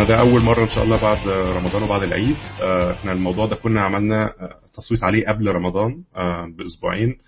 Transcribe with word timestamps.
فانا 0.00 0.08
ده 0.08 0.20
أول 0.20 0.42
مرة 0.44 0.62
إن 0.62 0.68
شاء 0.68 0.84
الله 0.84 1.00
بعد 1.02 1.28
رمضان 1.28 1.82
وبعد 1.82 2.02
العيد. 2.02 2.36
آه، 2.62 2.92
إحنا 2.92 3.12
الموضوع 3.12 3.46
ده 3.46 3.56
كنا 3.56 3.82
عملنا 3.82 4.24
آه، 4.26 4.58
تصويت 4.74 5.04
عليه 5.04 5.26
قبل 5.28 5.48
رمضان 5.48 6.02
آه، 6.16 6.46
بأسبوعين. 6.58 7.18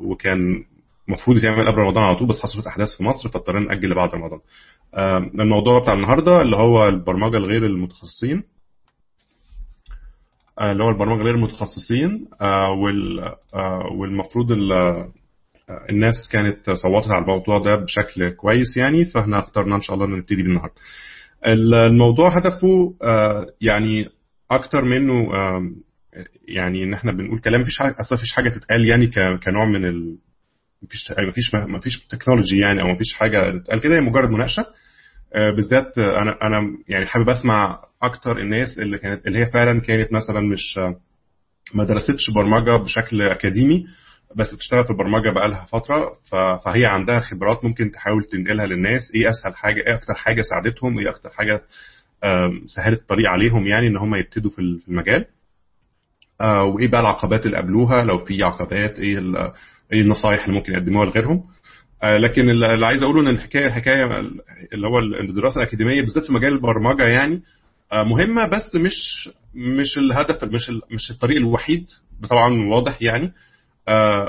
وكان 0.00 0.64
المفروض 1.08 1.36
يتعمل 1.36 1.66
قبل 1.68 1.78
رمضان 1.78 2.04
على 2.04 2.16
طول 2.16 2.28
بس 2.28 2.40
حصلت 2.42 2.66
أحداث 2.66 2.88
في 2.96 3.04
مصر 3.04 3.28
فاضطرينا 3.28 3.66
نأجل 3.74 3.90
لبعد 3.90 4.10
رمضان. 4.14 4.38
الموضوع 5.40 5.78
بتاع 5.82 5.94
النهارده 5.94 6.42
اللي 6.42 6.56
هو 6.56 6.88
البرمجة 6.88 7.36
الغير 7.36 7.66
المتخصصين. 7.66 8.42
اللي 10.60 10.84
هو 10.84 10.88
البرمجة 10.88 11.22
غير 11.22 11.34
المتخصصين 11.34 12.28
وال 12.82 13.32
والمفروض 13.98 14.52
ال- 14.52 15.08
الناس 15.90 16.14
كانت 16.32 16.70
صوتت 16.70 17.10
على 17.10 17.22
الموضوع 17.22 17.58
ده 17.58 17.76
بشكل 17.76 18.28
كويس 18.28 18.76
يعني 18.76 19.04
فإحنا 19.04 19.38
اخترنا 19.38 19.74
إن 19.76 19.80
شاء 19.80 19.96
الله 19.96 20.06
نبتدي 20.16 20.42
بيه 20.42 20.48
النهارده 20.50 20.74
الموضوع 21.46 22.36
هدفه 22.36 22.94
آه، 23.02 23.46
يعني 23.60 24.08
أكتر 24.50 24.84
منه 24.84 25.28
يعني 26.48 26.84
إن 26.84 26.94
إحنا 26.94 27.12
بنقول 27.12 27.40
كلام 27.40 27.60
مفيش 27.60 27.78
حاجة 27.78 28.00
أصلا 28.00 28.18
مفيش 28.18 28.32
حاجة 28.32 28.48
تتقال 28.48 28.88
يعني 28.88 29.06
كنوع 29.38 29.64
من 29.64 29.84
ال 29.84 30.18
مفيش 30.82 31.12
مفيش 31.28 31.54
مفيش 31.54 32.06
تكنولوجي 32.06 32.58
يعني 32.58 32.82
أو 32.82 32.88
مفيش 32.88 33.14
حاجة 33.14 33.58
تتقال 33.58 33.80
كده 33.80 33.94
هي 33.94 34.00
مجرد 34.00 34.30
مناقشة. 34.30 34.66
آه، 35.34 35.50
بالذات 35.50 35.98
أنا 35.98 36.38
أنا 36.42 36.78
يعني 36.88 37.06
حابب 37.06 37.28
أسمع 37.28 37.78
أكتر 38.02 38.38
الناس 38.38 38.78
اللي 38.78 38.98
كانت 38.98 39.26
اللي 39.26 39.38
هي 39.38 39.46
فعلا 39.46 39.80
كانت 39.80 40.12
مثلا 40.12 40.40
مش 40.40 40.78
آه، 40.78 40.96
ما 41.74 41.84
درستش 41.84 42.30
برمجة 42.30 42.76
بشكل 42.76 43.22
أكاديمي. 43.22 43.86
بس 44.36 44.54
بتشتغل 44.54 44.84
في 44.84 44.90
البرمجة 44.90 45.30
بقالها 45.30 45.64
فترة 45.64 46.12
فهي 46.64 46.86
عندها 46.86 47.20
خبرات 47.20 47.64
ممكن 47.64 47.90
تحاول 47.90 48.24
تنقلها 48.24 48.66
للناس 48.66 49.00
إيه 49.14 49.28
أسهل 49.28 49.56
حاجة 49.56 49.80
إيه 49.86 49.94
أكتر 49.94 50.14
حاجة 50.14 50.40
ساعدتهم 50.42 50.98
إيه 50.98 51.10
أكتر 51.10 51.30
حاجة 51.30 51.62
سهلت 52.66 53.00
الطريق 53.00 53.30
عليهم 53.30 53.66
يعني 53.66 53.86
إن 53.86 53.96
هم 53.96 54.14
يبتدوا 54.14 54.50
في 54.50 54.58
ال- 54.58 54.78
في 54.78 54.88
المجال. 54.88 55.24
آه، 56.40 56.64
وايه 56.64 56.88
بقى 56.90 57.00
العقبات 57.00 57.46
اللي 57.46 57.56
قابلوها 57.56 58.02
لو 58.02 58.18
في 58.18 58.42
عقبات 58.42 58.90
إيه 58.90 59.18
إيه 59.92 60.00
النصايح 60.00 60.44
اللي 60.44 60.54
ممكن 60.58 60.72
يقدموها 60.72 61.06
لغيرهم. 61.06 61.44
آه، 62.02 62.16
لكن 62.18 62.50
اللي 62.50 62.86
عايز 62.86 63.02
أقوله 63.02 63.20
إن 63.20 63.28
الحكاية 63.28 63.66
الحكاية 63.66 64.04
اللي 64.72 64.86
هو 64.86 64.98
الدراسة 64.98 65.60
الأكاديمية 65.62 66.00
بالذات 66.00 66.24
في 66.24 66.32
مجال 66.32 66.52
البرمجة 66.52 67.02
يعني 67.04 67.42
آه، 67.92 68.02
مهمة 68.02 68.48
بس 68.48 68.74
مش 68.76 69.28
مش 69.54 69.98
الهدف 69.98 70.44
مش 70.44 70.70
مش 70.90 71.10
الطريق 71.10 71.36
الوحيد 71.36 71.86
طبعا 72.30 72.66
واضح 72.68 72.98
يعني. 73.02 73.32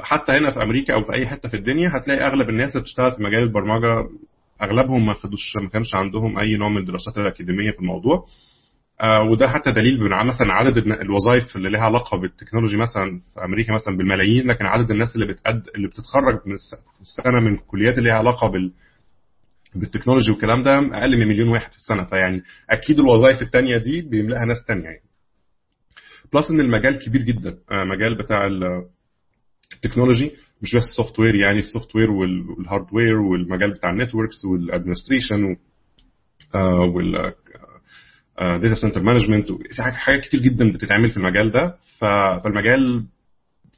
حتى 0.03 0.31
هنا 0.31 0.49
في 0.49 0.63
أمريكا 0.63 0.93
أو 0.93 1.03
في 1.03 1.13
أي 1.13 1.27
حتة 1.27 1.49
في 1.49 1.57
الدنيا 1.57 1.89
هتلاقي 1.97 2.27
أغلب 2.27 2.49
الناس 2.49 2.69
اللي 2.71 2.81
بتشتغل 2.81 3.11
في 3.11 3.23
مجال 3.23 3.43
البرمجة 3.43 4.09
أغلبهم 4.61 5.05
ما 5.05 5.13
خدوش 5.13 5.55
ما 5.61 5.69
كانش 5.69 5.95
عندهم 5.95 6.39
أي 6.39 6.57
نوع 6.57 6.69
من 6.69 6.77
الدراسات 6.77 7.17
الأكاديمية 7.17 7.71
في 7.71 7.79
الموضوع. 7.79 8.25
آه، 9.01 9.21
وده 9.21 9.47
حتى 9.49 9.71
دليل 9.71 9.99
مثلا 10.25 10.53
عدد 10.53 10.77
الوظائف 10.77 11.55
اللي 11.55 11.69
لها 11.69 11.81
علاقة 11.81 12.17
ب 12.17 12.22
ال 12.22 12.27
technology 12.27 12.77
مثلا 12.77 13.19
في 13.33 13.45
أمريكا 13.45 13.73
مثلا 13.73 13.97
بالملايين 13.97 14.47
لكن 14.47 14.65
عدد 14.65 14.91
الناس 14.91 15.15
اللي 15.15 15.27
بتقد 15.27 15.63
اللي 15.75 15.88
بتتخرج 15.88 16.39
من 16.45 16.53
السنة 17.01 17.39
من 17.39 17.57
كليات 17.57 17.97
اللي 17.97 18.09
لها 18.09 18.17
علاقة 18.17 18.47
بال 18.47 18.71
ب 19.75 19.80
ال 19.80 19.85
technology 19.85 20.31
والكلام 20.31 20.63
ده 20.63 20.77
أقل 20.77 21.17
من 21.19 21.27
مليون 21.27 21.49
واحد 21.49 21.71
في 21.71 21.77
السنة. 21.77 22.03
فيعني 22.03 22.43
أكيد 22.69 22.99
الوظائف 22.99 23.41
التانية 23.41 23.77
دي 23.77 24.01
بيملاها 24.01 24.45
ناس 24.45 24.65
تانية 24.65 24.83
يعني. 24.83 25.01
plus 26.33 26.52
إن 26.51 26.59
المجال 26.59 26.99
كبير 27.05 27.21
جدا. 27.21 27.57
آه، 27.71 27.83
مجال 27.83 28.15
بتاع 28.15 28.47
ال 29.85 29.90
technology 29.90 30.31
مش 30.61 30.75
بس 30.75 30.83
ال 30.84 31.19
software 31.19 31.35
يعني 31.35 31.59
ال 31.59 31.63
software 31.63 31.95
وال 31.95 32.11
hardware 32.11 33.16
والمجال 33.21 33.71
بتاع 33.73 33.89
ال 33.89 34.45
networks 34.45 35.56
وال 36.55 37.33
administration 38.39 38.73
وال 38.73 38.78
data 38.78 38.88
center 38.88 39.03
management 39.03 39.47
في 39.51 39.83
حاجات 39.83 40.22
كتير 40.22 40.39
جدا 40.39 40.72
بتتعمل 40.72 41.09
في 41.09 41.17
المجال 41.17 41.51
ده. 41.51 41.75
فالمجال 41.99 43.05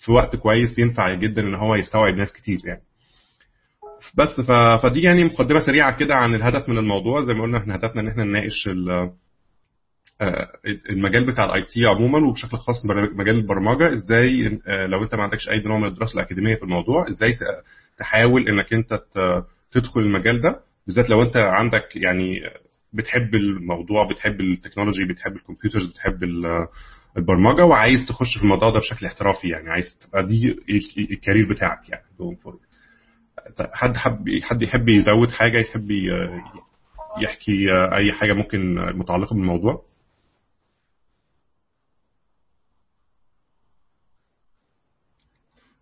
في 0.06 0.12
وقت 0.12 0.36
كويس 0.36 0.80
ينفع 0.80 1.14
جدا 1.14 1.42
إن 1.42 1.56
هو 1.56 1.76
يستوعب 1.76 2.14
ناس 2.16 2.34
كتير 2.34 2.60
يعني. 2.66 2.82
بس. 4.18 4.42
فدي 4.84 5.02
يعني 5.02 5.24
مقدمة 5.24 5.60
سريعة 5.60 5.98
كده 5.98 6.16
عن 6.16 6.36
الهدف 6.36 6.70
من 6.70 6.78
الموضوع. 6.78 7.22
زي 7.22 7.34
ما 7.34 7.42
قلنا 7.44 7.58
إحنا 7.58 7.76
هدفنا 7.76 8.02
إن 8.02 8.08
إحنا 8.08 8.24
نناقش 8.24 8.68
آه، 8.68 9.14
المجال 10.90 11.26
بتاع 11.26 11.46
ال 11.46 11.62
IT 11.62 11.86
عموما 11.86 12.28
وبشكل 12.28 12.58
خاص 12.58 12.86
مجال 13.16 13.36
البرمجة 13.36 13.94
إزاي 13.94 14.60
آه، 14.68 14.86
لو 14.86 15.04
أنت 15.04 15.16
ما 15.16 15.24
عندكش 15.24 15.50
أي 15.50 15.60
نوع 15.60 15.78
من 15.78 15.88
الدراسة 15.88 16.14
الأكاديمية 16.20 16.56
في 16.56 16.64
الموضوع 16.64 17.08
إزاي 17.10 17.38
تحاول 17.98 18.48
إنك 18.50 18.74
أنت 18.74 19.00
تدخل 19.72 20.00
المجال 20.00 20.42
ده 20.42 20.60
بالذات 20.88 21.10
لو 21.10 21.22
أنت 21.22 21.38
عندك 21.38 21.96
يعني 21.96 22.40
بتحب 22.94 23.36
الموضوع 23.36 24.10
بتحب 24.12 24.42
ال 24.42 24.48
technology 24.48 25.06
بتحب 25.06 25.36
ال 25.36 25.41
computers 25.41 25.86
بتحب 25.86 26.24
ال- 26.24 26.68
البرمجة 27.18 27.66
وعايز 27.66 28.00
تخش 28.08 28.38
في 28.38 28.44
الموضوع 28.44 28.70
ده 28.70 28.80
بشكل 28.80 29.06
احترافي 29.06 29.48
يعني 29.50 29.70
عايز 29.72 30.00
تبقى 30.00 30.28
دي 30.28 30.48
ال- 30.52 31.12
ال 31.14 31.19
career 31.19 31.50
بتاعك 31.50 31.90
يعني. 31.90 32.04
حد 33.74 33.98
حب 33.98 34.26
حد 34.44 34.62
يحب 34.62 34.90
يزود 34.90 35.32
حاجة 35.32 35.58
يحب 35.58 35.92
يحكي 37.22 37.68
أي 37.96 38.12
حاجة 38.14 38.34
ممكن 38.34 38.76
متعلقة 38.76 39.34
بالموضوع 39.34 39.82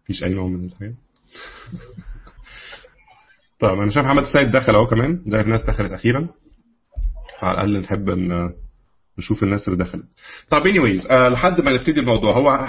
مفيش 0.03 0.23
أي 0.23 0.29
نوع 0.33 0.47
من 0.47 0.65
الحاجات 0.65 0.93
طيب 3.59 3.79
أنا 3.79 3.89
شايف 3.89 4.05
محمد 4.05 4.23
السيد 4.23 4.49
دخل 4.51 4.75
أهو 4.75 4.87
كمان 4.87 5.23
ده 5.25 5.41
الناس 5.41 5.63
دخلت 5.63 5.91
أخيرا. 5.91 6.27
فعلى 7.41 7.53
الأقل 7.61 7.79
نحب 7.81 8.09
إن 8.09 8.53
نشوف 9.19 9.43
الناس 9.43 9.67
اللي 9.67 9.83
دخلت. 9.83 10.03
طب 10.49 10.61
anyways 10.61 11.11
آه 11.11 11.29
لحد 11.29 11.61
ما 11.61 11.71
نبتدي 11.71 11.99
الموضوع 11.99 12.37
هو 12.37 12.67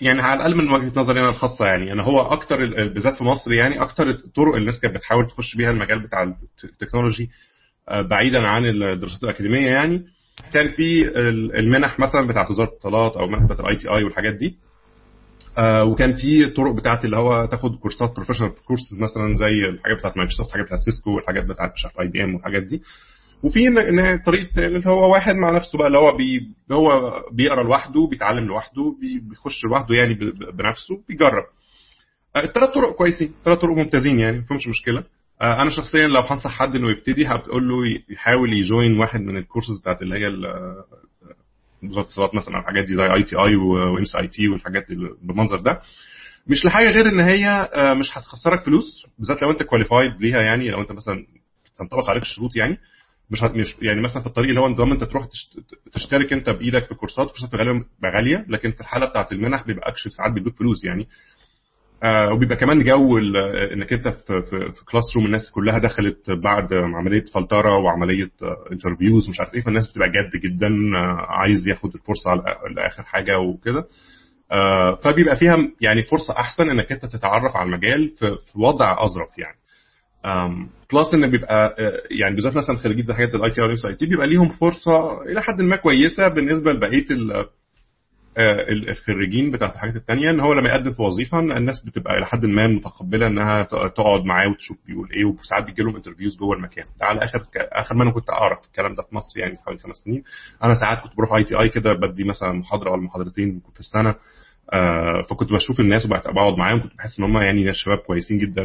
يعني 0.00 0.22
على 0.22 0.34
الأقل 0.36 0.56
من 0.56 0.70
وجهة 0.70 1.00
نظري 1.00 1.20
أنا 1.20 1.28
الخاصة 1.30 1.66
يعني 1.66 1.92
أنا 1.92 2.02
هو 2.02 2.20
أكتر 2.20 2.62
ال- 2.62 2.94
بالذات 2.94 3.14
في 3.16 3.24
مصر 3.24 3.52
يعني 3.52 3.82
أكتر 3.82 4.10
الطرق 4.10 4.54
الناس 4.54 4.80
كانت 4.80 4.94
بتحاول 4.94 5.26
تخش 5.26 5.56
بيها 5.56 5.70
المجال 5.70 6.00
بتاع 6.02 6.22
الت- 6.22 6.64
التكنولوجي 6.64 7.30
آه 7.88 8.02
بعيدا 8.02 8.38
عن 8.48 8.66
الدراسات 8.66 9.24
الأكاديمية 9.24 9.66
يعني. 9.70 10.06
كان 10.52 10.68
في 10.68 11.08
ال- 11.08 11.56
المنح 11.56 11.98
مثلا 12.00 12.26
بتاعت 12.26 12.50
وزارة 12.50 12.68
الاتصالات 12.68 13.16
أو 13.16 13.26
منح 13.26 13.42
بتاعت 13.44 13.60
ال 13.60 13.76
ITI 13.76 14.04
والحاجات 14.04 14.34
دي. 14.34 14.56
آه 15.58 15.84
وكان 15.84 16.12
في 16.12 16.46
طرق 16.46 16.72
بتاعت 16.74 17.04
اللي 17.04 17.16
هو 17.16 17.46
تاخد 17.46 17.76
كورسات 17.76 18.14
professional 18.16 18.54
courses 18.54 19.00
مثلا 19.00 19.34
زي 19.34 19.68
الحاجات 19.68 19.98
بتاعت 19.98 20.16
مايكروسوفت 20.16 20.48
الحاجات 20.48 20.66
بتاعت 20.66 20.80
Cisco 20.80 21.10
والحاجات 21.14 21.44
بتاعت 21.44 21.72
مش 21.74 21.84
عارف 21.84 22.00
IBM 22.00 22.34
والحاجات 22.34 22.62
دي. 22.62 22.82
وفي 23.42 23.68
إن 23.68 24.18
طريقة 24.26 24.66
اللي 24.66 24.82
هو 24.88 25.12
واحد 25.12 25.34
مع 25.34 25.50
نفسه 25.56 25.78
بقى 25.78 25.86
اللي 25.86 25.98
هو 25.98 26.16
بي 26.16 26.40
هو 26.72 26.88
بيقرأ 27.32 27.62
لوحده 27.62 28.06
بيتعلم 28.10 28.44
لوحده 28.44 28.96
بي- 29.00 29.18
بيخش 29.28 29.64
لوحده 29.64 29.94
يعني 29.94 30.14
بنفسه 30.54 31.02
بيجرب. 31.08 31.44
آه، 32.36 32.40
الثلاث 32.44 32.70
طرق 32.70 32.94
كويسين 32.96 33.32
ثلاث 33.44 33.58
طرق 33.58 33.76
ممتازين 33.76 34.18
يعني 34.20 34.36
ما 34.36 34.42
فيهمش 34.44 34.68
مشكلة. 34.68 35.04
آه، 35.42 35.62
أنا 35.62 35.70
شخصيا 35.70 36.06
لو 36.06 36.20
هنصح 36.20 36.50
حد 36.50 36.76
إنه 36.76 36.90
يبتدي 36.90 37.26
هقول 37.26 37.68
له 37.68 37.74
يحاول 38.10 38.52
ي 38.52 38.61
join 38.61 38.98
واحد 38.98 39.20
من 39.20 39.36
الكورسز 39.36 39.80
بتاعت 39.80 40.02
اللي 40.02 40.14
هي 40.18 40.26
وزاره 41.82 42.00
الاتصالات 42.00 42.34
مثلا 42.34 42.58
الحاجات 42.58 42.84
دي 42.84 42.94
زي 42.94 43.02
ITI 43.14 43.36
و 43.36 43.56
MIT 43.56 44.48
والحاجات 44.48 44.90
اللي 44.90 45.10
بالمنظر 45.22 45.60
ده. 45.60 45.80
مش 46.46 46.66
لحاجة 46.66 46.90
غير 46.90 47.06
إن 47.08 47.20
هي 47.20 47.46
آه، 47.74 47.94
مش 47.94 48.18
هتخسرك 48.18 48.60
فلوس 48.60 49.06
بالذات 49.18 49.42
لو 49.42 49.50
أنت 49.50 49.62
qualified 49.62 50.10
ليها 50.20 50.40
يعني 50.42 50.70
لو 50.70 50.80
أنت 50.80 50.92
مثلا 50.92 51.26
تنطبق 51.78 52.10
عليك 52.10 52.22
الشروط 52.22 52.56
يعني. 52.56 52.78
مش 53.30 53.42
يعني 53.82 54.00
مثلا 54.00 54.20
في 54.22 54.26
الطريق 54.26 54.48
اللي 54.48 54.60
هو 54.60 54.68
نظام 54.68 54.92
أنت 54.92 55.04
تروح 55.04 55.24
تشت... 55.24 55.60
تشترك 55.92 56.32
أنت 56.32 56.50
بإيدك 56.50 56.84
في 56.84 56.94
كورسات 56.94 57.30
كورسات 57.30 57.54
غالية 58.04 58.46
لكن 58.48 58.70
في 58.72 58.80
الحالة 58.80 59.06
بتاعت 59.06 59.32
المنح 59.32 59.66
بيبقى 59.66 59.90
اكشن 59.90 60.10
ساعات 60.10 60.32
بيدوك 60.32 60.56
فلوس 60.56 60.84
يعني. 60.84 61.08
آه 62.02 62.32
وبيبقى 62.32 62.56
كمان 62.56 62.84
جو 62.84 63.18
انك 63.72 63.92
انت 63.92 64.08
في 64.08 64.42
في, 64.42 64.84
classroom 64.90 65.26
الناس 65.26 65.50
كلها 65.54 65.78
دخلت 65.78 66.30
بعد 66.30 66.74
عملية 66.74 67.24
فلترة 67.34 67.78
وعملية 67.78 68.30
interviews 68.72 69.28
مش 69.28 69.40
عارف 69.40 69.54
إيه 69.54 69.60
فالناس 69.60 69.90
بتبقى 69.90 70.08
جد 70.08 70.40
جدا 70.42 70.68
آه 70.96 71.26
عايز 71.28 71.68
ياخد 71.68 71.94
الفرصة 71.94 72.30
لآخر 72.76 73.02
حاجة 73.02 73.38
وكده. 73.38 73.84
آه 74.52 74.94
فبيبقى 75.04 75.36
فيها 75.36 75.54
يعني 75.80 76.02
فرصة 76.02 76.34
أحسن 76.38 76.70
إنك 76.70 76.92
انت 76.92 77.06
تتعرف 77.06 77.56
على 77.56 77.66
المجال 77.66 78.08
في, 78.08 78.36
وضع 78.58 79.04
أظرف 79.04 79.38
يعني. 79.38 79.56
plus 80.92 81.14
إن 81.14 81.30
بيبقى 81.30 81.76
آه، 81.78 82.02
يعني 82.10 82.34
بالذات 82.34 82.56
مثلا 82.56 82.76
خريجين 82.76 83.14
حاجات 83.14 83.34
ال 83.34 83.50
IT 83.50 83.62
أو 83.62 83.66
IT 83.88 84.06
بيبقى 84.06 84.26
ليهم 84.26 84.48
فرصة 84.48 85.22
إلى 85.22 85.42
حد 85.42 85.62
ما 85.62 85.76
كويسة 85.76 86.28
بالنسبة 86.28 86.72
لبقية 86.72 87.06
آه، 87.34 87.46
الخريجين 88.38 89.50
بتاعت 89.50 89.74
الحاجات 89.74 89.96
التانية 89.96 90.30
إن 90.30 90.40
هو 90.40 90.52
لما 90.52 90.68
يقدم 90.68 90.92
في 90.92 91.02
وظيفة 91.02 91.38
الناس 91.38 91.86
بتبقى 91.86 92.18
إلى 92.18 92.26
حد 92.26 92.44
ما 92.46 92.66
متقبلة 92.68 93.26
إنها 93.26 93.62
تقعد 93.96 94.24
معاه 94.24 94.48
وتشوف 94.48 94.76
بيقول 94.86 95.08
إيه 95.12 95.24
وساعات 95.24 95.64
بيجي 95.64 95.82
لهم 95.82 95.96
interviews 95.96 96.38
جوه 96.38 96.56
المكان 96.56 96.84
ده 97.00 97.06
على 97.06 97.24
آخر 97.24 97.42
آخر 97.56 97.94
ما 97.94 98.02
أنا 98.04 98.12
كنت 98.12 98.30
أعرف 98.30 98.58
الكلام 98.66 98.94
ده 98.94 99.02
في 99.02 99.14
مصر 99.14 99.40
يعني 99.40 99.54
حوالي 99.66 99.78
خمس 99.78 99.96
سنين. 99.96 100.22
أنا 100.64 100.74
ساعات 100.74 100.98
كنت 101.02 101.16
بروح 101.16 101.32
ITI 101.34 101.68
كده 101.68 101.92
بدي 101.92 102.24
مثلا 102.24 102.52
محاضرة 102.52 102.90
ولا 102.90 103.02
محاضرتين 103.02 103.62
في 103.74 103.80
السنة 103.80 104.14
آه، 104.72 105.22
فكنت 105.30 105.52
بشوف 105.52 105.80
الناس 105.80 106.06
وبقعد 106.06 106.34
بقعد 106.34 106.58
معاهم 106.58 106.80
كنت 106.82 106.94
بحس 106.98 107.18
إن 107.18 107.24
هم 107.24 107.36
يعني 107.38 107.72
شباب 107.72 107.98
كويسين 107.98 108.38
جدا 108.38 108.64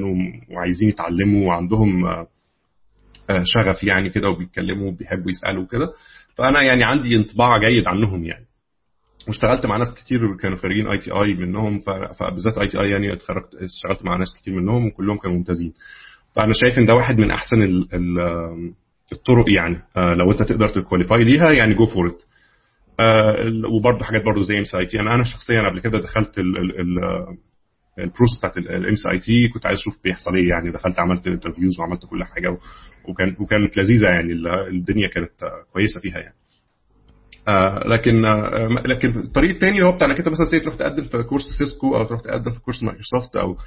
وعايزين 0.51 0.89
يتعلموا 0.89 1.47
وعندهم 1.47 2.05
آه، 2.05 2.27
شغف 3.43 3.83
يعني 3.83 4.09
كده 4.09 4.29
وبيتكلموا 4.29 4.87
وبيحبوا 4.87 5.31
يسألوا 5.31 5.65
كده 5.71 5.87
فأنا 6.37 6.61
يعني 6.61 6.83
عندي 6.83 7.15
انطباع 7.15 7.57
جيد 7.57 7.87
عنهم 7.87 8.23
يعني. 8.25 8.45
واشتغلت 9.27 9.65
مع 9.65 9.77
ناس 9.77 9.95
كتير 9.95 10.37
كانوا 10.37 10.57
خارجين 10.57 10.87
اي 10.87 10.97
تي 10.97 11.11
اي 11.11 11.33
منهم 11.33 11.79
فبالذات 12.19 12.57
اي 12.57 12.67
تي 12.67 12.79
اي 12.81 12.89
يعني 12.91 13.13
اتخرجت 13.13 13.55
اشتغلت 13.55 14.05
مع 14.05 14.17
ناس 14.17 14.27
كتير 14.41 14.53
منهم 14.53 14.85
وكلهم 14.87 15.17
كانوا 15.17 15.37
ممتازين. 15.37 15.73
فأنا 16.35 16.51
شايف 16.53 16.77
إن 16.79 16.85
ده 16.85 16.93
واحد 16.93 17.17
من 17.17 17.31
أحسن 17.31 17.61
ال 17.61 17.87
ال 17.93 18.19
الطرق 19.11 19.45
يعني 19.55 19.81
لو 20.17 20.31
أنت 20.31 20.43
تقدر 20.43 20.67
ت 20.67 20.74
qualify 20.74 21.23
ليها 21.23 21.51
يعني 21.51 21.73
go 21.73 21.85
for 21.85 22.07
it 22.07 22.21
وبرضه 23.75 24.03
حاجات 24.05 24.23
برضه 24.25 24.41
زي 24.41 24.57
MCIT 24.57 24.99
أنا 24.99 25.15
أنا 25.15 25.23
شخصيا 25.23 25.69
قبل 25.69 25.79
كده 25.79 25.99
دخلت 25.99 26.39
ال 27.99 28.04
process 28.04 28.39
بتاعت 28.39 28.57
ال 28.57 28.95
MCIT 28.95 29.47
كنت 29.47 29.65
عايز 29.65 29.79
أشوف 29.79 30.03
بيحصل 30.03 30.35
إيه 30.35 30.49
يعني. 30.49 30.71
دخلت 30.71 30.99
عملت 30.99 31.27
interviews 31.27 31.79
وعملت 31.79 32.05
كل 32.05 32.23
حاجة 32.23 32.57
وكان 33.09 33.35
وكانت 33.39 33.77
لذيذة 33.77 34.07
يعني 34.07 34.33
الدنيا 34.67 35.07
كانت 35.07 35.31
كويسة 35.73 35.99
فيها 36.01 36.17
يعني. 36.19 36.35
آه 37.49 37.87
لكن 37.87 38.25
آه 38.25 38.67
لكن 38.85 39.19
الطريق 39.19 39.49
الثاني 39.49 39.83
هو 39.83 39.91
بتاع 39.91 40.07
انك 40.07 40.17
انت 40.17 40.27
مثلا 40.27 40.59
تروح 40.59 40.75
تقدم 40.75 41.03
في 41.03 41.23
كورس 41.23 41.43
سيسكو 41.43 41.95
أو 41.97 42.03
تروح 42.03 42.21
تقدم 42.21 42.51
في 42.51 42.59
كورس 42.59 42.83
مايكروسوفت 42.83 43.35
أو 43.35 43.57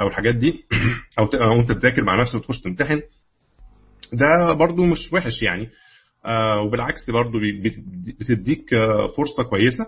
أو 0.00 0.06
الحاجات 0.06 0.34
دي. 0.34 0.64
أو 1.18 1.24
أو 1.24 1.60
أنت 1.60 1.72
تذاكر 1.72 2.04
مع 2.04 2.20
نفسك 2.20 2.34
وتخش 2.34 2.60
تمتحن. 2.60 3.00
ده 4.12 4.52
برضو 4.52 4.86
مش 4.86 5.12
وحش 5.12 5.42
يعني. 5.42 5.70
آه 6.24 6.60
وبالعكس 6.60 7.10
برضو 7.10 7.38
بتديك 8.20 8.70
فرصة 9.16 9.44
كويسة. 9.50 9.86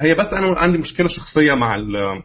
هي 0.00 0.14
بس 0.14 0.26
أنا 0.32 0.58
عندي 0.58 0.78
مشكلة 0.78 1.08
شخصية 1.08 1.54
مع 1.54 1.74
ال 1.74 2.22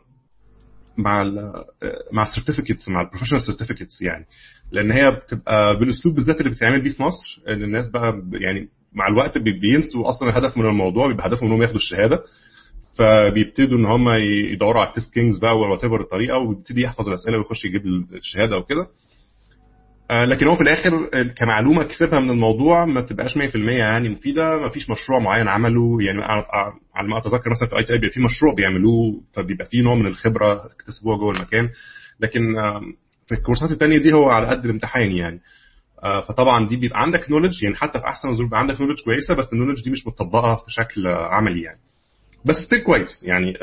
مع 0.97 1.21
ال 1.21 1.63
مع 2.11 2.23
ال 2.23 2.28
certificates 2.28 2.89
مع 2.89 3.01
ال 3.01 3.04
professional 3.04 3.41
certificates 3.41 4.01
يعني. 4.01 4.25
لأن 4.71 4.91
هي 4.91 5.11
بتبقى 5.11 5.79
بالأسلوب 5.79 6.15
بالذات 6.15 6.41
اللي 6.41 6.51
بتتعمل 6.51 6.81
بيه 6.83 6.91
في 6.91 7.03
مصر 7.03 7.41
إن 7.49 7.63
الناس 7.63 7.89
بقى 7.89 8.21
يعني 8.33 8.69
مع 8.95 9.07
الوقت 9.07 9.37
بينسوا 9.37 10.09
أصلا 10.09 10.29
الهدف 10.29 10.57
من 10.57 10.65
الموضوع 10.65 11.07
بيبقى 11.07 11.27
هدفهم 11.27 11.47
إنهم 11.47 11.61
ياخدوا 11.61 11.77
الشهادة. 11.79 12.23
فبيبتدوا 12.99 13.77
إن 13.77 13.85
هم 13.85 14.09
يدوروا 14.53 14.81
على 14.81 14.89
ال 14.89 14.94
Test 14.94 15.13
Kings 15.13 15.37
بقى 15.39 15.57
whatever 15.57 16.01
الطريقة 16.01 16.37
ويبتدي 16.37 16.81
يحفظ 16.81 17.07
الأسئلة 17.07 17.37
ويخش 17.37 17.65
يجيب 17.65 17.81
الشهادة 18.13 18.57
وكده. 18.57 18.87
آه 20.11 20.25
لكن 20.25 20.47
هو 20.47 20.55
في 20.55 20.61
الآخر 20.61 21.07
كمعلومة 21.37 21.83
كسبها 21.83 22.19
من 22.19 22.29
الموضوع 22.29 22.85
ما 22.85 23.01
بتبقاش 23.01 23.37
100% 23.37 23.55
يعني 23.55 24.09
مفيدة 24.09 24.57
ما 24.61 24.69
فيش 24.69 24.89
مشروع 24.89 25.19
معين 25.19 25.47
عمله 25.47 25.97
يعني 26.01 26.23
على 26.95 27.07
ما 27.07 27.17
أتذكر 27.17 27.49
مثلا 27.51 27.67
في 27.69 27.77
ITI 27.77 27.93
بيبقى 27.93 28.09
في 28.09 28.19
مشروع 28.21 28.53
بيعملوه 28.55 29.21
فبيبقى 29.33 29.65
في 29.65 29.81
نوع 29.81 29.95
من 29.95 30.07
الخبرة 30.07 30.65
اكتسبوها 30.65 31.17
جوه 31.17 31.33
المكان. 31.33 31.69
لكن 32.19 32.57
آه 32.57 32.81
في 33.27 33.35
الكورسات 33.35 33.71
الثانية 33.71 33.97
دي 33.97 34.13
هو 34.13 34.29
على 34.29 34.47
قد 34.47 34.65
الامتحان 34.65 35.11
يعني. 35.11 35.35
آه 35.35 35.41
فطبعا 36.27 36.67
دي 36.67 36.75
بيبقى 36.77 37.01
عندك 37.01 37.31
knowledge 37.31 37.63
يعني 37.63 37.75
حتى 37.75 37.99
في 37.99 38.05
أحسن 38.07 38.29
الظروف 38.29 38.53
عندك 38.53 38.81
knowledge 38.81 38.97
كويسة 39.05 39.35
بس 39.35 39.53
ال 39.53 39.56
knowledge 39.56 39.83
دي 39.83 39.89
مش 39.91 40.07
متطبقة 40.07 40.55
في 40.55 40.65
شكل 40.67 41.07
عملي 41.07 41.61
يعني. 41.61 41.79
بس 42.45 42.55
still 42.55 42.79
كويس 42.83 43.23
يعني 43.23 43.53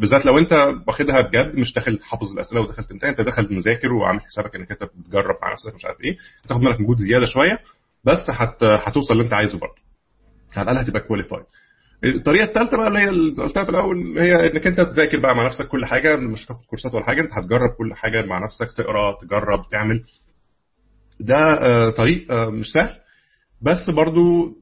بالذات 0.00 0.26
لو 0.26 0.38
انت 0.38 0.52
واخدها 0.86 1.20
بجد 1.20 1.54
مش 1.58 1.72
داخل 1.74 1.98
حافظ 2.02 2.32
الأسئلة 2.32 2.60
ودخلت 2.60 2.90
امتحان 2.92 3.10
انت 3.10 3.20
داخل 3.20 3.54
مذاكر 3.54 3.92
وعامل 3.92 4.20
حسابك 4.20 4.56
إنك 4.56 4.70
انت 4.70 4.82
بتجرب 4.82 5.36
مع 5.42 5.52
نفسك 5.52 5.74
مش 5.74 5.84
عارف 5.84 6.00
إيه 6.00 6.16
هتاخد 6.44 6.60
منك 6.60 6.80
مجهود 6.80 6.98
زيادة 6.98 7.24
شوية 7.24 7.58
بس 8.04 8.30
هت... 8.30 8.64
هتوصل 8.64 9.12
اللي 9.14 9.24
انت 9.24 9.32
عايزه 9.32 9.58
برضه. 9.58 9.74
على 10.56 10.70
الأقل 10.70 10.84
هتبقى 10.86 11.00
qualified 11.00 11.44
الطريقة 12.04 12.44
الثالثه 12.44 12.76
بقى 12.76 12.88
اللي 12.88 12.98
هي 12.98 13.08
اللي 13.08 13.42
قلتها 13.42 13.64
في 13.64 13.70
الأول 13.70 14.18
هي 14.18 14.34
إنك 14.52 14.66
انت 14.66 14.80
تذاكر 14.80 15.20
بقى 15.20 15.34
مع 15.36 15.46
نفسك 15.46 15.66
كل 15.68 15.86
حاجة 15.86 16.16
مش 16.16 16.44
هتاخد 16.46 16.64
كورسات 16.64 16.94
ولا 16.94 17.04
حاجة 17.04 17.20
انت 17.20 17.32
هتجرب 17.32 17.70
كل 17.78 17.94
حاجة 17.94 18.22
مع 18.26 18.44
نفسك 18.44 18.76
تقرأ 18.76 19.16
تجرب 19.22 19.68
تعمل. 19.70 20.04
ده 21.20 21.90
طريق 21.90 22.32
مش 22.32 22.66
سهل. 22.72 22.96
بس 23.62 23.90
برضو 23.90 24.56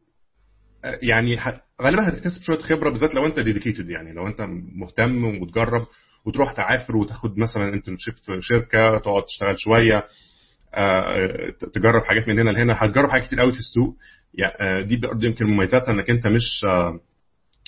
يعني 1.02 1.38
غالبا 1.82 2.08
هتكتسب 2.08 2.40
شوية 2.43 2.58
خبرة 2.58 2.90
بالذات 2.90 3.14
لو 3.14 3.26
انت 3.26 3.40
dedicated 3.40 3.90
يعني 3.90 4.12
لو 4.12 4.26
انت 4.26 4.40
مهتم 4.76 5.25
وتجرب 5.25 5.87
وتروح 6.25 6.52
تعافر 6.52 6.96
وتاخد 6.96 7.38
مثلا 7.38 7.75
internship 7.74 8.14
في 8.14 8.38
شركة 8.40 8.99
تقعد 8.99 9.25
تشتغل 9.25 9.54
شوية 9.58 10.04
تجرب 11.75 12.04
حاجات 12.04 12.28
من 12.28 12.38
هنا 12.38 12.50
لهنا. 12.50 12.75
هتجرب 12.76 13.10
حاجات 13.10 13.26
كتير 13.26 13.40
قوي 13.40 13.52
في 13.52 13.58
السوق. 13.58 13.96
يعني 14.34 14.87
دي 14.87 14.96
برضه 14.96 15.26
يمكن 15.26 15.44
مميزاتها 15.46 15.93
انك 15.93 16.10
انت 16.10 16.26
مش 16.26 16.66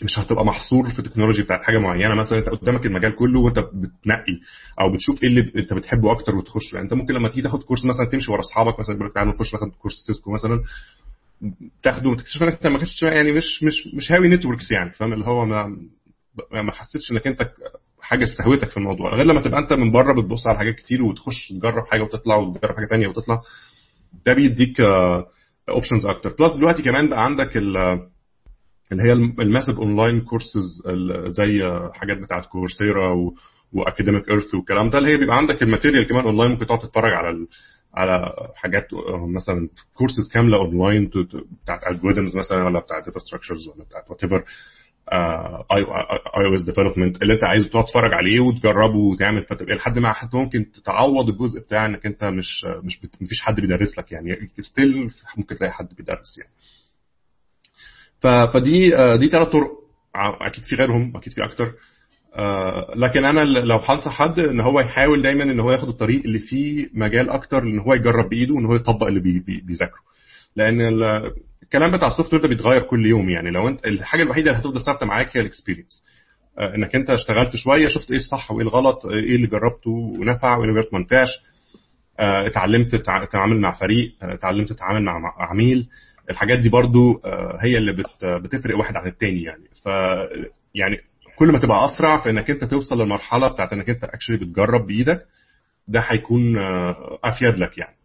مش 0.03 0.19
هتبقى 0.19 0.45
محصور 0.45 0.91
في 0.91 0.99
ال 0.99 1.03
technology 1.03 1.43
بتاعت 1.43 1.63
حاجة 1.63 1.79
معينة. 1.79 2.15
مثلا 2.15 2.39
أنت 2.39 2.49
قدامك 2.49 2.87
المجال 2.87 3.17
كله 3.17 3.41
وأنت 3.41 3.59
بتنقي 3.59 4.39
أو 4.81 4.93
بتشوف 4.93 5.23
إيه 5.23 5.29
اللي 5.29 5.53
أنت 5.57 5.73
بتحبه 5.75 6.13
أكتر 6.13 6.35
وتخش. 6.35 6.73
يعني 6.73 6.85
أنت 6.85 6.95
ممكن 6.95 7.15
لما 7.15 7.29
تيجي 7.29 7.43
تاخد 7.43 7.63
كورس 7.63 7.85
مثلا 7.85 8.07
تمشي 8.09 8.33
ورا 8.33 8.41
أصحابك 8.41 8.81
مثلا 8.81 8.95
يقول 8.97 9.07
لك 9.09 9.15
تعالوا 9.15 9.33
نخش 9.33 9.55
ناخد 9.55 9.69
كورس 9.69 9.95
سيسكو 10.07 10.33
مثلا 10.33 10.63
تاخده 11.83 12.11
وتكتشف 12.11 12.43
انك 12.43 12.53
انت 12.53 12.67
ما 12.67 12.79
كنتش 12.79 13.03
يعني 13.03 13.33
مش 13.33 13.63
مش 13.63 13.89
مش 13.95 14.13
هاوي 14.13 14.29
networks 14.29 14.71
يعني 14.73 14.91
فاهم؟ 14.91 15.13
اللي 15.13 15.25
هو 15.27 15.45
ما 15.47 15.77
ما 16.53 16.73
حسيتش 16.73 17.13
إنك 17.13 17.27
أنت 17.27 17.51
حاجة 18.01 18.25
استهوتك 18.25 18.71
في 18.71 18.77
الموضوع. 18.77 19.15
غير 19.15 19.25
لما 19.27 19.43
تبقى 19.43 19.61
أنت 19.61 19.73
من 19.73 19.93
بره 19.93 20.21
بتبص 20.23 20.47
على 20.47 20.59
حاجات 20.59 20.75
كتير 20.75 21.03
وتخش 21.03 21.49
تجرب 21.49 21.87
حاجة 21.87 22.03
وتطلع 22.03 22.37
وتجرب 22.37 22.77
حاجة 22.77 22.87
ثانية 22.87 23.09
وتطلع. 23.09 23.41
ده 24.27 24.33
بيديك 24.35 24.81
options 25.69 26.07
أكتر. 26.07 26.35
plus 26.41 26.53
دلوقتي 26.57 26.83
كمان 26.83 27.09
بقى 27.09 27.25
عندك 27.25 27.51
اللي 28.95 29.03
هي 29.09 29.13
ال 29.43 29.47
massive 29.47 29.79
online 29.79 30.21
courses 30.21 30.83
زي 31.29 31.63
حاجات 31.95 32.19
بتاعت 32.19 32.47
كورسيرا 32.47 33.15
و 33.73 33.79
Academic 33.79 34.29
Earth 34.31 34.55
والكلام 34.55 34.91
ده 34.91 34.99
اللي 34.99 35.11
هي 35.11 35.17
بيبقى 35.17 35.37
عندك 35.37 35.63
ال 35.63 35.68
material 35.68 36.09
كمان 36.09 36.25
أونلاين 36.25 36.51
ممكن 36.51 36.67
تقعد 36.67 36.79
تتفرج 36.79 37.13
على 37.13 37.31
ال 37.31 37.47
على 37.95 38.33
حاجات 38.55 38.89
مثلا 39.35 39.69
كورسز 39.95 40.33
كاملة 40.33 40.57
أونلاين 40.57 41.11
بتاعت 41.63 41.81
algorithms 41.91 42.37
مثلا 42.37 42.65
ولا 42.65 42.81
بتاعت 42.81 43.07
data 43.07 43.19
structures 43.19 43.69
ولا 43.69 43.85
بتاعت 43.85 44.11
whatever 44.11 44.45
iOS 45.73 46.63
development 46.63 47.23
اللي 47.23 47.35
أنت 47.35 47.45
عايز 47.45 47.69
تقعد 47.71 47.85
تتفرج 47.85 48.15
عليه 48.15 48.41
وتجربه 48.41 48.97
وتعمل 48.99 49.43
فتبقى 49.43 49.75
لحد 49.75 49.99
ما 49.99 50.13
حتى 50.13 50.37
ممكن 50.37 50.71
تتعوض 50.73 51.29
الجزء 51.29 51.61
بتاع 51.61 51.87
إنك 51.87 52.07
أنت 52.07 52.25
مش 52.25 52.65
مش 52.65 53.01
مفيش 53.21 53.43
حد 53.43 53.61
بيدرس 53.61 53.99
لك 53.99 54.13
يعني 54.13 54.51
still 54.61 55.11
ممكن 55.37 55.57
تلاقي 55.57 55.73
حد 55.73 55.89
بيدرس 55.97 56.39
يعني. 56.39 56.51
فدي 58.55 58.91
دي 59.19 59.29
ثلاث 59.29 59.49
طرق. 59.49 59.71
أكيد 60.17 60.65
في 60.65 60.77
غيرهم 60.77 61.17
أكيد 61.17 61.33
في 61.33 61.45
أكتر. 61.45 61.73
لكن 62.97 63.25
أنا 63.25 63.41
لو 63.41 63.77
هنصح 63.79 64.13
حد 64.13 64.39
إن 64.39 64.61
هو 64.61 64.81
يحاول 64.81 65.23
دايما 65.23 65.43
إن 65.45 65.61
هو 65.61 65.73
ياخد 65.73 65.89
الطريق 65.89 66.23
اللي 66.25 66.39
فيه 66.39 66.89
مجال 66.95 67.31
أكتر 67.31 67.59
إن 67.63 67.79
هو 67.79 67.95
يجرب 67.95 68.29
بإيده 68.29 68.55
وان 68.55 68.67
هو 68.67 68.75
يطبق 68.75 69.07
اللي 69.07 69.21
بي 69.21 69.39
بي 69.39 69.61
بيذاكره. 69.61 70.01
لأن 70.57 70.81
الكلام 71.63 71.97
بتاع 71.97 72.09
ال 72.09 72.33
software 72.33 72.43
ده 72.43 72.49
بيتغير 72.49 72.83
كل 72.83 73.07
يوم 73.07 73.31
يعني. 73.31 73.51
لو 73.51 73.69
أنت 73.69 73.87
الحاجة 73.87 74.23
الوحيدة 74.23 74.51
اللي 74.51 74.61
هتفضل 74.61 74.81
ثابتة 74.81 75.07
معاك 75.07 75.37
هي 75.37 75.41
ال 75.41 75.47
experience 75.47 76.05
إنك 76.75 76.95
أنت 76.97 77.11
اشتغلت 77.11 77.57
شوية 77.57 77.87
شفت 77.89 78.11
إيه 78.11 78.17
الصح 78.19 78.51
وإيه 78.51 78.63
الغلط 78.63 79.07
إيه 79.07 79.37
اللي 79.37 79.47
جربته 79.47 79.91
ونفع 79.91 80.57
وإيه 80.57 80.69
اللي 80.71 80.81
جربته 80.81 80.97
ما 80.99 81.05
نفعش. 81.05 81.29
اتعلمت 82.19 82.95
تتعامل 82.97 83.61
مع 83.61 83.73
فريق 83.73 84.13
اتعلمت 84.23 84.69
تتعامل 84.73 85.03
مع 85.03 85.21
عميل. 85.39 85.89
الحاجات 86.31 86.59
دي 86.59 86.69
برضو 86.69 87.21
هي 87.61 87.79
اللي 87.79 87.93
بتفرق 88.23 88.79
واحد 88.79 88.97
عن 88.97 89.07
التاني 89.07 89.43
يعني. 89.43 89.65
ف 89.85 89.87
يعني 90.75 90.97
كل 91.39 91.53
ما 91.53 91.59
تبقى 91.59 91.85
أسرع 91.85 92.17
في 92.23 92.31
إنك 92.31 92.51
أنت 92.51 92.65
توصل 92.65 92.97
للمرحلة 93.03 93.49
بتاعت 93.49 93.73
إنك 93.73 93.91
أنت 93.91 94.05
اكشلي 94.05 94.37
بتجرب 94.37 94.87
بإيدك 94.87 95.27
ده 95.89 96.01
هيكون 96.01 96.59
أفيد 97.25 97.59
لك 97.59 97.79
يعني. 97.79 97.97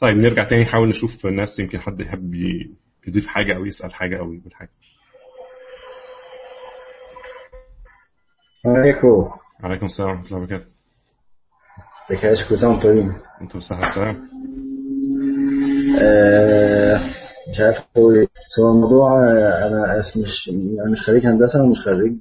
طيب 0.00 0.16
نرجع 0.16 0.44
تاني 0.44 0.62
نحاول 0.62 0.88
نشوف 0.88 1.26
الناس 1.26 1.58
يمكن 1.58 1.80
حد 1.80 2.00
يحب 2.00 2.34
يضيف 3.06 3.26
حاجة 3.26 3.56
أو 3.56 3.64
يسأل 3.66 3.94
حاجة 3.94 4.18
أو 4.18 4.32
يقول 4.32 4.54
حاجة. 4.54 4.70
عليكم. 8.66 9.30
عليكم 9.64 9.86
السلام 9.86 10.08
ورحمة 10.10 10.26
الله 10.26 10.36
وبركاته. 10.38 10.66
ازيك 12.10 12.24
يا 12.24 12.28
باشا 12.28 12.48
كل 12.48 12.58
سنه 12.58 12.70
وأنتم 13.40 14.67
مش 17.50 17.60
عارف 17.60 17.76
أقول 17.96 18.14
إيه 18.18 18.24
بس 18.24 18.60
هو 18.60 18.70
الموضوع 18.70 19.24
أنا 19.66 19.98
مش 20.16 20.50
أنا 20.82 20.90
مش 20.90 21.02
خريج 21.06 21.26
هندسة 21.26 21.62
ومش 21.62 21.78
خريج 21.78 22.18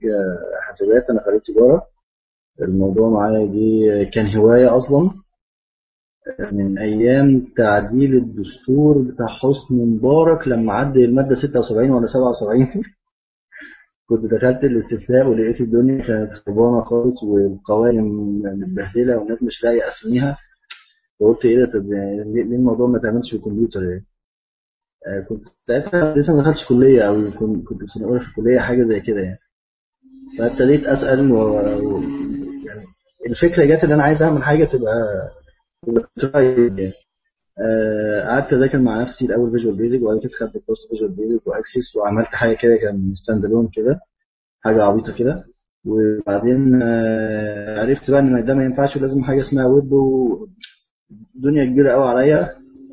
حاسبات 0.62 1.10
أنا 1.10 1.22
خريج 1.26 1.42
تجارة. 1.42 1.82
الموضوع 2.62 3.10
معايا 3.10 3.46
دي 3.48 4.06
كان 4.14 4.36
هواية 4.38 4.78
أصلا. 4.78 5.12
من 6.52 6.78
أيام 6.80 7.48
تعديل 7.58 8.16
الدستور 8.16 8.98
بتاع 8.98 9.28
حسني 9.28 9.86
مبارك 9.86 10.48
لما 10.48 10.74
عدل 10.74 11.04
المادة 11.04 11.36
76 11.36 11.90
ولا 11.92 12.08
77 12.08 12.68
كنت 14.10 14.26
دخلت 14.34 14.64
الاستفتاء 14.64 15.28
ولقيت 15.28 15.62
الدنيا 15.62 16.08
كانت 16.08 16.34
خربانه 16.34 16.84
خالص 16.84 17.24
والقوائم 17.24 18.06
متبهدلة 18.44 19.18
والناس 19.18 19.44
مش 19.44 19.64
لاقية 19.64 19.82
أسميها. 19.90 20.38
فقلت 21.20 21.46
إيه 21.46 21.66
ده؟ 21.66 21.72
طب 21.72 21.86
ليه 22.26 22.42
الموضوع 22.44 22.88
ما 22.88 23.00
تعملش 23.00 23.34
بالكمبيوتر 23.34 23.84
يعني؟ 23.84 24.06
آه 25.08 25.20
كنت 25.30 25.48
ساعتها 25.68 26.16
لسه 26.16 26.36
ما 26.36 26.42
دخلتش 26.42 26.68
كلية 26.70 27.02
أو 27.02 27.32
كنت 27.66 27.80
في 27.82 27.88
سنة 27.88 28.08
أولى 28.08 28.20
في 28.20 28.28
الكلية 28.28 28.60
حاجة 28.60 28.84
زي 28.88 29.00
كده 29.00 29.20
يعني. 29.22 29.40
فابتديت 30.40 30.84
أسأل 30.84 31.32
و... 31.32 31.38
و... 31.38 32.02
يعني 32.68 32.86
الفكرة 33.30 33.66
جت 33.66 33.84
إن 33.84 33.92
أنا 33.92 34.04
عايز 34.04 34.22
أعمل 34.22 34.44
حاجة 34.44 34.64
تبقى 34.66 34.94
تبقى 36.16 36.46
يعني. 36.46 36.94
آه، 37.60 38.22
قعدت 38.28 38.54
أذاكر 38.54 38.78
مع 38.80 39.02
نفسي 39.02 39.26
الأول 39.26 39.52
Visual 39.52 39.76
Basic 39.78 40.02
وبعد 40.04 40.20
كده 40.20 40.32
خدت 40.40 40.58
كورس 40.58 40.80
Visual 40.90 41.12
Basic 41.12 41.48
و 41.48 41.55
Access 41.55 41.96
وعملت 41.96 42.28
حاجة 42.28 42.56
كده 42.62 42.76
كان 42.78 43.14
standalone 43.16 43.70
كده 43.74 44.00
حاجة 44.62 44.84
عبيطة 44.84 45.18
كده. 45.18 45.46
وبعدين 45.86 46.82
آه، 46.84 47.80
عرفت 47.82 48.12
بقى 48.12 48.20
إن 48.20 48.46
ده 48.46 48.54
ما 48.54 48.64
ينفعش 48.64 48.98
ولازم 48.98 49.24
حاجة 49.24 49.42
اسمها 49.42 49.66
ويب 49.66 49.90
ودنيا 51.36 51.66
كبيرة 51.66 51.92
قوي 51.92 52.04
عليا. 52.08 52.42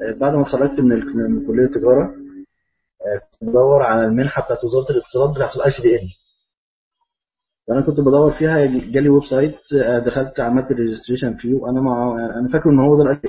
آه، 0.03 0.13
بعد 0.21 0.35
ما 0.35 0.43
اتخرجت 0.43 0.81
من 0.81 0.93
ال- 0.93 1.17
من 1.31 1.47
كلية 1.47 1.65
التجاره 1.65 2.05
آه، 3.07 3.19
كنت 3.41 3.49
بدور 3.51 3.83
على 3.83 4.07
المنحة 4.07 4.43
بتاعت 4.45 4.65
وزارة 4.65 4.91
الاتصالات 4.93 5.37
بتاعت 5.37 5.57
ال 5.57 5.71
ICDL 5.71 6.09
فأنا 7.69 7.81
كنت 7.81 8.01
بدور 8.01 8.33
فيها 8.39 8.67
جالي 8.67 9.09
website 9.09 9.57
آه، 9.83 9.99
دخلت 9.99 10.41
عملت 10.41 10.73
registration 10.73 11.35
فيه 11.37 11.55
وأنا 11.55 11.81
مع 11.81 12.13
أنا 12.39 12.49
فاكر 12.53 12.71
إن 12.71 12.79
هو 12.79 12.97
ده 12.97 13.03
الاي 13.03 13.21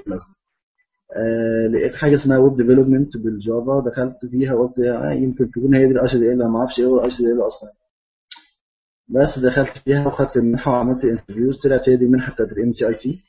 آه 1.17 1.67
لقيت 1.67 1.95
حاجة 1.95 2.15
اسمها 2.15 2.37
web 2.37 2.57
development 2.57 3.17
بال 3.17 3.36
Java. 3.36 3.83
دخلت 3.89 4.25
فيها 4.31 4.53
وقلت 4.53 4.77
يمكن 5.23 5.51
تكون 5.51 5.75
هي 5.75 5.85
دي 5.85 5.91
ال 5.91 6.07
ICDL 6.07 6.37
ما 6.51 6.59
أعرفش 6.59 6.79
إيه 6.79 6.85
هو 6.85 6.99
ال 6.99 7.09
ICDL 7.11 7.47
أصلا. 7.47 7.69
بس 9.09 9.39
دخلت 9.39 9.77
فيها 9.77 10.07
وخدت 10.07 10.37
المنحة 10.37 10.71
وعملت 10.71 11.03
interviews 11.03 11.59
طلعت 11.63 11.89
هي 11.89 11.95
دي 11.95 12.05
المنحة 12.05 12.33
بتاعت 12.33 12.49
ال 12.51 12.73
MCIT 12.73 13.19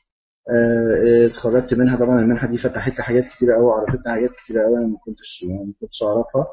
اتخرجت 1.25 1.73
منها 1.73 1.97
طبعا 1.97 2.19
المنحة 2.19 2.47
دي 2.47 2.57
فتحت 2.57 3.01
حاجات 3.01 3.23
كتيرة 3.35 3.55
قوي 3.55 3.71
عرفتني 3.71 4.13
حاجات 4.13 4.29
كتيرة 4.43 4.63
قوي 4.63 4.77
أنا 4.77 4.87
ما 4.87 4.97
كنتش 5.05 5.45
ما 5.49 5.71
كنتش 5.81 6.03
أعرفها. 6.03 6.47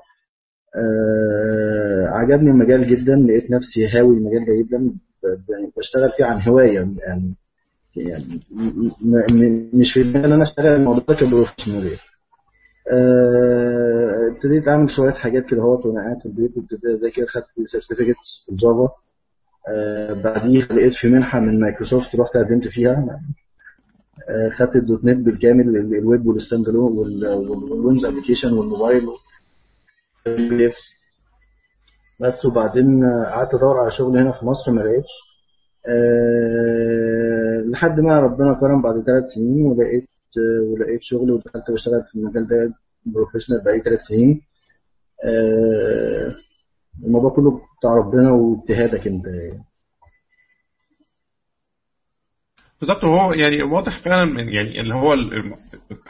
آه 0.76 2.06
عجبني 2.08 2.50
المجال 2.50 2.88
جدا 2.90 3.16
لقيت 3.16 3.50
نفسي 3.50 3.88
هاوي 3.88 4.16
المجال 4.16 4.44
ده 4.46 4.54
جدا 4.62 4.90
يعني 5.48 5.72
بشتغل 5.76 6.10
فيه 6.16 6.24
عن 6.24 6.42
هواية 6.42 6.74
يعني 6.74 7.34
يعني 7.96 8.40
م- 9.00 9.68
مش 9.80 9.92
في 9.92 10.02
إن 10.02 10.32
أنا 10.32 10.44
أشتغل 10.44 10.66
الموضوع 10.74 11.04
ده 11.08 11.14
ك 11.14 11.20
professional 11.20 11.84
يعني. 11.84 11.98
آه، 12.92 14.28
ابتديت 14.32 14.68
أعمل 14.68 14.90
شوية 14.90 15.12
حاجات 15.12 15.44
كده 15.46 15.60
اهوت 15.62 15.86
وأنا 15.86 16.00
قاعد 16.02 16.18
في 16.20 16.26
البيت 16.26 16.56
وابتديت 16.56 16.84
أذاكر 16.84 17.26
خدت 17.26 17.46
certificate 17.66 18.16
في 18.46 18.52
ال 18.52 18.60
Java 18.60 18.88
آه، 19.68 20.22
بعديها 20.24 20.66
لقيت 20.66 20.92
في 20.94 21.08
منحة 21.08 21.40
من 21.40 21.60
مايكروسوفت 21.60 22.16
رحت 22.16 22.36
قدمت 22.36 22.68
فيها. 22.68 22.92
آه، 22.92 23.20
خدت 24.56 24.76
ال 24.76 24.83
dot 24.83 25.04
net 25.04 25.16
بالكامل 25.26 25.68
ال- 25.76 25.94
ال 25.94 26.02
web 26.02 26.26
وال 26.26 26.38
stand 26.38 26.68
alone 26.68 26.92
وال 26.98 27.22
Windows 27.22 28.04
application 28.04 28.52
والموبايل 28.52 29.04
وال- 30.26 30.72
بس 32.20 32.44
وبعدين 32.44 33.04
آه، 33.04 33.24
قعدت 33.24 33.54
أدور 33.54 33.80
على 33.80 33.90
شغل 33.90 34.18
هنا 34.18 34.32
في 34.32 34.46
مصر 34.46 34.72
ما 34.72 34.80
لقيتش. 34.80 35.10
أه 35.88 37.60
لحد 37.66 38.00
ما 38.00 38.20
ربنا 38.20 38.54
كرم 38.60 38.82
بعد 38.82 39.02
ثلاث 39.06 39.24
سنين 39.34 39.66
ولقيت 39.66 40.08
آه، 40.38 40.72
ولقيت 40.72 41.02
شغل 41.02 41.30
ودخلت 41.30 41.70
بشتغل 41.70 42.02
في 42.12 42.18
المجال 42.18 42.46
ده 42.48 42.72
بروفيشنال 43.06 43.60
بقالي 43.64 43.80
ثلاث 43.80 44.00
سنين. 44.00 44.40
أه 45.24 46.34
الموضوع 47.04 47.30
كله 47.30 47.60
بتاع 47.78 47.94
ربنا 47.94 48.30
واجتهادك 48.32 49.06
انت 49.06 49.26
يعني. 49.26 49.64
بالظبط 52.80 53.04
هو 53.04 53.32
يعني 53.32 53.62
واضح 53.62 53.98
فعلا 53.98 54.40
يعني 54.40 54.80
اللي 54.80 54.94
هو 54.94 55.12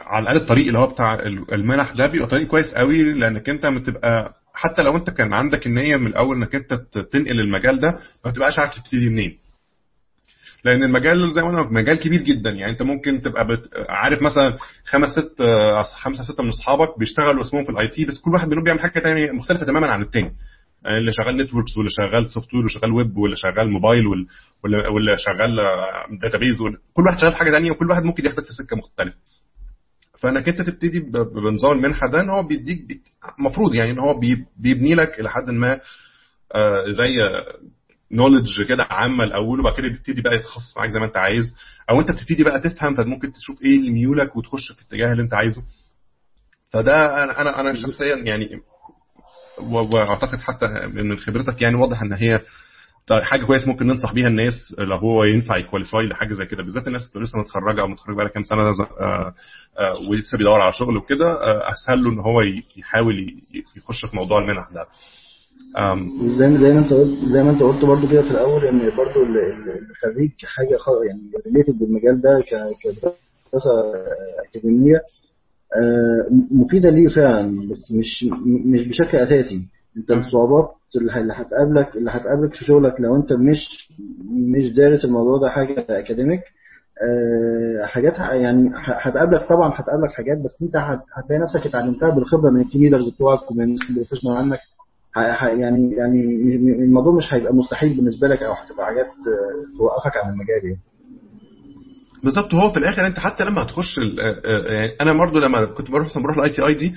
على 0.01 0.23
الأقل 0.23 0.37
الطريق 0.37 0.67
اللي 0.67 0.79
هو 0.79 0.87
بتاع 0.87 1.13
ال- 1.13 1.53
المنح 1.53 1.91
ده 1.91 2.05
بيبقى 2.11 2.27
طريق 2.27 2.47
كويس 2.47 2.73
قوي 2.75 3.03
لأنك 3.13 3.49
أنت 3.49 3.65
بتبقى 3.65 4.33
حتى 4.53 4.81
لو 4.83 4.97
أنت 4.97 5.09
كان 5.09 5.33
عندك 5.33 5.67
النية 5.67 5.95
من 5.97 6.07
الأول 6.07 6.37
إنك 6.37 6.55
أنت 6.55 6.73
تنقل 7.11 7.39
المجال 7.39 7.79
ده 7.79 7.99
ما 8.25 8.31
بتبقاش 8.31 8.59
عارف 8.59 8.75
تبتدي 8.75 9.09
منين. 9.09 9.37
لأن 10.63 10.83
المجال 10.83 11.31
زي 11.33 11.41
ما 11.41 11.49
أنا 11.49 11.61
مجال 11.71 11.99
كبير 11.99 12.21
جدا. 12.21 12.49
يعني 12.49 12.71
أنت 12.71 12.81
ممكن 12.81 13.21
تبقى 13.21 13.47
بت... 13.47 13.69
عارف 13.89 14.21
مثلا 14.21 14.57
خمس 14.85 15.09
ست 15.09 15.41
خمسة 15.95 16.23
ستة 16.23 16.43
من 16.43 16.49
أصحابك 16.49 16.99
بيشتغلوا 16.99 17.41
اسمهم 17.41 17.63
في 17.63 17.69
ال 17.71 17.87
IT 17.87 18.05
بس 18.05 18.21
كل 18.21 18.31
واحد 18.31 18.47
منهم 18.49 18.63
بيعمل 18.63 18.79
حاجة 18.79 18.99
تانية 18.99 19.31
مختلفة 19.31 19.65
تماما 19.65 19.87
عن 19.87 20.01
التاني. 20.01 20.25
يعني 20.25 20.35
اللي 20.85 21.11
شغال 21.11 21.37
networks 21.37 21.77
واللي 21.77 21.91
شغال 21.91 22.31
software 22.31 22.63
واللي 22.63 22.69
شغال 22.79 22.91
ويب 22.91 23.17
واللي 23.17 23.35
شغال 23.35 23.69
موبايل 23.71 24.07
وال- 24.07 24.27
واللي 24.63 24.77
واللي 24.87 25.17
شغال 25.17 25.55
database 26.21 26.57
كل 26.93 27.03
واحد 27.07 27.19
شغال 27.19 27.35
حاجة 27.35 27.51
تانية 27.51 27.71
وكل 27.71 27.89
واحد 27.89 28.03
ممكن 28.03 28.25
ياخدك 28.25 28.43
في 28.45 28.53
سكة 28.53 28.75
مختلفة. 28.75 29.17
فانك 30.21 30.49
انت 30.49 30.61
تبتدي 30.61 30.99
بنظام 31.35 31.71
المنحه 31.71 32.07
ده 32.11 32.21
إن 32.21 32.29
هو 32.29 32.43
بيديك 32.43 33.01
المفروض 33.39 33.75
يعني 33.75 33.91
إن 33.91 33.99
هو 33.99 34.19
بي- 34.19 34.45
بيبني 34.57 34.95
لك 34.95 35.19
إلى 35.19 35.29
حد 35.29 35.49
ما 35.49 35.79
آه، 36.55 36.83
زي 36.89 37.13
نولج 38.11 38.61
كده 38.69 38.83
عامة 38.89 39.23
الأول 39.23 39.59
وبعد 39.59 39.73
كده 39.77 39.87
بيبتدي 39.87 40.21
بقى 40.21 40.35
يتخصص 40.35 40.77
معاك 40.77 40.89
زي 40.89 40.99
ما 40.99 41.05
أنت 41.05 41.17
عايز. 41.17 41.55
أو 41.89 41.99
أنت 42.01 42.11
بتبتدي 42.11 42.43
بقى 42.43 42.59
تفهم 42.59 42.93
فممكن 42.93 43.31
تشوف 43.31 43.61
إيه 43.61 43.77
اللي 43.79 43.91
ميولك 43.91 44.35
وتخش 44.35 44.71
في 44.71 44.81
الاتجاه 44.81 45.11
اللي 45.11 45.23
أنت 45.23 45.33
عايزه. 45.33 45.63
فده 46.69 47.23
أنا 47.23 47.41
أنا 47.41 47.59
أنا 47.59 47.73
شخصيا 47.73 48.15
يعني 48.25 48.59
وأعتقد 49.59 50.39
حتى 50.39 50.65
من 50.93 51.15
خبرتك 51.15 51.61
يعني 51.61 51.75
واضح 51.75 52.01
إن 52.01 52.13
هي 52.13 52.39
حاجة 53.21 53.45
كويس 53.45 53.67
ممكن 53.67 53.87
ننصح 53.87 54.13
بيها 54.13 54.27
الناس 54.27 54.75
لو 54.77 54.95
هو 54.97 55.23
ينفع 55.23 55.57
يكواليفاي 55.57 56.05
لحاجة 56.07 56.33
زي 56.33 56.45
كده 56.45 56.63
بالذات 56.63 56.87
الناس 56.87 57.11
اللي 57.15 57.23
لسه 57.23 57.39
متخرجة 57.39 57.81
أو 57.81 57.87
متخرجة 57.87 58.15
بقى 58.15 58.29
كام 58.29 58.43
سنة 58.43 58.61
آه، 58.61 59.33
آه، 59.79 59.93
ولسه 60.09 60.37
بيدور 60.37 60.61
على 60.61 60.71
شغل 60.71 60.97
وكده 60.97 61.27
آه، 61.31 61.71
أسهل 61.71 62.03
له 62.03 62.11
إن 62.11 62.19
هو 62.19 62.41
يحاول 62.77 63.35
يخش 63.77 64.05
في 64.11 64.15
موضوع 64.15 64.39
المنح 64.39 64.69
ده. 64.73 64.85
زي 66.37 66.47
ما 66.47 66.57
زي 66.57 66.73
ما 66.73 66.79
أنت 66.79 66.93
قلت 66.93 67.19
زي 67.25 67.43
ما 67.43 67.49
أنت 67.51 67.61
قلت 67.63 67.85
برضو 67.85 68.07
كده 68.07 68.21
في 68.21 68.31
الأول 68.31 68.65
إن 68.65 68.81
ال- 69.23 69.89
الخريج 69.91 70.31
حاجة 70.45 70.77
يعني 71.07 71.21
related 71.47 71.79
بالمجال 71.79 72.21
ده 72.21 72.43
كدراسة 72.83 73.71
أكاديمية 74.49 74.99
مفيدة 76.51 76.89
ليه 76.89 77.09
فعلا 77.15 77.67
بس 77.69 77.91
مش 77.91 78.25
مش 78.45 78.87
بشكل 78.87 79.17
أساسي. 79.17 79.67
أنت 79.97 80.11
الصعوبات 80.11 80.71
اللي 80.95 81.33
هتقابلك 81.33 81.95
اللي 81.95 82.11
هتقابلك 82.11 82.53
في 82.55 82.65
شغلك 82.65 82.95
لو 83.01 83.15
أنت 83.15 83.33
مش 83.33 83.89
مش 84.31 84.73
دارس 84.73 85.05
الموضوع 85.05 85.37
ده 85.37 85.49
حاجة 85.49 85.85
academic 85.89 86.41
آه، 87.03 87.85
حاجات 87.85 88.13
يعني 88.19 88.71
هتقابلك 88.75 89.49
طبعا 89.49 89.71
هتقابلك 89.75 90.11
حاجات 90.11 90.37
بس 90.37 90.61
أنت 90.61 90.75
هت- 90.77 91.03
هتلاقي 91.17 91.41
نفسك 91.41 91.65
اتعلمتها 91.65 92.15
بالخبرة 92.15 92.49
من 92.49 92.61
ال 92.61 92.65
team 92.65 92.81
leaders 92.81 93.09
بتوعك 93.09 93.51
ومن 93.51 93.63
الناس 93.63 93.79
ال 93.89 93.93
professional 93.93 94.37
عنك 94.37 94.59
يعني 95.41 95.95
يعني 95.95 96.55
الموضوع 96.83 97.13
مش 97.13 97.33
هيبقى 97.33 97.53
مستحيل 97.55 97.93
بالنسبة 97.97 98.27
لك 98.27 98.43
أو 98.43 98.53
هتبقى 98.53 98.85
حاجات 98.85 99.05
آه، 99.05 99.77
توقفك 99.77 100.17
عن 100.17 100.29
المجال 100.33 100.65
يعني. 100.65 100.79
بالظبط 102.25 102.53
هو 102.53 102.71
في 102.71 102.79
الآخر 102.79 103.07
أنت 103.07 103.19
حتى 103.19 103.43
لما 103.43 103.61
هتخش 103.61 103.99
آه، 103.99 104.41
آه، 104.45 104.73
يعني 104.73 104.95
أنا 105.01 105.13
برضو 105.13 105.39
لما 105.39 105.65
كنت 105.65 105.91
بروح 105.91 106.05
مثلا 106.05 106.23
بروح 106.23 106.37
ال 106.37 106.49
ITI 106.49 106.73
دي 106.73 106.93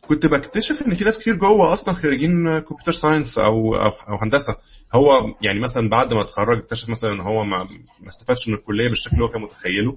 كنت 0.00 0.26
بكتشف 0.26 0.82
إن 0.86 0.94
في 0.94 1.04
ناس 1.04 1.18
كتير 1.18 1.36
جوه 1.36 1.72
أصلا 1.72 1.94
خريجين 1.94 2.58
computer 2.58 2.92
science 2.92 3.38
أو 3.38 3.76
أو 3.76 4.16
هندسة. 4.22 4.52
هو 4.94 5.10
يعني 5.42 5.60
مثلا 5.60 5.88
بعد 5.88 6.12
ما 6.12 6.22
اتخرج 6.22 6.58
اكتشف 6.58 6.88
مثلا 6.88 7.12
إن 7.12 7.20
هو 7.20 7.44
ما 7.44 7.64
ما 8.02 8.08
استفادش 8.08 8.48
من 8.48 8.54
الكلية 8.54 8.88
بالشكل 8.88 9.12
اللي 9.14 9.24
هو 9.24 9.28
كان 9.28 9.42
متخيله 9.42 9.96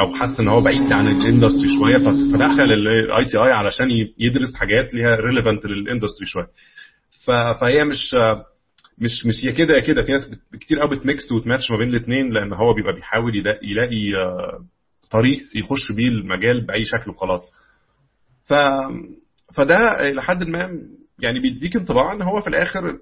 أو 0.00 0.14
حس 0.14 0.40
إن 0.40 0.48
هو 0.48 0.60
بعيد 0.60 0.92
عن 0.92 1.06
ال 1.08 1.15
industry 1.15 1.68
شوية 1.78 1.98
فدخل 1.98 2.72
ال 2.72 3.24
ITI 3.24 3.52
علشان 3.52 3.86
يدرس 4.18 4.54
حاجات 4.56 4.94
ليها 4.94 5.16
relevant 5.16 5.66
لل 5.66 5.78
industry 5.78 6.26
شوية. 6.26 6.48
فهي 7.60 7.84
مش 7.84 8.16
مش 8.98 9.26
مش 9.26 9.44
هي 9.44 9.52
كده 9.52 9.74
يا 9.74 9.80
كده. 9.80 10.02
في 10.02 10.12
ناس 10.12 10.30
كتير 10.60 10.78
قوي 10.80 10.96
بت 10.98 11.12
mix 11.12 11.32
و 11.32 11.37
تـ 11.37 11.43
match 11.43 11.70
ما 11.70 11.78
بين 11.78 11.88
الاثنين 11.88 12.30
لأن 12.32 12.52
هو 12.52 12.72
بيبقى 12.74 12.92
بيحاول 12.94 13.36
يلا- 13.36 13.58
يلاقي 13.62 14.14
آه، 14.16 14.64
طريق 15.10 15.38
يخش 15.54 15.92
بيه 15.96 16.08
المجال 16.08 16.66
بأي 16.66 16.84
شكل 16.84 17.10
وخلاص. 17.10 17.42
ف 18.46 18.54
فده 19.56 20.10
لحد 20.12 20.48
ما 20.48 20.80
يعني 21.18 21.40
بيديك 21.40 21.76
انطباع 21.76 22.12
إن 22.12 22.22
هو 22.22 22.40
في 22.40 22.46
الآخر 22.48 22.98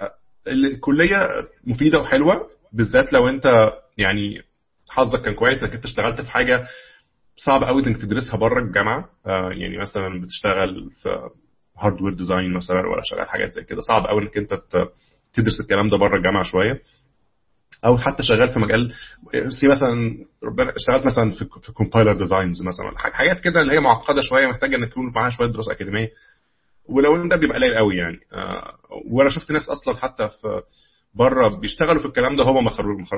آه، 0.00 0.10
الكلية 0.48 1.20
مفيدة 1.64 1.98
وحلوة 1.98 2.50
بالذات 2.72 3.12
لو 3.12 3.28
أنت 3.28 3.70
يعني 3.98 4.42
حظك 4.88 5.22
كان 5.24 5.34
كويس 5.34 5.62
إنك 5.62 5.74
أنت 5.74 5.84
اشتغلت 5.84 6.20
في 6.20 6.30
حاجة 6.32 6.66
صعب 7.36 7.64
قوي 7.64 7.86
إنك 7.86 7.96
تدرسها 7.96 8.36
بره 8.36 8.62
الجامعة. 8.64 9.10
آه، 9.26 9.50
يعني 9.52 9.78
مثلا 9.78 10.20
بتشتغل 10.20 10.90
في 11.02 11.28
hardware 11.78 12.14
design 12.14 12.52
مثلا 12.52 12.78
ولا 12.80 13.02
شغال 13.04 13.28
حاجات 13.28 13.52
زي 13.52 13.62
كده. 13.64 13.80
صعب 13.80 14.06
قوي 14.06 14.22
إنك 14.22 14.36
أنت 14.36 14.52
تدرس 15.42 15.60
الكلام 15.60 15.90
ده 15.90 15.96
بره 15.96 16.16
الجامعة 16.16 16.42
شوية. 16.42 16.82
أو 17.86 17.98
حتى 17.98 18.22
شغال 18.22 18.48
في 18.48 18.58
مجال 18.60 18.92
في 19.60 19.68
مثلا 19.68 20.24
ربنا 20.44 20.72
اشتغلت 20.76 21.06
مثلا 21.06 21.30
في 21.30 21.46
في 21.62 21.72
compiler 21.72 22.12
designs 22.12 22.62
مثلا 22.62 22.98
حاجات 22.98 23.40
كده 23.40 23.60
اللي 23.60 23.72
هي 23.74 23.80
معقدة 23.80 24.20
شوية 24.20 24.46
محتاجة 24.46 24.76
إنك 24.76 24.88
تكون 24.90 25.12
معاها 25.16 25.30
شوية 25.30 25.48
دراسة 25.48 25.72
أكاديمية. 25.72 26.08
ولو 26.88 27.16
إن 27.16 27.28
ده 27.28 27.36
بيبقى 27.36 27.56
قليل 27.58 27.74
قوي 27.78 27.96
يعني. 27.96 28.18
آه، 28.32 28.74
وأنا 29.10 29.30
شفت 29.30 29.50
ناس 29.50 29.68
أصلا 29.68 29.96
حتى 29.96 30.28
في 30.28 30.62
بره 31.14 31.60
بيشتغلوا 31.60 32.02
في 32.02 32.06
الكلام 32.08 32.36
ده 32.36 32.44
هم 32.44 32.64
ما 32.64 32.70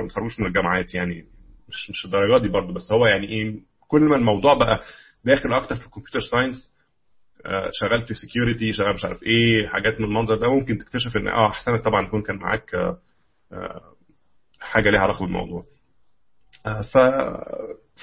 خرجوش 0.09 0.41
من 0.41 0.47
الجامعات 0.47 0.95
يعني. 0.95 1.25
مش 1.69 1.91
مش 1.91 2.05
الدرجات 2.05 2.43
دي 2.43 2.49
برضه 2.49 2.75
بس 2.75 2.93
هو 2.93 3.07
يعني 3.07 3.29
إيه 3.29 3.61
كل 3.89 4.01
ما 4.01 4.17
الموضوع 4.17 4.55
بقى 4.55 4.81
داخل 5.25 5.53
أكتر 5.55 5.75
في 5.77 5.87
ال 5.87 5.90
computer 5.90 6.21
science 6.21 6.73
شغال 7.73 8.01
في 8.07 8.15
security 8.15 8.73
شغال 8.73 8.95
مش 8.95 9.05
عارف 9.05 9.23
إيه 9.23 9.69
حاجات 9.69 10.01
من 10.01 10.07
المنظر 10.07 10.37
ده. 10.37 10.49
ممكن 10.49 10.79
تكتشف 10.79 11.17
إن 11.17 11.29
آه 11.29 11.49
أحسن 11.51 11.79
طبعا 11.79 12.07
يكون 12.07 12.23
كان 12.23 12.37
معاك 12.37 12.75
آه، 12.75 12.99
آه، 13.53 13.81
حاجة 14.61 14.91
ليها 14.91 15.01
علاقة 15.01 15.25
بالموضوع. 15.25 15.65
ف 16.65 16.99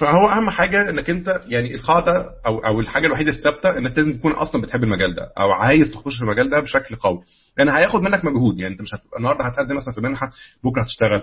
فهو 0.00 0.28
أهم 0.28 0.50
حاجة 0.50 0.88
إنك 0.90 1.10
أنت 1.10 1.40
يعني 1.48 1.74
القاعدة 1.74 2.30
أو 2.46 2.58
أو 2.58 2.80
الحاجة 2.80 3.06
الوحيدة 3.06 3.30
الثابتة 3.30 3.78
إنك 3.78 3.98
لازم 3.98 4.18
تكون 4.18 4.32
أصلا 4.32 4.62
بتحب 4.62 4.82
المجال 4.84 5.14
ده 5.14 5.32
أو 5.40 5.52
عايز 5.52 5.90
تخش 5.90 6.16
في 6.16 6.22
المجال 6.22 6.50
ده 6.50 6.60
بشكل 6.60 6.96
قوي. 6.96 7.20
لأن 7.58 7.66
يعني 7.68 7.80
هياخد 7.80 8.00
منك 8.02 8.24
مجهود. 8.24 8.58
يعني 8.58 8.72
أنت 8.72 8.82
مش 8.82 8.94
هتبقى 8.94 9.18
النهارده 9.18 9.44
هتقدم 9.44 9.76
مثلا 9.76 9.94
في 9.94 10.00
منحة 10.00 10.30
بكرة 10.64 10.82
هتشتغل. 10.82 11.22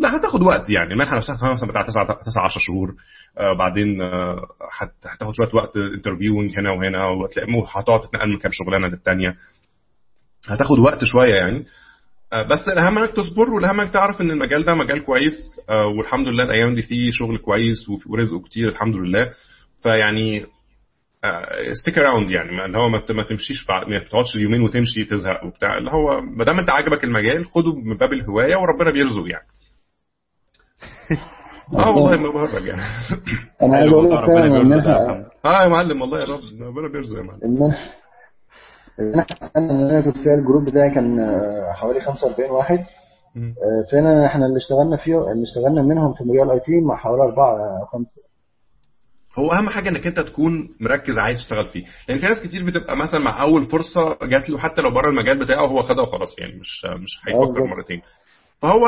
لا 0.00 0.16
هتاخد 0.16 0.42
وقت 0.42 0.70
يعني. 0.70 0.92
المنحه 0.92 1.16
نفسها 1.16 1.52
مثلا 1.52 1.68
بتاع 1.68 1.82
9 1.82 2.04
9 2.26 2.44
10 2.44 2.60
شهور. 2.60 2.94
آه 3.38 3.52
بعدين 3.58 4.02
آه 4.02 4.46
هتاخد 5.14 5.34
شوية 5.34 5.48
وقت 5.54 5.76
انترفيوينج 5.76 6.58
هنا 6.58 6.70
وهنا 6.70 7.04
وهتلاقي 7.06 7.48
هتقعد 7.76 8.00
تتنقل 8.00 8.28
من 8.28 8.38
كام 8.38 8.50
شغلانة 8.54 8.86
للثانيه 8.88 9.36
هتاخد 10.48 10.78
وقت 10.78 11.04
شوية 11.04 11.34
يعني. 11.34 11.64
آه 12.32 12.42
بس 12.42 12.68
الأهم 12.68 12.98
إنك 12.98 13.10
تصبر 13.10 13.50
والأهم 13.54 13.80
إنك 13.80 13.90
تعرف 13.92 14.20
إن 14.20 14.30
المجال 14.30 14.64
ده 14.64 14.74
مجال 14.74 15.04
كويس. 15.04 15.60
والحمد 15.98 16.28
لله 16.28 16.44
الأيام 16.44 16.74
دي 16.74 16.82
فيه 16.82 17.10
شغل 17.12 17.38
كويس 17.38 17.88
ورزقه 18.06 18.40
كتير 18.40 18.68
الحمد 18.68 18.96
لله. 18.96 19.30
فيعني 19.82 20.46
stick 21.72 21.98
around 21.98 22.30
يعني. 22.30 22.64
اللي 22.64 22.78
هو 22.78 22.88
ما 22.88 23.22
تمشيش 23.22 23.66
ما 23.88 23.98
تقعدش 23.98 24.36
يومين 24.36 24.62
وتمشي 24.62 25.04
تزهق 25.04 25.44
وبتاع. 25.44 25.78
اللي 25.78 25.90
هو 25.90 26.20
ما 26.20 26.44
دام 26.44 26.58
أنت 26.58 26.70
عاجبك 26.70 27.04
المجال 27.04 27.46
خده 27.46 27.74
من 27.76 27.96
باب 27.96 28.12
الهواية 28.12 28.56
وربنا 28.56 28.90
بيرزق 28.90 29.24
يعني. 29.26 29.46
آه 31.78 31.96
والله 31.96 32.22
ما 32.22 32.32
بهرج 32.32 32.66
يعني. 32.66 32.82
أنا 33.62 33.76
عايز 33.76 33.92
أقول 33.92 34.10
لك 34.10 34.86
آه 35.44 35.62
يا 35.62 35.68
معلم 35.68 36.00
والله 36.02 36.18
يا 36.20 36.24
رب 36.24 36.40
ربنا 36.60 36.88
بيرزق 36.92 37.16
يا 37.18 37.22
معلم. 37.22 37.40
أنا 39.56 40.00
كنت 40.00 40.16
فيها 40.18 40.34
الجروب 40.34 40.64
بتاعي 40.64 40.94
كان 40.94 41.18
حوالي 41.74 42.00
45 42.00 42.50
واحد. 42.50 42.78
فعلا 43.92 44.26
إحنا 44.26 44.46
اللي 44.46 44.56
اشتغلنا 44.56 44.96
فيه 45.04 45.14
اللي 45.32 45.42
اشتغلنا 45.42 45.82
منهم 45.82 46.12
في 46.14 46.24
مجال 46.24 46.50
IT 46.50 46.80
مع 46.80 46.96
حوالي 46.96 47.22
أربعة 47.22 47.54
أو 47.80 47.86
خمسة. 47.86 48.22
هو 49.38 49.52
أهم 49.52 49.68
حاجة 49.68 49.88
إنك 49.88 50.06
أنت 50.06 50.20
تكون 50.20 50.68
مركز 50.80 51.18
عايز 51.18 51.36
تشتغل 51.38 51.64
فيه. 51.64 51.84
لأن 52.08 52.18
في 52.18 52.26
ناس 52.26 52.42
كتير 52.42 52.66
بتبقى 52.66 52.96
مثلا 52.96 53.20
مع 53.24 53.42
أول 53.42 53.64
فرصة 53.64 54.18
جات 54.22 54.50
له 54.50 54.58
حتى 54.58 54.82
لو 54.82 54.90
بره 54.90 55.08
المجال 55.10 55.38
بتاعه 55.38 55.66
هو 55.66 55.82
خدها 55.82 56.02
وخلاص 56.02 56.38
يعني 56.38 56.52
مش 56.60 56.84
مش 56.84 57.28
هيفكر 57.28 57.64
مرتين. 57.64 58.02
فهو 58.62 58.80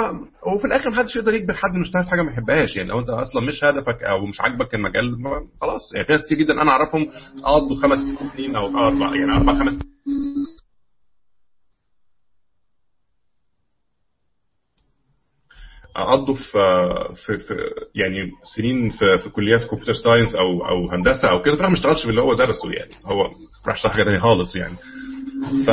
هو 0.48 0.58
في 0.58 0.64
الآخر 0.64 0.90
محدش 0.90 1.16
يقدر 1.16 1.34
يجبر 1.34 1.54
حد 1.54 1.70
إنه 1.70 1.80
يشتغل 1.80 2.08
حاجة 2.10 2.22
ما 2.22 2.32
يحبهاش. 2.32 2.76
يعني 2.76 2.88
لو 2.88 2.98
أنت 2.98 3.10
أصلا 3.10 3.42
مش 3.42 3.64
هدفك 3.64 4.02
أو 4.02 4.26
مش 4.26 4.40
عاجبك 4.40 4.74
المجال 4.74 5.16
خلاص. 5.60 5.92
يعني 5.94 6.06
في 6.06 6.12
ناس 6.12 6.26
كتير 6.26 6.38
جدا 6.38 6.62
أنا 6.62 6.70
أعرفهم 6.70 7.06
قضوا 7.44 7.76
خمس 7.82 7.98
سنين 8.36 8.56
أو 8.56 8.66
أربع 8.66 9.16
يعني 9.16 9.32
أربع 9.32 9.52
خمس 9.58 9.78
قضوا 15.96 16.34
في, 16.34 16.58
في, 17.14 17.38
في 17.38 17.54
يعني 17.94 18.30
سنين 18.56 18.90
في, 18.90 19.18
في 19.18 19.30
كليات 19.30 19.64
computer 19.64 19.92
science 19.92 20.34
أو 20.34 20.66
أو 20.68 20.90
هندسة 20.90 21.30
أو 21.30 21.42
كده 21.42 21.68
ما 21.68 21.72
اشتغلش 21.72 22.06
باللي 22.06 22.22
هو 22.22 22.34
درسه 22.34 22.70
يعني. 22.72 22.90
هو 23.04 23.22
راح 23.66 23.76
يشتغل 23.76 23.92
حاجة 23.92 24.04
ثانية 24.04 24.18
خالص 24.18 24.56
يعني. 24.56 24.76
ف 25.66 25.70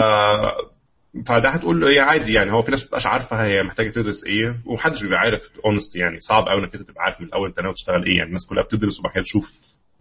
فده 1.27 1.49
هتقول 1.49 1.79
له 1.81 1.87
إيه؟ 1.87 2.01
عادي 2.01 2.33
يعني 2.33 2.51
هو 2.51 2.61
في 2.61 2.71
ناس 2.71 2.83
بتبقاش 2.83 3.05
عارفة 3.05 3.43
هي 3.43 3.63
محتاجة 3.63 3.89
تدرس 3.89 4.23
إيه 4.23 4.55
ومحدش 4.65 5.03
بيبقى 5.03 5.19
عارف 5.19 5.41
honest 5.65 5.95
يعني 5.95 6.21
صعب 6.21 6.47
قوي 6.47 6.59
إنك 6.63 6.75
أنت 6.75 6.89
تبقى 6.89 7.03
عارف 7.03 7.21
من 7.21 7.27
الأول 7.27 7.49
أنت 7.49 7.59
ناوي 7.59 7.73
تشتغل 7.73 8.05
إيه 8.05 8.15
يعني. 8.17 8.27
الناس 8.27 8.47
كلها 8.49 8.63
بتدرس 8.63 8.99
وبعد 8.99 9.13
كده 9.13 9.23
تشوف 9.23 9.43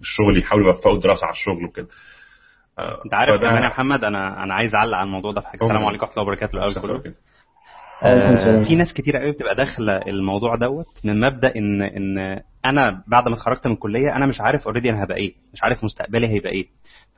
الشغل 0.01 0.39
يحاولوا 0.39 0.67
يوفقوا 0.67 0.95
الدراسة 0.95 1.25
على 1.27 1.33
الشغل 1.33 1.65
وكده. 1.65 1.89
آه 2.79 3.03
أنت 3.05 3.15
عارف 3.15 3.41
كمان 3.41 3.63
يا 3.63 3.69
محمد 3.69 4.05
أنا 4.05 4.43
أنا 4.45 4.55
عايز 4.55 4.75
أعلق 4.75 4.97
على 4.97 5.07
الموضوع 5.07 5.33
ده 5.33 5.41
في 5.41 5.47
حاجة. 5.47 5.61
السلام 5.63 5.85
عليكم 5.87 6.03
ورحمة 6.07 6.13
الله 6.23 6.23
وبركاته. 6.33 6.57
الأول 6.59 7.01
كله. 7.03 7.15
آه 8.03 8.65
في 8.69 8.75
ناس 8.77 8.93
كتير 8.95 9.17
قوي 9.17 9.33
بتبقى 9.33 9.55
داخلة 9.55 9.97
الموضوع 9.97 10.55
دوت 10.57 10.87
من 11.05 11.21
مبدأ 11.21 11.57
ان 11.57 11.83
إن 11.83 12.41
أنا 12.67 13.03
بعد 13.07 13.29
ما 13.29 13.35
اتخرجت 13.35 13.67
من 13.67 13.73
الكلية 13.73 14.17
أنا 14.17 14.27
مش 14.27 14.41
عارف 14.41 14.67
already 14.67 14.91
أنا 14.91 15.05
هبقى 15.05 15.17
إيه 15.17 15.35
مش 15.53 15.63
عارف 15.65 15.85
مستقبلي 15.85 16.29
هيبقى 16.29 16.51
إيه. 16.53 16.67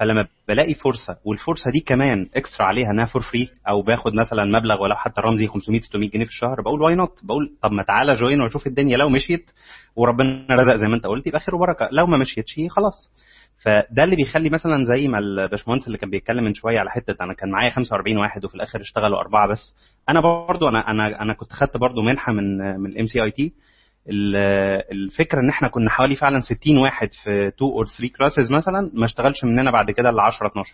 فلما 0.01 0.27
بلاقي 0.49 0.75
فرصة 0.75 1.17
والفرصة 1.25 1.71
دي 1.71 1.81
كمان 1.81 2.27
extra 2.37 2.66
عليها 2.67 2.91
إنها 2.91 3.05
for 3.07 3.23
free 3.23 3.49
أو 3.69 3.83
باخد 3.83 4.15
مثلا 4.15 4.45
مبلغ 4.45 4.83
ولو 4.83 4.95
حتى 4.97 5.21
رمزي 5.21 5.47
500 5.47 5.81
600 5.81 6.11
جنيه 6.11 6.25
في 6.25 6.31
الشهر 6.31 6.61
بقول 6.61 6.83
why 6.83 6.95
not 6.95 7.21
بقول 7.25 7.51
طب 7.63 7.73
ما 7.73 7.83
تعالى 7.83 8.13
join 8.12 8.40
واشوف 8.41 8.67
الدنيا 8.67 8.97
لو 8.97 9.09
مشيت 9.09 9.51
وربنا 9.97 10.47
رزق 10.51 10.75
زي 10.75 10.87
ما 10.89 10.95
أنت 10.95 11.07
قلت 11.07 11.27
يبقى 11.27 11.41
خير 11.41 11.55
وبركة. 11.55 11.89
لو 11.93 12.07
ما 12.07 12.19
مشيتش 12.19 12.55
خلاص. 12.71 13.11
فده 13.65 14.05
اللي 14.05 14.17
بيخلي 14.17 14.51
مثلا 14.51 14.85
زي 14.85 15.09
ما 15.09 15.19
الباشمهندس 15.19 15.87
اللي 15.87 15.99
كان 15.99 16.11
بيتكلم 16.11 16.45
من 16.45 16.55
شوية 16.55 16.79
على 16.79 16.91
حتة 16.91 17.25
أنا 17.25 17.35
كان 17.35 17.51
معايا 17.51 17.71
45 17.71 18.17
واحد 18.17 18.45
وفي 18.45 18.55
الآخر 18.55 18.81
اشتغلوا 18.81 19.19
أربعة 19.21 19.49
بس. 19.49 19.77
أنا 20.09 20.21
برضو 20.21 20.69
أنا 20.69 20.91
أنا 20.91 21.23
أنا 21.23 21.33
كنت 21.35 21.53
خدت 21.53 21.77
برضو 21.77 22.03
منحة 22.03 22.33
من 22.33 22.59
من 22.81 22.91
ال 22.90 23.07
MCIT 23.07 23.53
الفكرة 24.09 25.41
إن 25.41 25.49
احنا 25.49 25.69
كنا 25.69 25.91
حوالي 25.91 26.17
فعلا 26.17 26.41
60 26.41 26.79
واحد 26.79 27.09
في 27.25 27.31
2 27.49 27.71
or 27.73 27.87
3 27.87 28.09
classes 28.19 28.53
مثلا 28.53 28.91
ما 28.95 29.05
اشتغلش 29.05 29.45
مننا 29.45 29.71
بعد 29.71 29.91
كده 29.91 30.11
إلا 30.11 30.23
10 30.23 30.47
12 30.47 30.71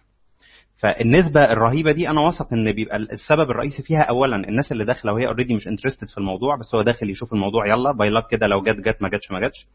فالنسبة 0.79 1.41
الرهيبة 1.41 1.93
دي 1.93 2.09
أنا 2.11 2.21
واثق 2.21 2.53
إن 2.53 2.73
بيبقى 2.73 2.97
السبب 2.97 3.51
الرئيسي 3.51 3.83
فيها 3.83 4.03
اولا 4.03 4.37
الناس 4.37 4.73
اللي 4.73 4.85
داخلة 4.85 5.12
وهي 5.12 5.27
already 5.27 5.55
مش 5.57 5.69
interested 5.69 6.09
في 6.09 6.19
الموضوع 6.19 6.57
بس 6.57 6.75
هو 6.75 6.83
داخل 6.83 7.11
يشوف 7.11 7.33
الموضوع 7.33 7.67
يلا 7.67 7.93
باي 7.93 8.11
لك 8.11 8.27
كده 8.31 8.47
لو 8.47 8.62
جت 8.62 8.77
جت 8.77 9.03
ما 9.03 9.09
جاتش 9.09 9.31
ما 9.31 9.41
جاتش 9.41 9.67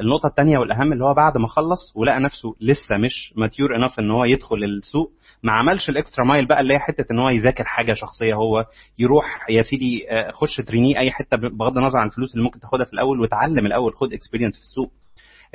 النقطة 0.00 0.26
الثانية 0.26 0.58
والأهم 0.58 0.92
اللي 0.92 1.04
هو 1.04 1.14
بعد 1.14 1.38
ما 1.38 1.48
خلص 1.48 1.92
ولقى 1.96 2.20
نفسه 2.20 2.54
لسه 2.60 2.96
مش 2.96 3.32
mature 3.36 3.76
enough 3.76 3.98
إن 3.98 4.10
هو 4.10 4.24
يدخل 4.24 4.64
السوق 4.64 5.12
ما 5.42 5.52
عملش 5.52 5.88
ال 5.90 5.96
extra 5.96 6.24
mile 6.24 6.46
بقى 6.46 6.60
اللي 6.60 6.74
هي 6.74 6.78
حتة 6.78 7.12
إن 7.12 7.18
هو 7.18 7.28
يذاكر 7.28 7.64
حاجة 7.64 7.92
شخصية 7.94 8.34
هو 8.34 8.66
يروح 8.98 9.46
يا 9.50 9.62
سيدي 9.62 10.06
خش 10.32 10.56
trainee 10.66 10.98
أي 10.98 11.10
حتة 11.10 11.36
بغض 11.36 11.78
النظر 11.78 11.98
عن 11.98 12.06
الفلوس 12.06 12.32
اللي 12.34 12.44
ممكن 12.44 12.60
تاخدها 12.60 12.84
في 12.84 12.92
الأول 12.92 13.20
وتعلم 13.20 13.66
الأول 13.66 13.94
خد 13.96 14.12
experience 14.12 14.56
في 14.56 14.62
السوق. 14.62 14.92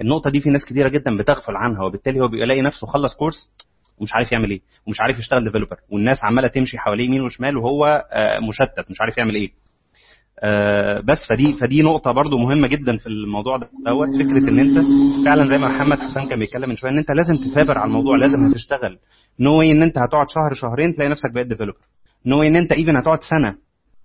النقطة 0.02 0.30
دي 0.30 0.40
في 0.40 0.50
ناس 0.50 0.66
كتيرة 0.66 0.90
جدا 0.90 1.18
بتغفل 1.18 1.56
عنها 1.56 1.84
وبالتالي 1.84 2.20
هو 2.20 2.28
بيلاقي 2.28 2.62
نفسه 2.62 2.88
خلص 2.88 3.16
course 3.16 3.50
ومش 3.98 4.14
عارف 4.14 4.32
يعمل 4.32 4.50
إيه 4.50 4.62
ومش 4.88 5.02
عارف 5.02 5.20
يشتغل 5.20 5.44
developer 5.44 5.78
والناس 5.90 6.18
عمالة 6.24 6.48
تمشي 6.48 6.78
حواليه 6.78 7.06
يمين 7.06 7.22
وشمال 7.22 7.58
وهو 7.58 8.06
مشتت 8.50 8.92
مش 8.92 9.02
عارف 9.02 9.18
يعمل 9.18 9.36
إيه. 9.36 9.52
آه 10.40 11.00
بس 11.00 11.18
فدي 11.30 11.56
فدي 11.56 11.82
نقطة 11.82 12.12
برضو 12.12 12.38
مهمة 12.38 12.68
جدا 12.68 12.98
في 12.98 13.08
الموضوع 13.08 13.58
دوت 13.58 14.08
فكرة 14.16 14.50
إن 14.50 14.60
أنت 14.60 14.78
فعلا 15.26 15.46
زي 15.48 15.58
ما 15.64 15.68
محمد 15.70 16.00
حسام 16.00 16.30
كان 16.30 16.40
بيتكلم 16.40 16.70
من 16.70 16.76
شوية 16.76 16.92
إن 16.92 16.98
أنت 16.98 17.12
لازم 17.12 17.34
تثابر 17.36 17.78
على 17.78 17.88
الموضوع 17.88 18.16
لازم 18.18 18.44
هتشتغل. 18.46 18.98
no 19.40 19.62
ان 19.62 19.84
انت 19.84 19.98
هتقعد 19.98 20.30
شهر 20.30 20.54
شهرين 20.54 20.96
تلاقي 20.96 21.10
نفسك 21.12 21.32
بقيت 21.32 21.48
developer 21.48 21.80
no 22.26 22.44
ان 22.44 22.56
انت 22.56 22.72
even 22.72 22.98
هتقعد 22.98 23.20
سنة 23.30 23.56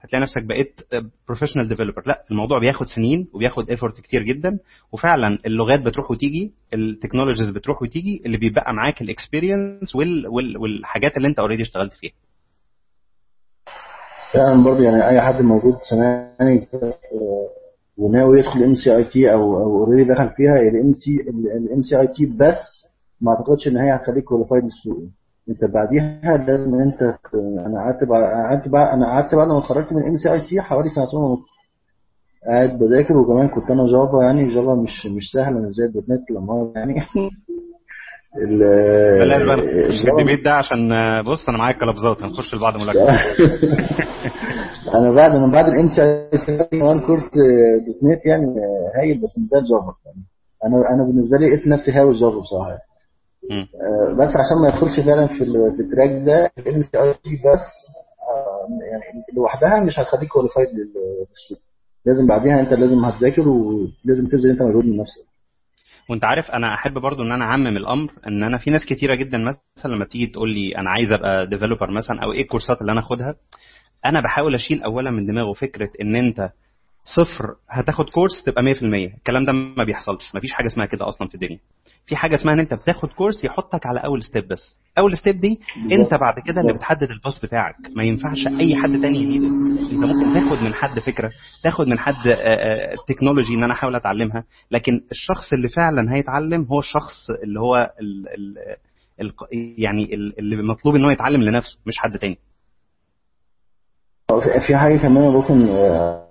هتلاقي 0.00 0.22
نفسك 0.22 0.42
بقيت 0.42 0.80
professional 1.28 1.68
developer 1.68 2.02
لا 2.06 2.24
الموضوع 2.30 2.58
بياخد 2.58 2.86
سنين 2.86 3.28
وبياخد 3.34 3.70
effort 3.70 4.00
كتير 4.00 4.22
جدا. 4.22 4.58
وفعلا 4.92 5.38
اللغات 5.46 5.80
بتروح 5.82 6.10
وتيجي 6.10 6.52
ال 6.74 6.80
technologies 6.80 7.50
بتروح 7.50 7.82
وتيجي 7.82 8.22
اللي 8.26 8.36
بيبقى 8.36 8.72
معاك 8.74 9.02
ال 9.02 9.11
experience 9.11 9.96
وال 9.96 10.28
وال 10.28 10.56
والحاجات 10.58 11.16
اللي 11.16 11.28
انت 11.28 11.38
already 11.38 11.62
اشتغلت 11.62 11.92
فيها. 11.92 12.12
فعلا 14.32 14.64
برضه 14.64 14.82
يعني 14.84 15.08
أي 15.08 15.20
حد 15.20 15.42
موجود 15.42 15.74
سامعني 15.90 16.66
وناوي 17.98 18.38
يدخل 18.40 18.62
MCIT 18.62 19.32
أو 19.32 19.56
أو 19.56 19.78
already 19.84 20.10
دخل 20.12 20.30
فيها 20.30 20.56
ال 20.56 20.68
MC 20.68 20.92
ال 20.92 21.16
MCIT 21.66 22.26
بس 22.26 22.86
ما 23.20 23.32
أعتقدش 23.32 23.68
إن 23.68 23.76
هي 23.76 23.94
هتخليك 23.96 24.24
qualified 24.24 24.64
للسوق 24.64 25.02
انت 25.50 25.64
بعديها 25.64 26.36
لازم 26.36 26.74
انت 26.74 27.02
أنا 27.34 27.80
قعدت 27.80 28.04
قعدت 28.10 28.66
أنا 28.74 29.06
قعدت 29.06 29.34
بعد 29.34 29.48
ما 29.48 29.58
اتخرجت 29.58 29.92
من 29.92 30.02
MCIT 30.08 30.60
حوالي 30.60 30.88
سنتين 30.88 31.18
ونص. 31.20 31.40
قاعد 32.46 32.78
بذاكر 32.78 33.16
وكمان 33.16 33.48
كنت 33.48 33.70
أنا 33.70 33.86
Java 33.86 34.22
يعني 34.22 34.44
Java 34.54 34.74
مش 34.74 35.06
مش 35.06 35.30
سهله 35.32 35.60
مش 35.60 35.74
زي. 35.74 35.84
ال 35.84 36.04
.NET 36.10 36.30
لما 36.30 36.72
يعني. 36.76 36.94
بقى 39.46 39.54
ال 40.10 40.15
debate 40.15 40.44
ده 40.44 40.52
عشان 40.52 40.88
بص 41.22 41.48
أنا 41.48 41.58
معايا 41.58 41.78
كلابظات 41.78 42.22
هنخش 42.22 42.54
لبعض 42.54 42.76
ملاكمة. 42.82 43.18
أنا 44.94 45.14
بعد 45.14 45.36
من 45.36 45.50
بعد 45.50 45.68
ال 45.68 45.88
MCIT 45.88 46.02
one 46.02 47.00
course 47.00 47.22
.NET 47.86 48.26
يعني 48.26 48.46
هايل 48.98 49.18
بس 49.20 49.38
مش 49.38 49.48
زي 49.48 49.58
ال 49.58 49.66
Java 49.66 49.94
أنا 50.64 50.94
أنا 50.94 51.02
بالنسبة 51.04 51.36
لي 51.38 51.46
لقيت 51.46 51.66
نفسي 51.66 51.92
هاوي 51.92 52.12
Java 52.12 52.38
بصراحة. 52.40 52.78
بس 54.18 54.28
عشان 54.36 54.62
ما 54.62 54.68
يدخلش 54.68 55.00
فعلا 55.00 55.26
في 55.26 55.44
ال 55.80 55.85
track 55.85 56.10
ده 56.26 56.50
ال 56.58 56.82
MCIT 56.82 57.30
بس 57.36 57.66
يعني 58.92 59.24
لوحدها 59.36 59.84
مش 59.84 59.98
هتخليك 59.98 60.28
qualified 60.28 60.68
للسوق 60.68 61.58
لازم 62.06 62.26
بعديها 62.26 62.60
انت 62.60 62.74
لازم 62.74 63.04
هتذاكر 63.04 63.48
ولازم 63.48 64.28
تبذل 64.30 64.50
انت 64.50 64.62
مجهود 64.62 64.84
من 64.84 64.96
نفسك. 64.96 65.24
وانت 66.10 66.24
عارف 66.24 66.50
أنا 66.50 66.74
احب 66.74 66.94
برضو 66.98 67.22
ان 67.22 67.32
أنا 67.32 67.44
اعمم 67.44 67.66
الامر 67.76 68.12
ان 68.26 68.42
أنا 68.44 68.58
في 68.58 68.70
ناس 68.70 68.86
كتيرة 68.86 69.14
جدا 69.14 69.38
مثلا 69.38 69.92
لما 69.92 70.04
تيجي 70.04 70.26
تقول 70.26 70.54
لي 70.54 70.78
أنا 70.78 70.90
عايز 70.90 71.12
أبقى 71.12 71.46
developer 71.46 71.90
مثلا 71.90 72.22
أو 72.24 72.32
إيه 72.32 72.42
ال 72.42 72.47
courseات 72.47 72.80
اللي 72.80 72.92
أنا 72.92 73.00
آخدها 73.00 73.34
أنا 74.06 74.20
بحاول 74.20 74.54
أشيل 74.54 74.82
اولا 74.82 75.10
من 75.10 75.26
دماغه 75.26 75.52
فكرة 75.52 75.90
إن 76.00 76.16
أنت 76.16 76.50
صفر 77.04 77.54
هتاخد 77.68 78.04
course 78.10 78.44
تبقى 78.44 78.62
100% 78.62 78.82
الكلام 79.16 79.44
ده 79.46 79.52
ما 79.52 79.84
بيحصلش. 79.84 80.34
مفيش 80.34 80.52
حاجة 80.52 80.66
اسمها 80.66 80.86
كده 80.86 81.08
أصلا 81.08 81.28
في 81.28 81.34
الدنيا. 81.34 81.58
في 82.06 82.16
حاجة 82.16 82.34
اسمها 82.34 82.54
إن 82.54 82.58
أنت 82.58 82.74
بتاخد 82.74 83.08
course 83.08 83.44
يحطك 83.44 83.86
على 83.86 84.00
أول 84.00 84.22
step 84.22 84.48
بس. 84.48 84.78
أول 84.98 85.18
step 85.18 85.40
دي 85.40 85.60
أنت 85.92 86.14
بعد 86.14 86.34
كده 86.46 86.60
اللي 86.60 86.72
بتحدد 86.72 87.10
ال 87.10 87.16
path 87.16 87.40
بتاعك. 87.40 87.76
ما 87.96 88.04
ينفعش 88.04 88.46
أي 88.46 88.76
حد 88.76 88.90
تاني 89.02 89.18
ي 89.18 89.23
lead 89.23 89.40
ك 89.40 89.44
أنت 89.92 90.04
ممكن 90.04 90.34
تاخد 90.34 90.62
من 90.64 90.74
حد 90.74 90.98
فكرة 90.98 91.30
تاخد 91.62 91.86
من 91.88 91.98
حد 91.98 92.36
technology 93.08 93.54
إن 93.54 93.64
أنا 93.64 93.72
أحاول 93.74 93.94
أتعلمها. 93.96 94.44
لكن 94.70 95.00
الشخص 95.10 95.52
اللي 95.52 95.68
فعلا 95.68 96.14
هيتعلم 96.14 96.64
هو 96.64 96.78
الشخص 96.78 97.30
اللي 97.42 97.60
هو 97.60 97.92
ال 98.00 98.28
ال 98.28 98.58
ال 99.20 99.32
يعني 99.78 100.14
اللي 100.14 100.56
مطلوب 100.56 100.94
إن 100.94 101.04
هو 101.04 101.10
يتعلم 101.10 101.42
لنفسه 101.42 101.78
مش 101.86 101.98
حد 101.98 102.18
تاني. 102.18 102.38
في 104.66 104.76
حاجة 104.76 104.96
كمان 104.96 105.28
ممكن 105.32 105.66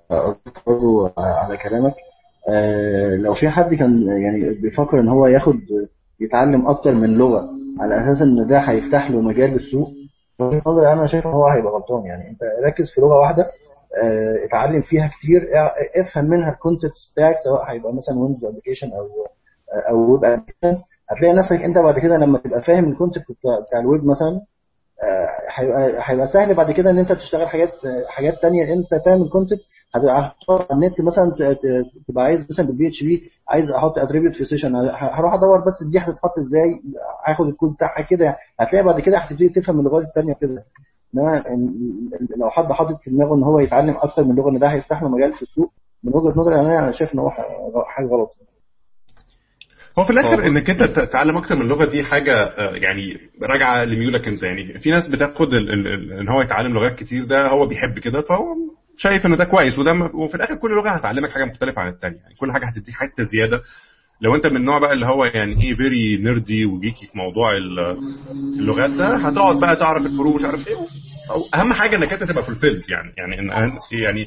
برضه 0.10 1.14
على 1.18 1.58
كلامك. 1.58 1.94
لو 3.24 3.34
في 3.34 3.50
حد 3.50 3.74
كان 3.74 4.08
يعني 4.08 4.50
بيفكر 4.54 5.00
إن 5.00 5.08
هو 5.08 5.28
ياخد 5.28 5.56
يتعلم 6.20 6.68
أكتر 6.68 6.92
من 6.92 7.10
لغة 7.18 7.50
على 7.80 8.04
أساس 8.04 8.22
إن 8.22 8.48
ده 8.48 8.60
هيفتح 8.60 9.12
له 9.12 9.22
مجال 9.22 9.60
وجهه 10.40 10.62
نظري 10.68 10.94
أنا 10.94 11.06
شايف 11.06 11.28
إن 11.28 11.32
هو 11.34 11.48
هيبقى 11.48 11.72
غلطان. 11.74 12.06
يعني 12.06 12.30
أنت 12.30 12.40
ركز 12.68 12.92
في 12.96 13.02
لغة 13.02 13.20
واحدة 13.20 13.52
اتعلم 14.46 14.82
فيها 14.82 15.08
كتير 15.20 15.50
افهم 16.02 16.26
منها 16.26 16.50
ال 16.52 16.59
concepts 16.59 17.12
بتاعك 17.14 17.36
سواء 17.44 17.72
هيبقى 17.72 17.94
مثلا 17.94 18.20
Windows 18.20 18.46
application 18.46 18.88
أو 18.94 19.08
أو 19.90 20.12
web 20.14 20.26
application 20.26 20.84
هتلاقي 21.10 21.34
نفسك 21.34 21.64
أنت 21.64 21.78
بعد 21.78 22.00
كده 22.00 22.18
لما 22.18 22.38
تبقى 22.38 22.62
فاهم 22.62 22.86
ال 22.92 22.96
concept 22.96 23.26
بتاع 23.68 23.80
الويب 23.80 24.06
مثلا 24.06 24.42
هيبقى 25.56 25.94
هيبقى 26.04 26.28
سهل 26.34 26.54
بعد 26.54 26.72
كده 26.72 26.90
إن 26.90 26.98
أنت 26.98 27.12
تشتغل 27.12 27.48
حاجات 27.50 27.72
حاجات 28.08 28.34
ثانية 28.34 28.74
أنت 28.74 29.04
فاهم 29.06 29.22
ال 29.22 29.27
concept 29.27 29.62
هتبقى 29.96 30.16
على 30.50 30.66
ال 30.72 30.78
.NET 30.78 31.02
مثلا 31.02 31.56
تبقى 32.08 32.24
عايز 32.26 32.48
مثلا 32.50 32.66
بال 32.68 32.88
PHP 32.88 33.32
عايز 33.50 33.72
أحط 33.72 33.98
attribute 33.98 34.36
في 34.36 34.46
session 34.46 34.76
هروح 34.96 35.34
أدور 35.34 35.60
بس 35.68 35.84
دي 35.92 35.98
هتتحط 36.00 36.38
إزاي 36.40 36.82
هاخد 37.28 37.48
الكود 37.48 37.74
بتاعها 37.74 38.02
كده 38.10 38.36
هتلاقي 38.60 38.86
بعد 38.86 39.00
كده 39.00 39.18
هتبتدي 39.18 39.50
تفهم 39.50 39.80
اللغات 39.80 40.04
الثانية 40.04 40.34
كده. 40.42 40.64
إنما 41.16 41.44
لو 42.38 42.50
حد 42.50 42.72
حاطط 42.72 43.02
في 43.02 43.10
دماغه 43.12 43.36
إن 43.36 43.44
هو 43.44 43.60
يتعلم 43.60 43.96
أكتر 43.98 44.24
من 44.24 44.36
لغة 44.36 44.50
إن 44.50 44.60
ده 44.60 44.68
هيفتح 44.68 45.04
له 45.04 45.10
مجال 45.10 45.34
في 45.34 45.42
السوق 45.42 45.72
من 46.04 46.12
وجهة 46.16 46.40
نظري 46.40 46.60
أنا 46.60 46.92
شايف 46.92 47.14
إن 47.14 47.20
هو 47.20 47.30
حاجة 47.86 48.06
غلط. 48.08 48.30
هو 50.00 50.04
في 50.04 50.10
الآخر 50.10 50.46
إنك 50.48 50.70
أنت 50.70 51.00
تتعلم 51.00 51.38
أكتر 51.38 51.56
من 51.56 51.66
لغة 51.68 51.86
دي 51.86 52.04
حاجة 52.04 52.34
يعني 52.76 53.18
راجعة 53.42 53.84
لميولك 53.86 54.28
أنت 54.28 54.44
يعني. 54.44 54.80
في 54.80 54.92
ناس 54.92 55.08
بتاخد 55.08 55.48
إن 56.22 56.30
هو 56.30 56.42
يتعلم 56.42 56.74
لغات 56.74 56.96
كتير 56.96 57.26
ده 57.26 57.48
هو 57.48 57.68
بيحب 57.68 58.00
كده 58.00 58.22
فهو 58.22 58.46
شايف 59.00 59.26
ان 59.26 59.38
ده 59.38 59.44
كويس 59.46 59.80
وده 59.80 59.92
وفي 60.14 60.36
الآخر 60.36 60.56
كل 60.62 60.72
لغة 60.72 60.90
هتعلمك 60.98 61.32
حاجة 61.32 61.46
مختلفة 61.46 61.82
عن 61.82 61.90
الثانية 61.90 62.18
يعني 62.18 62.36
كل 62.36 62.52
حاجة 62.52 62.66
هتديك 62.66 62.96
حتة 62.96 63.24
زيادة. 63.24 63.62
لو 64.22 64.36
أنت 64.36 64.48
من 64.48 64.56
النوع 64.56 64.80
بقى 64.80 64.92
اللي 64.94 65.06
هو 65.06 65.26
يعني 65.26 65.64
إيه 65.64 65.76
فيري 65.76 66.18
نيردي 66.18 66.66
وجيكي 66.66 67.06
في 67.06 67.18
موضوع 67.18 67.58
اللغات 68.58 68.92
ده 68.92 69.16
هتقعد 69.16 69.60
بقى 69.60 69.76
تعرف 69.76 70.06
الفروق 70.06 70.36
مش 70.36 70.46
عارف 70.46 70.68
إيه 70.68 70.76
أو 71.32 71.42
أهم 71.60 71.74
حاجة 71.74 71.96
إنك 71.96 72.14
أنت 72.14 72.24
تبقى 72.24 72.44
fulfilled 72.44 72.90
يعني. 72.90 73.14
يعني 73.18 73.40
إن 73.40 73.72
يعني 73.92 74.26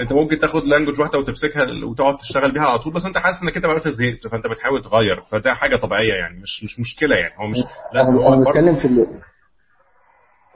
أنت 0.00 0.12
ممكن 0.12 0.38
تاخد 0.38 0.62
language 0.64 1.00
واحدة 1.00 1.18
وتمسكها 1.18 1.84
وتقعد 1.84 2.16
تشتغل 2.16 2.52
بيها 2.52 2.62
على 2.62 2.78
طول 2.78 2.92
بس 2.92 3.04
أنت 3.04 3.18
حاسس 3.18 3.42
إنك 3.42 3.56
أنت 3.56 3.66
بقى 3.66 3.92
زهقت 3.92 4.26
فأنت 4.26 4.46
بتحاول 4.46 4.82
تغير. 4.82 5.20
فده 5.20 5.54
حاجة 5.54 5.76
طبيعية 5.76 6.14
يعني 6.14 6.40
مش 6.40 6.64
مش 6.64 6.80
مشكلة 6.80 7.16
يعني. 7.16 7.34
هو 7.38 7.46
مش 7.46 7.56
لا 7.92 8.00
أنا 8.28 8.44
بتكلم 8.44 8.76
في 8.76 8.86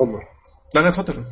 اتفضل. 0.01 0.23
لا 0.75 0.81
لا 0.81 0.89
اتفضل. 0.89 1.25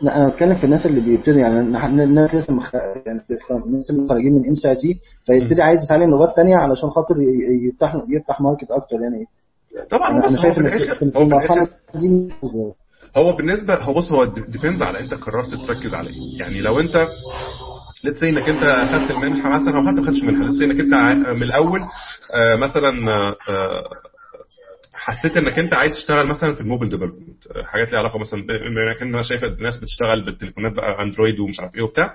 لا 0.00 0.16
أنا 0.16 0.28
بتكلم 0.28 0.56
في 0.56 0.64
الناس 0.64 0.86
اللي 0.86 1.00
بيبتدي 1.00 1.38
يعني 1.40 1.60
الناس 1.60 2.34
لسه 2.34 2.54
مخ... 2.54 2.74
يعني 3.06 3.20
الناس 3.66 3.90
اللي 3.90 4.08
خارجين 4.08 4.32
من 4.32 4.48
MCIT 4.48 5.00
فيبتدي 5.26 5.62
عايز 5.62 5.82
يتعلم 5.84 6.10
لغات 6.10 6.36
ثانية 6.36 6.56
علشان 6.56 6.90
خاطر 6.90 7.14
يفتح 7.68 7.94
يفتح 8.08 8.40
market 8.40 8.70
أكتر 8.70 8.96
يعني. 9.00 9.26
طبعا 9.90 10.10
أنا 10.10 10.36
شايف 10.36 10.58
إن 10.58 11.10
في 11.12 11.18
المرحلة 11.18 11.68
دي 11.94 12.28
هو 13.16 13.36
بالنسبة 13.36 13.74
هو 13.74 13.92
بص 13.92 14.12
هو 14.12 14.24
depends 14.24 14.82
على 14.82 15.00
أنت 15.00 15.14
قررت 15.14 15.54
تركز 15.54 15.94
على 15.94 16.08
إيه. 16.08 16.40
يعني 16.40 16.60
لو 16.60 16.80
أنت 16.80 17.06
let's 18.04 18.22
إنك 18.22 18.48
أنت 18.48 18.62
اخذت 18.62 19.10
المنحة 19.10 19.48
مثلا 19.50 19.76
أو 19.76 19.82
حتى 19.86 20.00
ما 20.00 20.06
خدتش 20.06 20.22
منحة 20.24 20.42
let's 20.42 20.60
إنك 20.62 20.80
أنت 20.80 20.94
من 21.36 21.42
الأول 21.42 21.80
آه 22.34 22.56
مثلا 22.56 22.92
آه 23.48 23.84
حسيت 25.08 25.36
انك 25.36 25.58
انت 25.58 25.74
عايز 25.74 25.94
تشتغل 25.96 26.28
مثلا 26.28 26.54
في 26.54 26.60
ال 26.60 26.64
mobile 26.64 26.90
development 26.90 27.44
حاجات 27.64 27.92
ليها 27.92 27.98
علاقة 28.00 28.18
مثلا 28.18 28.42
بما 28.46 28.90
إنك 28.90 29.02
أنا 29.02 29.22
شايف 29.22 29.44
الناس 29.44 29.76
بتشتغل 29.76 30.24
بالتليفونات 30.24 30.72
بقى 30.72 31.02
Android 31.02 31.40
ومش 31.40 31.60
عارف 31.60 31.74
إيه 31.74 31.82
وبتاع. 31.82 32.14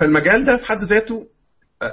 فالمجال 0.00 0.44
ده 0.44 0.56
في 0.56 0.64
حد 0.66 0.78
ذاته 0.94 1.26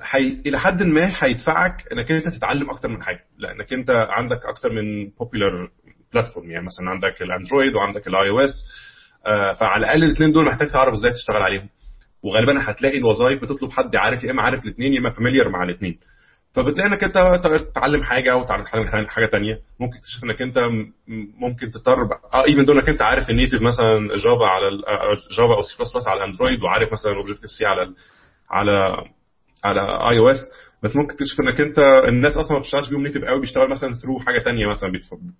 حي... 0.01 0.41
إلى 0.45 0.59
حد 0.59 0.83
ما 0.83 1.09
هيدفعك 1.19 1.91
إنك 1.93 2.11
أنت 2.11 2.27
تتعلم 2.37 2.69
أكتر 2.69 2.89
من 2.89 3.03
حاجة. 3.03 3.19
لأنك 3.37 3.73
أنت 3.73 3.89
عندك 3.89 4.45
أكتر 4.45 4.69
من 4.71 5.09
popular 5.19 5.69
platform 6.13 6.51
يعني 6.51 6.65
مثلا 6.65 6.89
عندك 6.89 7.21
ال 7.21 7.28
Android 7.28 7.75
وعندك 7.75 8.07
ال 8.07 8.29
iOS 8.29 8.51
فعلى 9.59 9.85
الأقل 9.85 10.03
الاثنين 10.03 10.31
دول 10.31 10.45
محتاج 10.45 10.67
تعرف 10.67 10.93
إزاي 10.93 11.11
تشتغل 11.11 11.37
عليهم. 11.41 11.69
وغالبا 12.23 12.69
هتلاقي 12.71 12.97
الوظائف 12.97 13.41
بتطلب 13.41 13.71
حد 13.71 13.95
عارف 13.95 14.23
يا 14.23 14.31
إما 14.31 14.41
عارف 14.43 14.65
الاثنين 14.65 14.93
يا 14.93 14.99
إما 14.99 15.09
familiar 15.09 15.49
مع 15.49 15.63
الاثنين 15.63 15.99
فبتلاقي 16.57 16.87
انك 16.89 17.03
انت 17.03 17.17
تتعلم 17.71 18.03
حاجة 18.03 18.31
أو 18.31 18.43
تتعلم 18.43 18.65
حاجة 19.07 19.27
ثانية 19.31 19.59
ممكن 19.79 19.97
تكتشف 19.99 20.23
انك 20.23 20.41
انت 20.41 20.59
ممكن 21.37 21.71
تضطر 21.71 21.97
آه 22.33 22.45
even 22.45 22.65
دول 22.65 22.77
انك 22.77 22.89
انت 22.89 23.01
عارف 23.01 23.29
ال 23.29 23.34
native 23.34 23.61
مثلا 23.61 24.15
Java 24.15 24.45
على 24.45 24.69
Java 25.37 25.55
أو 25.57 25.61
C++ 25.61 26.07
على 26.07 26.23
ال 26.23 26.28
Android 26.28 26.63
وعارف 26.63 26.91
مثلا 26.91 27.15
Objective-C 27.15 27.65
على 27.65 27.93
على 28.51 28.95
على 29.63 29.81
iOS 30.11 30.37
بس 30.83 30.95
ممكن 30.95 31.15
تكتشف 31.15 31.39
انك 31.41 31.61
انت 31.61 31.79
الناس 32.07 32.37
أصلا 32.37 32.53
ما 32.53 32.59
بتشتغلش 32.59 32.89
بيهم 32.89 33.03
native 33.03 33.21
قوي 33.23 33.39
بيشتغل 33.39 33.69
مثلا 33.69 33.93
through 33.93 34.19
حاجة 34.19 34.43
ثانية 34.43 34.67
مثلا 34.67 34.91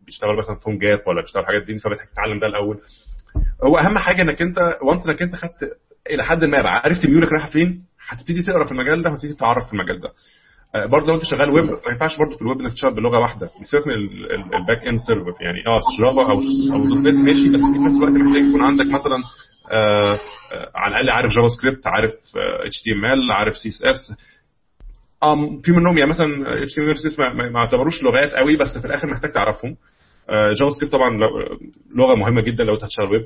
بيشتغل 0.06 0.38
مثلا 0.38 0.56
PhoneGap 0.56 1.02
ولا 1.08 1.22
بيشتغل 1.22 1.46
حاجات 1.46 1.64
دي 1.64 1.78
فبتحتاج 1.78 2.14
تتعلم 2.14 2.40
ده 2.40 2.48
الأول. 2.48 2.80
هو 3.64 3.78
أهم 3.78 3.98
حاجة 3.98 4.22
انك 4.22 4.42
انت 4.42 4.58
once 4.82 5.08
انك 5.08 5.22
انت 5.22 5.36
خدت 5.36 5.78
إلى 6.10 6.24
حد 6.24 6.46
ما 6.46 6.58
عرفت 6.70 7.06
ميولك 7.06 7.32
رايحة 7.32 7.50
فين 7.50 7.84
هتبتدي 8.08 8.44
تقرا 8.44 8.66
في 8.66 8.72
المجال 8.72 9.04
ده 9.04 9.10
وتبتدي 9.12 9.34
تتعرف 9.34 9.68
في 9.68 9.74
المجال 9.74 10.02
ده. 10.02 10.10
برضه 10.76 11.08
لو 11.08 11.16
انت 11.16 11.24
شغال 11.24 11.50
ويب 11.50 11.66
ما 11.66 11.92
ينفعش 11.92 12.18
برضه 12.18 12.36
في 12.36 12.42
الويب 12.42 12.60
انك 12.62 12.74
تشتغل 12.74 12.96
بلغة 12.96 13.20
واحدة. 13.20 13.50
سيبك 13.64 13.88
من 13.88 13.94
ال 14.56 14.62
back 14.62 14.88
end 14.88 15.00
server 15.00 15.34
يعني 15.42 15.60
آه 15.68 15.80
Java 16.00 16.22
أو 16.22 16.40
أو 16.74 16.86
.NET 16.86 17.16
ماشي 17.16 17.48
بس 17.54 17.62
في 17.62 17.80
نفس 17.86 17.98
الوقت 17.98 18.12
محتاج 18.12 18.44
يكون 18.50 18.62
عندك 18.64 18.86
مثلا 18.86 19.24
آه 19.72 20.14
آه 20.14 20.20
على 20.76 20.92
الأقل 20.96 21.10
عارف 21.10 21.30
JavaScript 21.30 21.88
عارف 21.88 22.12
HTML 22.66 23.32
عارف 23.32 23.58
CSS 23.58 24.14
في 25.64 25.72
منهم 25.72 25.98
يعني 25.98 26.10
مثلا 26.10 26.64
اتش 26.64 26.74
تي 26.76 26.82
ام 26.82 26.90
ال 26.90 26.98
سي 27.00 27.08
اس 27.08 27.20
ما 27.20 27.60
اعتبروش 27.60 28.04
لغات 28.04 28.34
قوي 28.34 28.58
بس 28.58 28.78
في 28.82 28.88
الآخر 28.88 29.08
محتاج 29.08 29.32
تعرفهم. 29.32 29.76
آه 30.30 30.52
JavaScript 30.54 30.94
طبعا 30.94 31.10
لغة 31.96 32.16
مهمة 32.16 32.42
جدا 32.42 32.64
لو 32.64 32.74
انت 32.74 32.84
هتشتغل 32.84 33.12
web. 33.12 33.26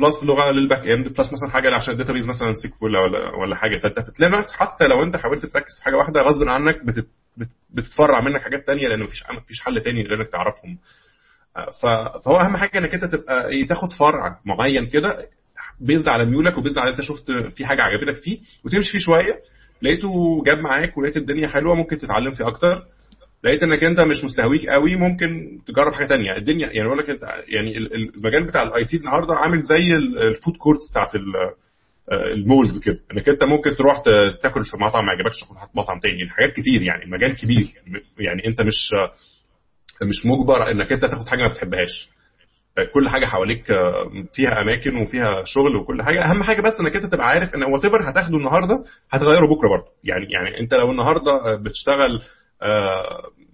Plus 0.00 0.24
لغة 0.24 0.50
لل 0.50 0.62
back 0.62 0.86
end 0.86 1.08
plus 1.08 1.32
مثلا 1.32 1.50
حاجة 1.50 1.74
عشان 1.74 1.92
ال 1.92 1.96
database 1.96 2.26
مثلا 2.26 2.52
SQL 2.52 2.96
ولا 2.96 3.36
ولا 3.36 3.56
حاجة. 3.56 3.78
فأنت 3.78 3.98
بتلاقي 4.10 4.44
حتى 4.58 4.86
لو 4.86 5.02
أنت 5.02 5.16
حاولت 5.16 5.46
تركز 5.46 5.78
في 5.78 5.84
حاجة 5.84 5.96
واحدة 5.96 6.22
غصب 6.22 6.48
عنك 6.48 6.84
بتت 6.84 7.06
بتتفرع 7.70 8.20
منك 8.20 8.40
حاجات 8.42 8.66
تانية 8.66 8.88
لأن 8.88 9.02
مفيش 9.02 9.24
مفيش 9.30 9.60
حل 9.60 9.80
تاني 9.84 10.02
غير 10.02 10.20
إنك 10.20 10.28
تعرفهم. 10.28 10.78
فهو 12.24 12.36
أهم 12.36 12.56
حاجة 12.56 12.78
إنك 12.78 12.94
أنت 12.94 13.04
تبقى 13.04 13.64
تاخد 13.64 13.92
فرع 13.92 14.40
معين 14.44 14.86
كده 14.86 15.26
based 15.80 16.08
على 16.08 16.24
ميولك 16.24 16.58
و 16.58 16.61
based 16.61 16.78
على 16.78 16.90
أنت 16.90 17.00
شفت 17.00 17.30
في 17.56 17.66
حاجة 17.66 17.82
عجبتك 17.82 18.16
فيه 18.22 18.38
وتمشي 18.64 18.92
فيه 18.92 18.98
شوية. 18.98 19.40
لقيته 19.82 20.42
جاب 20.46 20.58
معاك 20.58 20.98
ولقيت 20.98 21.16
الدنيا 21.16 21.48
حلوة 21.48 21.74
ممكن 21.74 21.98
تتعلم 21.98 22.32
فيه 22.32 22.46
أكتر. 22.48 22.82
لقيت 23.44 23.62
انك 23.62 23.84
انت 23.84 24.00
مش 24.00 24.24
مستهويك 24.24 24.68
قوي 24.68 24.96
ممكن 24.96 25.58
تجرب 25.66 25.92
حاجة 25.92 26.06
تانية. 26.06 26.36
الدنيا 26.36 26.66
يعني 26.66 26.86
أقول 26.88 26.98
لك 26.98 27.10
انت 27.10 27.22
يعني 27.48 27.76
المجال 27.78 28.46
بتاع 28.46 28.62
ال 28.62 28.84
IT 28.84 28.96
النهارده 28.96 29.34
عامل 29.34 29.62
زي 29.62 29.96
ال 29.96 30.08
food 30.08 30.56
courts 30.56 30.90
بتاعت 30.90 31.10
ال 32.12 32.23
malls 32.23 32.78
كده. 32.84 32.98
انك 33.12 33.28
انت 33.28 33.44
ممكن 33.44 33.76
تروح 33.76 33.98
تاكل 34.42 34.64
في 34.64 34.76
مطعم 34.76 35.06
ما 35.06 35.12
عجبكش 35.12 35.40
تاخد 35.40 35.68
مطعم 35.74 35.98
تاني. 36.00 36.28
حاجات 36.30 36.52
كتير 36.52 36.82
يعني 36.82 37.04
المجال 37.04 37.36
كبير. 37.36 37.66
يعني 38.18 38.46
انت 38.46 38.62
مش 38.62 38.90
مش 40.02 40.26
مجبر 40.26 40.70
انك 40.70 40.92
انت 40.92 41.04
تاخد 41.04 41.28
حاجة 41.28 41.42
ما 41.42 41.48
بتحبهاش. 41.48 42.08
كل 42.94 43.08
حاجة 43.08 43.26
حواليك 43.26 43.64
فيها 44.34 44.60
أماكن 44.62 44.96
وفيها 44.96 45.42
شغل 45.44 45.76
وكل 45.76 46.02
حاجة. 46.02 46.24
أهم 46.24 46.42
حاجة 46.42 46.60
بس 46.60 46.80
إنك 46.80 46.96
انت 46.96 47.12
تبقى 47.12 47.26
عارف 47.26 47.54
إن 47.54 47.62
whatever 47.62 48.10
هتاخده 48.10 48.36
النهارده 48.36 48.84
هتغيره 49.10 49.46
بكرة 49.46 49.68
برضه. 49.68 49.86
يعني 50.04 50.26
يعني 50.32 50.60
انت 50.60 50.74
لو 50.74 50.90
النهارده 50.90 51.56
بتشتغل 51.64 52.20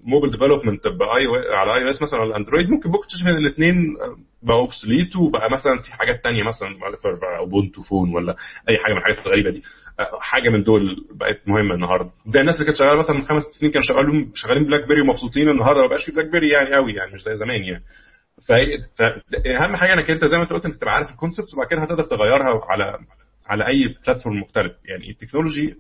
mobile 0.05 0.33
development 0.33 0.89
باي 0.89 1.27
على 1.55 1.75
iOS 1.75 2.03
مثلا 2.03 2.21
ولا 2.21 2.37
Android 2.37 2.71
ممكن 2.71 2.91
بكره 2.91 3.01
تكتشف 3.03 3.27
ان 3.27 3.37
الاثنين 3.47 3.97
بقوا 4.43 4.61
obsolete 4.61 5.17
وبقى 5.17 5.51
مثلا 5.51 5.83
في 5.85 5.93
حاجات 5.93 6.25
تانية 6.25 6.43
مثلا 6.45 6.69
Ubuntu 7.41 7.83
Phone 7.83 8.15
ولا 8.15 8.37
أي 8.69 8.79
حاجة 8.79 8.93
من 8.93 8.99
الحاجات 8.99 9.19
الغريبة 9.27 9.51
دي. 9.51 9.63
حاجة 10.21 10.49
من 10.51 10.63
دول 10.63 11.07
بقت 11.15 11.41
مهمة 11.47 11.75
النهارده. 11.75 12.11
زي 12.27 12.41
الناس 12.41 12.55
اللي 12.55 12.65
كانت 12.67 12.77
شغالة 12.79 12.99
مثلا 12.99 13.17
من 13.17 13.23
خمس 13.23 13.43
سنين 13.43 13.73
كانوا 13.73 13.85
شغالين 13.87 14.31
شغالين 14.35 14.65
BlackBerry 14.65 15.01
ومبسوطين 15.01 15.49
النهارده 15.49 15.81
ما 15.81 15.87
بقاش 15.87 16.05
في 16.05 16.13
BlackBerry 16.13 16.49
يعني 16.49 16.75
قوي 16.75 16.93
يعني 16.93 17.13
مش 17.15 17.23
زي 17.23 17.35
زمان 17.35 17.65
يعني. 17.65 17.85
فاهم 18.49 19.77
حاجة 19.77 19.93
إنك 19.95 20.11
أنت 20.11 20.25
زي 20.25 20.37
ما 20.37 20.43
أنت 20.43 20.53
قلت 20.53 20.67
إنك 20.67 20.77
تبقى 20.77 20.95
عارف 20.95 21.11
ال 21.11 21.16
concept 21.16 21.55
وبعد 21.55 21.67
كده 21.67 21.83
هتقدر 21.83 22.05
تغيرها 22.05 22.61
على 22.71 22.99
على 23.47 23.67
أي 23.67 23.95
platform 24.07 24.41
مختلف. 24.41 24.73
يعني 24.85 25.11
ال 25.11 25.17
technology 25.17 25.75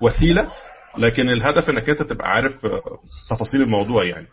وسيلة 0.00 0.50
لكن 0.98 1.28
الهدف 1.28 1.70
إنك 1.70 1.88
أنت 1.90 2.02
تبقى 2.02 2.28
عارف 2.30 2.52
تفاصيل 3.30 3.62
الموضوع 3.62 4.04
يعني. 4.04 4.26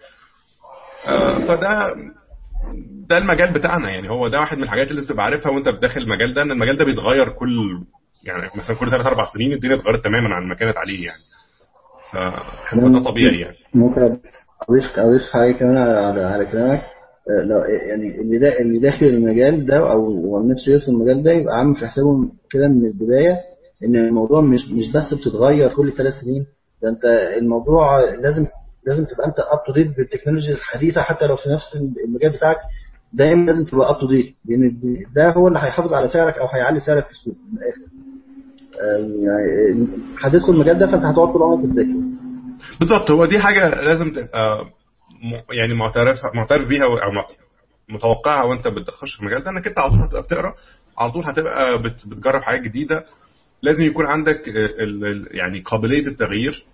فده 1.47 1.95
ده 3.09 3.17
المجال 3.17 3.53
بتاعنا 3.53 3.89
يعني. 3.89 4.09
هو 4.09 4.27
ده 4.27 4.39
واحد 4.39 4.57
من 4.57 4.63
الحاجات 4.63 4.91
اللي 4.91 5.01
تبقى 5.01 5.23
عارفها 5.25 5.51
وأنت 5.51 5.81
داخل 5.81 6.01
المجال 6.01 6.33
ده 6.33 6.41
إن 6.41 6.51
المجال 6.51 6.77
ده 6.77 6.85
بيتغير 6.85 7.29
كل 7.29 7.83
يعني 8.23 8.49
مثلا 8.55 8.75
كل 8.77 8.89
ثلاث 8.91 9.05
أربع 9.05 9.25
سنين 9.33 9.53
الدنيا 9.53 9.75
اتغيرت 9.75 10.03
تماما 10.03 10.35
عن 10.35 10.47
ما 10.47 10.55
كانت 10.55 10.77
عليه 10.77 11.05
يعني 11.05 11.21
فده 12.11 12.99
طبيعي 13.03 13.39
يعني. 13.39 13.55
ممكن 13.73 14.01
اضيف 14.01 14.85
اضيف 14.97 15.21
حاجة 15.33 15.51
كمان 15.51 15.77
على 15.77 16.21
على 16.23 16.45
كلامك. 16.45 16.81
لو 17.45 17.57
يعني 17.59 18.21
اللي 18.21 18.57
اللي 18.59 18.79
داخل 18.79 19.05
المجال 19.05 19.65
ده 19.65 19.77
أو 19.77 20.47
نفسه 20.51 20.71
يدخل 20.71 20.91
المجال 20.91 21.23
ده 21.23 21.31
يبقى 21.31 21.57
عامل 21.57 21.75
في 21.75 21.87
حسابه 21.87 22.31
كده 22.51 22.67
من 22.67 22.85
البداية. 22.85 23.35
إن 23.85 23.95
الموضوع 23.95 24.41
مش 24.41 24.69
مش 24.71 24.91
بس 24.91 25.13
بتتغير 25.13 25.69
كل 25.75 25.91
ثلاث 25.97 26.13
سنين 26.13 26.45
ده 26.83 26.89
أنت 26.89 27.05
الموضوع 27.37 27.99
لازم 27.99 28.45
لازم 28.87 29.05
تبقى 29.05 29.27
أنت 29.27 29.39
up 29.39 29.59
to 29.67 29.73
date 29.73 29.97
بالتكنولوجيا 29.97 30.53
الحديثة 30.53 31.01
حتى 31.01 31.27
لو 31.27 31.35
في 31.35 31.49
نفس 31.49 31.75
المجال 32.05 32.31
بتاعك 32.31 32.57
دايما 33.13 33.51
لازم 33.51 33.65
تبقى 33.65 33.89
up 33.89 33.99
to 33.99 34.07
date 34.07 34.35
لأن 34.45 34.77
ده 35.15 35.31
هو 35.33 35.47
اللي 35.47 35.59
هيحافظ 35.59 35.93
على 35.93 36.07
سعرك 36.07 36.37
أو 36.37 36.47
هيعلي 36.47 36.79
سعرك 36.79 37.03
في 37.05 37.11
السوق 37.11 37.35
من 37.51 37.57
الآخر. 37.57 37.81
يعني 39.23 39.87
هتدخل 40.23 40.53
المجال 40.53 40.79
ده 40.79 40.87
فأنت 40.87 41.03
هتقعد 41.05 41.33
طول 41.33 41.41
عمرك 41.43 41.71
تذاكر 41.73 41.99
بالظبط 42.79 43.11
هو 43.11 43.25
دي 43.25 43.39
حاجة 43.39 43.81
لازم 43.81 44.11
تبقى 44.11 44.65
يعني 45.51 45.73
معترف 45.73 46.17
معترف 46.35 46.67
بيها 46.67 46.83
أو 46.83 47.11
متوقعها 47.89 48.43
وأنت 48.43 48.67
بتخش 48.67 49.15
في 49.15 49.21
المجال 49.21 49.43
ده 49.43 49.51
إنك 49.51 49.67
أنت 49.67 49.79
على 49.79 49.89
طول 49.89 49.99
هتبقى 50.01 50.21
بتقرأ 50.21 50.53
على 50.97 51.11
طول 51.11 51.23
هتبقى 51.25 51.81
بتجرب 51.83 52.41
حاجات 52.41 52.61
جديدة 52.61 53.05
لازم 53.63 53.83
يكون 53.83 54.05
عندك 54.05 54.41
يعني 55.31 55.59
قابلية 55.61 56.07
التغيير 56.07 56.65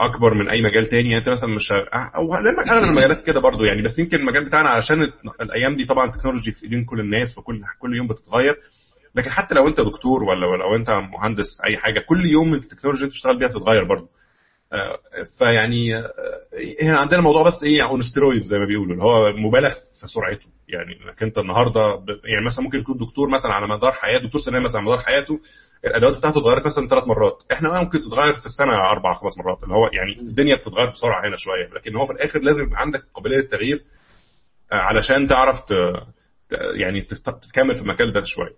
أكبر 0.00 0.34
من 0.34 0.48
أي 0.48 0.62
مجال 0.62 0.86
تاني. 0.86 1.08
يعني 1.08 1.18
أنت 1.18 1.28
مثلا 1.28 1.50
مش 1.54 1.72
أو 2.16 2.34
أغلب 2.34 2.84
المجالات 2.90 3.24
كده 3.26 3.40
برضو 3.40 3.64
يعني 3.64 3.82
بس 3.82 3.98
يمكن 3.98 4.16
المجال 4.16 4.44
بتاعنا 4.44 4.68
علشان 4.68 4.96
الأيام 5.40 5.76
دي 5.76 5.84
طبعا 5.84 6.10
ال 6.10 6.14
technology 6.14 6.52
في 6.52 6.64
إيدين 6.64 6.84
كل 6.84 7.00
الناس 7.00 7.34
فكل 7.36 7.60
كل 7.78 7.96
يوم 7.96 8.06
بتتغير. 8.06 8.56
لكن 9.14 9.30
حتى 9.30 9.54
لو 9.54 9.68
أنت 9.68 9.80
دكتور 9.80 10.24
ولا 10.24 10.46
لو 10.62 10.76
أنت 10.76 10.90
مهندس 10.90 11.46
أي 11.66 11.76
حاجة 11.76 12.00
كل 12.08 12.26
يوم 12.26 12.54
ال 12.54 12.58
technology 12.58 12.98
ا 12.98 13.02
اللي 13.02 13.10
بتشتغل 13.10 13.38
بيها 13.38 13.48
بتتغير 13.48 13.84
برضو. 13.84 14.08
فيعني 15.38 15.94
هنا 16.82 16.98
عندنا 16.98 17.18
الموضوع 17.18 17.42
بس 17.42 17.64
إيه 17.64 17.84
on 17.84 18.00
زي 18.40 18.58
ما 18.58 18.64
بيقولوا 18.66 18.92
اللي 18.92 19.04
هو 19.04 19.32
مبالغ 19.48 19.70
في 19.70 20.06
سرعته 20.06 20.46
يعني 20.68 21.04
انك 21.04 21.22
انت 21.22 21.38
النهارده. 21.38 22.04
يعني 22.24 22.46
مثلا 22.46 22.64
ممكن 22.64 22.78
يكون 22.78 22.96
دكتور 22.96 23.30
مثلا 23.30 23.52
على 23.52 23.66
مدار 23.68 23.92
حياته 23.92 24.24
دكتور 24.26 24.40
سنان 24.40 24.62
مثلا 24.62 24.80
على 24.80 24.86
مدار 24.90 25.00
حياته 25.02 25.40
الادوات 25.84 26.18
بتاعته 26.18 26.38
اتغيرت 26.38 26.66
مثلا 26.66 26.88
ثلاث 26.88 27.08
مرات 27.08 27.42
إحنا 27.52 27.80
ممكن 27.80 27.98
تتغير 28.00 28.34
في 28.34 28.46
السنة 28.46 28.90
أربع 28.90 29.12
خمس 29.12 29.38
مرات 29.38 29.62
اللي 29.62 29.74
هو 29.74 29.86
يعني 29.92 30.18
الدنيا 30.20 30.56
بتتغير 30.56 30.90
بسرعة 30.90 31.28
هنا 31.28 31.36
شوية 31.36 31.68
لكن 31.74 31.96
هو 31.96 32.04
في 32.04 32.12
الآخر 32.12 32.40
لازم 32.40 32.62
يبقى 32.62 32.80
عندك 32.80 33.02
قابلية 33.14 33.36
للتغيير 33.36 33.80
علشان 34.72 35.26
تعرف. 35.26 35.58
يعني 36.80 37.00
تكمل 37.52 37.74
في 37.74 37.80
المجال 37.82 38.12
ده 38.12 38.22
شوية 38.24 38.54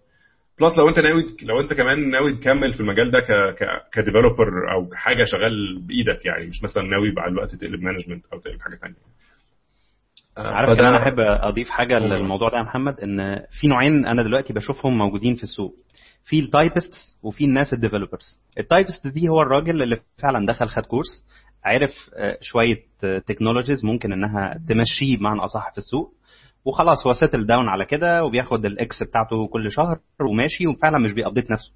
plus 0.61 0.79
لو 0.79 0.88
انت 0.88 0.99
ناوي 0.99 1.37
لو 1.42 1.61
انت 1.61 1.73
كمان 1.75 2.09
ناوي 2.11 2.33
تكمل 2.37 2.73
في 2.75 2.81
المجال 2.81 3.11
ده 3.11 3.19
ك 3.21 3.64
ك 3.92 4.01
developer 4.01 4.73
أو 4.73 4.95
حاجة 4.95 5.25
شغال 5.25 5.79
بإيدك 5.81 6.27
يعني 6.27 6.47
مش 6.49 6.62
مثلا 6.62 6.83
ناوي 6.83 7.12
مع 7.16 7.27
الوقت 7.27 7.55
تقلب 7.55 7.81
management 7.83 8.25
أو 8.33 8.38
تقلب 8.40 8.61
حاجة 8.61 8.77
ثانية 8.77 8.95
عارف 10.38 10.71
فده... 10.71 10.88
أنا 10.88 11.03
أحب 11.03 11.21
أضيف 11.21 11.71
حاجة 11.71 11.99
للموضوع 11.99 12.49
ده 12.49 12.57
يا 12.59 12.62
محمد 12.62 13.01
إن 13.01 13.42
في 13.61 13.66
نوعين 13.69 14.07
أنا 14.07 14.23
دلوقتي 14.23 14.53
بشوفهم 14.53 14.99
موجودين 14.99 15.37
في 15.37 15.42
السوق. 15.42 15.75
في 16.25 16.40
ال 16.40 16.48
typist 16.48 16.95
وفي 17.23 17.45
الناس 17.45 17.73
ال 17.73 17.79
developers 17.79 18.42
ال 18.59 18.65
typist 18.65 19.07
دي 19.07 19.29
هو 19.29 19.42
الراجل 19.42 19.83
اللي 19.83 20.01
فعلا 20.23 20.47
دخل 20.47 20.66
خد 20.66 20.87
كورس 20.87 21.27
عرف 21.64 21.92
شوية 22.40 22.77
technologies 23.27 23.85
ممكن 23.85 24.12
إنها 24.12 24.61
تمشيه 24.69 25.16
بمعنى 25.19 25.40
أصح 25.40 25.73
في 25.73 25.79
السوق. 25.79 26.14
وخلاص 26.66 27.07
هو 27.07 27.12
settle 27.12 27.47
down 27.47 27.69
على 27.68 27.85
كده 27.85 28.24
وبياخد 28.24 28.64
ال 28.66 28.85
X 28.85 29.03
بتاعته 29.02 29.46
كل 29.46 29.70
شهر 29.70 29.98
وماشي 30.31 30.66
وفعلا 30.66 30.98
مش 30.98 31.12
بي 31.12 31.22
update 31.22 31.51
نفسه. 31.50 31.72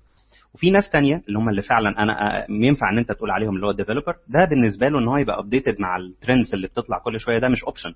وفي 0.55 0.70
ناس 0.70 0.90
تانية 0.90 1.22
اللي 1.29 1.38
هم 1.38 1.48
اللي 1.48 1.62
فعلا 1.62 2.03
أنا 2.03 2.46
ينفع 2.50 2.90
إن 2.90 2.98
أنت 2.98 3.12
تقول 3.12 3.31
عليهم 3.31 3.55
اللي 3.57 3.66
هو 3.66 3.70
ال 3.71 3.75
developer 3.75 4.16
ده 4.29 4.44
بالنسبة 4.44 4.88
له 4.88 4.98
إن 4.98 5.09
هو 5.09 5.16
يبقى 5.16 5.38
updated 5.38 5.81
مع 5.81 5.96
ال 5.97 6.05
trends 6.05 6.55
اللي 6.55 6.66
بتطلع 6.66 6.98
كل 6.98 7.20
شوية 7.20 7.38
ده 7.38 7.48
مش 7.48 7.64
option 7.64 7.95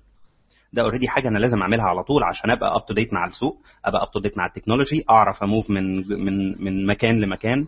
ده 0.73 0.81
already 0.81 1.07
حاجة 1.07 1.27
أنا 1.27 1.37
لازم 1.39 1.61
أعملها 1.61 1.85
على 1.85 2.03
طول 2.03 2.23
عشان 2.23 2.51
أبقى 2.51 2.75
up 2.75 2.85
to 2.85 2.93
date 2.93 3.13
مع 3.13 3.27
السوق 3.27 3.57
أبقى 3.85 4.03
up 4.03 4.11
to 4.11 4.19
date 4.19 4.37
مع 4.37 4.45
ال 4.45 4.50
technology 4.50 5.03
أعرف 5.09 5.43
أ 5.43 5.48
move 5.48 5.69
من 5.69 6.07
من 6.25 6.63
من 6.63 6.85
مكان 6.85 7.19
لمكان 7.21 7.65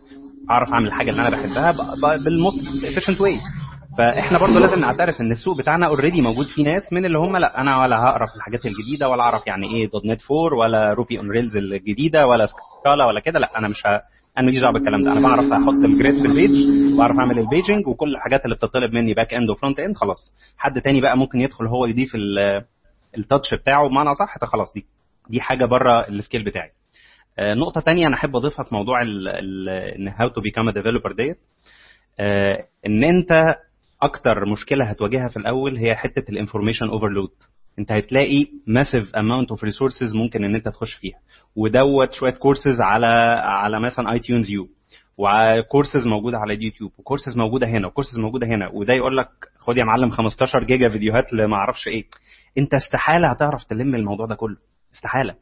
أعرف 0.51 0.73
أعمل 0.73 0.87
الحاجة 0.87 1.09
اللي 1.11 1.21
أنا 1.21 1.29
بحبها 1.29 1.71
بال 2.17 2.31
most 2.31 2.59
efficient 2.85 3.21
way 3.21 3.39
فاحنا 3.97 4.37
برضو 4.39 4.59
لازم 4.59 4.79
نعترف 4.79 5.21
إن 5.21 5.31
السوق 5.31 5.57
بتاعنا 5.57 5.87
already 5.87 6.21
موجود 6.21 6.45
فيه 6.45 6.63
ناس 6.63 6.93
من 6.93 7.05
اللي 7.05 7.17
هم 7.19 7.37
لا 7.37 7.61
أنا 7.61 7.81
ولا 7.81 7.95
هقرا 8.03 8.25
في 8.25 8.35
الحاجات 8.35 8.65
الجديدة 8.65 9.09
ولا 9.09 9.23
أعرف 9.23 9.47
يعني 9.47 9.67
إيه. 9.71 9.89
.NET 9.89 10.21
4 10.31 10.59
ولا 10.59 10.93
Ruby 10.93 11.17
on 11.19 11.31
Rails 11.31 11.57
الجديدة 11.57 12.27
ولا 12.27 12.45
Scala 12.45 13.05
ولا 13.07 13.19
كده. 13.19 13.39
لا 13.39 13.57
أنا 13.57 13.67
مش 13.67 13.85
ه... 13.87 13.89
أنا 14.37 14.45
ماليش 14.45 14.59
دعوة 14.61 14.73
بالكلام 14.73 15.01
ده. 15.01 15.11
أنا 15.11 15.21
بعرف 15.21 15.53
أحط 15.53 15.83
ال 15.85 15.93
grid 15.93 16.21
في 16.21 16.27
ال 16.27 16.32
page 16.32 16.51
وأعرف 16.99 17.19
أعمل 17.19 17.39
ال 17.39 17.46
paging 17.46 17.87
وكل 17.87 18.15
الحاجات 18.15 18.45
اللي 18.45 18.55
بتطلب 18.55 18.93
مني 18.93 19.13
back 19.13 19.33
end 19.33 19.49
و 19.49 19.54
front 19.54 19.79
end 19.79 19.95
خلاص. 19.97 20.33
حد 20.57 20.81
تاني 20.81 21.01
بقى 21.01 21.17
ممكن 21.17 21.41
يدخل 21.41 21.65
هو 21.67 21.85
يضيف 21.85 22.11
ال 23.17 23.23
touch 23.23 23.53
بتاعه 23.61 23.89
بمعنى 23.89 24.15
أصح 24.15 24.37
خلاص 24.45 24.73
دي 24.73 24.85
دي 25.29 25.41
حاجة 25.41 25.65
بره 25.65 26.07
ال 26.07 26.13
skill 26.13 26.43
بتاعي. 26.43 26.71
نقطة 27.39 27.81
تانية 27.81 28.07
أنا 28.07 28.15
أحب 28.15 28.35
أضيفها 28.35 28.65
في 28.65 28.75
موضوع 28.75 29.01
إن 29.01 30.07
how 30.07 30.27
to 30.27 30.41
become 30.41 30.69
developer 30.69 31.11
ديت. 31.11 31.37
إن 32.85 33.03
أنت 33.03 33.55
أكتر 34.01 34.45
مشكلة 34.51 34.85
هتواجهها 34.85 35.27
في 35.27 35.37
الأول 35.37 35.77
هي 35.77 35.95
حتة 35.95 36.31
ال 36.31 36.36
information 36.36 36.87
overload 36.89 37.31
أنت 37.79 37.91
هتلاقي 37.91 38.47
massive 38.67 39.15
amount 39.15 39.49
of 39.49 39.63
resources 39.63 40.15
ممكن 40.15 40.43
إن 40.43 40.55
أنت 40.55 40.67
تخش 40.69 40.93
فيها. 40.93 41.19
ودوت 41.55 42.13
شوية 42.13 42.31
كورسز 42.31 42.81
على 42.81 43.05
على 43.45 43.79
مثلا 43.79 44.11
iTunes 44.11 44.49
U 44.51 44.67
وكورسز 45.17 46.07
موجودة 46.07 46.37
على 46.37 46.53
اليوتيوب 46.53 46.91
وكورسز 46.97 47.37
موجودة 47.37 47.67
هنا 47.67 47.87
وكورسز 47.87 48.17
موجودة 48.17 48.47
هنا. 48.47 48.69
وده 48.73 48.93
يقول 48.93 49.17
لك 49.17 49.29
خد 49.59 49.77
يا 49.77 49.83
معلم 49.83 50.09
15 50.09 50.59
جيجا 50.63 50.89
فيديوهات 50.89 51.33
لما 51.33 51.55
أعرفش 51.55 51.87
إيه. 51.87 52.05
أنت 52.57 52.73
استحالة 52.73 53.27
هتعرف 53.31 53.63
تلم 53.63 53.95
الموضوع 53.95 54.25
ده 54.25 54.35
كله. 54.35 54.57
استحالة. 54.95 55.35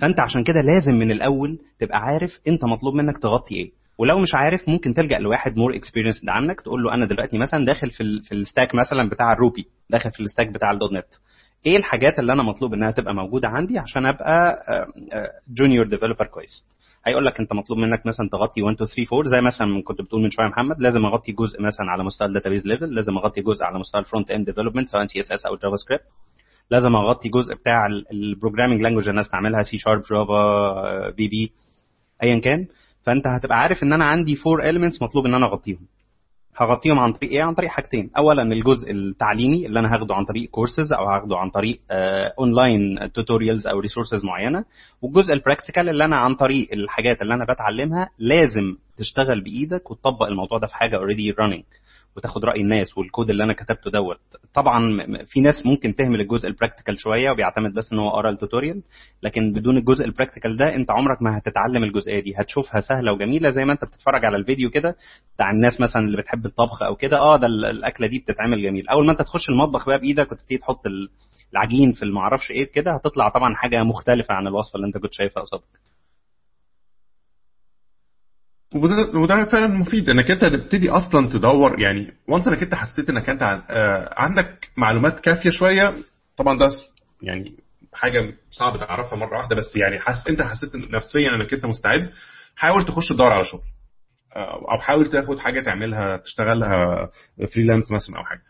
فأنت 0.00 0.20
عشان 0.20 0.44
كده 0.44 0.60
لازم 0.60 0.94
من 0.94 1.10
الأول 1.10 1.58
تبقى 1.78 1.98
عارف 1.98 2.40
أنت 2.48 2.64
مطلوب 2.64 2.94
منك 2.94 3.18
تغطي 3.18 3.54
إيه. 3.54 3.72
ولو 3.98 4.18
مش 4.18 4.34
عارف 4.34 4.68
ممكن 4.68 4.94
تلجأ 4.94 5.18
لواحد 5.18 5.56
more 5.56 5.76
experienced 5.76 6.28
عنك 6.30 6.60
تقول 6.60 6.82
له 6.82 6.94
أنا 6.94 7.06
دلوقتي 7.06 7.38
مثلا 7.38 7.64
داخل 7.64 7.90
في 7.90 8.20
في 8.24 8.32
ال 8.34 8.41
stack 8.41 8.74
مثلا 8.74 9.08
بتاع 9.08 9.32
ال 9.32 9.39
Ruby 9.39 9.66
داخل 9.90 10.10
في 10.10 10.20
ال 10.20 10.25
stack 10.25 10.48
بتاع. 10.48 10.70
ال 10.70 10.92
.NET 10.92 11.06
إيه 11.66 11.76
الحاجات 11.76 12.18
اللي 12.18 12.32
أنا 12.32 12.42
مطلوب 12.42 12.74
إنها 12.74 12.90
تبقى 12.90 13.14
موجودة 13.14 13.48
عندي 13.48 13.78
عشان 13.78 14.06
أبقى 14.06 14.56
junior 15.58 15.86
developer 15.86 16.26
كويس؟ 16.26 16.64
هيقول 17.06 17.24
لك 17.26 17.40
أنت 17.40 17.52
مطلوب 17.52 17.78
منك 17.78 18.06
مثلا 18.06 18.28
تغطي 18.32 18.62
1 18.62 18.74
2 18.82 18.86
3 19.06 19.16
4 19.16 19.30
زي 19.30 19.40
مثلا 19.46 19.82
كنت 19.84 20.00
بتقول 20.02 20.22
من 20.22 20.30
شوية 20.30 20.46
محمد 20.46 20.76
لازم 20.80 21.04
أغطي 21.06 21.32
جزء 21.32 21.62
مثلا 21.62 21.90
على 21.90 22.04
مستوى 22.04 22.28
ال 22.28 22.32
database 22.32 22.66
level 22.66 22.94
لازم 22.94 23.16
أغطي 23.16 23.40
جزء 23.42 23.64
على 23.64 23.78
مستوى 23.78 24.00
ال 24.00 24.05
front 24.05 24.30
end 24.30 24.46
development 24.46 24.88
سواء 24.88 25.06
CSS 25.06 25.46
أو 25.46 25.56
JavaScript 25.56 26.02
لازم 26.70 26.96
أغطي 26.96 27.28
جزء 27.28 27.54
بتاع 27.54 27.86
ال 28.12 28.18
programming 28.18 28.80
language 28.80 29.02
اللي 29.02 29.10
الناس 29.10 29.28
تعملها 29.28 29.62
سي 29.62 29.78
شارب 29.78 30.02
جافا 30.02 31.10
بي 31.10 31.28
بي 31.28 31.52
ايا 32.22 32.38
كان. 32.40 32.66
فأنت 33.02 33.26
هتبقى 33.26 33.58
عارف 33.58 33.82
إن 33.82 33.92
أنا 33.92 34.04
عندي 34.06 34.36
four 34.36 34.62
elements 34.62 35.02
مطلوب 35.02 35.26
إن 35.26 35.34
أنا 35.34 35.46
أغطيهم. 35.46 35.86
هغطيهم 36.56 36.98
عن 36.98 37.12
طريق 37.12 37.30
إيه؟ 37.30 37.42
عن 37.42 37.54
طريق 37.54 37.70
حاجتين. 37.70 38.10
اولا 38.18 38.42
الجزء 38.42 38.90
التعليمي 38.92 39.66
اللي 39.66 39.80
أنا 39.80 39.94
هاخده 39.94 40.14
عن 40.14 40.24
طريق 40.24 40.50
كورسز 40.50 40.92
أو 40.92 41.04
هاخده 41.04 41.36
عن 41.38 41.50
طريق 41.50 41.80
online 42.38 43.12
tutorials 43.14 43.66
أو 43.66 43.78
resources 43.80 44.24
معينة. 44.24 44.64
والجزء 45.02 45.32
ال 45.32 45.38
practical 45.38 45.88
اللي 45.88 46.04
أنا 46.04 46.16
عن 46.16 46.34
طريق 46.34 46.68
الحاجات 46.72 47.22
اللي 47.22 47.34
أنا 47.34 47.44
بتعلمها 47.44 48.08
لازم 48.18 48.76
تشتغل 48.96 49.40
بإيدك 49.40 49.90
وتطبق 49.90 50.26
الموضوع 50.26 50.58
ده 50.58 50.66
في 50.66 50.76
حاجة 50.76 50.96
already 50.96 51.30
running 51.30 51.62
وتاخد 52.16 52.44
رأي 52.44 52.60
الناس 52.60 52.98
والكود 52.98 53.30
اللي 53.30 53.44
أنا 53.44 53.52
كتبته 53.52 53.90
دوت. 53.90 54.20
طبعا 54.54 54.80
في 55.24 55.40
ناس 55.40 55.66
ممكن 55.66 55.94
تهمل 55.94 56.20
الجزء 56.20 56.48
ال 56.48 56.53
practical 56.53 56.98
شوية 56.98 57.30
وبيعتمد 57.30 57.74
بس 57.74 57.92
إن 57.92 57.98
هو 57.98 58.10
قرا 58.10 58.30
ال 58.30 58.36
tutorial 58.36 58.82
لكن 59.22 59.52
بدون 59.52 59.76
الجزء 59.76 60.04
ال 60.04 60.09
practical 60.09 60.56
ده 60.56 60.74
أنت 60.74 60.90
عمرك 60.90 61.22
ما 61.22 61.38
هتتعلم 61.38 61.84
الجزئية 61.84 62.20
دي. 62.20 62.34
هتشوفها 62.38 62.80
سهلة 62.80 63.12
وجميلة 63.12 63.48
زي 63.48 63.64
ما 63.64 63.72
أنت 63.72 63.84
بتتفرج 63.84 64.24
على 64.24 64.36
الفيديو 64.36 64.70
كده 64.70 64.96
بتاع 65.34 65.50
الناس 65.50 65.80
مثلا 65.80 66.02
اللي 66.02 66.16
بتحب 66.16 66.46
الطبخ 66.46 66.82
أو 66.82 66.96
كده. 66.96 67.18
آه 67.18 67.36
ده 67.36 67.46
الأكلة 67.46 68.06
دي 68.06 68.18
بتتعمل 68.18 68.62
جميل. 68.62 68.88
أول 68.88 69.06
ما 69.06 69.12
أنت 69.12 69.22
تخش 69.22 69.48
المطبخ 69.50 69.86
بقى 69.86 69.98
بإيدك 69.98 70.32
وتبتدي 70.32 70.58
تحط 70.58 70.80
العجين 71.52 71.92
في 71.92 72.02
المعرفش 72.02 72.50
إيه 72.50 72.72
كده 72.72 72.90
هتطلع 72.94 73.28
طبعا 73.28 73.54
حاجة 73.54 73.82
مختلفة 73.82 74.34
عن 74.34 74.46
الوصفة 74.46 74.76
اللي 74.76 74.86
أنت 74.86 74.98
كنت 74.98 75.12
شايفها 75.12 75.42
قصادك. 75.42 75.64
وده, 78.74 79.18
وده 79.18 79.44
فعلا 79.44 79.66
مفيد 79.66 80.10
إنك 80.10 80.30
أنت 80.30 80.44
تبتدي 80.44 80.90
أصلا 80.90 81.28
تدور 81.28 81.80
يعني 81.80 82.12
وانت 82.28 82.48
إنك 82.48 82.62
أنت 82.62 82.74
حسيت 82.74 83.10
إنك 83.10 83.30
أنت 83.30 83.42
عندك 84.16 84.68
معلومات 84.76 85.20
كافية 85.20 85.50
شوية 85.50 85.94
طبعا 86.36 86.58
ده 86.58 86.70
يعني 87.22 87.56
حاجة 87.92 88.34
صعب 88.50 88.78
تعرفها 88.80 89.18
مرة 89.18 89.38
واحدة 89.38 89.56
بس 89.56 89.76
يعني 89.76 90.00
حس 90.00 90.28
أنت 90.28 90.42
حسيت 90.42 90.76
نفسيا 90.76 91.34
إنك 91.34 91.54
أنت 91.54 91.66
مستعد 91.66 92.10
حاول 92.56 92.84
تخش 92.84 93.08
تدور 93.08 93.32
على 93.32 93.44
شغل 93.44 93.60
أو 94.72 94.78
حاول 94.78 95.06
تاخد 95.06 95.38
حاجة 95.38 95.60
تعملها 95.64 96.16
تشتغلها 96.16 97.08
فريلانس 97.54 97.92
مثلا 97.92 98.18
أو 98.18 98.24
حاجة. 98.24 98.42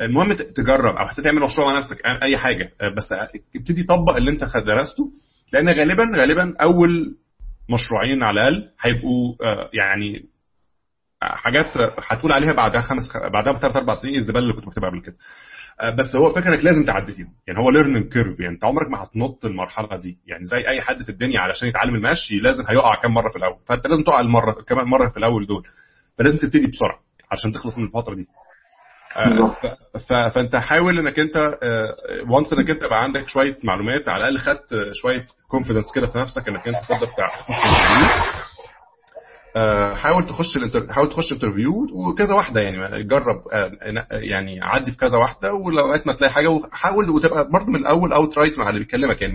المهم 0.00 0.32
تجرب 0.32 0.96
أو 0.96 1.06
حتى 1.06 1.22
تعمل 1.22 1.40
مشروع 1.42 1.68
على 1.68 1.78
نفسك 1.78 1.96
أي 2.22 2.38
حاجة 2.38 2.72
بس 2.96 3.08
ابتدي 3.56 3.82
طبق 3.82 4.16
اللي 4.16 4.30
أنت 4.30 4.44
درسته 4.66 5.12
لأن 5.52 5.68
غالبا 5.68 6.04
غالبا 6.16 6.54
أول 6.60 7.16
مشروعين 7.70 8.22
على 8.22 8.48
الأقل 8.48 8.70
هيبقوا 8.80 9.34
يعني 9.72 10.28
حاجات 11.22 11.66
هتقول 11.98 12.32
عليها 12.32 12.52
بعدها 12.52 12.80
خمس 12.80 13.16
بعدها 13.32 13.52
بثلاث 13.52 13.76
أربع 13.76 13.94
سنين 13.94 14.14
الزبالة 14.14 14.38
اللي 14.38 14.52
كنت 14.52 14.66
بكتبها 14.66 14.90
قبل 14.90 15.00
كده. 15.00 15.16
بس 15.98 16.16
هو 16.16 16.28
فكره 16.28 16.54
انك 16.54 16.64
لازم 16.64 16.84
تعدي 16.84 17.12
فيهم. 17.12 17.34
يعني 17.46 17.60
هو 17.60 17.70
learning 17.70 18.12
curve 18.12 18.40
يعني 18.40 18.54
انت 18.54 18.64
عمرك 18.64 18.90
ما 18.90 19.04
هتنط 19.04 19.44
المرحلة 19.44 19.96
دي. 19.96 20.18
يعني 20.26 20.44
زي 20.44 20.68
أي 20.68 20.80
حد 20.80 21.02
في 21.02 21.08
الدنيا 21.08 21.40
علشان 21.40 21.68
يتعلم 21.68 21.94
المشي 21.94 22.38
لازم 22.38 22.64
هيقع 22.68 23.00
كام 23.02 23.14
مرة 23.14 23.30
في 23.30 23.38
الأول. 23.38 23.58
فأنت 23.66 23.86
لازم 23.86 24.02
تقع 24.02 24.20
الكام 24.20 24.84
مرة 24.84 25.08
في 25.08 25.16
الأول 25.16 25.46
دول. 25.46 25.62
فلازم 26.18 26.38
تبتدي 26.38 26.66
بسرعة 26.66 27.00
عشان 27.32 27.52
تخلص 27.52 27.78
من 27.78 27.84
الفترة 27.84 28.14
دي. 28.14 28.26
فانت 30.34 30.56
حاول 30.56 30.98
انك 30.98 31.18
انت 31.18 31.36
وانس 32.30 32.52
انك 32.52 32.70
انت 32.70 32.84
بقى 32.84 33.02
عندك 33.02 33.28
شوية 33.28 33.56
معلومات 33.64 34.08
على 34.08 34.28
الأقل 34.28 34.38
خدت 34.38 34.68
شوية 34.92 35.26
confidence 35.48 35.92
كده 35.94 36.06
في 36.06 36.18
نفسك 36.18 36.48
انك 36.48 36.68
انت 36.68 36.76
تقدر 36.88 37.06
تخش 37.06 37.56
حاول 40.02 40.26
تخش 40.28 40.56
ال 40.56 40.60
inter... 40.60 40.92
حاول 40.92 41.08
تخش 41.08 41.32
interview 41.32 41.72
وكذا 41.94 42.34
واحدة 42.34 42.60
يعني 42.60 43.02
جرب 43.02 43.36
يعني 44.12 44.60
عدي 44.62 44.90
في 44.92 44.96
كذا 44.98 45.18
واحدة 45.18 45.54
ولغاية 45.54 46.02
ما 46.06 46.14
تلاقي 46.16 46.32
حاجة 46.32 46.48
وحاول 46.48 47.10
وتبقى 47.10 47.48
برضه 47.52 47.66
من 47.66 47.76
الأول 47.76 48.12
outright 48.12 48.58
مع 48.58 48.68
اللي 48.68 48.80
بيكلمك 48.80 49.22
يعني 49.22 49.34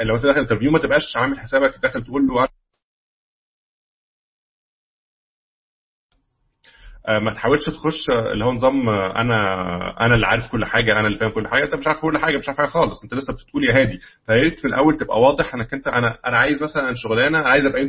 لو 0.00 0.14
انت 0.16 0.26
داخل 0.26 0.40
interview 0.40 0.70
ما 0.70 0.78
تبقاش 0.78 1.16
عامل 1.16 1.38
حسابك 1.40 1.74
داخل 1.82 2.02
تقول 2.02 2.26
له 2.26 2.48
ما 7.08 7.32
تحاولش 7.32 7.66
تخش 7.66 8.10
اللي 8.32 8.44
هو 8.44 8.52
نظام 8.52 8.88
أنا 8.88 9.36
أنا 10.00 10.14
اللي 10.14 10.26
عارف 10.26 10.50
كل 10.52 10.64
حاجة 10.64 10.92
أنا 10.92 11.06
اللي 11.06 11.18
فاهم 11.18 11.30
كل 11.30 11.48
حاجة 11.48 11.64
أنت 11.64 11.74
مش 11.74 11.86
عارف 11.86 12.00
كل 12.00 12.18
حاجة 12.18 12.36
مش 12.38 12.48
عارف 12.48 12.58
حاجة 12.58 12.66
خالص 12.68 13.02
أنت 13.02 13.14
لسه 13.14 13.32
بتقول 13.32 13.64
يا 13.64 13.80
هادي. 13.80 13.98
فياريت 14.26 14.58
في 14.58 14.64
الأول 14.64 14.96
تبقى 14.96 15.20
واضح 15.20 15.54
إنك 15.54 15.74
أنت 15.74 15.88
أنا 15.88 16.18
أنا 16.26 16.38
عايز 16.38 16.62
مثلا 16.62 16.92
شغلانة 16.94 17.38
عايز 17.38 17.66
أبقى 17.66 17.82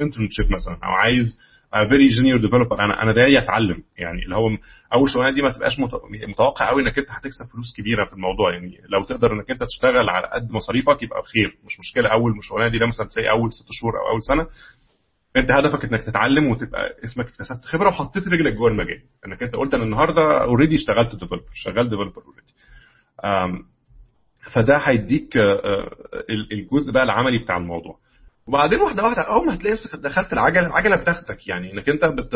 internship 0.00 0.52
مثلا 0.52 0.74
أو 0.84 0.90
عايز 0.90 1.38
very 1.88 2.08
junior 2.08 2.40
developer 2.40 2.84
أنا 2.84 3.02
أنا 3.02 3.12
جاي 3.12 3.38
أتعلم. 3.38 3.82
يعني 3.98 4.22
اللي 4.24 4.36
هو 4.36 4.48
أول 4.94 5.10
شغلانة 5.10 5.34
دي 5.34 5.42
ما 5.42 5.52
تبقاش 5.52 5.76
متوقع 6.28 6.68
قوي 6.70 6.82
إنك 6.82 6.98
أنت 6.98 7.10
هتكسب 7.10 7.44
فلوس 7.52 7.74
كبيرة 7.76 8.04
في 8.06 8.12
الموضوع. 8.12 8.52
يعني 8.54 8.80
لو 8.88 9.04
تقدر 9.04 9.32
إنك 9.32 9.50
أنت 9.50 9.62
تشتغل 9.64 10.08
على 10.10 10.26
قد 10.34 10.50
مصاريفك 10.50 11.02
يبقى 11.02 11.22
خير 11.22 11.56
مش 11.66 11.78
مشكلة. 11.80 12.08
أول 12.12 12.32
شغلانة 12.42 12.68
دي 12.70 12.78
مثلا 12.86 13.06
تلاقي 13.14 13.30
أول 13.30 13.52
ست 13.52 13.66
شهور 13.70 13.92
أو 14.00 14.12
أول 14.12 14.22
سنة. 14.22 14.46
أنت 15.38 15.50
هدفك 15.52 15.84
إنك 15.84 16.02
تتعلم 16.02 16.46
وتبقى 16.50 16.94
اسمك 17.04 17.26
اكتسبت 17.26 17.64
خبرة 17.64 17.88
وحطيت 17.88 18.28
رجلك 18.28 18.52
جوه 18.54 18.68
المجال. 18.70 19.02
إنك 19.26 19.42
أنت 19.42 19.54
قلت 19.56 19.74
أنا 19.74 19.82
النهارده 19.84 20.42
already 20.42 20.76
اشتغلت 20.76 21.12
developer 21.12 21.44
شغال 21.54 21.88
developer 21.88 22.22
already 22.22 22.52
فده 24.54 24.76
هيديك 24.78 25.36
الجزء 26.52 26.92
بقى 26.92 27.02
العملي 27.02 27.38
بتاع 27.38 27.56
الموضوع. 27.56 27.98
وبعدين 28.46 28.80
واحدة 28.80 29.02
واحدة 29.02 29.22
أول 29.22 29.46
ما 29.46 29.54
هتلاقي 29.54 29.72
نفسك 29.72 29.96
دخلت 29.96 30.32
العجلة 30.32 30.66
العجلة 30.66 30.96
بتاخدك. 30.96 31.48
يعني 31.48 31.72
إنك 31.72 31.88
أنت 31.88 32.04
بت... 32.04 32.34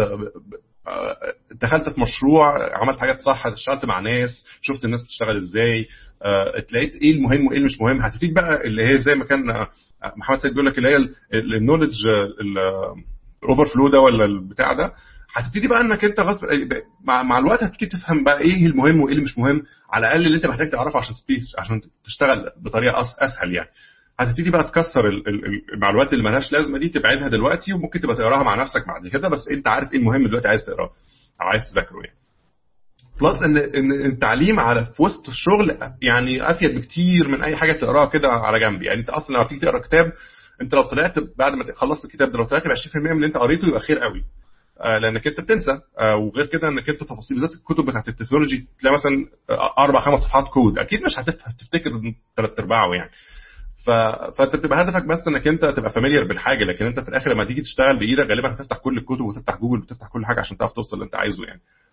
دخلت 1.53 1.88
في 1.95 2.01
مشروع 2.01 2.77
عملت 2.83 2.99
حاجات 3.01 3.21
صح 3.21 3.47
اشتغلت 3.47 3.85
مع 3.85 4.01
ناس 4.01 4.47
شفت 4.61 4.85
الناس 4.85 5.03
بتشتغل 5.05 5.37
إزاي 5.37 5.87
اتلاقيت 6.59 6.95
إيه 6.97 7.12
المهم 7.15 7.47
وإيه 7.47 7.65
مش 7.65 7.81
مهم. 7.81 8.03
هتبتدي 8.03 8.33
بقى 8.33 8.65
اللي 8.65 8.88
هي 8.88 8.99
زي 9.01 9.15
ما 9.15 9.25
كان 9.25 9.41
محمد 10.17 10.38
سيد 10.38 10.51
بيقول 10.53 10.67
لك 10.67 10.79
اللي 10.79 10.88
هي 10.88 10.97
النولج 11.57 11.95
الاوفر 13.43 13.67
فلو 13.75 13.88
ده 13.88 14.01
ولا 14.01 14.25
البتاع 14.25 14.73
ده. 14.73 14.93
هتبتدي 15.35 15.69
بقى 15.69 15.81
إنك 15.81 16.05
أنت 16.05 16.21
غصب 16.21 16.45
مع, 17.05 17.38
الوقت 17.38 17.62
هتبتدي 17.62 17.87
تفهم 17.87 18.25
بقى 18.25 18.38
إيه 18.41 18.67
المهم 18.67 19.01
وإيه 19.01 19.12
اللي 19.12 19.25
مش 19.25 19.38
مهم 19.38 19.62
على 19.93 20.07
الأقل 20.07 20.27
اللي 20.27 20.37
أنت 20.37 20.47
محتاج 20.47 20.71
تعرفه 20.71 20.99
عشان 20.99 21.15
عشان 21.59 21.81
تشتغل 22.05 22.51
بطريقة 22.57 23.01
أسهل 23.01 23.55
يعني. 23.55 23.69
هتبتدي 24.19 24.51
بقى 24.51 24.65
تكسر 24.65 25.01
المعلومات 25.75 26.12
اللي 26.12 26.25
مالهاش 26.25 26.53
لازمة 26.53 26.79
دي 26.79 26.88
تبعدها 26.88 27.29
دلوقتي 27.29 27.73
وممكن 27.73 28.01
تبقى 28.01 28.17
تقراها 28.17 28.43
مع 28.43 28.61
نفسك 28.61 28.87
بعد 28.88 29.09
كده 29.09 29.29
بس 29.29 29.49
أنت 29.49 29.69
عارف 29.69 29.93
إيه 29.93 29.99
المهم 29.99 30.27
دلوقتي 30.27 30.49
عايز 30.49 30.65
تقراه 30.65 30.91
أو 31.43 31.47
عايز 31.49 31.62
تذاكره 31.73 32.01
يعني. 32.05 32.17
بلس 33.23 33.43
ان 33.43 33.57
إن 33.57 33.93
التعليم 34.07 34.61
على 34.61 34.85
في 34.85 35.03
وسط 35.03 35.29
الشغل 35.29 35.79
يعني 36.03 36.51
أفيد 36.51 36.75
بكتير 36.75 37.29
من 37.29 37.43
أي 37.45 37.57
حاجة 37.57 37.73
تقراها 37.73 38.09
كده 38.09 38.29
على 38.29 38.61
جنب. 38.61 38.83
يعني 38.83 39.01
أنت 39.01 39.11
أصلا 39.11 39.37
لما 39.37 39.49
تيجي 39.49 39.61
تقرأ 39.61 39.79
كتاب 39.79 40.13
أنت 40.61 40.75
لو 40.75 40.83
طلعت 40.83 41.15
بعد 41.39 41.53
ما 41.53 41.65
خلصت 41.75 42.05
الكتاب 42.05 42.33
ده 42.33 42.39
لو 42.39 42.45
طلعت 42.45 42.63
ب 42.69 42.71
20% 42.71 42.97
من 42.97 43.13
اللي 43.13 43.27
أنت 43.27 43.37
قريته 43.37 43.69
يبقى 43.69 43.81
خير 43.81 43.99
قوي. 43.99 44.25
آه 44.81 44.99
لأنك 44.99 45.27
أنت 45.27 45.41
بتنسى. 45.41 45.73
آه 45.99 46.17
وغير 46.17 46.47
كده 46.47 46.69
إنك 46.69 46.89
أنت 46.89 47.01
تفاصيل 47.05 47.37
بالذات 47.41 47.55
الكتب 47.55 47.85
بتاعت 47.85 48.09
التكنولوجي 48.09 48.67
تلاقي 48.81 48.95
مثلا 48.95 49.27
أربع 49.79 50.01
خمس 50.01 50.21
صفحات 50.21 50.49
كود. 50.49 50.79
أكيد 50.79 51.03
مش 51.05 51.19
هتفتكر 51.19 51.91
ثلاث 52.37 52.61
أرباعه 52.61 52.95
يعني. 52.95 53.11
ف... 53.87 53.91
فأنت 54.39 54.57
بتبقى 54.57 54.83
هدفك 54.83 55.05
بس 55.07 55.19
إنك 55.29 55.49
أنت 55.49 55.65
تبقى 55.65 55.91
familiar 55.90 56.25
بالحاجة 56.29 56.65
لكن 56.65 56.87
أنت 56.87 57.01
في 57.01 57.09
الآخر 57.09 57.31
لما 57.33 57.45
تيجي 57.45 57.61
تشتغل 57.61 57.99
بإيدك 57.99 58.27
غالبا 58.31 58.53
هتفتح 58.55 58.77
كل 58.77 58.99
الكتب 58.99 59.21
وتفتح 59.21 59.57
جوجل 59.57 59.79
وتفتح 59.79 60.07
كل 60.09 60.27
حاجة 60.27 60.41
عشان 60.41 60.57
تعرف 60.57 60.73
توصل 60.73 60.97
اللي 60.97 61.05
أنت 61.05 61.15
عايزه 61.15 61.45
يعني. 61.45 61.61
آه 61.61 61.91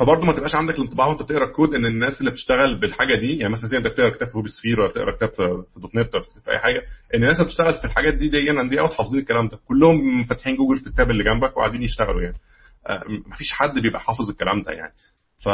فبرضه 0.00 0.24
ما 0.26 0.32
تبقاش 0.32 0.54
عندك 0.54 0.74
الانطباع 0.74 1.06
وانت 1.06 1.22
بتقرأ 1.22 1.44
الكود 1.44 1.74
إن 1.74 1.86
الناس 1.86 2.20
اللي 2.20 2.30
بتشتغل 2.30 2.80
بالحاجة 2.80 3.14
دي 3.14 3.36
يعني 3.38 3.52
مثلا 3.52 3.66
زي 3.66 3.76
انت 3.76 3.86
بتقرأ 3.86 4.10
كتاب 4.10 4.28
في 4.28 4.36
WebSphere 4.38 4.80
ولا 4.80 4.88
بتقرأ 4.90 5.16
كتاب 5.16 5.30
في 5.74 5.80
.NET 5.80 6.14
ولا 6.14 6.24
في 6.44 6.50
أي 6.50 6.58
حاجة 6.58 6.78
إن 7.14 7.22
الناس 7.22 7.36
اللي 7.36 7.46
بتشتغل 7.46 7.74
في 7.74 7.84
الحاجات 7.84 8.14
دي 8.14 8.28
دي 8.28 8.40
دي 8.68 8.80
أوت 8.80 8.92
حافظين 8.92 9.20
الكلام 9.20 9.48
ده. 9.48 9.58
كلهم 9.68 10.24
فاتحين 10.24 10.56
جوجل 10.56 10.80
في 10.80 10.86
ال 10.86 10.92
tab 10.92 11.10
اللي 11.10 11.24
جنبك 11.24 11.56
وقاعدين 11.56 11.82
يشتغلوا 11.82 12.22
يعني. 12.22 12.36
آه 12.86 13.02
مفيش 13.26 13.52
حد 13.52 13.78
بيبقى 13.78 14.00
حافظ 14.00 14.30
الكلام 14.30 14.62
ده 14.62 14.72
يعني. 14.72 14.92
ف 15.44 15.48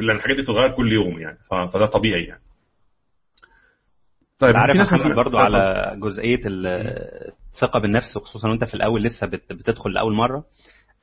لأن 0.00 0.16
الحاجات 0.16 0.36
دي 0.36 0.42
بتتغير 0.42 0.70
كل 0.76 0.92
يوم 0.92 1.18
يعني. 1.20 1.38
ف... 1.50 1.54
فده 1.54 1.86
طبيعي 1.86 2.24
يعني. 2.24 2.42
طيب 4.38 4.56
عارف 4.56 4.92
محمد 4.92 5.14
برضو 5.16 5.38
على 5.38 5.92
جزئية 6.02 6.40
الثقة 6.46 7.80
بالنفس 7.80 8.16
وخصوصا 8.16 8.48
وانت 8.48 8.64
في 8.64 8.74
الأول 8.74 9.02
لسه 9.02 9.26
بتدخل 9.26 9.90
لأول 9.92 10.14
مرة. 10.14 10.44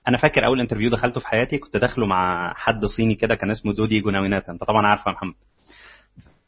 أنا 0.08 0.18
فاكر 0.18 0.46
أول 0.46 0.60
interview 0.60 0.90
دخلته 0.90 1.20
في 1.20 1.28
حياتي 1.28 1.58
كنت 1.58 1.78
داخله 1.78 2.06
مع 2.06 2.54
حد 2.54 2.86
صيني 2.86 3.16
كده 3.16 3.36
كان 3.36 3.52
اسمه 3.52 3.74
دودي 3.74 4.00
جوناويناتا. 4.00 4.52
أنت 4.52 4.64
طبعا 4.64 4.88
عارفه 4.88 5.12
يا 5.12 5.16
محمد. 5.16 5.34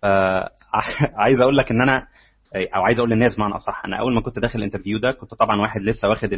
عايز 1.24 1.42
أقول 1.42 1.58
لك 1.58 1.72
إن 1.72 1.82
أنا 1.82 2.08
أو 2.56 2.82
عايز 2.82 3.00
أقول 3.00 3.10
للناس 3.10 3.36
بمعنى 3.36 3.56
أصح 3.56 3.82
أنا 3.86 3.98
أول 3.98 4.14
ما 4.14 4.22
كنت 4.22 4.40
داخل 4.40 4.60
ال 4.60 4.64
interview 4.64 4.98
ده 4.98 5.12
كنت 5.12 5.34
طبعا 5.34 5.62
واحد 5.62 5.82
لسه 5.82 6.10
واخد 6.10 6.30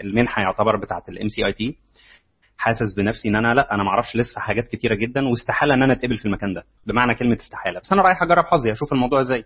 المنحة 0.00 0.42
يعتبر 0.42 0.76
بتاعه 0.76 1.02
ال 1.08 1.28
MCIT 1.28 1.76
حاسس 2.58 2.94
بنفسي 2.96 3.28
إن 3.28 3.36
أنا 3.36 3.54
لأ 3.54 3.74
أنا 3.74 3.82
ما 3.82 3.90
أعرفش 3.90 4.16
لسه 4.16 4.40
حاجات 4.40 4.68
كتيرة 4.68 4.94
جدا 4.94 5.28
واستحالة 5.28 5.74
إن 5.74 5.82
أنا 5.82 5.92
أتقبل 5.92 6.18
في 6.18 6.26
المكان 6.26 6.54
ده. 6.54 6.64
بمعنى 6.86 7.14
كلمة 7.14 7.34
استحالة. 7.40 7.80
بس 7.80 7.92
أنا 7.92 8.02
رايح 8.02 8.22
أجرب 8.22 8.44
حظي 8.44 8.72
أشوف 8.72 8.92
الموضوع 8.92 9.20
إزاي. 9.20 9.44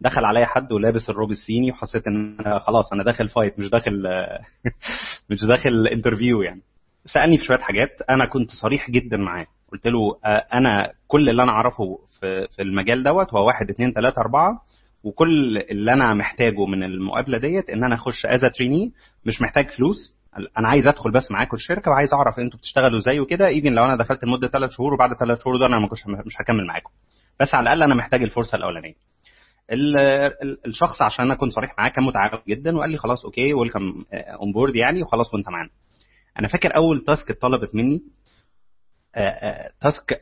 دخل 0.00 0.24
عليا 0.24 0.46
حد 0.46 0.72
ولابس 0.72 1.10
الروب 1.10 1.30
الصيني 1.30 1.70
وحسيت 1.70 2.06
إن 2.06 2.36
أنا 2.40 2.58
خلاص 2.58 2.92
أنا 2.92 3.04
داخل 3.04 3.28
فايت 3.28 3.58
مش 3.58 3.70
داخل 3.70 3.92
مش 5.30 5.44
داخل 5.44 5.86
interview 5.86 6.42
يعني. 6.42 6.60
سألني 7.06 7.38
في 7.38 7.44
شوية 7.44 7.58
حاجات 7.58 8.02
أنا 8.10 8.26
كنت 8.26 8.50
صريح 8.50 8.90
جدا 8.90 9.16
معاه. 9.16 9.46
قلت 9.72 9.86
له 9.86 10.18
أنا 10.54 10.92
كل 11.08 11.28
اللي 11.28 11.42
أنا 11.42 11.52
أعرفه 11.52 11.98
في 12.20 12.62
المجال 12.62 13.02
دوت 13.02 13.34
هو 13.34 13.46
واحد 13.46 13.70
اتنين 13.70 13.94
تلاتة 13.94 14.20
أربعة 14.20 14.62
وكل 15.04 15.58
اللي 15.70 15.92
أنا 15.92 16.14
محتاجه 16.14 16.64
من 16.66 16.82
المقابلة 16.84 17.38
ديت 17.38 17.70
إن 17.70 17.84
أنا 17.84 17.94
أخش 17.94 18.26
as 18.26 18.40
trainee 18.54 18.92
مش 19.26 19.42
محتاج 19.42 19.70
فلوس. 19.70 20.14
أنا 20.58 20.68
عايز 20.68 20.86
أدخل 20.86 21.12
بس 21.12 21.30
معاكم 21.30 21.56
الشركة 21.56 21.90
وعايز 21.90 22.14
أعرف 22.14 22.38
أنتوا 22.38 22.58
بتشتغلوا 22.58 22.98
إزاي 22.98 23.20
وكده. 23.20 23.46
even 23.46 23.72
لو 23.74 23.84
أنا 23.84 23.96
دخلت 23.96 24.24
لمدة 24.24 24.48
ثلاث 24.48 24.70
شهور 24.70 24.94
وبعد 24.94 25.14
ثلاث 25.14 25.42
شهور 25.44 25.56
دول 25.56 25.74
أنا 25.74 25.88
مش 26.26 26.34
هكمل 26.40 26.66
معاكم. 26.66 26.90
بس 27.40 27.54
على 27.54 27.62
الأقل 27.62 27.82
أنا 27.82 27.94
محتاج 27.94 28.22
الفرصة 28.22 28.56
الأولانية. 28.56 28.94
الشخص 30.66 31.02
عشان 31.02 31.30
أكون 31.30 31.50
صريح 31.50 31.74
معاه 31.78 31.88
كان 31.88 32.04
متعاون 32.04 32.42
جدا 32.48 32.76
وقال 32.76 32.90
لي 32.90 32.98
خلاص 32.98 33.24
okay 33.24 33.54
welcome 33.54 34.04
on 34.12 34.52
board 34.52 34.76
يعني 34.76 35.02
وخلاص 35.02 35.34
وأنت 35.34 35.48
معانا 35.48 35.70
أنا 36.38 36.48
فاكر 36.48 36.76
أول 36.76 37.00
تاسك 37.00 37.30
اتطلبت 37.30 37.74
مني 37.74 38.02
تاسك 39.80 40.20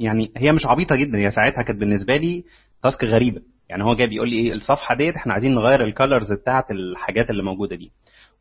يعني 0.00 0.32
هي 0.36 0.52
مش 0.52 0.66
عبيطة 0.66 0.96
جدا 0.96 1.18
هي 1.18 1.30
ساعتها 1.30 1.62
كانت 1.62 1.80
بالنسبة 1.80 2.16
لي 2.16 2.44
تاسك 2.82 3.04
غريبة 3.04 3.42
يعني 3.68 3.84
هو 3.84 3.94
جاي 3.94 4.06
بيقول 4.06 4.30
لي 4.30 4.36
إيه 4.36 4.52
الصفحة 4.52 4.94
ديت 4.94 5.14
إحنا 5.16 5.32
عايزين 5.32 5.54
نغير 5.54 5.82
الكالرز 5.84 6.32
بتاعة 6.32 6.66
الحاجات 6.70 7.30
اللي 7.30 7.42
موجودة 7.42 7.76
دي 7.76 7.92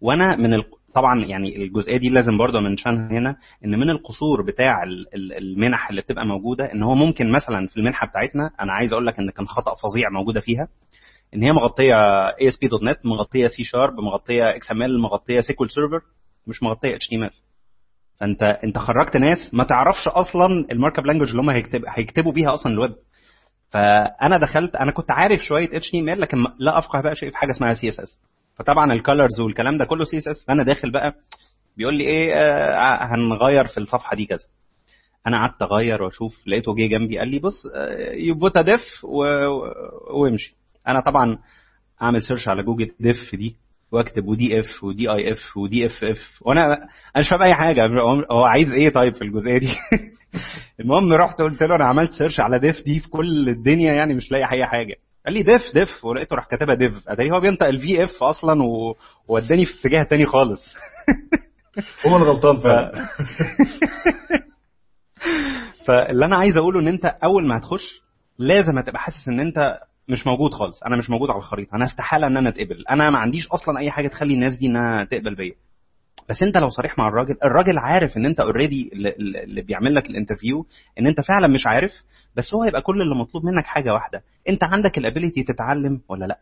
وأنا 0.02 0.36
من. 0.36 0.64
طبعا 0.96 1.26
يعني 1.26 1.56
الجزئية 1.64 1.98
دي 1.98 2.10
لازم 2.10 2.38
برضه 2.38 2.60
منشانها 2.60 3.08
هنا 3.20 3.36
إن 3.66 3.80
من 3.80 3.90
القصور 3.90 4.42
بتاع 4.42 4.84
المنح 5.16 5.90
اللي 5.90 6.02
بتبقى 6.02 6.26
موجودة 6.26 6.74
إن 6.74 6.84
هو 6.84 6.96
ممكن 6.96 7.32
مثلا 7.32 7.68
في 7.68 7.78
المنحة 7.78 8.08
بتاعتنا 8.08 8.50
أنا 8.62 8.74
عايز 8.74 8.94
أقول 8.94 9.08
لك 9.08 9.20
إن 9.20 9.30
كان 9.30 9.48
خطأ 9.48 9.76
فظيع 9.76 10.10
موجودة 10.10 10.40
فيها 10.42 10.68
إن 11.34 11.44
هي 11.44 11.50
مغطية 11.52 11.96
اي 12.42 12.48
اس 12.48 12.58
بي 12.58 12.68
دوت 12.68 12.84
نت 12.84 13.06
مغطية 13.06 13.48
سي 13.48 13.64
شارب 13.64 14.00
مغطية 14.00 14.56
XML 14.56 15.00
مغطية 15.02 15.42
SQL 15.42 15.70
Server 15.70 16.02
مش 16.48 16.64
مغطية 16.64 16.96
HTML 16.96 17.32
فأنت 18.20 18.44
أنت 18.44 18.78
خرجت 18.78 19.18
ناس 19.18 19.54
ما 19.54 19.64
تعرفش 19.64 20.08
أصلا 20.08 20.66
ال 20.72 21.00
markup 21.00 21.06
language 21.06 21.30
اللي 21.30 21.42
هم 21.42 21.50
هيكتب 21.50 21.82
هيكتبوا 21.88 22.32
بيها 22.34 22.54
أصلا 22.54 22.72
الويب. 22.74 22.96
فأنا 23.70 24.38
دخلت 24.38 24.76
أنا 24.76 24.92
كنت 24.92 25.12
عارف 25.12 25.42
شوية 25.42 25.70
HTML 25.78 26.22
لكن 26.22 26.38
لا 26.60 26.78
أفقه 26.78 27.02
بقى 27.02 27.16
شيء 27.16 27.30
في 27.32 27.38
حاجة 27.38 27.52
اسمها 27.52 27.74
CSS 27.74 28.20
فطبعا 28.56 28.94
ال 28.94 29.01
colors 29.01 29.42
والكلام 29.42 29.78
ده 29.78 29.86
كله 29.86 30.06
CSS 30.06 30.46
فأنا 30.48 30.64
داخل 30.64 30.92
بقى 30.92 31.16
بيقول 31.78 31.96
لي 31.96 32.04
إيه 32.04 32.34
آه 32.34 33.16
هنغير 33.16 33.68
في 33.68 33.78
الصفحة 33.78 34.16
دي 34.16 34.26
كذا. 34.26 34.46
أنا 35.28 35.38
قعدت 35.38 35.62
أغير 35.62 36.04
وأشوف 36.04 36.48
لقيته 36.48 36.76
جه 36.76 36.88
جنبي 36.88 37.18
قال 37.20 37.30
لي 37.30 37.40
بص 37.40 37.64
يبوت 38.14 38.58
ديف 38.58 39.06
وامشي. 40.14 40.56
أنا 40.88 41.00
طبعا 41.00 41.38
أعمل 42.02 42.22
سيرش 42.22 42.48
على 42.48 42.64
جوجل 42.64 42.92
ديف 43.00 43.36
دي 43.36 43.56
وأكتب 43.92 44.28
ودي 44.28 44.60
اف 44.60 44.84
ودي 44.84 45.12
اي 45.12 45.32
اف 45.32 45.58
ودي 45.58 45.86
اف 45.86 46.04
اف 46.04 46.42
وأنا 46.42 46.62
أنا 46.64 46.88
مش 47.18 47.30
فاهم 47.30 47.42
أي 47.42 47.54
حاجة. 47.54 47.88
هو 48.32 48.44
عايز 48.44 48.74
إيه 48.74 48.90
طيب 48.90 49.16
في 49.16 49.22
الجزئية 49.22 49.60
دي؟ 49.60 49.68
المهم 50.80 51.14
رحت 51.14 51.42
قلت 51.42 51.62
له 51.62 51.76
أنا 51.76 51.86
عملت 51.86 52.14
سيرش 52.14 52.40
على 52.40 52.60
ديف 52.60 52.84
دي 52.86 53.00
في 53.00 53.10
كل 53.10 53.50
الدنيا 53.50 53.94
يعني 53.94 54.14
مش 54.14 54.32
لاقي 54.32 54.44
أي 54.44 54.66
حاجة. 54.66 54.96
قال 55.26 55.34
لي 55.34 55.44
ديف 55.44 55.62
ديف 55.74 56.06
ولقيته 56.06 56.36
راح 56.36 56.46
كاتبها 56.46 56.76
ديف. 56.76 57.10
اتاري 57.10 57.32
هو 57.32 57.40
بينطق 57.40 57.68
الفي 57.68 58.04
اف 58.04 58.24
أصلا 58.24 58.54
ووداني 59.28 59.66
في 59.66 59.80
اتجاه 59.80 60.04
تاني 60.04 60.26
خالص. 60.26 60.76
هو 62.08 62.18
الغلطان 62.18 62.58
فعلا. 62.58 62.92
فاللي 65.88 66.26
أنا 66.26 66.38
عايز 66.40 66.58
أقوله 66.58 66.80
إن 66.80 66.88
أنت 66.88 67.06
أول 67.06 67.48
ما 67.48 67.58
هتخش 67.58 68.02
لازم 68.38 68.78
هتبقى 68.78 69.00
حاسس 69.00 69.28
إن 69.28 69.40
أنت 69.40 69.80
مش 70.08 70.28
موجود 70.28 70.52
خالص. 70.54 70.84
أنا 70.84 70.98
مش 70.98 71.10
موجود 71.10 71.30
على 71.30 71.38
الخريطة. 71.38 71.76
أنا 71.76 71.86
استحالة 71.86 72.28
إن 72.28 72.38
أنا 72.38 72.50
أتقبل. 72.50 72.84
أنا 72.90 73.10
ما 73.10 73.20
عنديش 73.20 73.48
أصلا 73.48 73.80
أي 73.80 73.92
حاجة 73.92 74.08
تخلي 74.08 74.34
الناس 74.34 74.56
دي 74.58 74.66
إنها 74.66 75.04
تقبل 75.04 75.36
بيا. 75.36 75.54
بس 76.32 76.44
انت 76.44 76.58
لو 76.58 76.70
صريح 76.70 76.98
مع 76.98 77.08
الراجل 77.08 77.36
الراجل 77.46 77.78
عارف 77.78 78.18
ان 78.18 78.26
انت 78.26 78.40
already 78.40 78.90
اللي 78.94 79.62
بيعمل 79.62 79.96
لك 79.96 80.10
ال 80.10 80.15
interview 80.15 80.66
ان 81.00 81.08
انت 81.08 81.22
فعلا 81.22 81.48
مش 81.48 81.68
عارف 81.68 81.92
بس 82.36 82.54
هو 82.54 82.64
هيبقى 82.64 82.82
كل 82.82 83.02
اللي 83.02 83.16
مطلوب 83.16 83.46
منك 83.46 83.66
حاجة 83.66 83.94
واحدة. 83.94 84.24
انت 84.50 84.64
عندك 84.64 84.98
ال 84.98 85.03
ability 85.03 85.44
تتعلم 85.44 86.02
ولا 86.10 86.26
لأ؟ 86.26 86.38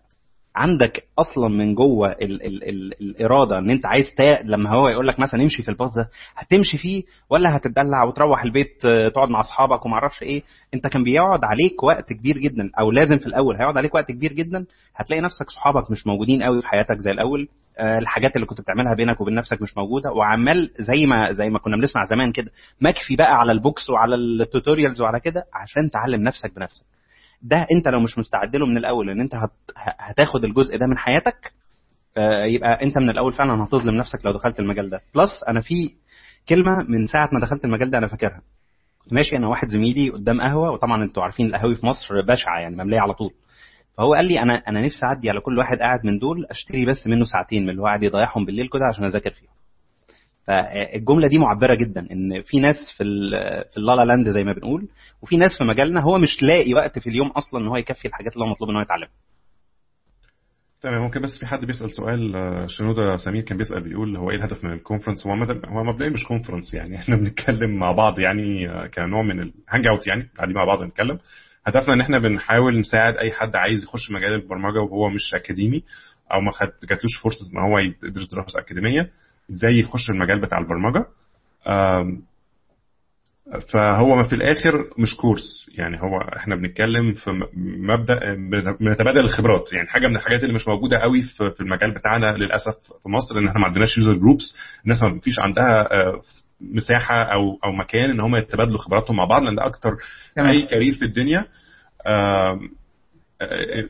عندك 0.55 1.03
أصلا 1.19 1.47
من 1.49 1.75
جوه 1.75 2.11
ال 2.11 2.45
ال 2.45 2.69
ال 2.69 2.93
الإرادة 3.01 3.57
إن 3.57 3.69
انت 3.69 3.85
عايز 3.85 4.05
تا... 4.17 4.41
لما 4.43 4.69
هو 4.69 4.87
يقول 4.87 5.07
لك 5.07 5.19
مثلا 5.19 5.41
امشي 5.43 5.63
في 5.63 5.69
ال 5.69 5.74
path 5.74 5.93
ده 5.95 6.09
هتمشي 6.35 6.77
فيه 6.77 7.03
ولا 7.29 7.55
هتدلع 7.57 8.03
وتروح 8.03 8.43
البيت 8.43 8.81
تقعد 9.13 9.29
مع 9.29 9.39
أصحابك 9.39 9.85
وما 9.85 9.93
أعرفش 9.95 10.23
إيه؟ 10.23 10.43
انت 10.73 10.87
كان 10.87 11.03
بيقعد 11.03 11.43
عليك 11.43 11.83
وقت 11.83 12.13
كبير 12.13 12.37
جدا 12.37 12.69
أو 12.79 12.91
لازم 12.91 13.17
في 13.17 13.25
الأول 13.27 13.55
هيقعد 13.55 13.77
عليك 13.77 13.95
وقت 13.95 14.11
كبير 14.11 14.33
جدا 14.33 14.65
هتلاقي 14.95 15.21
نفسك 15.21 15.49
صحابك 15.49 15.91
مش 15.91 16.07
موجودين 16.07 16.43
قوي 16.43 16.61
في 16.61 16.67
حياتك 16.67 16.97
زي 16.97 17.11
الأول. 17.11 17.47
الحاجات 17.79 18.35
اللي 18.35 18.47
كنت 18.47 18.61
بتعملها 18.61 18.93
بينك 18.93 19.21
وبين 19.21 19.35
نفسك 19.35 19.61
مش 19.61 19.77
موجودة. 19.77 20.11
وعمال 20.11 20.71
زي 20.79 21.05
ما 21.05 21.31
زي 21.33 21.49
ما 21.49 21.59
كنا 21.59 21.77
بنسمع 21.77 22.05
زمان 22.05 22.31
كده 22.31 22.51
مكفي 22.81 23.15
بقى 23.15 23.35
على 23.39 23.51
ال 23.51 23.58
books 23.58 23.89
وعلى 23.89 24.15
ال 24.15 24.24
tutorials 24.24 25.01
وعلى 25.01 25.19
كده 25.19 25.43
عشان 25.53 25.89
تعلم 25.89 26.21
نفسك 26.23 26.55
بنفسك. 26.55 26.85
ده 27.41 27.67
انت 27.71 27.87
لو 27.87 27.99
مش 27.99 28.17
مستعد 28.17 28.55
له 28.55 28.65
من 28.65 28.77
الأول 28.77 29.09
إن 29.09 29.21
انت 29.21 29.35
هت... 29.35 29.51
هتاخد 29.99 30.43
الجزء 30.43 30.77
ده 30.77 30.87
من 30.87 30.97
حياتك 30.97 31.51
يبقى 32.43 32.83
انت 32.83 32.97
من 32.97 33.09
الأول 33.09 33.33
فعلا 33.33 33.63
هتظلم 33.63 33.95
نفسك 33.95 34.25
لو 34.25 34.31
دخلت 34.31 34.59
المجال 34.59 34.89
ده. 34.89 35.01
plus 35.15 35.43
أنا 35.47 35.61
في 35.61 35.91
كلمة 36.49 36.77
من 36.87 37.07
ساعة 37.07 37.29
ما 37.33 37.39
دخلت 37.39 37.65
المجال 37.65 37.89
ده 37.89 37.97
أنا 37.97 38.07
فاكرها. 38.07 38.41
ماشي 39.11 39.37
أنا 39.37 39.47
واحد 39.47 39.67
زميلي 39.67 40.09
قدام 40.09 40.41
قهوة 40.41 40.71
وطبعا 40.71 41.03
أنتوا 41.03 41.23
عارفين 41.23 41.45
القهاوي 41.45 41.75
في 41.75 41.85
مصر 41.85 42.21
بشعة 42.21 42.59
يعني 42.59 42.75
مليانة 42.75 42.99
على 42.99 43.13
طول. 43.13 43.31
فهو 43.99 44.13
قال 44.13 44.25
لي 44.25 44.39
أنا 44.39 44.53
أنا 44.53 44.81
نفسي 44.81 45.05
أعدي 45.05 45.29
على 45.29 45.39
كل 45.41 45.57
واحد 45.57 45.77
قاعد 45.77 46.05
من 46.05 46.19
دول 46.19 46.45
أشتري 46.45 46.85
بس 46.85 47.07
منه 47.07 47.25
ساعتين 47.25 47.63
من 47.63 47.69
اللي 47.69 47.81
هو 47.81 47.85
قاعد 47.85 48.03
يضيعهم 48.03 48.45
بالليل 48.45 48.67
كده 48.67 48.85
عشان 48.85 49.05
أذاكر 49.05 49.31
فيهم. 49.31 49.49
فالجملة 50.47 51.27
دي 51.27 51.37
معبرة 51.37 51.75
جدا 51.75 52.07
إن 52.11 52.41
في 52.41 52.59
ناس 52.59 52.75
في 52.97 53.03
في 53.71 53.77
ال 53.77 54.05
la 54.05 54.11
la 54.11 54.17
land 54.17 54.29
زي 54.29 54.43
ما 54.43 54.53
بنقول 54.53 54.87
وفي 55.21 55.37
ناس 55.37 55.57
في 55.57 55.63
مجالنا 55.63 56.01
هو 56.01 56.17
مش 56.17 56.43
لاقي 56.43 56.73
وقت 56.73 56.99
في 56.99 57.07
اليوم 57.07 57.27
أصلا 57.27 57.61
إن 57.61 57.67
هو 57.67 57.77
يكفي 57.77 58.07
الحاجات 58.07 58.33
اللي 58.33 58.45
هو 58.45 58.49
مطلوب 58.49 58.69
إن 58.69 58.75
هو 58.75 58.81
يتعلمها. 58.81 59.11
تمام 60.81 61.01
ممكن 61.01 61.21
بس 61.21 61.39
في 61.39 61.45
حد 61.45 61.65
بيسأل 61.65 61.91
سؤال 61.91 62.33
شنودة 62.67 63.17
سمير 63.17 63.41
كان 63.41 63.57
بيسأل 63.57 63.83
بيقول 63.83 64.17
هو 64.17 64.31
إيه 64.31 64.37
الهدف 64.37 64.63
من 64.63 64.73
ال 64.73 64.78
conference 64.78 65.27
هو 65.27 65.33
هو 65.67 65.83
مبدئيا 65.83 66.09
مش 66.09 66.23
conference 66.23 66.73
يعني 66.73 66.95
إحنا 66.99 67.15
بنتكلم 67.15 67.79
مع 67.79 67.91
بعض 67.91 68.19
يعني 68.19 68.67
كنوع 68.89 69.21
من 69.21 69.39
ال 69.39 69.87
hangout 69.87 70.07
يعني 70.07 70.29
قاعدين 70.37 70.55
مع 70.55 70.65
بعض 70.65 70.83
نتكلم. 70.83 71.19
هدفنا 71.69 71.93
إن 71.93 72.01
إحنا 72.01 72.19
بنحاول 72.19 72.79
نساعد 72.79 73.17
أي 73.17 73.31
حد 73.31 73.55
عايز 73.55 73.83
يخش 73.83 74.11
مجال 74.11 74.33
البرمجة 74.33 74.79
وهو 74.79 75.09
مش 75.09 75.33
أكاديمي 75.33 75.83
أو 76.33 76.41
ما 76.41 76.51
جاتلوش 76.83 77.17
فرصة 77.23 77.45
إن 77.53 77.57
هو 77.57 77.79
يدرس 77.79 78.27
دراسة 78.31 78.59
أكاديمية 78.59 79.09
إزاي 79.51 79.79
يخش 79.79 80.09
المجال 80.09 80.41
بتاع 80.41 80.57
البرمجة. 80.57 81.05
فهو 83.73 84.23
في 84.23 84.35
الآخر 84.35 84.89
مش 84.97 85.15
course. 85.15 85.69
يعني 85.77 86.01
هو 86.01 86.17
إحنا 86.37 86.55
بنتكلم 86.55 87.13
في 87.13 87.31
مبدأ 87.89 88.19
بنتبادل 88.79 89.19
الخبرات. 89.19 89.73
يعني 89.73 89.87
حاجة 89.87 90.07
من 90.07 90.15
الحاجات 90.15 90.43
اللي 90.43 90.53
مش 90.53 90.67
موجودة 90.67 90.97
قوي 90.97 91.21
في 91.55 91.61
المجال 91.61 91.91
بتاعنا 91.93 92.35
للأسف 92.37 92.75
في 93.03 93.09
مصر 93.09 93.37
إن 93.39 93.47
إحنا 93.47 93.59
ما 93.59 93.65
عندناش 93.67 93.97
user 93.97 94.13
groups 94.13 94.55
الناس 94.83 95.03
ما 95.03 95.19
فيش 95.19 95.39
عندها 95.39 95.87
مساحة 96.61 97.23
أو 97.23 97.59
أو 97.65 97.71
مكان 97.71 98.09
إن 98.09 98.19
هم 98.19 98.35
يتبادلوا 98.35 98.77
خبراتهم 98.77 99.17
مع 99.17 99.25
بعض 99.25 99.43
لأن 99.43 99.55
ده 99.55 99.65
أكتر 99.65 99.89
أي 100.49 100.61
career 100.61 100.93
في 100.93 101.05
الدنيا. 101.05 101.45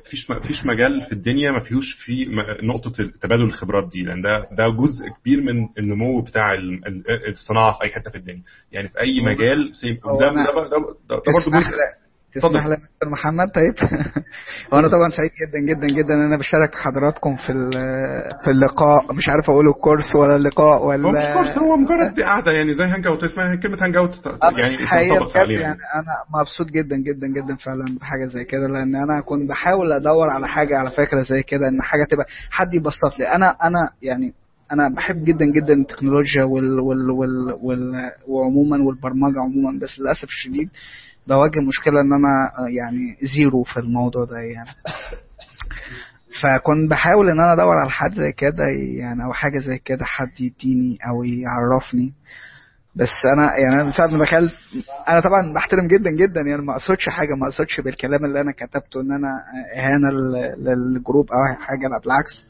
فيش 0.10 0.28
فيش 0.48 0.66
مجال 0.66 1.02
في 1.02 1.12
الدنيا 1.14 1.52
ما 1.52 1.60
فيهوش 1.60 1.94
في 1.94 2.26
نقطة 2.64 2.92
تبادل 3.22 3.44
الخبرات 3.44 3.90
دي 3.92 4.04
لأن 4.04 4.22
ده 4.22 4.48
ده 4.52 4.68
جزء 4.70 5.06
كبير 5.22 5.42
من 5.42 5.68
النمو 5.78 6.22
بتاع 6.22 6.54
الصناعة 7.28 7.72
في 7.72 7.84
أي 7.84 7.90
حتة 7.90 8.12
في 8.12 8.18
الدنيا. 8.18 8.44
يعني 8.72 8.88
في 8.88 9.00
أي 9.00 9.22
مجال 9.22 9.72
ده 10.20 10.28
ده, 10.44 10.62
ده, 10.64 10.78
ده 11.10 11.16
برضه 11.16 11.52
تسمح 12.34 12.68
لي 12.68 12.78
مستر 12.78 13.10
محمد؟ 13.10 13.48
طيب. 13.56 13.74
وأنا 14.72 14.88
طبعا 14.88 15.10
سعيد 15.10 15.32
جدا 15.42 15.60
جدا 15.74 15.88
جدا 15.88 16.14
إن 16.14 16.22
أنا 16.22 16.38
بشارك 16.38 16.76
حضراتكم 16.76 17.36
في 17.36 17.54
في 18.44 18.52
اللقاء. 18.52 19.14
مش 19.14 19.30
عارف 19.30 19.50
أقول 19.50 19.68
ال 19.68 19.75
course 19.75 20.16
ولا 20.16 20.36
اللقاء 20.36 20.86
ولا 20.86 21.08
هو 21.08 21.12
مش 21.12 21.24
course 21.34 21.58
هو 21.58 21.78
مجرد 21.78 22.20
قعدة 22.30 22.52
يعني 22.52 22.74
زي 22.74 22.84
hangout 22.84 23.24
اسمها 23.24 23.56
كلمة 23.56 23.78
hangout 23.84 24.22
يعني 24.26 24.78
حقيقة 24.78 25.32
يعني 25.36 25.78
أنا 25.96 26.40
مبسوط 26.40 26.68
جدا 26.68 26.98
جدا 26.98 27.28
جدا 27.28 27.56
فعلا 27.56 27.98
بحاجة 28.02 28.26
زي 28.26 28.44
كده 28.44 28.68
لأن 28.68 28.96
أنا 28.96 29.22
كنت 29.22 29.50
بحاول 29.50 29.92
أدور 29.92 30.30
على 30.30 30.48
حاجة 30.48 30.78
على 30.78 30.92
فكرة 30.92 31.20
زي 31.24 31.44
كده 31.44 31.68
إن 31.68 31.82
حاجة 31.82 32.04
تبقى 32.04 32.26
حد 32.52 32.74
يبسط 32.74 33.20
لي. 33.20 33.28
أنا 33.28 33.56
أنا 33.64 33.90
يعني 34.02 34.34
أنا 34.72 34.90
بحب 34.96 35.24
جدا 35.24 35.46
جدا 35.46 35.74
التكنولوجيا 35.74 36.44
وال 36.44 36.80
وال 36.80 37.12
وال, 37.12 37.54
وال 37.64 38.12
وعموما 38.28 38.84
والبرمجة 38.84 39.40
عموما 39.40 39.80
بس 39.80 40.00
للأسف 40.00 40.24
الشديد 40.24 40.70
بواجه 41.30 41.60
مشكلة 41.60 42.02
إن 42.02 42.14
أنا 42.14 42.52
يعني 42.70 43.18
زيرو 43.36 43.64
في 43.64 43.78
الموضوع 43.80 44.26
ده 44.26 44.38
يعني. 44.38 44.70
فكنت 46.42 46.92
بحاول 46.92 47.30
إن 47.30 47.40
أنا 47.40 47.54
أدور 47.54 47.78
على 47.78 47.90
حد 47.92 48.14
زي 48.14 48.32
كده 48.32 48.66
يعني 48.98 49.24
أو 49.26 49.34
حاجة 49.34 49.60
زي 49.60 49.78
كده 49.78 50.06
حد 50.06 50.42
يديني 50.42 50.98
أو 51.10 51.24
يعرفني. 51.24 52.14
بس 52.96 53.26
أنا 53.34 53.58
يعني 53.58 53.84
من 53.84 53.92
ساعة 53.92 54.08
ما 54.08 54.20
دخلت 54.20 54.54
أنا 55.08 55.20
طبعا 55.20 55.54
بحترم 55.54 55.88
جدا 55.88 56.12
جدا 56.12 56.42
يعني 56.42 56.62
ما 56.62 56.74
أقصدش 56.74 57.10
حاجة 57.10 57.36
ما 57.42 57.48
أقصدش 57.48 57.82
بالكلام 57.82 58.26
اللي 58.26 58.42
أنا 58.42 58.52
كتبته 58.52 59.02
إن 59.02 59.12
أنا 59.12 59.30
إهانة 59.76 60.10
لل 60.58 60.79
group 60.79 61.32
أو 61.32 61.56
حاجة 61.60 61.88
لا 61.88 62.00
بالعكس. 62.04 62.48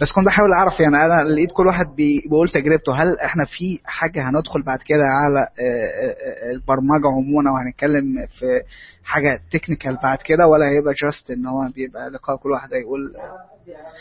بس 0.00 0.12
كنت 0.12 0.26
بحاول 0.26 0.52
أعرف 0.52 0.80
يعني 0.80 0.96
أنا 0.96 1.28
لقيت 1.28 1.52
كل 1.52 1.66
واحد 1.66 1.86
بيقول 1.96 2.48
تجربته. 2.48 2.92
هل 3.02 3.18
إحنا 3.24 3.44
في 3.44 3.80
حاجة 3.84 4.28
هندخل 4.28 4.62
بعد 4.66 4.78
كده 4.82 5.04
على 5.04 5.46
البرمجة 6.54 7.08
عموما 7.16 7.50
وهنتكلم 7.50 8.04
في 8.38 8.46
حاجة 9.04 9.40
technical 9.52 9.98
بعد 10.02 10.18
كده 10.24 10.46
ولا 10.46 10.68
هيبقى 10.68 10.94
just 11.04 11.30
إن 11.30 11.46
هو 11.46 11.72
بيبقى 11.74 12.10
لقاء 12.10 12.36
كل 12.36 12.50
واحد 12.50 12.74
هيقول؟ 12.74 13.12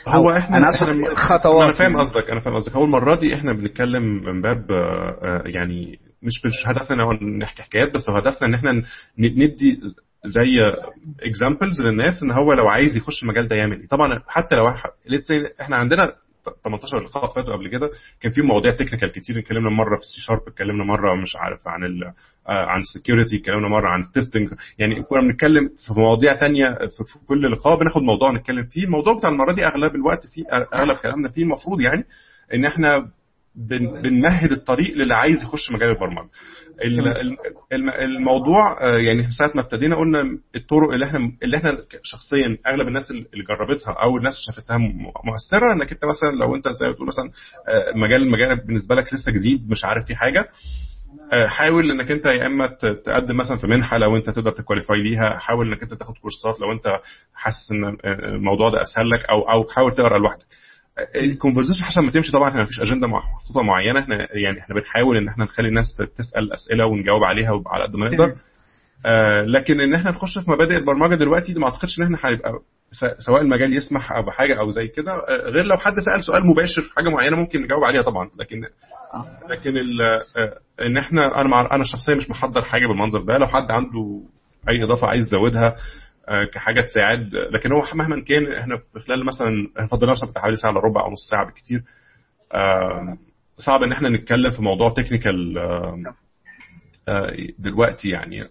هو 0.08 0.32
إحنا 0.38 0.58
أنا 0.58 0.68
اقصد 0.70 0.88
الخطوات 0.88 1.64
أنا 1.64 1.74
فاهم 1.74 1.98
قصدك 2.02 2.30
أنا 2.32 2.40
فاهم 2.40 2.56
قصدك. 2.56 2.76
هو 2.76 2.84
المرة 2.84 3.20
دي 3.20 3.36
إحنا 3.36 3.54
بنتكلم 3.54 4.04
من 4.24 4.42
باب 4.42 4.66
يعني 5.46 6.00
مش 6.24 6.46
مش 6.46 6.68
هدفنا 6.68 7.04
نحكي 7.42 7.64
حكايات 7.64 7.94
بس 7.94 8.10
هدفنا 8.10 8.48
إن 8.48 8.54
إحنا 8.54 8.72
ندي 9.20 9.80
زي 10.28 10.74
examples 11.24 11.82
للناس 11.82 12.24
إن 12.24 12.32
هو 12.32 12.54
لو 12.54 12.68
عايز 12.68 12.98
يخش 12.98 13.24
المجال 13.24 13.48
ده 13.48 13.56
يعمل 13.56 13.80
إيه. 13.80 13.88
طبعا 13.88 14.22
حتى 14.28 14.56
لو 14.56 14.68
إحنا 15.62 15.76
عندنا 15.76 16.14
18 16.64 17.00
لقاء 17.00 17.28
فاتوا 17.28 17.54
قبل 17.54 17.68
كده 17.68 17.90
كان 18.22 18.32
في 18.32 18.42
مواضيع 18.42 18.72
technical 18.72 19.12
كتير 19.12 19.40
اتكلمنا 19.40 19.70
مرة 19.70 19.96
في 19.96 20.02
السي 20.02 20.22
شارب 20.22 20.42
اتكلمنا 20.48 20.84
مرة 20.84 21.16
مش 21.22 21.36
عارف 21.36 21.68
عن 21.68 21.84
ال 21.84 22.04
عن 22.48 22.80
ال 22.82 22.88
security 22.88 23.38
اتكلمنا 23.38 23.68
مرة 23.68 23.88
عن 23.90 24.02
ال 24.02 24.08
testing 24.08 24.50
يعني 24.80 25.02
كنا 25.04 25.22
بنتكلم 25.22 25.68
في 25.88 26.00
مواضيع 26.00 26.34
تانية 26.36 26.66
في 26.74 27.20
كل 27.28 27.52
لقاء 27.52 27.80
بناخد 27.80 28.02
موضوع 28.02 28.32
نتكلم 28.32 28.64
فيه. 28.64 28.84
الموضوع 28.86 29.18
بتاع 29.18 29.30
المرة 29.30 29.52
دي 29.54 29.66
أغلب 29.68 29.96
الوقت 29.96 30.28
فيه 30.28 30.44
أغلب 30.74 30.98
كلامنا 30.98 31.30
فيه 31.30 31.44
المفروض 31.44 31.82
يعني 31.82 32.04
إن 32.54 32.66
إحنا 32.66 33.10
بنمهد 33.56 34.52
الطريق 34.52 34.96
للي 34.98 35.16
عايز 35.16 35.44
يخش 35.44 35.72
مجال 35.72 35.90
البرمجة. 35.90 36.30
الموضوع 38.02 38.78
يعني 39.00 39.32
ساعة 39.32 39.52
ما 39.56 39.62
ابتدينا 39.62 39.96
قلنا 39.96 40.22
الطرق 40.56 40.92
اللي 40.94 41.06
إحنا 41.06 41.32
اللي 41.44 41.58
إحنا 41.58 41.78
شخصيا 42.04 42.58
أغلب 42.68 42.88
الناس 42.88 43.12
اللي 43.12 43.44
جربتها 43.50 43.94
أو 43.94 44.18
الناس 44.18 44.34
شافتها 44.46 44.78
مؤثرة 45.24 45.74
إنك 45.74 45.92
أنت 45.92 46.06
مثلا 46.06 46.38
لو 46.40 46.56
أنت 46.56 46.68
زي 46.70 46.86
ما 46.86 46.92
بتقول 46.92 47.08
مثلا 47.08 47.32
مجال 47.96 48.22
المجال 48.22 48.66
بالنسبة 48.66 48.96
لك 48.96 49.14
لسه 49.14 49.32
جديد 49.32 49.70
مش 49.70 49.86
عارف 49.86 50.06
فيه 50.06 50.16
حاجة 50.16 50.50
حاول 51.48 51.92
إنك 51.92 52.12
أنت 52.12 52.26
يا 52.26 52.46
إما 52.46 52.68
تقدم 53.06 53.38
مثلا 53.38 53.58
في 53.58 53.68
منحة 53.68 53.98
لو 53.98 54.16
أنت 54.16 54.30
تقدر 54.30 54.52
ت 54.52 54.58
qualify 54.58 55.02
ليها 55.04 55.38
حاول 55.38 55.68
إنك 55.68 55.84
أنت 55.84 55.94
تاخد 55.94 56.14
كورسات 56.18 56.60
لو 56.62 56.72
أنت 56.72 56.86
حاسس 57.34 57.72
إن 57.72 57.98
الموضوع 58.36 58.70
ده 58.70 58.82
أسهل 58.82 59.10
لك 59.10 59.30
أو 59.30 59.42
أو 59.52 59.64
حاول 59.70 59.92
تقرأ 59.92 60.18
لوحدك. 60.20 60.46
ال 61.16 61.21
conversation 61.21 61.84
حسب 61.86 62.02
ما 62.02 62.12
تمشي 62.12 62.32
طبعا 62.32 62.50
إحنا 62.50 62.64
مفيش 62.64 62.82
اجنده 62.82 63.08
محطوطه 63.08 63.62
معينة 63.62 64.00
إحنا 64.00 64.16
يعني 64.44 64.60
إحنا 64.60 64.76
بنحاول 64.76 65.18
إن 65.18 65.28
إحنا 65.28 65.44
نخلي 65.46 65.68
الناس 65.68 65.96
تسأل 66.18 66.54
أسئلة 66.54 66.86
ونجاوب 66.86 67.24
عليها 67.24 67.62
على 67.68 67.84
قد 67.84 67.96
ما 67.96 68.06
نقدر. 68.10 68.36
آه 69.06 69.42
لكن 69.42 69.82
إن 69.82 69.94
إحنا 69.96 70.12
نخش 70.12 70.40
في 70.40 70.52
مبادئ 70.52 70.76
البرمجة 70.78 71.16
دلوقتي 71.16 71.54
ما 71.54 71.66
أعتقدش 71.66 72.00
إن 72.00 72.04
إحنا 72.04 72.18
هيبقى 72.24 72.52
سواء 73.18 73.42
المجال 73.42 73.74
يسمح 73.78 74.12
أو 74.12 74.24
بحاجه 74.24 74.60
أو 74.60 74.70
زي 74.72 74.88
كده 74.88 75.12
غير 75.30 75.66
لو 75.66 75.78
حد 75.78 75.94
سأل 76.06 76.24
سؤال 76.24 76.48
مباشر 76.48 76.82
في 76.82 76.94
حاجة 76.96 77.10
معينة 77.10 77.38
ممكن 77.38 77.62
نجاوب 77.62 77.84
عليها 77.84 78.02
طبعا. 78.02 78.30
لكن 78.40 78.62
لكن 79.50 79.78
إن 80.82 80.98
إحنا 80.98 81.42
أنا 81.42 81.76
أنا 81.76 81.84
شخصيا 81.84 82.16
مش 82.16 82.30
محضر 82.30 82.62
حاجة 82.64 82.88
بالمنظر 82.88 83.22
ده. 83.22 83.38
لو 83.38 83.48
حد 83.48 83.72
عنده 83.72 84.22
أي 84.70 84.84
إضافة 84.84 85.08
عايز 85.08 85.26
يزودها 85.28 85.76
كحاجة 86.54 86.82
تساعد. 86.82 87.36
لكن 87.36 87.72
هو 87.72 87.84
مهما 87.94 88.24
كان 88.24 88.54
إحنا 88.54 88.78
في 88.78 89.00
خلال 89.00 89.26
مثلا 89.26 89.88
فضلنا 89.88 90.12
مثلا 90.12 90.40
حوالي 90.40 90.56
ساعة 90.56 90.72
إلا 90.72 90.80
ربع 90.80 91.06
أو 91.06 91.12
نص 91.12 91.30
ساعة 91.30 91.46
بالكثير 91.46 91.84
صعب 93.58 93.84
إن 93.84 93.92
إحنا 93.92 94.10
نتكلم 94.10 94.52
في 94.52 94.62
موضوع 94.62 94.90
تكنيكال 94.90 95.54
دلوقتي 97.60 98.10
يعني. 98.10 98.44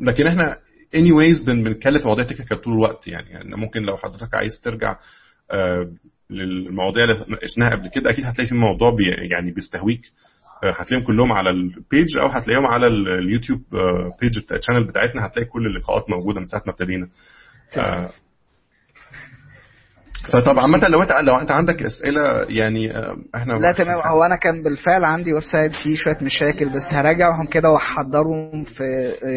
لكن 0.00 0.26
إحنا 0.26 0.58
anyways 0.96 1.44
بنتكلم 1.46 1.98
في 1.98 2.04
مواضيع 2.06 2.24
technical 2.24 2.60
طول 2.60 2.72
الوقت 2.72 3.08
يعني, 3.08 3.30
يعني 3.30 3.56
ممكن 3.56 3.82
لو 3.82 3.96
حضرتك 3.96 4.34
عايز 4.34 4.60
ترجع 4.60 4.96
للمواضيع 6.30 7.04
اللي 7.04 7.24
ناقشناها 7.28 7.70
قبل 7.70 7.88
كده 7.88 8.10
أكيد 8.10 8.26
هتلاقي 8.26 8.48
في 8.48 8.54
موضوع 8.54 8.96
يعني 9.30 9.50
بيستهويك. 9.50 10.00
هتلاقيهم 10.70 11.06
كلهم 11.06 11.32
على 11.32 11.50
ال 11.50 11.63
page 11.63 12.16
أو 12.20 12.26
هتلاقيهم 12.26 12.66
على 12.66 12.86
ال 12.86 12.95
YouTube 12.95 13.60
page 14.20 14.38
ال 14.52 14.56
channel 14.56 14.84
بتاعتنا. 14.88 15.26
هتلاقي 15.26 15.48
كل 15.48 15.66
اللقاءات 15.66 16.10
موجودة 16.10 16.40
من 16.40 16.46
ساعة 16.46 16.62
ما 16.66 16.72
ابتدينا. 16.72 17.08
فطبعا 20.32 20.60
عامة 20.62 20.88
لو 20.88 21.02
انت 21.02 21.12
لو 21.12 21.36
أنت 21.36 21.50
عندك 21.50 21.82
أسئلة 21.82 22.20
يعني 22.48 22.90
إحنا 23.34 23.52
لا 23.52 23.72
تمام. 23.72 24.00
هو 24.00 24.22
أنا 24.22 24.36
كان 24.36 24.62
بالفعل 24.62 25.04
عندي 25.04 25.32
website 25.32 25.72
فيه 25.72 25.96
شوية 25.96 26.18
مشاكل 26.22 26.68
بس 26.68 26.82
هراجعهم 26.92 27.46
كده 27.46 27.70
وأحضرهم 27.70 28.64
في 28.64 28.84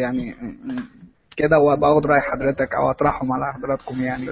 يعني 0.00 0.34
كده 1.36 1.58
وابقى 1.58 1.92
اخد 1.92 2.06
رأي 2.06 2.20
حضرتك 2.20 2.68
أو 2.74 2.90
أطرحهم 2.90 3.32
على 3.32 3.44
حضراتكم 3.54 4.00
يعني. 4.02 4.26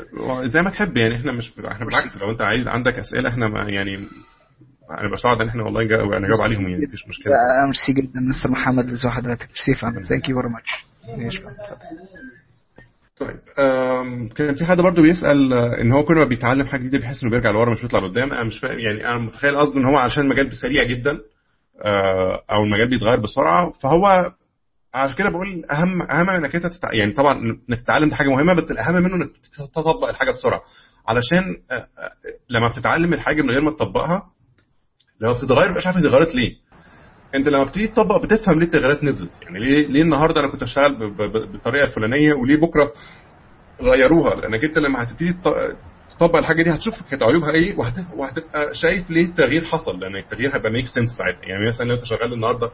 زي 0.48 0.60
ما 0.60 0.70
تحب 0.70 0.96
يعني. 0.96 1.16
إحنا 1.16 1.32
مش 1.32 1.52
إحنا 1.72 1.84
بالعكس 1.86 2.16
لو 2.16 2.30
أنت 2.30 2.40
عايز 2.40 2.68
عندك 2.68 2.98
أسئلة 2.98 3.28
إحنا 3.28 3.48
ما 3.48 3.70
يعني 3.70 4.06
هنبقى 4.90 5.16
سعدا 5.16 5.40
ان 5.40 5.48
إحنا 5.48 5.62
والله 5.64 5.82
نجاوب 5.84 6.40
عليهم 6.44 6.68
يعني 6.68 6.86
مفيش 6.86 7.08
مشكلة. 7.08 7.32
ميرسي 7.66 7.92
جدا 7.92 8.20
مستر 8.20 8.50
محمد 8.50 8.90
ازي 8.90 9.08
حضرتك 9.08 9.46
ميرسي 9.48 9.80
فندم 9.82 10.02
thank 10.02 10.28
you 10.28 10.36
very 10.40 10.52
much 10.52 10.84
طيب 13.20 13.38
كان 14.36 14.54
في 14.54 14.64
حد 14.64 14.76
برضه 14.80 15.02
بيسأل 15.02 15.52
إن 15.54 15.92
هو 15.92 16.04
كل 16.04 16.14
ما 16.14 16.24
بيتعلم 16.24 16.66
حاجة 16.66 16.80
جديدة 16.80 16.98
بيحس 16.98 17.22
إنه 17.22 17.30
بيرجع 17.30 17.50
لورا 17.50 17.72
مش 17.72 17.82
بيطلع 17.82 18.00
لقدام. 18.00 18.32
أنا 18.32 18.44
مش 18.44 18.58
فاهم 18.60 18.78
يعني 18.78 19.08
أنا 19.08 19.18
متخيل 19.18 19.56
قصده 19.56 19.80
إن 19.80 19.84
هو 19.84 19.96
علشان 19.96 20.22
المجال 20.24 20.52
سريع 20.52 20.82
جدا 20.84 21.18
أو 22.50 22.64
المجال 22.64 22.88
بيتغير 22.90 23.20
بسرعة. 23.20 23.72
فهو 23.82 24.32
عشان 24.94 25.16
كده 25.16 25.28
بقول 25.30 25.64
أهم 25.72 26.02
أهم 26.02 26.30
إنك 26.30 26.54
أنت 26.54 26.66
تتع... 26.66 26.92
يعني 26.92 27.12
طبعا 27.12 27.38
إنك 27.70 27.80
تتعلم 27.80 28.08
دي 28.08 28.14
حاجة 28.14 28.28
مهمة 28.28 28.52
بس 28.54 28.70
الأهم 28.70 28.94
منه 28.94 29.14
إنك 29.14 29.30
تطبق 29.74 30.08
الحاجة 30.08 30.30
بسرعة. 30.30 30.60
علشان 31.08 31.42
لما 32.50 32.68
بتتعلم 32.68 33.12
الحاجة 33.14 33.42
من 33.42 33.50
غير 33.50 33.60
ما 33.60 33.70
تطبقها 33.70 34.22
لما 35.20 35.32
بتتغير 35.32 35.72
مش 35.76 35.86
عارف 35.86 35.96
اتغيرت 35.96 36.34
ليه. 36.34 36.54
أنت 37.34 37.48
لما 37.48 37.64
بتيجي 37.64 37.86
تطبق 37.86 38.22
بتفهم 38.22 38.58
ليه 38.58 38.66
التغييرات 38.66 39.04
نزلت. 39.04 39.30
يعني 39.42 39.58
ليه 39.58 39.86
ليه 39.86 40.02
النهارده 40.02 40.40
أنا 40.40 40.48
كنت 40.52 40.62
اشتغل 40.62 41.10
بالطريقة 41.52 41.82
الفلانية 41.84 42.34
وليه 42.34 42.56
بكرة 42.56 42.92
غيروها؟ 43.82 44.34
لأنك 44.34 44.64
أنت 44.64 44.78
لما 44.78 45.02
هتبتدي 45.02 45.34
تطبق 46.18 46.36
الحاجة 46.36 46.62
دي 46.62 46.70
هتشوف 46.70 46.94
كانت 47.10 47.22
عيوبها 47.22 47.50
إيه 47.50 47.76
وهتبقى 48.16 48.74
شايف 48.74 49.10
ليه 49.10 49.24
التغيير 49.24 49.64
حصل. 49.64 50.00
لأن 50.00 50.16
التغيير 50.16 50.56
هيبقى 50.56 50.70
make 50.70 50.86
sense 50.86 51.10
ساعتها. 51.18 51.48
يعني 51.48 51.68
مثلا 51.68 51.86
لو 51.86 51.94
أنت 51.94 52.04
شغال 52.04 52.32
النهارده 52.32 52.70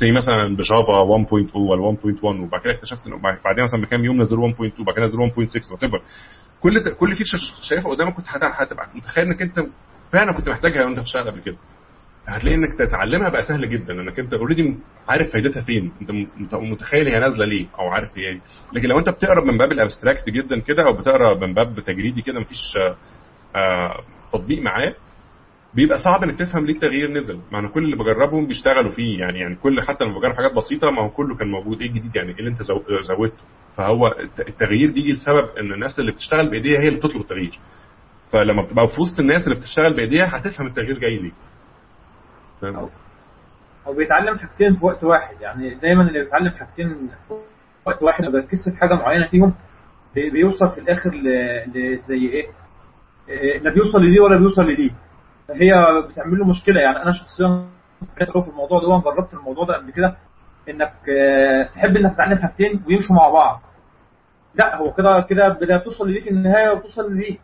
زي 0.00 0.12
مثلا 0.16 0.56
ب 0.56 0.63
Java 0.63 0.92
1.2 0.92 1.56
ولا 1.56 1.82
1.1 1.82 2.24
وبعد 2.24 2.60
كده 2.64 2.72
اكتشفت 2.72 3.06
إنه 3.06 3.16
بعدين 3.44 3.64
مثلا 3.64 3.80
بكام 3.82 4.04
يوم 4.04 4.22
نزلوا 4.22 4.48
1.2 4.52 4.80
وبعد 4.80 4.94
كده 4.96 5.04
نزلوا 5.04 5.26
1.6 5.28 5.72
whatever 5.72 6.02
كل 6.60 6.94
كل 6.94 7.14
feature 7.14 7.38
شايفها 7.62 7.90
قدامك 7.90 8.14
كنت 8.14 8.26
هتبقى 8.28 8.88
متخيل 8.94 9.24
إنك 9.26 9.42
أنت 9.42 9.58
فعلا 10.12 10.32
كنت 10.36 10.48
محتاجها 10.48 10.84
وأنت 10.84 10.98
بتشتغل 11.00 11.30
قبل 11.30 11.40
كده. 11.40 11.56
هتلاقي 12.28 12.56
إنك 12.56 12.78
تتعلمها 12.78 13.28
بقى 13.28 13.42
سهل 13.42 13.70
جدا 13.70 13.92
إنك 14.00 14.18
أنت 14.18 14.34
already 14.34 14.76
عارف 15.08 15.32
فايدتها 15.32 15.62
فين. 15.62 15.92
أنت 16.40 16.54
متخيل 16.54 17.06
هي 17.08 17.18
نازلة 17.18 17.44
ليه 17.46 17.66
أو 17.78 17.88
عارف 17.88 18.08
هي 18.18 18.28
إيه. 18.28 18.40
لكن 18.72 18.88
لو 18.88 18.98
أنت 18.98 19.08
بتقرأ 19.08 19.44
من 19.44 19.58
باب 19.58 19.72
ال 19.72 19.78
abstract 19.78 20.30
جدا 20.30 20.58
كده 20.60 20.86
أو 20.86 20.92
بتقرأ 20.92 21.38
من 21.46 21.54
باب 21.54 21.80
تجريدي 21.80 22.22
كده 22.22 22.40
مفيش 22.40 22.72
آه 23.56 24.00
تطبيق 24.32 24.62
معاه 24.62 24.94
بيبقى 25.74 25.98
صعب 25.98 26.22
إنك 26.22 26.38
تفهم 26.38 26.66
ليه 26.66 26.74
التغيير 26.74 27.10
نزل. 27.10 27.40
مع 27.52 27.58
ان 27.58 27.68
كل 27.68 27.84
اللي 27.84 27.96
بجربهم 27.96 28.46
بيشتغلوا 28.46 28.92
فيه. 28.92 29.18
يعني 29.20 29.38
يعني 29.40 29.56
كل 29.56 29.80
حتى 29.82 30.04
لما 30.04 30.18
بجرب 30.18 30.34
حاجات 30.36 30.52
بسيطة 30.52 30.90
ما 30.90 31.02
هو 31.02 31.10
كله 31.10 31.36
كان 31.36 31.48
موجود. 31.50 31.80
إيه 31.80 31.88
الجديد 31.88 32.16
يعني؟ 32.16 32.30
إيه 32.32 32.38
اللي 32.38 32.50
أنت 32.50 32.62
زودته؟ 33.02 33.42
فهو 33.76 34.06
التغيير 34.48 34.90
بيجي 34.92 35.12
لسبب 35.12 35.48
إن 35.60 35.72
الناس 35.72 35.98
اللي 36.00 36.12
بتشتغل 36.12 36.50
بإيديها 36.50 36.80
هي 36.80 36.88
اللي 36.88 36.98
بتطلب 36.98 37.20
التغيير. 37.20 37.58
فلما 38.32 38.62
بتبقى 38.62 38.88
في 38.88 39.00
وسط 39.00 39.20
الناس 39.20 39.44
اللي 39.48 39.58
بتشتغل 39.58 39.96
بإيديها 39.96 40.36
هتفهم 40.38 40.66
التغيير 40.66 40.98
جاي 40.98 41.16
ليه. 41.18 41.32
أو 43.86 43.92
بيتعلم 43.94 44.38
حاجتين 44.38 44.76
في 44.76 44.84
وقت 44.86 45.04
واحد. 45.04 45.40
يعني 45.40 45.74
دايما 45.74 46.02
اللي 46.02 46.24
بيتعلم 46.24 46.50
حاجتين 46.50 47.10
في 47.28 47.34
وقت 47.86 48.02
واحد 48.02 48.24
ما 48.24 48.30
بيركزش 48.30 48.68
في 48.74 48.76
حاجة 48.80 48.94
معينة 48.94 49.26
فيهم 49.26 49.54
بيوصل 50.14 50.68
في 50.70 50.78
الآخر 50.80 51.10
ل... 51.10 52.00
زي 52.04 52.26
إيه؟ 52.28 52.46
لا 53.60 53.74
بيوصل 53.74 53.98
لدي 53.98 54.20
ولا 54.20 54.36
بيوصل 54.38 54.62
لدي. 54.62 54.92
هي 55.50 55.72
بتعمل 56.08 56.38
له 56.38 56.46
مشكلة. 56.46 56.80
يعني 56.80 57.02
أنا 57.02 57.12
شخصيا 57.12 57.66
في 58.16 58.48
الموضوع 58.50 58.80
ده 58.80 59.02
جربت 59.04 59.34
الموضوع 59.34 59.64
ده 59.64 59.74
قبل 59.74 59.90
كده 59.90 60.16
إنك 60.68 60.92
تحب 61.72 61.96
إنك 61.96 62.14
تتعلم 62.14 62.38
حاجتين 62.38 62.82
ويمشوا 62.88 63.16
مع 63.16 63.28
بعض. 63.28 63.60
لا 64.54 64.76
هو 64.76 64.92
كده 64.92 65.20
كده 65.30 65.48
بدها 65.48 65.78
توصل 65.78 66.08
لدي 66.08 66.20
في 66.20 66.30
النهاية 66.30 66.70
وتوصل 66.70 67.12
لدي. 67.12 67.40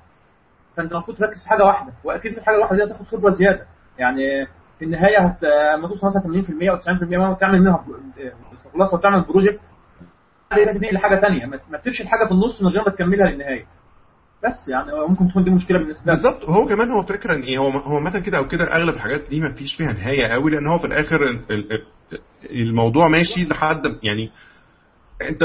فأنت 0.77 0.93
المفروض 0.93 1.17
تركز 1.17 1.43
في 1.43 1.49
حاجة 1.49 1.65
واحدة 1.65 1.93
وأكيد 2.05 2.33
في 2.33 2.39
الحاجة 2.39 2.57
الواحدة 2.57 2.77
دي 2.77 2.85
هتاخد 2.85 3.07
خبرة 3.07 3.31
زيادة. 3.31 3.67
يعني 3.99 4.47
في 4.79 4.85
النهاية 4.85 5.19
هت... 5.27 5.45
لما 5.79 5.89
توصل 5.89 6.07
مثلا 6.07 6.23
80% 6.23 6.69
أو 6.71 6.79
90% 6.79 7.03
ما 7.19 7.35
تعمل 7.41 7.61
منها 7.61 7.85
خلاصه 8.75 8.97
وتعمل 8.97 9.25
project 9.25 9.61
تنقل 10.51 10.95
لحاجة 10.95 11.21
ثانية 11.21 11.47
ما 11.47 11.79
تسيبش 11.79 12.01
الحاجة 12.01 12.25
في 12.25 12.33
النص 12.33 12.63
من 12.63 12.69
غير 12.69 12.83
ما 12.87 12.91
تكملها 12.91 13.31
للنهاية. 13.31 13.67
بس 14.45 14.69
يعني 14.69 14.93
ممكن 15.09 15.29
تكون 15.29 15.45
دي 15.45 15.51
مشكلة 15.51 15.79
بالنسبة 15.79 16.13
لك. 16.13 16.19
بالظبط. 16.23 16.45
هو 16.45 16.67
كمان 16.67 16.91
هو 16.91 17.01
فكرة 17.03 17.35
إن 17.35 17.43
إيه 17.43 17.59
هو 17.59 17.71
هو 17.71 18.01
مثلا 18.01 18.23
كده 18.23 18.39
أو 18.39 18.47
كده 18.49 18.65
أغلب 18.77 18.95
الحاجات 18.95 19.21
دي 19.31 19.41
ما 19.41 19.53
فيش 19.55 19.75
فيها 19.77 19.93
نهاية 19.93 20.27
قوي 20.27 20.51
لأن 20.51 20.67
هو 20.67 20.79
في 20.79 20.87
الآخر 20.87 21.41
الموضوع 22.51 23.09
ماشي 23.09 23.45
لحد 23.45 23.83
يعني 24.03 24.31
أنت 25.31 25.41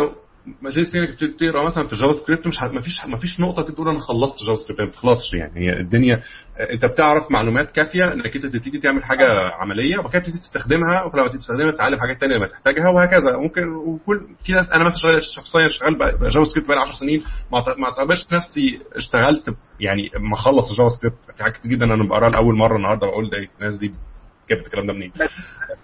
مجلس 0.61 0.95
انك 0.95 1.23
بتقرا 1.23 1.63
مثلا 1.65 1.87
في 1.87 1.95
JavaScript 1.95 2.47
مش 2.47 2.61
ما 2.61 2.81
فيش 2.81 3.05
ما 3.05 3.17
فيش 3.17 3.39
نقطة 3.39 3.63
تقول 3.73 3.87
أنا 3.87 3.99
خلصت 3.99 4.35
JavaScript 4.47 4.81
ما 4.81 4.87
بتخلصش 4.87 5.33
يعني. 5.33 5.59
هي 5.59 5.79
الدنيا 5.79 6.21
أنت 6.73 6.85
بتعرف 6.85 7.31
معلومات 7.31 7.71
كافية 7.71 8.13
إنك 8.13 8.35
أنت 8.35 8.45
تبتدي 8.45 8.79
تعمل 8.79 9.03
حاجة 9.03 9.25
عملية 9.61 9.97
وبعد 9.99 10.11
كده 10.11 10.21
تبتدي 10.21 10.39
تستخدمها 10.39 11.03
ولما 11.03 11.23
تبتدي 11.27 11.37
تستخدمها 11.37 11.71
تتعلم 11.71 11.99
حاجات 11.99 12.19
ثانية 12.19 12.35
لما 12.35 12.47
تحتاجها 12.47 12.89
وهكذا. 12.89 13.37
ممكن 13.37 13.67
وكل 13.69 14.19
في 14.45 14.53
ناس 14.53 14.69
أنا 14.69 14.85
مثلا 14.85 15.19
شخصيا 15.35 15.67
شغال 15.67 15.97
JavaScript 16.21 16.67
بقالي 16.67 16.81
10 16.81 16.93
سنين 16.99 17.23
ما 17.51 17.85
أعتبرش 17.87 18.27
نفسي 18.33 18.79
اشتغلت 18.95 19.55
يعني 19.79 20.09
ما 20.19 20.33
اخلص 20.33 20.69
ال 20.69 20.89
JavaScript 20.89 21.17
في 21.37 21.43
حاجات 21.43 21.57
كتير 21.57 21.71
جدا 21.71 21.85
أنا 21.85 22.09
بقراها 22.09 22.29
لأول 22.29 22.55
مرة 22.57 22.77
النهارده 22.77 23.07
بقول 23.07 23.29
ده 23.29 23.37
الناس 23.59 23.77
دي 23.77 23.91
جابت 24.49 24.65
الكلام 24.65 24.87
ده 24.87 24.93
منين؟ 24.93 25.11
بس, 25.15 25.21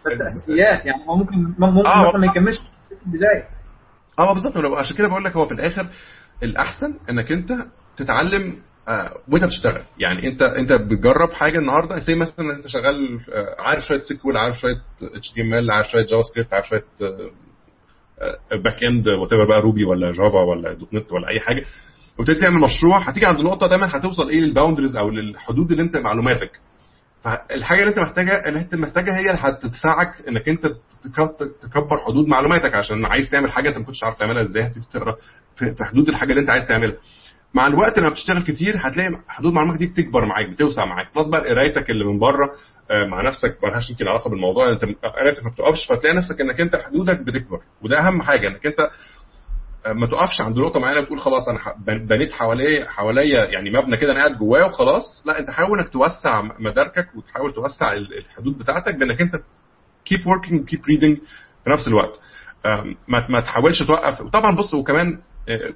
بس 0.05 0.21
أساسيات 0.21 0.85
يعني 0.85 1.05
هو 1.09 1.15
ممكن 1.15 1.35
ممكن 1.59 1.87
آه 1.87 2.07
مثلا 2.07 2.19
ما 2.21 2.25
يكملش 2.25 2.57
في 2.57 3.05
البداية. 3.05 3.54
آه 4.19 4.33
بالظبط 4.33 4.57
عشان 4.57 4.97
كده 4.97 5.07
بقول 5.07 5.23
لك 5.23 5.31
هو 5.37 5.45
في 5.45 5.53
الآخر 5.53 5.87
الأحسن 6.43 6.93
إنك 7.09 7.31
أنت 7.31 7.49
تتعلم 7.97 8.57
آه 8.87 9.11
وأنت 9.31 9.43
بتشتغل. 9.43 9.83
يعني 9.99 10.27
أنت 10.27 10.41
أنت 10.41 10.73
بتجرب 10.73 11.33
حاجة 11.33 11.59
النهارده 11.59 11.99
زي 11.99 12.15
مثلا 12.15 12.55
أنت 12.55 12.67
شغال 12.67 13.19
آه 13.33 13.61
عارف 13.61 13.83
شوية 13.85 13.99
SQL 13.99 14.37
عارف 14.37 14.57
شوية 14.59 14.81
HTML 15.15 15.71
عارف 15.71 15.87
شوية 15.89 16.05
JavaScript 16.05 16.53
عارف 16.53 16.67
شوية 16.67 16.83
آه 17.01 18.55
back 18.55 18.83
end 18.83 19.07
what 19.07 19.29
بقى 19.49 19.61
Ruby 19.61 19.85
ولا 19.85 20.11
Java 20.11 20.39
ولا 20.41 20.73
.NET 20.73 21.11
ولا 21.11 21.27
أي 21.29 21.39
حاجة 21.39 21.61
وتبتدي 22.19 22.39
تعمل 22.39 22.59
مشروع 22.61 22.99
هتيجي 23.09 23.25
عند 23.25 23.39
نقطه 23.39 23.67
دايما 23.67 23.97
هتوصل 23.97 24.29
إيه 24.29 24.39
لل 24.41 24.51
boundaries 24.51 24.97
أو 24.97 25.09
للحدود 25.09 25.71
اللي 25.71 25.83
أنت 25.83 25.97
معلوماتك. 25.97 26.51
فالحاجه 27.25 27.79
اللي 27.79 27.89
انت 27.89 27.99
محتاجها 27.99 28.47
اللي 28.47 28.59
انت 28.59 28.75
محتاجها 28.75 29.13
هي 29.19 29.29
اللي 29.31 29.41
هتدفعك 29.41 30.27
انك 30.27 30.49
انت 30.49 30.65
تكبر 31.61 31.97
حدود 32.07 32.27
معلوماتك 32.27 32.73
عشان 32.75 33.05
عايز 33.05 33.29
تعمل 33.29 33.51
حاجة 33.51 33.69
انت 33.69 33.77
ما 33.77 33.83
كنتش 33.83 34.03
عارف 34.03 34.17
تعملها 34.17 34.41
إزاي. 34.43 34.63
هتبتدي 34.63 34.85
تقرأ 34.93 35.15
في 35.55 35.83
حدود 35.85 36.09
الحاجة 36.09 36.29
اللي 36.29 36.41
انت 36.41 36.49
عايز 36.49 36.67
تعملها. 36.67 36.97
مع 37.53 37.67
الوقت 37.67 37.99
لما 37.99 38.09
بتشتغل 38.09 38.43
كتير 38.43 38.73
هتلاقي 38.77 39.09
حدود 39.27 39.53
معلوماتك 39.53 39.79
دي 39.79 39.87
بتكبر 39.87 40.25
معاك 40.25 40.49
بتوسع 40.49 40.85
معاك. 40.85 41.07
خلاص 41.15 41.27
بقى 41.27 41.41
قرايتك 41.49 41.89
اللي 41.89 42.05
من 42.05 42.19
بره 42.19 42.51
مع 43.11 43.21
نفسك 43.21 43.57
ما 43.63 43.69
لهاش 43.69 43.89
يمكن 43.89 44.07
علاقة 44.07 44.29
بالموضوع. 44.29 44.71
انت 44.71 44.85
قرايتك 45.03 45.43
ما 45.43 45.49
بتقفش 45.49 45.85
فتلاقي 45.89 46.15
نفسك 46.15 46.41
انك 46.41 46.61
انت 46.61 46.75
حدودك 46.75 47.21
بتكبر. 47.21 47.59
وده 47.81 47.99
أهم 48.07 48.21
حاجة 48.21 48.47
انك 48.47 48.65
انت 48.65 48.89
ما 49.93 50.07
تقفش 50.07 50.41
عند 50.41 50.57
نقطة 50.57 50.79
معينة 50.79 50.99
وتقول 50.99 51.19
خلاص 51.19 51.49
أنا 51.49 51.59
بنيت 51.97 52.33
حواليا 52.33 52.89
حواليا 52.89 53.45
يعني 53.45 53.69
مبنى 53.69 53.97
كده 53.97 54.11
أنا 54.11 54.19
قاعد 54.19 54.37
جواه 54.37 54.65
وخلاص. 54.65 55.23
لا 55.25 55.39
أنت 55.39 55.49
حاول 55.49 55.79
إنك 55.79 55.89
توسع 55.89 56.41
مداركك 56.59 57.15
وتحاول 57.15 57.53
توسع 57.53 57.93
الحدود 57.93 58.57
بتاعتك 58.57 58.95
بإنك 58.95 59.21
أنت 59.21 59.35
keep 60.09 60.21
working 60.21 60.55
keep 60.71 60.79
reading 60.79 61.19
في 61.63 61.69
نفس 61.69 61.87
الوقت. 61.87 62.19
ما 63.07 63.27
ما 63.29 63.41
تحاولش 63.41 63.83
توقف. 63.83 64.21
وطبعا 64.21 64.55
بص 64.55 64.73
وكمان 64.73 65.19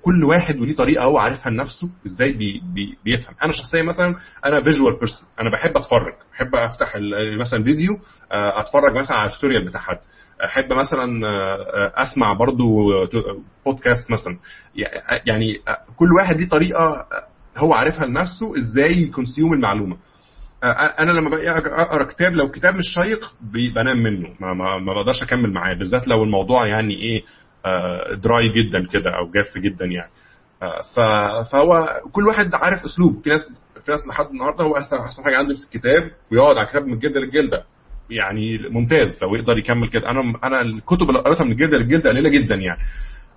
كل 0.02 0.24
واحد 0.24 0.60
وليه 0.60 0.76
طريقة 0.76 1.04
هو 1.04 1.18
عارفها 1.18 1.52
لنفسه 1.52 1.90
إزاي 2.06 2.32
بي 2.32 2.62
بي 2.74 2.98
بيفهم. 3.06 3.36
أنا 3.44 3.54
شخصيا 3.54 3.84
مثلا 3.84 4.16
أنا 4.46 4.62
visual 4.64 5.00
person 5.00 5.28
أنا 5.40 5.50
بحب 5.52 5.78
أتفرج. 5.78 6.14
بحب 6.32 6.56
أفتح 6.56 6.94
مثلا 7.40 7.64
فيديو 7.64 8.00
أتفرج 8.32 8.96
مثلا 8.98 9.18
على 9.18 9.30
ال 9.30 9.34
tutorial 9.34 9.68
بتاع 9.68 9.82
حد. 9.82 10.00
أحب 10.46 10.74
مثلا 10.74 11.22
أسمع 12.02 12.34
برضو 12.34 12.66
بودكاست 13.66 14.12
مثلا. 14.12 14.38
يعني 15.26 15.58
كل 15.98 16.08
واحد 16.20 16.36
ليه 16.38 16.50
طريقة 16.50 17.06
هو 17.58 17.74
عارفها 17.74 18.06
لنفسه 18.06 18.58
إزاي 18.58 19.02
ي 19.02 19.08
consume 19.08 19.54
المعلومة. 19.54 19.98
أنا 21.00 21.12
لما 21.12 21.30
أقرأ 21.82 22.04
كتاب 22.04 22.32
لو 22.32 22.52
كتاب 22.52 22.76
مش 22.76 22.86
شيق 23.04 23.34
بنام 23.76 24.04
منه. 24.04 24.30
ما, 24.40 24.54
ما, 24.54 24.78
ما 24.78 24.94
بقدرش 24.94 25.24
أكمل 25.24 25.54
معاه 25.54 25.74
بالذات 25.74 26.08
لو 26.08 26.24
الموضوع 26.24 26.68
يعني 26.68 26.94
إيه 26.94 27.24
دراي 28.16 28.50
جدا 28.50 28.88
كده 28.94 29.18
أو 29.18 29.32
جاف 29.32 29.58
جدا 29.58 29.86
يعني. 29.86 30.12
فهو 31.52 32.02
كل 32.12 32.28
واحد 32.28 32.50
عارف 32.54 32.86
أسلوبه. 32.86 33.22
في 33.22 33.30
ناس 33.30 33.52
في 33.86 33.92
ناس 33.92 34.08
لحد 34.08 34.26
النهارده 34.26 34.64
هو 34.64 34.78
احسن 34.78 34.98
أحسن 34.98 35.24
حاجة 35.24 35.38
عنده 35.38 35.50
يمسك 35.52 35.70
كتاب 35.70 36.12
ويقعد 36.32 36.58
على 36.58 36.68
كتاب 36.68 36.86
من 36.86 36.94
الجلده 36.94 37.20
للجلده 37.20 37.64
يعني 38.10 38.58
ممتاز. 38.70 39.20
لو 39.22 39.36
يقدر 39.36 39.58
يكمل 39.58 39.90
كده. 39.90 40.10
أنا 40.12 40.34
أنا 40.44 40.62
الكتب 40.62 41.10
اللي 41.10 41.20
قريتها 41.22 41.44
من 41.44 41.52
الجلده 41.52 41.78
للجلده 41.78 42.10
قليلة 42.10 42.30
جدا 42.30 42.56
يعني. 42.56 42.80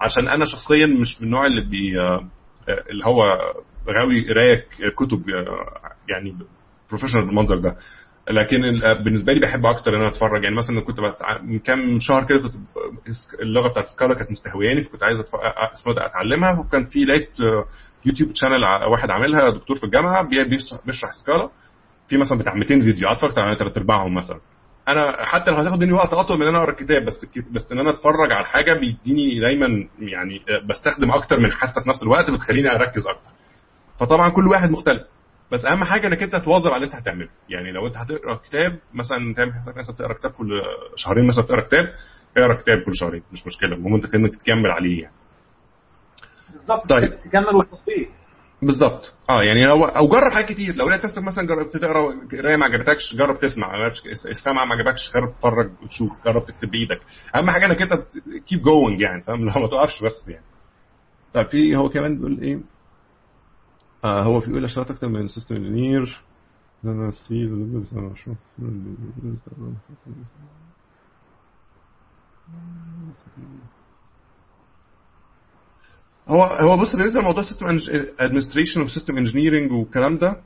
عشان 0.00 0.28
أنا 0.28 0.44
شخصيا 0.44 0.86
مش 0.86 1.20
من 1.20 1.26
النوع 1.26 1.46
اللي 1.46 1.60
بي 1.60 1.98
اللي 2.90 3.04
هو 3.04 3.22
غاوي 3.90 4.28
قراية 4.30 4.64
كتب 4.96 5.22
يعني 6.08 6.36
professional 6.90 7.26
بالمنظر 7.26 7.58
ده. 7.58 7.76
لكن 8.30 8.60
بالنسبة 9.04 9.32
لي 9.32 9.40
بحب 9.40 9.66
أكتر 9.66 9.90
إن 9.90 10.00
أنا 10.00 10.08
أتفرج. 10.08 10.44
يعني 10.44 10.56
مثلا 10.56 10.80
كنت. 10.80 11.00
من 11.42 11.58
كام 11.58 11.98
شهر 12.00 12.24
كده 12.26 12.38
كنت 12.38 13.16
اللغة 13.42 13.68
بتاعت 13.68 13.86
Scala 13.86 14.14
كانت 14.14 14.30
مستهوياني 14.30 14.82
فكنت 14.82 15.02
عايز 15.02 15.20
أتف... 15.20 15.34
أتعلمها. 15.98 16.60
وكان 16.60 16.84
في 16.84 17.04
لقيت 17.04 17.30
YouTube 18.06 18.30
channel 18.34 18.64
واحد 18.90 19.10
عاملها 19.10 19.50
دكتور 19.50 19.76
في 19.76 19.84
الجامعة 19.84 20.28
بيشرح 20.86 21.12
Scala 21.22 21.50
في 22.08 22.16
مثلا 22.16 22.38
بتاع 22.38 22.54
200 22.54 22.80
فيديو. 22.80 23.08
أتفرجت 23.08 23.38
على 23.38 23.56
ثلاث 23.56 23.76
أرباعهم 23.76 24.14
مثلا. 24.14 24.40
أنا 24.88 25.24
حتى 25.24 25.50
لو 25.50 25.56
هتاخد 25.56 25.80
مني 25.82 25.92
وقت 25.92 26.12
أطول 26.12 26.36
من 26.38 26.42
ان 26.42 26.48
أنا 26.48 26.58
اقرا 26.58 26.70
الكتاب 26.70 27.04
بس 27.04 27.26
بس 27.50 27.72
إن 27.72 27.78
أنا 27.78 27.90
أتفرج 27.90 28.32
على 28.32 28.46
حاجة 28.46 28.72
بيديني 28.72 29.40
دايما 29.40 29.88
يعني 29.98 30.40
بستخدم 30.68 31.10
أكتر 31.10 31.40
من 31.40 31.52
حاسة 31.52 31.80
في 31.82 31.88
نفس 31.88 32.02
الوقت 32.02 32.30
بتخليني 32.30 32.70
أركز 32.72 33.06
أكتر. 33.06 33.30
فطبعا 34.00 34.28
كل 34.28 34.48
واحد 34.48 34.70
مختلف. 34.70 35.02
بس 35.52 35.66
أهم 35.66 35.84
حاجة 35.84 36.06
إنك 36.06 36.22
أنت 36.22 36.36
تواظب 36.36 36.66
على 36.66 36.76
اللي 36.76 36.86
أنت 36.86 36.94
هتعمله. 36.94 37.28
يعني 37.48 37.72
لو 37.72 37.86
أنت 37.86 37.96
هتقرأ 37.96 38.34
كتاب 38.36 38.78
مثلا 38.94 39.34
تعمل 39.36 39.52
حسابك 39.54 39.78
مثلا 39.78 39.96
تقرأ 39.96 40.12
كتاب 40.12 40.30
كل 40.30 40.62
شهرين 40.96 41.26
مثلا 41.26 41.44
تقرأ 41.44 41.60
كتاب 41.60 41.92
اقرأ 42.36 42.54
كتاب 42.54 42.78
كل 42.78 42.96
شهرين 42.96 43.22
مش 43.32 43.46
مشكلة 43.46 43.74
المهم 43.76 43.94
انت 43.94 44.14
إنك 44.14 44.36
تكمل 44.36 44.70
عليه 44.70 45.02
يعني. 45.02 45.14
بالظبط. 46.52 46.88
طيب. 46.88 47.18
تكمل 47.24 47.56
وتطبيق. 47.56 48.10
بالظبط 48.62 49.14
آه 49.30 49.42
يعني 49.42 49.66
لو 49.66 49.84
أو 49.84 50.08
جرب 50.08 50.32
حاجات 50.34 50.48
كتير 50.48 50.74
لو 50.74 50.88
لقيت 50.88 51.04
نفسك 51.04 51.22
مثلا 51.22 51.46
جربت 51.46 51.76
تقرا 51.76 52.26
قرايه 52.32 52.56
ما 52.56 52.64
عجبتكش 52.64 53.14
جرب 53.14 53.40
تسمع 53.40 53.86
السمع 54.26 54.64
ما 54.64 54.74
عجبكش 54.74 55.12
جرب 55.14 55.34
تتفرج 55.34 55.70
وتشوف 55.82 56.24
جرب 56.24 56.46
تكتب 56.46 56.70
بايدك 56.70 57.00
اهم 57.34 57.50
حاجة 57.50 57.66
انك 57.66 57.82
انت 57.82 57.92
keep 58.46 58.62
going 58.62 59.00
يعني 59.00 59.22
فاهم 59.22 59.38
لو 59.38 59.60
ما 59.62 59.68
توقفش 59.68 60.04
بس 60.04 60.28
يعني 60.28 60.44
طيب 61.34 61.46
في 61.46 61.76
هو 61.76 61.88
كمان 61.88 62.16
بيقول 62.16 62.40
إيه 62.40 62.60
آه 64.04 64.22
هو 64.22 64.38
بيقول 64.38 64.64
اشتغلت 64.64 64.90
أكتر 64.90 65.08
من 65.08 65.28
system 65.28 65.56
engineer 65.56 66.20
أنا 66.84 67.10
في 67.10 67.48
هو 76.28 76.42
هو 76.44 76.76
بص 76.76 76.96
بالنسبة 76.96 77.20
لموضوع 77.20 77.42
system 77.42 77.66
administration 78.20 78.80
و 78.80 78.86
system 78.86 79.16
engineering 79.16 79.72
والكلام 79.72 80.18
ده 80.18 80.36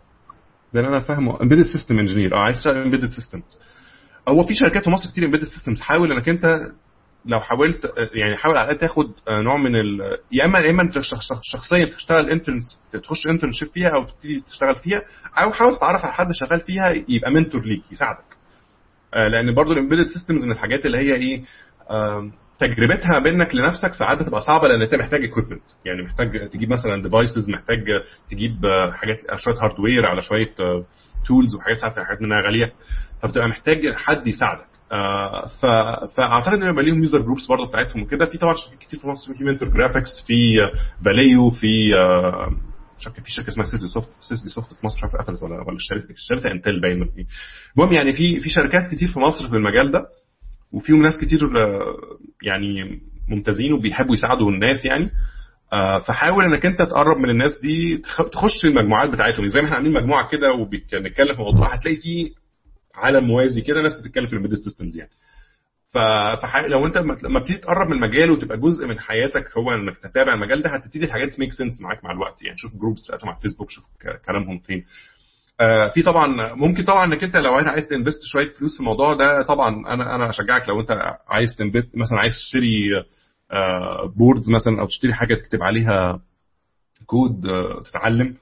ده 0.74 0.80
اللي 0.80 0.88
أنا 0.88 1.00
فاهمه. 1.00 1.42
embedded 1.42 1.66
system 1.66 1.98
engineer 1.98 2.34
آه 2.34 2.38
عايز 2.38 2.56
تشتغل 2.56 2.78
embedded 2.82 3.10
systems 3.10 3.58
هو 4.28 4.44
في 4.46 4.54
شركات 4.54 4.84
في 4.84 4.90
مصر 4.90 5.10
كتير 5.10 5.24
embedded 5.24 5.44
systems 5.44 5.80
حاول 5.80 6.12
إنك 6.12 6.28
أنت 6.28 6.60
لو 7.24 7.40
حاولت 7.40 7.80
يعني 8.14 8.36
حاول 8.36 8.56
على 8.56 8.64
الأقل 8.64 8.78
تاخد 8.80 9.10
نوع 9.28 9.56
من 9.56 9.76
ال 9.76 10.00
يا 10.32 10.44
إما 10.44 10.58
يا 10.58 10.70
إما 10.70 10.82
أنت 10.82 11.00
شخصيا 11.42 11.84
تشتغل 11.96 12.30
interns 12.30 12.80
تخش 12.92 13.26
internship 13.30 13.68
فيها 13.68 13.88
أو 13.88 14.04
تبتدي 14.04 14.40
تشتغل 14.40 14.74
فيها 14.74 15.02
أو 15.38 15.52
حاول 15.52 15.76
تتعرف 15.76 16.04
على 16.04 16.12
حد 16.12 16.26
شغال 16.32 16.60
فيها 16.60 16.90
يبقى 17.08 17.30
mentor 17.30 17.64
ليك 17.64 17.82
يساعدك. 17.92 18.24
لأن 19.14 19.54
برضو 19.54 19.72
ال 19.72 19.76
embedded 19.76 20.06
systems 20.06 20.44
من 20.44 20.52
الحاجات 20.52 20.86
اللي 20.86 20.98
هي 20.98 21.14
إيه 21.14 21.42
تجربتها 22.58 23.18
بينك 23.18 23.54
لنفسك 23.54 23.92
ساعات 23.92 24.18
بتبقى 24.18 24.40
صعبة 24.40 24.68
لأن 24.68 24.82
أنت 24.82 24.94
محتاج 24.94 25.24
equipment 25.24 25.62
يعني 25.84 26.02
محتاج 26.02 26.48
تجيب 26.50 26.70
مثلا 26.72 27.02
devices 27.02 27.50
محتاج 27.50 27.78
تجيب 28.30 28.66
حاجات 28.92 29.16
شوية 29.36 29.54
hardware 29.62 30.06
على 30.06 30.22
شوية 30.22 30.54
tools 31.26 31.54
وحاجات 31.56 31.78
ساعات 31.78 31.94
حاجات 31.98 32.22
منها 32.22 32.40
غالية. 32.42 32.72
فبتبقى 33.22 33.48
محتاج 33.48 33.94
حد 33.96 34.26
يساعدك. 34.26 34.66
آه 34.92 35.44
فأعتقد 36.16 36.62
إن 36.62 36.68
يبقى 36.70 36.84
ليهم 36.84 37.02
user 37.02 37.18
groups 37.22 37.46
برضه 37.46 37.68
بتاعتهم 37.68 38.02
وكده 38.02 38.26
في 38.26 38.38
طبعا 38.38 38.54
شركات 38.54 38.78
كتير 38.78 38.98
في 39.00 39.08
مصر 39.08 39.34
في 39.34 39.44
Mentor 39.44 39.68
Graphics 39.68 40.24
في 40.26 40.56
Valeo 41.04 41.50
في 41.50 41.94
آه 41.96 42.50
فاكر 43.04 43.22
في 43.22 43.30
شركة 43.30 43.48
اسمها 43.48 43.64
SysDSoft 43.64 44.08
SysDSoft 44.20 44.74
في 44.74 44.86
مصر 44.86 44.96
مش 44.96 45.02
عارف 45.04 45.16
قفلت 45.16 45.42
ولا 45.42 45.54
ولا 45.54 45.76
اشتريت 45.76 46.10
اشتريتها 46.10 46.52
Intel 46.52 46.80
باين 46.80 47.10
المهم 47.76 47.92
يعني 47.92 48.12
في 48.12 48.40
في 48.40 48.48
شركات 48.48 48.90
كتير 48.94 49.08
في 49.08 49.20
مصر 49.20 49.48
في 49.48 49.56
المجال 49.56 49.90
ده. 49.90 50.06
وفيهم 50.72 51.00
ناس 51.02 51.18
كتير 51.18 51.40
يعني 52.42 53.00
ممتازين 53.28 53.72
وبيحبوا 53.72 54.14
يساعدوا 54.14 54.50
الناس 54.50 54.84
يعني. 54.84 55.10
آه 55.72 55.98
فحاول 55.98 56.44
إنك 56.44 56.66
أنت 56.66 56.78
تقرب 56.82 57.16
من 57.16 57.30
الناس 57.30 57.58
دي 57.62 58.02
تخش 58.32 58.64
المجموعات 58.64 59.10
بتاعتهم. 59.10 59.46
زي 59.48 59.60
ما 59.60 59.66
إحنا 59.66 59.76
عاملين 59.76 59.92
مجموعة 59.92 60.28
كده 60.28 60.52
وبنتكلم 60.52 61.34
في 61.36 61.42
موضوع 61.42 61.74
هتلاقي 61.74 61.96
في 61.96 62.30
عالم 62.94 63.24
موازي 63.24 63.60
كده 63.60 63.80
ناس 63.82 63.94
بتتكلم 63.94 64.26
في 64.26 64.32
ال 64.32 64.35
embedded 64.35 64.58
systems 64.60 64.96
يعني. 64.96 65.10
فح... 65.94 66.56
لو 66.56 66.86
أنت 66.86 66.96
لما 66.98 67.14
بتبتدي 67.38 67.58
تقرب 67.58 67.88
من 67.88 67.96
المجال 67.96 68.30
وتبقى 68.30 68.58
جزء 68.60 68.86
من 68.86 68.98
حياتك 69.00 69.58
هو 69.58 69.74
إنك 69.74 69.98
تتابع 69.98 70.34
المجال 70.34 70.62
ده 70.62 70.70
هتبتدي 70.70 71.04
الحاجات 71.04 71.34
ت 71.34 71.38
make 71.38 71.52
sense 71.52 71.80
معاك 71.80 72.04
مع 72.04 72.10
الوقت 72.10 72.42
يعني. 72.42 72.58
شوف 72.58 72.76
groups 72.76 73.06
بتاعتهم 73.06 73.28
على 73.28 73.36
الفيسبوك 73.36 73.70
شوف 73.70 73.84
كلامهم 74.26 74.58
فين. 74.58 74.78
آه 74.78 74.84
في 75.94 76.02
طبعا 76.02 76.54
ممكن 76.54 76.84
طبعا 76.84 77.04
إنك 77.04 77.24
أنت 77.24 77.36
لو 77.36 77.58
انت 77.58 77.68
عايز 77.68 77.88
ت 77.88 77.93
invest 77.93 78.20
شوية 78.24 78.52
فلوس 78.52 78.74
في 78.74 78.80
الموضوع 78.80 79.14
ده 79.14 79.42
طبعا 79.42 79.68
أنا 79.94 80.14
أنا 80.14 80.28
أشجعك 80.30 80.68
لو 80.68 80.80
أنت 80.80 80.96
عايز 81.28 81.56
ت 81.58 81.64
invest 81.64 81.96
مثلا 81.96 82.18
عايز 82.18 82.32
تشتري 82.34 83.04
آه 83.52 84.12
boards 84.16 84.50
مثلا 84.50 84.80
أو 84.80 84.86
تشتري 84.86 85.14
حاجة 85.14 85.34
تكتب 85.34 85.62
عليها 85.62 86.20
كود 87.06 87.46
آه 87.46 87.82
تتعلم 87.82 88.36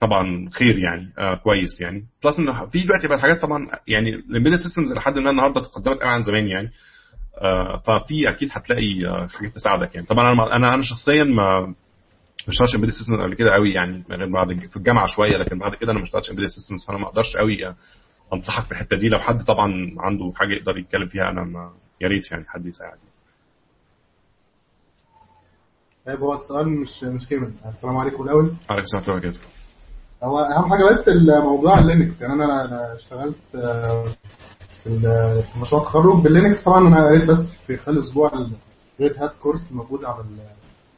طبعا 0.00 0.50
خير 0.52 0.78
يعني 0.78 1.12
آه 1.18 1.34
كويس 1.34 1.80
يعني. 1.80 2.04
plus 2.24 2.38
إن 2.38 2.68
في 2.68 2.80
دلوقتي 2.82 3.08
بقى 3.08 3.20
حاجات 3.20 3.42
طبعا 3.42 3.66
يعني 3.88 4.10
ال 4.14 4.19
embedded 4.19 4.56
systems 4.56 4.92
لحد 4.92 5.18
ما 5.18 5.30
النهارده 5.30 5.60
تقدمت 5.60 5.98
قوي 6.00 6.10
عن 6.10 6.22
زمان 6.22 6.46
يعني. 6.48 6.70
آه 7.42 7.76
ففي 7.86 8.30
أكيد 8.30 8.48
هتلاقي 8.52 9.06
آه 9.06 9.26
حاجات 9.26 9.54
تساعدك 9.54 9.94
يعني. 9.94 10.06
طبعا 10.06 10.32
أنا 10.32 10.56
أنا 10.56 10.74
أنا 10.74 10.82
شخصيا 10.82 11.24
ما 11.24 11.74
ما 12.46 12.52
اشتغلتش 12.52 12.74
embedded 12.74 12.92
systems 12.92 13.20
قبل 13.20 13.34
كده 13.34 13.50
قوي 13.54 13.72
يعني 13.72 14.04
غير 14.10 14.28
بعد 14.32 14.66
في 14.70 14.76
الجامعة 14.76 15.06
شوية 15.06 15.36
لكن 15.36 15.58
بعد 15.58 15.74
كده 15.74 15.90
أنا 15.92 15.98
ما 15.98 16.04
اشتغلتش 16.04 16.30
embedded 16.30 16.48
systems 16.48 16.84
فأنا 16.86 16.98
ما 16.98 17.06
أقدرش 17.06 17.36
قوي 17.36 17.74
أنصحك 18.32 18.64
في 18.64 18.72
الحتة 18.72 18.96
دي. 18.96 19.08
لو 19.08 19.18
حد 19.18 19.44
طبعا 19.44 19.94
عنده 19.98 20.32
حاجة 20.36 20.52
يقدر 20.54 20.78
يتكلم 20.78 21.08
فيها 21.08 21.30
أنا 21.30 21.44
ما 21.44 21.72
يا 22.00 22.08
ريت 22.08 22.30
يعني 22.32 22.44
حد 22.48 22.66
يساعدني. 22.66 23.00
طيب 26.06 26.20
هو 26.20 26.34
السؤال 26.34 26.68
مش 26.68 27.04
مش 27.04 27.28
كامل. 27.28 27.52
السلام 27.66 27.96
عليكم 27.96 28.22
الأول. 28.22 28.54
عليكم 28.70 28.84
السلام 28.84 29.16
ورحمة 29.16 29.28
الله 29.30 29.40
هو 30.22 30.38
أهم 30.38 30.70
حاجة 30.70 30.84
بس 30.84 31.08
الموضوع 31.08 31.78
ال 31.78 31.85
Linux 31.85 32.20
يعني 32.20 32.34
أنا 32.34 32.94
اشتغلت 32.94 33.36
في 34.84 35.58
مشروع 35.62 35.82
التخرج 35.82 36.22
بال 36.22 36.32
Linux. 36.32 36.64
طبعا 36.64 36.88
أنا 36.88 37.06
قريت 37.08 37.24
بس 37.24 37.56
في 37.66 37.76
خلال 37.76 37.98
أسبوع 37.98 38.30
ال 39.00 39.04
Red 39.04 39.16
Hat 39.18 39.32
course 39.42 39.72
موجود 39.72 40.04
على 40.04 40.24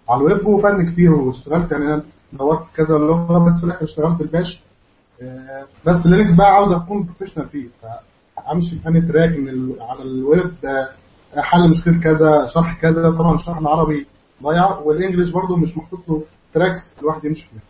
على 0.08 0.20
الويب 0.20 0.46
وفن 0.46 0.92
كتير 0.92 1.12
واشتغلت 1.14 1.72
يعني 1.72 1.84
أنا 1.84 2.02
دورت 2.32 2.62
كذا 2.76 2.94
لغة 2.94 3.38
بس 3.44 3.60
في 3.60 3.66
الآخر 3.66 3.84
اشتغلت 3.84 4.18
بال 4.18 4.32
Bash 4.32 4.60
بس 5.86 6.06
ال 6.06 6.11
Linux 6.11 6.34
بقى 6.34 6.54
عاوز 6.54 6.72
أكون 6.72 7.02
professional 7.04 7.48
فيه 7.48 7.68
فأمشي 8.36 8.78
في 8.78 8.88
انهي 8.88 9.00
track 9.00 9.30
من 9.38 9.76
على 9.80 10.02
الويب 10.02 10.50
حل 11.36 11.70
مشكلة 11.70 12.00
كذا 12.00 12.46
شرح 12.54 12.80
كذا 12.80 13.10
طبعا 13.10 13.34
الشرح 13.34 13.58
العربي 13.58 14.06
ضايع 14.42 14.78
وال 14.78 14.89
English 14.89 15.28
برضه 15.28 15.56
مش 15.56 15.76
محطوط 15.76 16.08
له 16.08 16.22
tracks 16.54 16.80
الواحد 17.00 17.24
يمشي 17.24 17.42
فيها. 17.42 17.60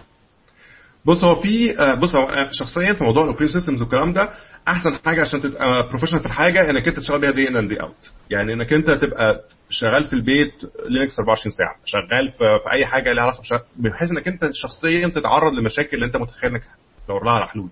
بص 1.06 1.24
هو 1.24 1.34
في 1.40 1.74
بص 2.02 2.16
هو 2.16 2.26
شخصيا 2.50 2.94
في 2.94 3.04
موضوع 3.04 3.22
ال 3.22 3.25
operating 3.25 3.50
systems 3.58 3.82
والكلام 3.82 4.12
ده 4.12 4.28
أحسن 4.68 4.96
حاجة 5.04 5.20
عشان 5.22 5.42
تبقى 5.42 5.88
professional 5.88 6.20
في 6.20 6.26
الحاجة 6.26 6.70
إنك 6.70 6.88
أنت 6.88 6.96
تشتغل 6.96 7.20
بيها 7.20 7.30
day 7.30 7.48
in 7.48 7.68
day 7.68 7.80
out 7.82 8.10
يعني 8.30 8.52
إنك 8.52 8.72
أنت 8.72 8.90
تبقى 8.90 9.40
شغال 9.70 10.04
في 10.04 10.12
البيت 10.12 10.52
Linux 10.88 11.18
24 11.18 11.52
ساعة 11.52 11.76
شغال 11.84 12.28
في, 12.28 12.64
في 12.64 12.70
أي 12.72 12.86
حاجة 12.86 13.12
لها 13.12 13.22
علاقة 13.22 13.40
بحيث 13.76 14.10
إنك 14.10 14.28
أنت 14.28 14.50
شخصيا 14.52 15.08
تتعرض 15.08 15.54
لمشاكل 15.54 15.88
اللي 15.94 16.06
أنت 16.06 16.16
متخيل 16.16 16.50
إنك 16.50 16.62
تدور 17.04 17.24
لها 17.24 17.32
على 17.34 17.46
حلول. 17.48 17.68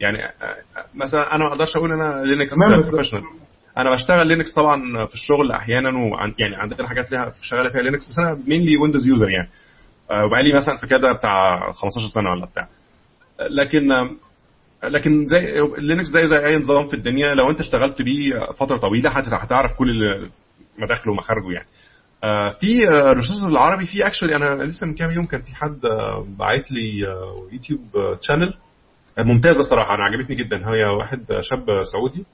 يعني 0.00 0.18
مثلا 0.94 1.34
أنا 1.34 1.44
ما 1.44 1.50
أقدرش 1.50 1.76
أقول 1.76 1.92
أنا 1.92 2.22
Linux 2.24 2.54
professional 2.88 3.22
أنا 3.78 3.90
بشتغل 3.90 4.26
Linux 4.26 4.52
طبعا 4.52 5.06
في 5.06 5.14
الشغل 5.14 5.52
أحيانا 5.52 5.98
وعن 5.98 6.34
يعني 6.38 6.56
عندنا 6.56 6.88
حاجات 6.88 7.12
ليها 7.12 7.32
شغالة 7.42 7.70
فيها 7.70 7.80
Linux 7.82 8.06
بس 8.06 8.18
أنا 8.18 8.38
mainly 8.46 8.76
Windows 8.76 9.06
user 9.08 9.28
يعني. 9.28 9.48
وبقالي 10.10 10.52
مثلا 10.52 10.76
في 10.76 10.86
كده 10.86 11.12
بتاع 11.12 11.60
15 11.72 12.08
سنة 12.14 12.30
ولا 12.30 12.46
بتاع. 12.46 12.68
لكن 13.40 13.88
لكن 14.84 15.26
زي 15.26 15.54
Linux 15.78 16.08
زي 16.08 16.28
زي 16.28 16.46
أي 16.46 16.56
نظام 16.56 16.86
في 16.86 16.94
الدنيا 16.94 17.34
لو 17.34 17.50
أنت 17.50 17.60
اشتغلت 17.60 18.02
بيه 18.02 18.46
فترة 18.58 18.76
طويلة 18.76 19.10
هتعرف 19.10 19.72
كل 19.78 20.28
مداخله 20.78 21.12
ومخارجه 21.12 21.50
يعني. 21.52 21.66
في 22.60 22.86
resources 22.88 23.44
العربي 23.44 23.86
في 23.86 24.06
actually 24.06 24.36
أنا 24.36 24.62
لسه 24.64 24.86
من 24.86 24.94
كام 24.94 25.10
يوم 25.10 25.26
كان 25.26 25.42
في 25.42 25.54
حد 25.54 25.80
باعت 26.38 26.72
لي 26.72 26.98
YouTube 27.52 27.80
channel 28.20 28.54
ممتازة 29.18 29.62
صراحة 29.62 29.94
أنا 29.94 30.04
عجبتني 30.04 30.36
جدا. 30.36 30.56
هي 30.68 30.84
واحد 30.84 31.24
شاب 31.40 31.84
سعودي 31.84 32.24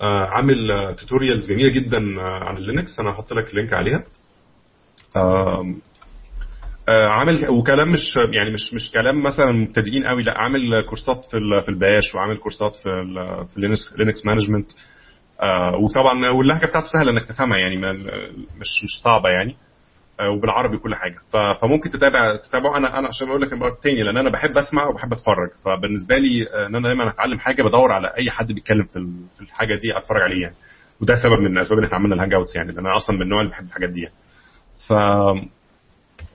عامل 0.00 0.56
tutorials 0.98 1.48
جميلة 1.52 1.68
جدا 1.70 2.02
عن 2.20 2.56
ال 2.56 2.63
Linux 2.63 3.00
أنا 3.00 3.10
هحط 3.10 3.32
لك 3.32 3.54
link 3.54 3.72
عليها. 3.72 4.04
عامل 6.90 7.50
وكلام 7.50 7.92
مش 7.92 8.16
يعني 8.32 8.50
مش 8.50 8.74
مش 8.74 8.90
كلام 8.90 9.22
مثلا 9.22 9.52
مبتدئين 9.52 10.04
قوي 10.06 10.22
لا 10.22 10.38
عامل 10.38 10.80
course 10.80 11.18
ات 11.18 11.24
في 11.24 11.60
في 11.62 11.68
ال 11.68 11.77
Bash 11.77 12.14
وعامل 12.14 12.36
course 12.36 12.69
ات 12.69 12.74
في 12.74 12.82
في 13.54 13.60
Linux 13.60 13.94
Linux 13.98 14.26
management. 14.26 14.70
وطبعا 15.82 16.28
واللهجة 16.30 16.66
بتاعته 16.66 16.86
سهلة 16.86 17.10
إنك 17.12 17.28
تفهمها 17.28 17.58
يعني 17.58 17.76
مش 18.60 18.84
مش 18.84 19.02
صعبة 19.04 19.28
يعني. 19.28 19.56
وبالعربي 20.36 20.78
كل 20.78 20.94
حاجة. 20.94 21.16
فممكن 21.62 21.90
تتابع 21.90 22.36
تتابعه. 22.36 22.76
أنا 22.76 22.98
أنا 22.98 23.08
عشان 23.08 23.28
أقول 23.28 23.42
لك 23.42 23.50
تاني 23.82 24.02
لأن 24.02 24.16
أنا 24.16 24.30
بحب 24.30 24.58
أسمع 24.58 24.86
وبحب 24.86 25.12
أتفرج. 25.12 25.50
فبالنسبة 25.64 26.18
لي 26.18 26.42
إن 26.66 26.74
أنا 26.74 26.88
دايما 26.88 27.10
أتعلم 27.10 27.38
حاجة 27.38 27.62
بدور 27.62 27.92
على 27.92 28.12
أي 28.18 28.30
حد 28.30 28.52
بيتكلم 28.52 28.84
في 28.84 29.06
في 29.36 29.40
الحاجة 29.40 29.74
دي 29.74 29.96
أتفرج 29.98 30.22
عليه 30.22 30.42
يعني. 30.42 30.54
وده 31.00 31.16
سبب 31.16 31.40
من 31.40 31.56
الأسباب 31.56 31.78
اللي 31.78 31.86
إحنا 31.86 31.98
عملنا 31.98 32.14
ال 32.14 32.34
Hangouts 32.34 32.56
يعني 32.56 32.72
لأن 32.72 32.86
أنا 32.86 32.96
أصلا 32.96 33.16
من 33.16 33.22
النوع 33.22 33.40
اللي 33.40 33.50
بحب 33.50 33.64
الحاجات 33.66 33.90
دي 33.90 34.00
يعني. 34.00 34.14
ف 34.88 34.92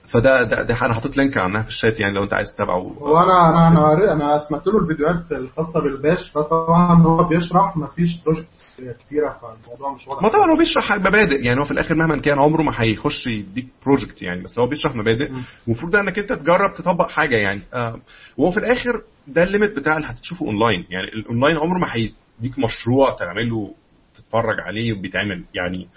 فده 0.08 0.42
ده, 0.42 0.62
ده 0.62 0.76
أنا 0.82 0.94
حاطط 0.94 1.16
link 1.16 1.38
عنها 1.38 1.62
في 1.62 1.68
الشات 1.68 2.00
يعني 2.00 2.14
لو 2.14 2.22
أنت 2.22 2.34
عايز 2.34 2.54
تتابعه. 2.54 2.78
هو 2.98 3.18
أنا 3.22 3.68
أنا 3.68 4.12
أنا 4.12 4.38
سمعت 4.48 4.66
له 4.66 4.78
الفيديوهات 4.78 5.32
الخاصة 5.32 5.80
بال 5.80 5.97
Bash 5.97 6.30
فطبعا 6.30 7.02
هو 7.02 7.24
بيشرح 7.28 7.76
ما 7.76 7.86
فيش 7.86 8.22
projects 8.24 8.82
كتيرة 9.06 9.36
فالموضوع 9.42 9.94
مش 9.94 10.08
واضح. 10.08 10.22
ما 10.22 10.28
طبعا 10.28 10.50
هو 10.52 10.56
بيشرح 10.56 10.92
مبادئ 10.92 11.44
يعني 11.44 11.60
هو 11.60 11.64
في 11.64 11.70
الآخر 11.70 11.94
مهما 11.94 12.16
كان 12.20 12.38
عمره 12.38 12.62
ما 12.62 12.72
هيخش 12.76 13.26
يديك 13.26 13.66
project 13.86 14.22
يعني 14.22 14.42
بس 14.42 14.58
هو 14.58 14.66
بيشرح 14.66 14.94
مبادئ. 14.96 15.30
المفروض 15.66 15.96
إنك 15.96 16.18
أنت 16.18 16.32
تجرب 16.32 16.74
تطبق 16.78 17.10
حاجة 17.10 17.36
يعني. 17.36 17.62
آه 17.74 18.00
وهو 18.36 18.50
في 18.50 18.56
الآخر 18.58 19.02
ده 19.26 19.42
ال 19.42 19.48
limit 19.48 19.76
بتاع 19.78 19.96
اللي 19.96 20.06
هتشوفه 20.08 20.46
اونلاين 20.46 20.84
يعني 20.90 21.06
الاونلاين 21.08 21.56
عمره 21.56 21.78
ما 21.78 21.86
هيديك 21.90 22.58
مشروع 22.58 23.10
تعمله 23.18 23.74
تتفرج 24.14 24.60
عليه 24.60 24.92
وبيتعمل. 24.92 25.44
يعني 25.54 25.78
لأن 25.78 25.88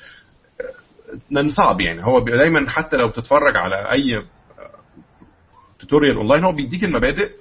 صعب 1.47 1.82
يعني. 1.82 2.05
هو 2.05 2.20
دايما 2.20 2.70
حتى 2.70 2.97
لو 2.97 3.07
بتتفرج 3.07 3.57
على 3.57 3.91
أي 3.91 4.24
tutorial 5.80 6.16
online 6.18 6.43
هو 6.43 6.51
بيديك 6.51 6.84
المبادئ 6.84 7.32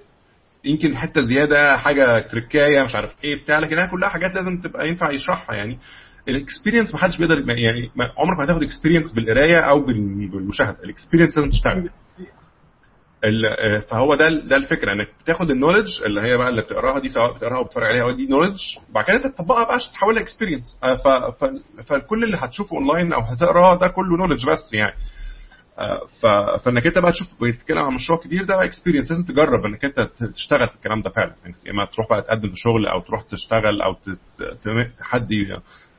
يمكن 0.65 0.97
حتة 0.97 1.21
زيادة 1.21 1.77
حاجة 1.77 2.19
تركاية 2.19 2.83
مش 2.83 2.97
عارف 2.97 3.17
إيه 3.25 3.43
بتاع 3.43 3.59
لكن 3.59 3.87
كلها 3.91 4.09
حاجات 4.09 4.35
لازم 4.35 4.61
تبقى 4.61 4.89
ينفع 4.89 5.11
يشرحها 5.11 5.57
يعني. 5.57 5.79
ال 6.29 6.35
experience 6.35 6.95
ما 6.95 7.01
حدش 7.01 7.19
بيقدر 7.19 7.51
يعني 7.51 7.91
عمرك 8.19 8.39
ما 8.39 8.45
هتاخد 8.45 8.63
experience 8.63 9.13
بالقراية 9.13 9.59
أو 9.59 9.81
بالمشاهدة. 9.85 10.77
ال 10.85 10.89
experience 10.89 11.39
لازم 11.39 11.51
تشتغل. 11.51 11.91
فهو 13.91 14.15
ده 14.15 14.29
ده 14.29 14.57
الفكرة 14.57 14.93
إنك 14.93 15.09
بتاخد 15.25 15.51
ال 15.51 15.56
knowledge 15.56 16.03
اللي 16.07 16.21
هي 16.21 16.37
بقى 16.37 16.49
اللي 16.49 16.63
بتقراها 16.63 17.01
دي 17.01 17.09
سواء 17.09 17.35
بتقراها 17.37 17.59
وبتتفرج 17.59 17.85
عليها 17.87 18.11
دي 18.13 18.27
knowledge 18.27 18.59
بعد 18.95 19.05
كده 19.05 19.19
تطبقها 19.19 19.65
بقى 19.65 19.75
عشان 19.75 19.93
تحولها 19.93 20.23
experience 20.23 20.79
فكل 21.87 22.25
اللي 22.25 22.37
هتشوفه 22.41 22.77
اونلاين 22.77 23.13
أو 23.13 23.21
هتقراه 23.21 23.75
ده 23.79 23.89
كله 23.89 24.17
knowledge 24.17 24.47
بس 24.47 24.75
يعني. 24.75 24.95
فإنك 26.65 26.87
أنت 26.87 26.99
بقى 26.99 27.13
تشوف 27.13 27.29
بيتكلم 27.41 27.79
عن 27.79 27.95
مشروع 27.95 28.19
كبير 28.21 28.45
ده 28.45 28.65
experience 28.65 29.11
لازم 29.11 29.25
تجرب 29.25 29.65
إنك 29.65 29.85
أنت 29.85 30.01
تشتغل 30.35 30.69
في 30.69 30.75
الكلام 30.75 31.03
ده 31.03 31.11
فعلا. 31.11 31.35
يعني 31.45 31.55
إما 31.71 31.85
تروح 31.85 32.09
بقى 32.11 32.23
تقدم 32.23 32.49
في 32.49 32.57
شغل 32.57 32.87
أو 32.87 33.01
تروح 33.01 33.23
تشتغل 33.23 33.83
أو 33.83 33.97
حد 35.01 35.29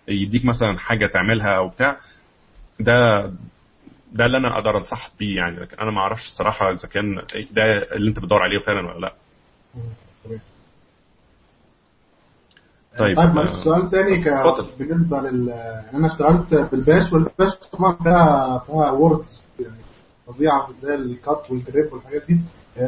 يديك 0.07 0.45
مثلا 0.45 0.77
حاجة 0.79 1.05
تعملها 1.07 1.57
أو 1.57 1.67
بتاع. 1.69 1.97
ده 2.79 3.31
ده 4.13 4.25
اللي 4.25 4.37
أنا 4.37 4.53
أقدر 4.55 4.77
انصح 4.77 5.11
بيه 5.19 5.35
يعني 5.37 5.59
لكن 5.59 5.77
أنا 5.79 5.91
ما 5.91 5.99
أعرفش 6.01 6.25
الصراحة 6.25 6.71
إذا 6.71 6.87
كان 6.87 7.15
ده 7.51 7.63
اللي 7.95 8.09
أنت 8.09 8.19
بتدور 8.19 8.41
عليه 8.41 8.59
فعلا 8.59 8.87
ولا 8.87 8.99
لأ. 8.99 9.13
طيب 12.99 13.17
طيب 13.17 13.17
معلش 13.35 13.63
سؤال 13.63 13.89
تاني 13.89 14.21
ك... 14.23 14.27
بالنسبة 14.79 15.19
لل 15.21 15.47
يعني 15.47 15.97
أنا 15.97 16.07
اشتغلت 16.07 16.53
بالباش 16.71 17.13
والباش 17.13 17.55
طبعا 17.71 17.93
فيها 17.95 18.59
فيها 18.67 18.91
ووردز 18.91 19.43
يعني 19.59 19.73
فظيعة 20.27 20.69
زي 20.83 20.95
الكات 20.95 21.51
والجريب 21.51 21.93
والحاجات 21.93 22.23
دي. 22.27 22.39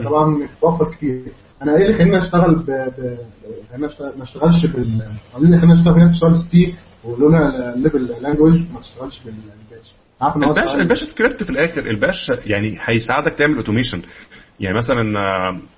طبعا 0.05 0.47
بتوفر 0.57 0.91
كتير. 0.91 1.23
أنا 1.61 1.75
إيه 1.77 1.85
اللي 1.85 1.97
خليني 1.97 2.19
اشتغل 2.21 2.55
ب, 2.55 2.65
ب... 2.65 3.17
أنا 3.75 3.89
ما 4.17 4.23
اشتغلش 4.23 4.65
بال 4.65 5.01
اللي 5.37 5.59
خليني 5.59 5.73
اشتغل 5.73 5.93
في 5.93 5.99
ناس 5.99 6.09
بتشتغل 6.09 6.31
بال 6.31 6.60
C 6.60 6.75
و 7.03 7.21
low 7.21 7.73
level 7.73 8.05
language 8.05 8.53
ما 8.73 8.79
تشتغلش 8.79 9.19
بالباش 9.19 9.91
ال 10.49 10.54
Bash 10.54 10.75
الباش 10.75 11.03
سكريبت 11.03 11.43
في 11.43 11.49
الآخر 11.49 11.87
الباش 11.87 12.27
يعني 12.45 12.77
هيساعدك 12.81 13.33
تعمل 13.33 13.55
automation 13.55 14.01
يعني 14.59 14.77
مثلا 14.77 15.01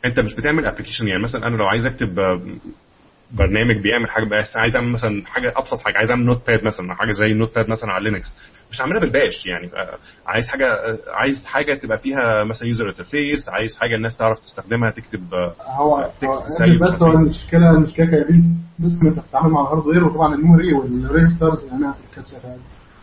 أنت 0.06 0.20
مش 0.20 0.36
بتعمل 0.36 0.66
application 0.66 1.08
يعني 1.08 1.24
مثلا 1.24 1.48
أنا 1.48 1.56
لو 1.56 1.66
عايز 1.66 1.86
أكتب 1.86 2.16
برنامج 3.32 3.76
بيعمل 3.84 4.10
حاجة 4.10 4.26
بس 4.26 4.58
عايز 4.58 4.76
أعمل 4.76 4.92
مثلا 4.92 5.24
حاجة 5.26 5.54
أبسط 5.58 5.80
حاجة 5.80 5.98
عايز 5.98 6.10
أعمل 6.10 6.26
Notepad 6.26 6.64
مثلا 6.64 6.94
حاجة 6.96 7.12
زي 7.12 7.26
ال 7.26 7.56
Notepad 7.56 7.70
مثلا 7.70 7.92
على 7.92 8.10
Linux 8.10 8.34
مش 8.72 8.82
هعملها 8.82 9.00
بال 9.00 9.15
Bash 9.15 9.46
يعني. 9.46 9.72
عايز 10.28 10.48
حاجة 10.50 10.66
عايز 11.08 11.46
حاجة 11.46 11.74
تبقى 11.74 11.98
فيها 11.98 12.44
مثلا 12.44 12.68
user 12.68 12.90
interface 12.90 13.50
عايز 13.50 13.76
حاجة 13.78 13.96
الناس 13.96 14.18
تعرف 14.18 14.40
تستخدمها 14.40 14.92
تكتب 14.92 15.34
هو 15.62 16.10
بس 16.82 17.02
هو 17.04 17.12
المشكلة 17.12 17.72
المشكلة 17.72 18.06
كـ 18.06 18.10
embedded 18.10 18.42
system 18.78 19.08
إنت 19.08 19.20
بتتعامل 19.20 19.50
مع 19.52 19.62
ال 19.62 19.66
hardware 19.66 20.06
وطبعا 20.06 20.36
الميموري 20.36 20.74
والريجسترز 20.74 21.64
يعني 21.64 21.78
أنا 21.86 21.94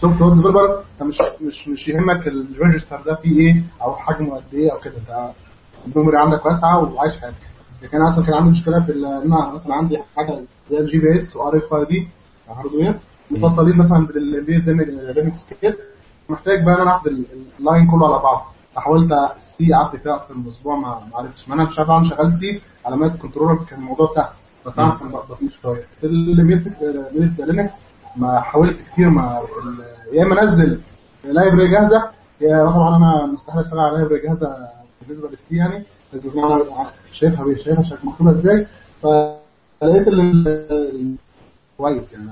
software 0.01 0.34
developer 0.34 0.78
انت 0.78 1.03
مش 1.03 1.18
مش 1.40 1.68
مش 1.68 1.88
يهمك 1.88 2.26
ال 2.28 2.36
register 2.36 3.01
ده 3.07 3.14
فيه 3.14 3.40
إيه 3.40 3.62
أو 3.82 3.96
حجمه 3.96 4.36
قد 4.36 4.55
إيه 4.55 4.72
أو 4.72 4.78
كده. 4.80 4.94
أنت 4.98 5.30
ال 5.97 6.00
memory 6.00 6.18
عندك 6.18 6.46
واسعة 6.46 6.94
وعايش 6.94 7.18
حياتك. 7.20 7.36
لكن 7.82 7.96
أنا 7.96 8.11
أصلا 8.11 8.24
كان 8.24 8.34
عندي 8.34 8.51
مشكلة 8.51 8.80
في 8.80 8.92
إن 8.92 9.05
أنا 9.32 9.53
مثلا 9.55 9.74
عندي 9.74 9.98
حاجة 10.16 10.40
زي 10.70 10.78
ال 10.78 10.99
GPS 10.99 11.36
و 11.36 11.57
RFID 11.57 12.09
hardware 12.49 12.95
مفصلين 13.30 13.76
مثلا 13.78 14.07
بالبيز 14.07 14.68
لينكس 14.68 15.46
كتير. 15.51 15.76
محتاج 16.28 16.64
بقى 16.64 16.74
إن 16.74 16.80
أنا 16.80 16.96
اخد 16.96 17.07
اللاين 17.07 17.86
كله 17.90 18.07
على 18.07 18.22
بعض. 18.22 18.46
فحاولت 18.74 19.12
سي 19.59 19.72
قعدت 19.72 19.96
فيها 19.96 20.14
أكتر 20.14 20.34
من 20.34 20.48
أسبوع 20.48 20.76
ما 20.76 21.01
عرفتش. 21.14 21.48
ما 21.48 21.55
أنا 21.55 21.64
مش 21.64 21.78
عارف 21.78 21.90
اعمل 21.90 22.07
شغال 22.07 22.38
سي 22.38 22.61
على 22.86 22.96
مايك 22.96 23.12
كنترولرز 23.12 23.64
كان 23.64 23.78
الموضوع 23.78 24.07
سهل. 24.14 24.28
بس 24.66 24.78
أنا 24.78 24.96
كان 25.01 25.09
بطيء 25.09 25.48
شوية. 25.48 25.84
اللي 26.05 26.42
بيمسك 26.42 26.72
لينكس 27.38 27.72
ما 28.16 28.40
حاولت 28.40 28.76
كتير 28.92 29.11
ما 29.11 29.40
يا 30.12 30.22
إما 30.24 30.42
أنزل 30.42 30.80
لايبرري 31.24 31.68
جاهزة 31.70 32.11
يا 32.40 32.64
طبعا 32.70 32.96
أنا 32.96 33.26
مستحيل 33.26 33.61
أشتغل 33.61 33.78
على 33.80 33.96
لايبرري 33.96 34.20
جاهزة 34.20 34.56
بالنسبة 35.06 35.28
للسي 35.28 35.56
يعني 35.56 35.84
بس 36.14 36.24
أنا 36.26 36.90
شايفها 37.12 37.54
شايفها 37.56 37.82
شكل 37.82 38.08
مكتوبه 38.08 38.30
إزاي. 38.30 38.66
فلقيت 39.02 40.08
كويس 41.78 42.12
يعني. 42.12 42.30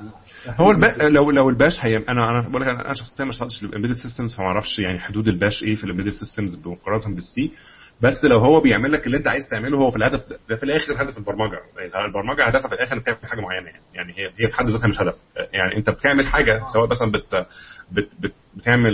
هو 0.49 0.71
الب... 0.71 0.85
لو 1.03 1.31
لو 1.31 1.49
ال 1.49 1.56
Bash 1.56 1.85
هي 1.85 1.97
أنا 1.97 2.31
أنا 2.31 2.49
بقول 2.49 2.63
لك 2.63 2.69
أنا 2.69 2.95
شخصيا 2.95 3.25
ما 3.25 3.31
اشتغلتش 3.31 3.63
ال 3.63 3.66
embedded 3.66 3.95
systems 3.95 4.35
فما 4.35 4.47
أعرفش 4.47 4.79
يعني 4.79 4.99
حدود 4.99 5.29
ال 5.29 5.35
Bash 5.35 5.63
إيه 5.63 5.75
في 5.75 5.85
ال 5.85 5.88
embedded 5.88 6.11
systems 6.11 6.61
مقارنة 6.67 7.15
بال 7.15 7.40
C 7.40 7.53
بس 8.01 8.25
لو 8.25 8.39
هو 8.39 8.61
بيعمل 8.61 8.93
لك 8.93 9.07
اللي 9.07 9.17
انت 9.17 9.29
عايز 9.29 9.49
تعمله 9.49 9.79
هو 9.79 9.91
في 9.91 9.97
الهدف 9.97 10.21
ده 10.49 10.57
في 10.57 10.63
الآخر 10.63 11.03
هدف 11.03 11.19
البرمجة. 11.19 11.59
يعني 11.79 12.07
البرمجة 12.07 12.45
هدفها 12.45 12.69
في 12.69 12.75
الآخر 12.75 12.97
إنك 12.97 13.05
تعمل 13.07 13.19
حاجة 13.25 13.41
معينة 13.41 13.67
يعني. 13.67 13.83
يعني 13.95 14.13
هي 14.13 14.27
هي 14.39 14.49
في 14.49 14.55
حد 14.55 14.69
ذاتها 14.69 14.89
مش 14.89 15.01
هدف. 15.01 15.15
يعني 15.53 15.77
أنت 15.77 15.91
بتعمل 15.91 16.27
حاجة 16.27 16.63
سواء 16.73 16.91
مثلا 16.91 17.11
بت 17.11 17.47
بت 17.93 18.09
بت 18.21 18.33
بتعمل 18.57 18.93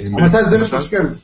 عملتها 0.00 0.40
إزاي؟ 0.48 0.58
مش 0.60 0.74
مشكلة. 0.74 1.16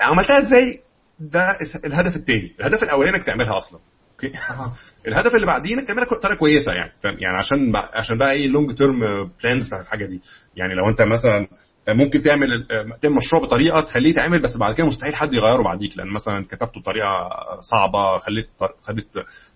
عملتها 0.00 0.38
إزاي؟ 0.38 0.82
ده 1.20 1.46
الهدف 1.84 2.16
الثاني 2.16 2.54
الهدف 2.60 2.82
الأولاني 2.82 3.16
إنك 3.16 3.26
تعملها 3.26 3.56
أصلا. 3.56 3.80
okay؟ 4.12 4.32
الهدف 5.08 5.34
اللي 5.34 5.46
بعديه 5.46 5.74
إنك 5.74 5.86
تعملها 5.86 6.04
بطريقة 6.04 6.38
كويسة 6.38 6.72
يعني. 6.72 6.92
يعني 7.04 7.36
عشان 7.38 7.72
عشان 7.76 8.18
بقى 8.18 8.32
إيه 8.32 8.48
long 8.48 8.74
term 8.74 9.00
plans 9.42 9.66
بتاعت 9.66 9.82
الحاجة 9.82 10.06
دي. 10.06 10.20
يعني 10.56 10.74
لو 10.74 10.88
أنت 10.88 11.02
مثلا 11.02 11.48
ممكن 11.88 12.22
تعمل 12.22 12.66
تعمل 13.02 13.16
مشروع 13.16 13.42
بطريقة 13.42 13.80
تخليه 13.80 14.10
يتعمل 14.10 14.42
بس 14.42 14.56
بعد 14.56 14.74
كده 14.74 14.86
مستحيل 14.86 15.16
حد 15.16 15.34
يغيره 15.34 15.62
بعديك 15.62 15.98
لأن 15.98 16.08
مثلا 16.12 16.44
كتبته 16.50 16.80
بطريقة 16.80 17.28
صعبة 17.60 18.18
خليت 18.18 18.48
خليت 18.82 19.06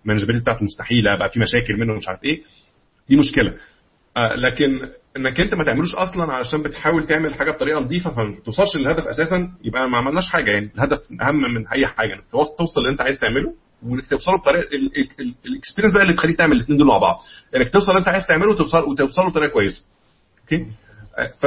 ال 0.05 0.08
management 0.08 0.41
بتاعته 0.41 0.63
مستحيلة 0.63 1.17
بقى 1.19 1.29
في 1.29 1.39
مشاكل 1.39 1.73
منه 1.79 1.95
مش 1.95 2.07
عارف 2.07 2.23
إيه. 2.23 2.41
دي 3.09 3.15
مشكلة. 3.17 3.53
لكن 4.17 4.79
إنك 5.17 5.39
أنت 5.39 5.53
ما 5.55 5.63
تعملوش 5.65 5.95
أصلا 5.95 6.33
علشان 6.33 6.63
بتحاول 6.63 7.07
تعمل 7.07 7.35
حاجة 7.35 7.51
بطريقة 7.51 7.79
نظيفة 7.79 8.09
فما 8.09 8.35
توصلش 8.45 8.75
للهدف 8.77 9.07
أساسا 9.07 9.51
يبقى 9.63 9.89
ما 9.89 9.97
عملناش 9.97 10.27
حاجة. 10.29 10.51
يعني 10.51 10.71
الهدف 10.75 10.99
أهم 11.21 11.35
من 11.55 11.67
أي 11.67 11.87
حاجة 11.87 12.13
إنك 12.13 12.23
توصل 12.31 12.81
اللي 12.81 12.91
أنت 12.91 13.01
عايز 13.01 13.19
تعمله 13.19 13.53
وإنك 13.83 14.07
توصله 14.07 14.37
بطريقة 14.37 14.67
ال 15.45 15.49
experience 15.49 15.93
بقى 15.93 16.03
اللي 16.03 16.13
تخليك 16.13 16.37
تعمل 16.37 16.55
الاثنين 16.55 16.77
دول 16.77 16.87
مع 16.87 16.97
بعض. 16.97 17.19
إنك 17.55 17.69
توصل 17.69 17.91
اللي 17.91 17.99
أنت 17.99 18.07
عايز 18.07 18.27
تعمله 18.27 18.49
وتوصل 18.51 18.83
وتوصله 18.83 19.29
بطريقة 19.29 19.51
كويسة. 19.51 19.83
okay؟ 20.41 20.65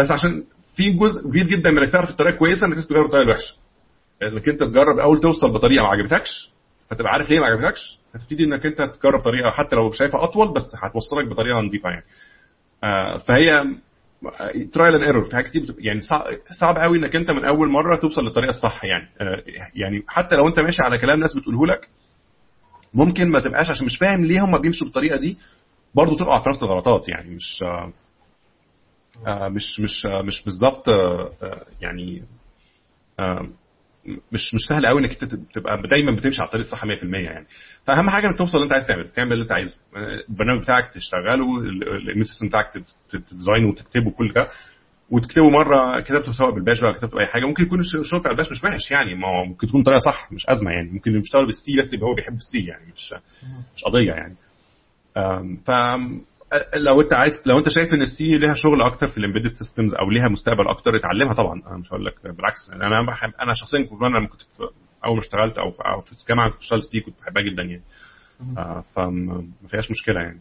فعشان 0.09 0.45
في 0.77 0.91
جزء 0.91 1.22
كبير 1.22 1.47
جدا 1.47 1.70
من 1.70 1.79
إنك 1.79 1.91
تعرف 1.93 2.11
الطريقة 2.11 2.37
كويسة 2.39 2.66
إنك 2.66 2.85
تجرب 2.85 3.05
الطريقة 3.05 3.24
الوحشة. 3.24 3.55
إنك 4.22 4.49
أنت 4.49 4.62
تجرب 4.62 4.99
أول 4.99 5.20
توصل 5.20 5.53
بطريقة 5.53 5.83
ما 5.83 5.89
عجبتكش 5.89 6.51
فتبقى 6.91 7.12
عارف 7.12 7.31
ليه 7.31 7.41
ما 7.41 7.47
عجبتكش 7.47 7.99
فتبتدي 8.14 8.45
إنك 8.45 8.66
أنت 8.66 8.83
تجرب 8.83 9.22
طريقة 9.24 9.51
حتى 9.51 9.77
لو 9.77 9.91
شايفها 9.91 10.24
أطول 10.24 10.53
بس 10.55 10.74
هتوصلك 10.83 11.29
بطريقة 11.31 11.59
نظيفة 11.61 11.91
يعني. 11.91 12.05
آه 12.85 13.18
فهي 13.18 13.64
trial 14.72 14.94
and 14.94 15.05
error 15.05 15.24
في 15.24 15.37
حاجات 15.37 15.49
كتير 15.51 15.74
يعني 15.79 16.01
صعب 16.61 16.79
قوي 16.79 16.99
إنك 16.99 17.16
أنت 17.16 17.31
من 17.31 17.45
أول 17.45 17.68
مرة 17.68 17.97
توصل 17.97 18.24
للطريقة 18.24 18.51
الصح 18.51 18.85
يعني. 18.85 19.09
آه 19.20 19.43
يعني 19.74 20.03
حتى 20.09 20.37
لو 20.37 20.49
أنت 20.49 20.61
ماشي 20.61 20.83
على 20.83 20.99
كلام 20.99 21.20
ناس 21.20 21.37
بتقوله 21.37 21.66
لك 21.66 21.89
ممكن 22.95 23.31
ما 23.31 23.41
تبقاش 23.41 23.70
عشان 23.70 23.87
مش 23.87 23.99
فاهم 23.99 24.24
ليه 24.24 24.45
هم 24.45 24.59
بيمشوا 24.59 24.87
بالطريقة 24.87 25.16
دي 25.20 25.39
برضه 25.95 26.16
تقع 26.16 26.43
في 26.43 26.49
نفس 26.51 26.62
الغلطات 26.62 27.09
يعني. 27.09 27.31
مش 27.35 27.62
آه 27.62 27.93
مش 29.48 29.80
مش 29.80 30.06
آه 30.06 30.22
مش 30.22 30.44
بالظبط 30.44 30.88
آه 30.88 31.32
يعني 31.80 32.22
مش 34.32 34.54
مش 34.54 34.60
سهل 34.68 34.86
قوي 34.86 35.00
إنك 35.00 35.22
أنت 35.22 35.34
تبقى 35.34 35.82
دايما 35.90 36.16
بتمشي 36.16 36.40
على 36.40 36.46
الطريق 36.46 36.64
الصح 36.66 36.84
100% 36.84 36.88
يعني. 37.14 37.46
فأهم 37.84 38.10
حاجة 38.10 38.26
إنك 38.26 38.38
توصل 38.38 38.58
اللي 38.58 38.64
أنت 38.64 38.72
عايز 38.72 38.86
تعمله 38.86 39.08
تعمل 39.08 39.32
اللي 39.32 39.42
أنت 39.42 39.52
عايزه. 39.52 39.76
البرنامج 40.28 40.62
بتاعك 40.62 40.88
تشتغله 40.94 41.58
الايميل 41.96 42.26
سيستم 42.26 42.48
بتاعك 42.48 42.72
تديزاينه 43.10 43.68
وتكتبه 43.68 44.10
كل 44.10 44.32
ده 44.32 44.48
وتكتبه 45.10 45.50
مرة 45.50 46.00
كتبته 46.00 46.32
سواء 46.32 46.50
بال 46.51 46.61
Bash 46.61 46.80
بقى 46.80 46.92
كتبته 46.92 47.16
بأي 47.16 47.26
حاجة. 47.26 47.44
ممكن 47.46 47.62
يكون 47.62 47.80
الشغل 47.80 48.20
بتاع 48.20 48.30
ال 48.30 48.34
Bash 48.34 48.51
مش 48.50 48.64
وحش 48.64 48.90
يعني 48.90 49.14
ما 49.14 49.28
هو 49.28 49.44
ممكن 49.44 49.66
تكون 49.66 49.82
طريقه 49.82 49.98
صح 49.98 50.32
مش 50.32 50.48
أزمة 50.48 50.70
يعني. 50.70 50.90
ممكن 50.90 51.10
اللي 51.10 51.20
بيشتغل 51.22 51.46
بال 51.47 51.64
C 51.64 51.72
بس 51.78 51.92
يبقى 51.92 52.06
هو 52.06 52.14
بيحب 52.14 52.34
ال 52.36 52.51
C 52.51 52.64
يعني 52.66 52.92
مش 52.96 53.14
مش 53.76 53.84
قضية 53.84 54.12
يعني. 54.12 54.36
ف 55.66 55.70
لو 56.74 57.00
انت 57.00 57.12
عايز 57.14 57.42
لو 57.46 57.59
انت 57.59 57.68
شايف 57.68 57.94
إن 57.94 58.02
ال 58.03 58.20
C 58.20 58.38
ليها 58.38 58.54
شغل 58.54 58.82
أكتر 58.82 59.09
في 59.09 59.18
ال 59.18 59.22
embedded 59.22 59.53
systems 59.53 59.94
أو 59.94 60.11
ليها 60.11 60.28
مستقبل 60.28 60.68
أكتر 60.68 60.96
اتعلمها 60.96 61.34
طبعا. 61.34 61.62
أنا 61.66 61.76
مش 61.76 61.88
هقول 61.88 62.04
لك 62.07 62.14
بالعكس 62.24 62.70
أنا 62.70 63.07
بحب 63.07 63.32
أنا 63.42 63.52
شخصيا 63.54 63.82
كنت 63.86 64.02
لما 64.02 64.28
كنت 64.28 64.42
أول 65.04 65.14
ما 65.14 65.22
اشتغلت 65.22 65.59
أو 65.59 65.68
أو 65.70 66.00
في 66.00 66.12
الجامعة 66.12 66.50
كنت 66.50 66.59
بشتغل 66.59 66.82
C 66.82 67.01
كنت 67.00 67.14
بحبها 67.20 67.42
جدا 67.42 67.62
يعني. 67.62 67.82
آه 68.59 68.84
فما 68.94 69.46
فيهاش 69.68 69.90
مشكلة 69.90 70.20
يعني. 70.20 70.40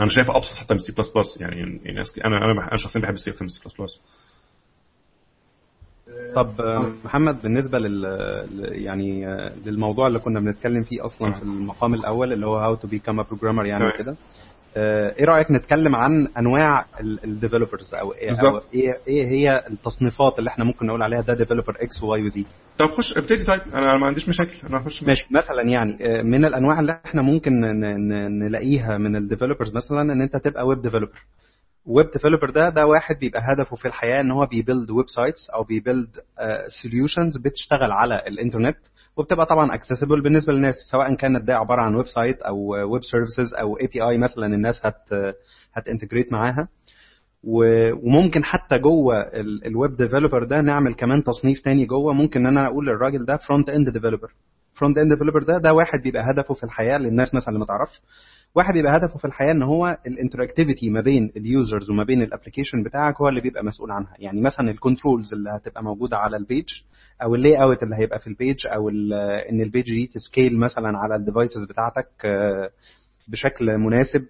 أنا 0.00 0.08
شايف 0.08 0.30
أبسط 0.30 0.54
حتى 0.56 0.74
من 0.74 0.80
سي 0.80 0.92
بلس 0.92 1.08
بلس 1.08 1.40
يعني. 1.40 1.62
أنا 2.24 2.38
أنا 2.38 2.68
أنا 2.68 2.76
شخصيا 2.76 3.02
بحب 3.02 3.14
ال 3.14 3.22
C 3.22 3.30
أكتر 3.30 3.44
من 3.44 3.48
سي 3.48 3.60
بلس 3.64 3.74
بلس 3.80 4.00
طب 6.34 6.50
محمد 7.04 7.42
بالنسبة 7.42 7.78
لل 7.78 8.04
يعني 8.60 9.26
للموضوع 9.66 10.06
اللي 10.06 10.18
كنا 10.18 10.40
بنتكلم 10.40 10.84
فيه 10.84 11.06
أصلا 11.06 11.32
في 11.32 11.42
المقام 11.42 11.94
الأول 11.94 12.32
اللي 12.32 12.46
هو 12.46 12.56
how 12.56 12.74
to 12.74 12.88
become 12.88 13.20
a 13.20 13.22
programmer 13.22 13.66
يعني 13.66 13.92
كده 13.98 14.16
إيه 14.76 15.24
رأيك 15.24 15.50
نتكلم 15.50 15.96
عن 15.96 16.26
أنواع 16.38 16.86
ال 17.24 17.30
developers 17.30 17.94
أو 17.94 18.12
إيه 18.12 18.30
أو 18.30 18.60
إيه 18.74 18.98
إيه 19.08 19.26
هي 19.26 19.64
التصنيفات 19.70 20.38
اللي 20.38 20.50
إحنا 20.50 20.64
ممكن 20.64 20.86
نقول 20.86 21.02
عليها 21.02 21.20
ده 21.20 21.34
developer 21.34 21.76
X 21.80 22.02
و 22.02 22.12
Y 22.12 22.22
وزي 22.26 22.44
طب 22.78 22.90
خش 22.90 23.18
ابتدي. 23.18 23.44
طيب 23.44 23.60
أنا 23.74 23.96
ما 23.96 24.06
عنديش 24.06 24.28
مشاكل. 24.28 24.66
أنا 24.68 24.82
هخش 24.82 25.02
ماشي. 25.02 25.26
مثلا 25.30 25.62
يعني 25.62 26.22
من 26.22 26.44
الأنواع 26.44 26.80
اللي 26.80 27.00
إحنا 27.06 27.22
ممكن 27.22 27.60
نلاقيها 28.38 28.98
من 28.98 29.16
ال 29.16 29.21
developers 29.21 29.74
مثلا 29.74 30.02
إن 30.12 30.20
أنت 30.22 30.36
تبقى 30.36 30.66
web 30.66 30.82
developer 30.82 31.22
web 31.86 32.10
developer 32.10 32.50
ده 32.50 32.60
ده 32.74 32.86
واحد 32.86 33.18
بيبقى 33.18 33.40
هدفه 33.44 33.76
في 33.76 33.88
الحياة 33.88 34.20
إن 34.20 34.30
هو 34.30 34.46
بي 34.46 34.90
build 34.90 35.08
websites 35.08 35.50
أو 35.50 35.62
بي 35.62 35.75
build 35.75 36.08
solutions 36.82 37.36
بتشتغل 37.38 37.92
على 37.92 38.22
الإنترنت. 38.26 38.76
وبتبقى 39.20 39.46
طبعا 39.46 39.74
accessible 39.74 40.20
بالنسبة 40.22 40.52
للناس 40.52 40.74
سواء 40.90 41.14
كانت 41.14 41.42
ده 41.44 41.56
عبارة 41.56 41.82
عن 41.82 41.94
website 41.94 42.42
أو 42.42 42.56
web 42.92 43.02
services 43.04 43.54
أو 43.54 43.78
API 43.80 44.18
مثلا 44.18 44.46
الناس 44.46 44.74
هت 44.86 45.34
هت 45.74 45.84
integrate 45.84 46.32
معاها. 46.32 46.68
وممكن 47.44 48.44
حتى 48.44 48.78
جوه 48.78 49.20
ال 49.66 49.73
web 49.73 49.96
developer 49.96 50.44
ده 50.44 50.60
نعمل 50.60 50.94
كمان 50.94 51.24
تصنيف 51.24 51.60
تاني 51.60 51.86
جوه. 51.86 52.12
ممكن 52.12 52.40
إن 52.40 52.46
أنا 52.46 52.66
أقول 52.66 52.86
للراجل 52.86 53.24
ده 53.24 53.36
front 53.36 53.70
end 53.70 53.88
developer 53.88 54.32
front 54.74 54.98
end 54.98 55.12
developer 55.12 55.42
ده 55.42 55.58
ده 55.58 55.74
واحد 55.74 55.98
بيبقى 56.04 56.22
هدفه 56.22 56.54
في 56.54 56.64
الحياة 56.64 56.98
للناس 56.98 57.34
مثلا 57.34 57.48
اللي 57.48 57.58
ما 57.60 57.66
تعرفش. 57.66 58.02
واحد 58.54 58.72
بيبقى 58.74 58.96
هدفه 58.96 59.18
في 59.18 59.24
الحياة 59.24 59.52
إن 59.52 59.62
هو 59.62 59.98
ال 60.06 60.12
interactivity 60.12 60.90
ما 60.90 61.00
بين 61.00 61.32
ال 61.36 61.45
users 61.45 61.90
وما 61.90 62.04
بين 62.04 62.22
ال 62.22 62.27
application 62.27 62.82
بتاعك 62.82 63.20
هو 63.20 63.28
اللي 63.28 63.40
بيبقى 63.40 63.64
مسؤول 63.64 63.90
عنها. 63.90 64.14
يعني 64.18 64.40
مثلا 64.40 64.70
ال 64.70 64.77
controls 64.77 65.32
اللي 65.32 65.50
هتبقى 65.50 65.82
موجودة 65.84 66.16
على 66.16 66.36
ال 66.36 66.42
page 66.42 66.66
أو 67.22 67.34
ال 67.34 67.62
layout 67.62 67.82
اللي 67.82 67.96
هيبقى 67.96 68.18
في 68.20 68.26
ال 68.26 68.32
page 68.32 68.56
أو 68.66 68.88
إن 69.50 69.60
ال 69.60 69.65
page 69.65 69.84
دي 69.84 70.06
ت 70.06 70.15
scale 70.15 70.58
مثلا 70.58 70.98
على 70.98 71.14
ال 71.16 71.22
devices 71.22 71.64
بتاعتك 71.64 72.08
بشكل 73.28 73.78
مناسب 73.78 74.24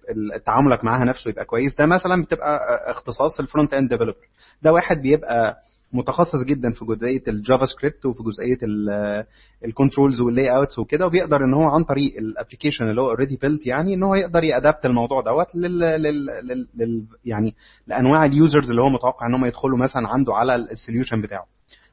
تعاملك 0.45 0.83
معاها 0.83 1.05
نفسه 1.05 1.29
يبقى 1.29 1.45
كويس. 1.45 1.75
ده 1.75 1.85
مثلا 1.85 2.23
بتبقى 2.23 2.59
اختصاص 2.91 3.39
ال 3.39 3.45
front 3.45 3.73
end 3.73 3.89
developer 3.89 4.27
ده 4.61 4.71
واحد 4.73 5.01
بيبقى 5.01 5.57
متخصص 5.93 6.43
جدا 6.47 6.69
في 6.71 6.85
جزئية 6.85 7.23
ال 7.27 7.65
JavaScript 7.65 8.05
وفي 8.05 8.23
جزئية 8.23 8.57
ال 9.65 9.71
controls 9.71 10.21
وال 10.21 10.55
layouts 10.55 10.79
وكده 10.79 11.05
وبيقدر 11.05 11.37
إن 11.37 11.53
هو 11.53 11.63
عن 11.63 11.83
طريق 11.83 12.17
ال 12.17 12.23
application 12.23 12.89
اللي 12.89 13.01
هو 13.01 13.09
already 13.09 13.37
built 13.41 13.67
يعني 13.67 13.93
إن 13.93 14.03
هو 14.03 14.15
يقدر 14.15 14.43
ي 14.43 14.50
adapt 14.50 14.85
الموضوع 14.85 15.21
دوت 15.21 15.55
لل, 15.55 15.79
لل, 15.79 16.25
لل, 16.75 17.05
يعني 17.25 17.55
لأنواع 17.87 18.25
ال 18.25 18.32
users 18.32 18.69
اللي 18.69 18.81
هو 18.81 18.89
متوقع 18.89 19.27
إن 19.27 19.33
هم 19.33 19.45
يدخلوا 19.45 19.77
مثلا 19.77 20.07
عنده 20.07 20.33
على 20.33 20.55
ال 20.55 20.62
solution 20.62 21.21
بتاعه. 21.21 21.45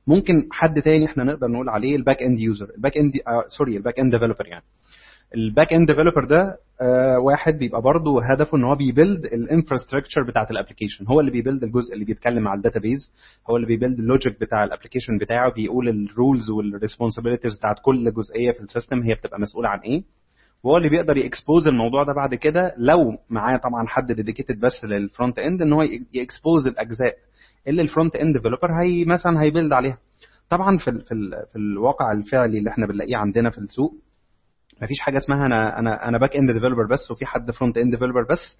ممكن 0.06 0.48
حد 0.50 0.82
تاني 0.82 1.06
إحنا 1.06 1.24
نقدر 1.24 1.48
نقول 1.48 1.68
عليه 1.68 1.96
ال 1.96 2.02
back 2.02 2.22
end 2.22 2.38
user 2.38 2.70
ال 2.76 2.80
back 2.80 2.96
end 2.98 3.12
sorry 3.48 3.76
ال 3.76 3.81
back 3.81 3.98
end 3.98 4.12
developer 4.12 4.46
يعني. 4.46 4.64
ال 5.34 5.42
back 5.42 5.72
end 5.72 5.86
developer 5.86 6.24
ده 6.24 6.56
آه 6.80 7.18
واحد 7.18 7.58
بيبقى 7.58 7.82
برضه 7.82 8.24
هدفه 8.24 8.58
إن 8.58 8.64
هو 8.64 8.74
بي 8.74 8.89
build 8.89 9.24
ال 9.24 9.31
infrastructure 9.31 10.22
بتاعت 10.22 10.50
ال 10.50 10.55
application 10.55 11.06
هو 11.06 11.20
اللي 11.20 11.30
بي 11.30 11.40
build 11.40 11.64
الجزء 11.64 11.94
اللي 11.94 12.04
بيتكلم 12.04 12.48
على 12.48 12.56
ال 12.56 12.63
database 12.63 13.12
هو 13.50 13.56
اللي 13.56 13.66
بي 13.66 13.76
build 13.76 13.98
ال 13.98 14.05
logic 14.05 14.40
بتاع 14.40 14.64
ال 14.64 14.69
application 14.69 15.18
بتاعه 15.18 15.52
بيقول 15.52 15.88
ال 15.88 15.99
roles 15.99 16.50
وال 16.50 16.62
responsibilities 16.62 17.58
بتاعت 17.58 17.76
كل 17.82 18.12
جزئية 18.12 18.50
في 18.52 18.60
ال 18.60 18.66
system 18.66 19.02
هي 19.02 19.14
بتبقى 19.14 19.40
مسؤولة 19.40 19.68
عن 19.68 19.78
إيه. 19.78 20.02
وهو 20.62 20.76
اللي 20.76 20.88
بيقدر 20.88 21.16
ي 21.16 21.24
expose 21.24 21.68
الموضوع 21.68 22.02
ده 22.02 22.12
بعد 22.12 22.34
كده 22.34 22.74
لو 22.78 23.18
معاه 23.30 23.56
طبعا 23.56 23.86
حد 23.86 24.12
dedicated 24.12 24.60
بس 24.60 24.84
لل 24.84 25.00
front 25.00 25.38
end 25.38 25.62
إن 25.62 25.72
هو 25.72 25.82
ي 26.14 26.22
expose 26.22 26.66
الأجزاء 26.66 27.14
اللي 27.68 27.82
ال 27.82 27.88
front 27.88 28.16
end 28.16 28.36
developer 28.36 28.72
هي 28.82 29.04
مثلا 29.04 29.42
هي 29.42 29.51
build 29.51 29.72
عليها. 29.72 29.98
طبعا 30.50 30.76
في 30.76 30.84
في, 30.92 31.14
في 31.52 31.56
الواقع 31.56 32.12
الفعلي 32.12 32.58
اللي 32.58 32.70
إحنا 32.70 32.86
بنلاقيه 32.86 33.16
عندنا 33.16 33.50
في 33.50 33.58
السوق 33.58 33.94
مفيش 34.82 35.00
حاجة 35.00 35.16
اسمها 35.16 35.46
أنا 35.46 35.78
أنا 35.78 36.08
أنا 36.08 36.18
back 36.18 36.36
end 36.36 36.50
developer 36.50 36.86
بس 36.90 37.10
وفي 37.10 37.26
حد 37.26 37.50
front 37.50 37.78
end 37.78 37.90
developer 37.94 38.26
بس 38.30 38.58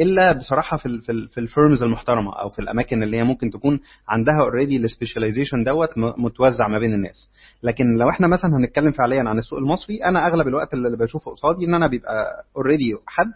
إلا 0.00 0.32
بصراحة 0.32 0.76
في 0.76 0.86
ال 0.86 1.02
في, 1.02 1.12
ال 1.12 1.28
في 1.28 1.40
ال 1.40 1.47
firms 1.47 1.82
المحترمة 1.82 2.32
أو 2.42 2.48
في 2.48 2.58
الأماكن 2.62 3.02
اللي 3.02 3.16
هي 3.16 3.22
ممكن 3.22 3.50
تكون 3.50 3.80
عندها 4.08 4.40
already 4.42 4.76
ال 4.76 4.82
specialization 4.82 5.64
دوت 5.64 5.88
متوزع 5.96 6.68
ما 6.68 6.78
بين 6.78 6.94
الناس. 6.94 7.30
لكن 7.62 7.84
لو 8.00 8.08
إحنا 8.10 8.26
مثلا 8.26 8.50
هنتكلم 8.56 8.92
فعليا 8.92 9.22
عن 9.28 9.38
السوق 9.38 9.58
المصري 9.58 9.96
أنا 10.04 10.26
أغلب 10.26 10.48
الوقت 10.48 10.74
اللي 10.74 10.96
بشوفه 10.96 11.30
قصادي 11.30 11.64
إن 11.66 11.74
أنا 11.74 11.86
بيبقى 11.86 12.44
already 12.56 12.96
حد 13.06 13.32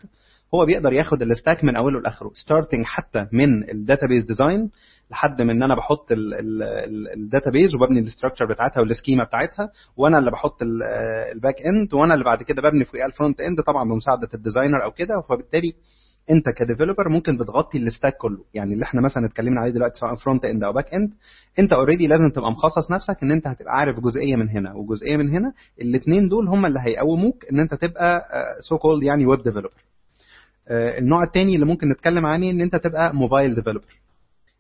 هو 0.55 0.67
بيقدر 0.67 0.93
ياخد 0.93 1.23
ال 1.23 1.30
stack 1.30 1.65
من 1.65 1.77
أوله 1.77 2.01
لآخره 2.01 2.31
starting 2.35 2.85
حتى 2.85 3.27
من 3.33 3.71
ال 3.71 3.77
database 3.77 4.25
design 4.25 4.71
لحد 5.11 5.43
من 5.43 5.51
إن 5.51 5.63
أنا 5.63 5.75
بحط 5.77 6.07
ال 7.17 7.23
database 7.23 7.75
وببني 7.75 7.99
ال 8.01 8.05
structure 8.05 8.45
بتاعتها 8.53 8.81
وال 8.81 8.92
schema 8.92 9.25
بتاعتها 9.25 9.69
وأنا 9.97 10.19
اللي 10.19 10.31
بحط 10.31 10.63
ال 11.33 11.39
back 11.39 11.63
end 11.67 11.95
وأنا 11.95 12.15
اللي 12.15 12.25
بعد 12.25 12.43
كده 12.43 12.63
ببني 12.63 12.85
فوقيها 12.85 13.07
ال 13.07 13.12
front 13.12 13.41
end 13.41 13.61
طبعا 13.61 13.85
بمساعدة 13.89 14.29
ال 14.35 14.40
designer 14.40 14.85
أو 14.85 14.91
كده. 14.91 15.21
فبالتالي 15.29 15.73
أنت 16.31 16.45
ك 16.51 16.57
developer 16.57 17.09
ممكن 17.09 17.37
بتغطي 17.37 17.79
ال 17.79 17.85
stack 17.85 18.17
كله. 18.17 18.45
يعني 18.55 18.75
اللي 18.75 18.85
إحنا 18.85 19.01
مثلا 19.01 19.27
اتكلمنا 19.27 19.61
عليه 19.61 19.71
دلوقتي 19.73 20.01
سواء 20.01 20.15
front 20.15 20.45
end 20.45 20.65
أو 20.65 20.73
back 20.73 20.95
end 20.95 21.11
أنت 21.59 21.73
already 21.73 22.07
لازم 22.07 22.29
تبقى 22.31 22.51
مخصص 22.51 22.91
نفسك 22.91 23.17
إن 23.23 23.33
أنت 23.33 23.47
هتبقى 23.47 23.73
عارف 23.73 24.01
جزئية 24.01 24.37
من 24.37 24.49
هنا 24.49 24.75
وجزئية 24.75 25.17
من 25.17 25.31
هنا. 25.31 25.53
الاثنين 25.81 26.29
دول 26.29 26.49
هم 26.49 26.67
اللي 26.67 26.79
هيقوموك 26.83 27.45
إن 27.53 27.61
أنت 27.61 27.75
تبقى 27.75 28.25
so 28.61 28.79
called 28.79 29.03
يعني 29.03 29.27
web 29.27 29.43
developer 29.43 29.85
النوع 30.71 31.23
الثاني 31.25 31.55
اللي 31.55 31.67
ممكن 31.67 31.89
نتكلم 31.89 32.27
عنه 32.27 32.51
إن 32.51 32.61
أنت 32.61 32.77
تبقى 32.77 33.15
mobile 33.15 33.55
developer 33.55 33.87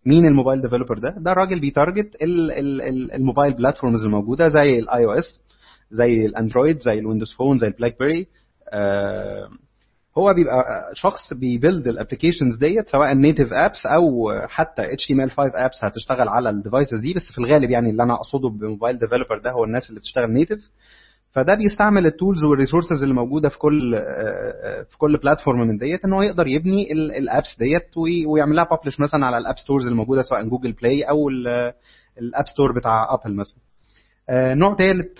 مين 0.06 0.26
ال 0.26 0.31
mobile 0.31 0.60
developer 0.60 0.98
ده؟ 0.98 1.14
ده 1.18 1.32
راجل 1.32 1.60
بي 1.60 1.74
target 1.74 2.16
ال 2.22 2.41
mobile 2.41 3.52
platforms 3.54 4.04
الموجودة 4.04 4.48
زي 4.48 4.78
ال 4.78 5.04
iOS 5.04 5.40
زي 5.90 6.26
ال 6.26 6.33
Android 6.33 6.80
زي 6.80 6.98
ال 6.98 7.03
Windows 7.03 7.32
Phone 7.32 7.58
زي 7.58 7.66
ال 7.66 7.98
BlackBerry 7.98 8.26
آه 8.72 9.48
هو 10.18 10.34
بيبقى 10.34 10.90
شخص 10.94 11.32
بي 11.34 11.50
build 11.50 11.88
ال 11.88 11.94
applications 11.94 12.56
ديت 12.56 12.88
سواء 12.88 13.14
native 13.14 13.52
apps 13.52 13.86
أو 13.86 14.32
حتى 14.48 14.92
HTML 14.92 15.30
5 15.30 15.50
apps 15.54 15.84
هتشتغل 15.84 16.28
على 16.28 16.50
ال 16.50 16.56
devices 16.56 16.98
دي 17.02 17.14
بس 17.14 17.32
في 17.32 17.38
الغالب 17.38 17.70
يعني 17.70 17.90
اللي 17.90 18.02
أنا 18.02 18.14
أقصده 18.14 18.48
ب 18.48 18.56
mobile 18.56 18.98
developer 18.98 19.38
ده 19.44 19.50
هو 19.50 19.64
الناس 19.64 19.88
اللي 19.90 20.00
بتشتغل 20.00 20.32
native 20.32 20.70
فده 21.34 21.54
بيستعمل 21.54 22.06
ال 22.06 22.13
tools 22.13 22.44
وال 22.44 22.55
resources 22.55 23.02
اللي 23.02 23.14
موجودة 23.14 23.48
في 23.48 23.58
كل 23.58 23.96
في 24.90 24.98
كل 24.98 25.16
platform 25.16 25.60
من 25.60 25.78
ديت 25.78 26.04
إن 26.04 26.12
هو 26.12 26.22
يقدر 26.22 26.46
يبني 26.46 26.92
ال 26.92 27.05
apps 27.05 27.56
ديت 27.58 27.90
ويعمل 28.28 28.56
لها 28.56 28.64
publish 28.64 29.00
مثلا 29.00 29.26
على 29.26 29.38
ال 29.38 29.43
app 29.43 29.58
stores 29.58 29.84
اللي 29.84 29.96
موجودة 29.96 30.22
سواء 30.22 30.48
Google 30.48 30.72
Play 30.72 31.02
أو 31.02 31.28
ال 32.18 32.25
App 32.25 32.46
Store 32.46 32.72
بتاع 32.72 33.14
Apple 33.14 33.36
مثلا. 33.36 33.58
نوع 34.54 34.76
ثالث 34.76 35.18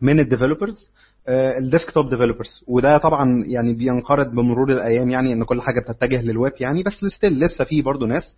من 0.00 0.20
ال 0.20 0.26
developers 0.26 0.90
ال 1.28 1.38
desktop 1.38 2.08
developers 2.10 2.64
وده 2.68 2.98
طبعا 2.98 3.44
يعني 3.46 3.74
بينقرض 3.74 4.30
بمرور 4.30 4.72
الأيام 4.72 5.10
يعني 5.10 5.32
إن 5.32 5.44
كل 5.44 5.62
حاجة 5.62 5.80
بتتجه 5.80 6.22
للويب 6.22 6.52
يعني 6.60 6.82
بس 6.82 6.92
still 7.04 7.40
لسه 7.40 7.64
في 7.64 7.82
برضه 7.82 8.06
ناس 8.06 8.36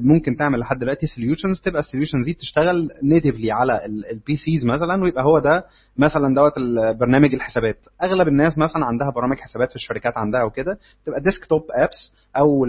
ممكن 0.00 0.36
تعمل 0.36 0.58
لحد 0.58 0.78
دلوقتي 0.78 1.06
solutions 1.06 1.60
تبقى 1.60 1.80
ال 1.80 1.84
solutions 1.84 2.24
دي 2.24 2.32
تشتغل 2.32 2.90
natively 3.02 3.52
على 3.52 3.80
ال 4.12 4.36
PCs 4.36 4.64
مثلا 4.64 5.02
ويبقى 5.02 5.24
هو 5.24 5.38
ده 5.38 5.64
مثلا 5.96 6.34
دوت 6.34 6.52
برنامج 7.00 7.34
الحسابات. 7.34 7.78
أغلب 8.02 8.28
الناس 8.28 8.58
مثلا 8.58 8.86
عندها 8.86 9.10
برامج 9.14 9.36
حسابات 9.38 9.68
في 9.70 9.76
الشركات 9.76 10.12
عندها 10.16 10.44
وكده. 10.44 10.78
تبقى 11.06 11.20
desktop 11.20 11.62
apps 11.78 12.12
أو 12.36 12.64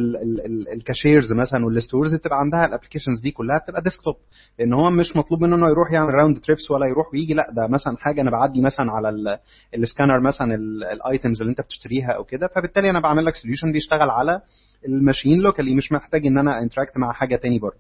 ال 0.74 0.81
cashiers 0.81 1.34
مثلا 1.34 1.66
وال 1.66 1.78
stores 1.78 2.16
بتبقى 2.16 2.40
عندها 2.40 2.66
ال 2.66 2.70
applications 2.70 3.22
دي 3.22 3.32
كلها 3.32 3.60
بتبقى 3.64 3.82
desktop 3.82 4.16
لأن 4.60 4.74
هو 4.74 4.90
مش 4.90 5.16
مطلوب 5.18 5.42
منه 5.44 5.56
إنه 5.56 5.70
يروح 5.70 5.92
يعمل 5.92 6.14
round 6.14 6.38
trips 6.40 6.72
ولا 6.72 6.86
يروح 6.88 7.14
ويجي. 7.14 7.34
لأ 7.34 7.44
ده 7.56 7.68
مثلا 7.68 7.98
حاجة 7.98 8.22
أنا 8.22 8.32
بعدي 8.32 8.62
مثلا 8.62 8.92
على 8.92 9.40
السكانر 9.76 10.20
مثلا 10.22 10.56
ال 10.94 11.02
items 11.02 11.42
اللي 11.42 11.52
أنت 11.52 11.62
بتشتريها 11.62 12.12
أو 12.12 12.24
كده. 12.24 12.48
فبالتالي 12.48 12.90
أنا 12.90 13.00
بعمل 13.00 13.26
لك 13.26 13.36
solution 13.36 13.72
بيشتغل 13.72 14.10
على 14.10 14.42
ال 14.88 14.95
machine 14.95 15.42
locally 15.42 15.76
مش 15.76 15.92
محتاج 15.92 16.26
إن 16.26 16.40
أنا 16.40 16.62
interact 16.62 16.98
مع 16.98 17.12
حاجة 17.12 17.36
تاني 17.36 17.60
بره. 17.60 17.76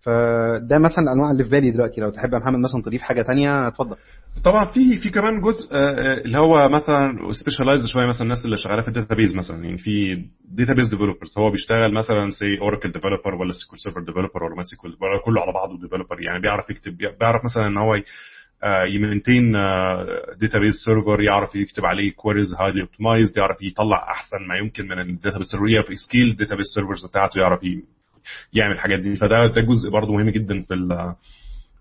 فده 0.00 0.78
مثلا 0.78 1.04
الانواع 1.04 1.30
اللي 1.30 1.44
في 1.44 1.50
بالي 1.50 1.70
دلوقتي. 1.70 2.00
لو 2.00 2.10
تحب 2.10 2.32
يا 2.32 2.38
محمد 2.38 2.58
مثلا 2.58 2.82
تضيف 2.82 3.02
حاجة 3.02 3.22
تانية 3.22 3.68
اتفضل. 3.68 3.96
طبعا 4.44 4.70
في 4.70 4.96
في 4.96 5.10
كمان 5.10 5.40
جزء 5.40 5.68
اللي 6.24 6.38
هو 6.38 6.68
مثلا 6.68 7.32
specialized 7.32 7.86
شوية 7.86 8.06
مثلا 8.06 8.22
الناس 8.22 8.44
اللي 8.44 8.56
شغالة 8.56 8.82
في 8.82 8.88
ال 8.88 8.93
database 8.93 9.36
مثلا. 9.36 9.64
يعني 9.64 9.78
في 9.78 10.24
database 10.44 10.88
developers 10.88 11.38
هو 11.38 11.50
بيشتغل 11.50 11.94
مثلا 11.94 12.30
سي 12.30 12.58
Oracle 12.60 12.92
developer 12.92 13.34
ولا 13.34 13.52
SQL 13.52 13.78
Server 13.78 14.00
developer 14.00 14.44
ولا 14.44 14.54
MySQL 14.56 14.96
كله 15.24 15.40
على 15.40 15.52
بعضه 15.52 15.80
developer 15.80 16.20
يعني 16.20 16.40
بيعرف 16.42 16.70
يكتب 16.70 16.96
بيعرف 16.96 17.44
مثلا 17.44 17.66
إن 17.66 17.76
هو 17.76 17.94
ي 18.64 18.74
maintain 18.74 19.52
database 20.40 20.74
server 20.84 21.22
يعرف 21.22 21.54
يكتب 21.56 21.84
عليه 21.84 22.12
queries 22.12 22.54
highly 22.54 22.80
optimized 22.80 23.38
يعرف 23.38 23.62
يطلع 23.62 24.10
أحسن 24.10 24.36
ما 24.48 24.56
يمكن 24.56 24.88
من 24.88 24.98
ال 24.98 25.03
database 25.03 25.46
server 25.46 25.82
ي 25.88 25.96
scale 25.96 26.36
database 26.36 26.66
servers 26.74 27.06
بتاعته 27.06 27.40
يعرف 27.40 27.60
يعمل 28.52 28.74
الحاجات 28.74 28.98
دي. 29.00 29.16
فده 29.16 29.46
ده 29.46 29.60
جزء 29.62 29.90
برضه 29.90 30.12
مهم 30.12 30.30
جدا 30.30 30.60
في 30.60 30.74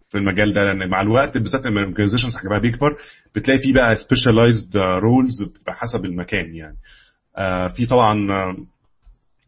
في 0.10 0.18
المجال 0.18 0.54
ده 0.54 0.62
لأن 0.62 0.90
مع 0.90 1.02
الوقت 1.02 1.38
بالذات 1.38 1.66
لما 1.66 1.82
ال 1.82 1.86
organizations 1.86 2.38
حجمها 2.38 2.60
بيكبر 2.60 2.98
بتلاقي 3.36 3.60
فيه 3.60 3.74
بقى 3.74 3.96
specialized 3.96 4.78
roles 4.78 5.44
بتبقى 5.44 5.74
حسب 5.76 6.06
المكان 6.06 6.56
يعني. 6.56 6.78
آه 7.38 7.68
في 7.68 7.86
طبعا 7.86 8.32
آه 8.32 8.56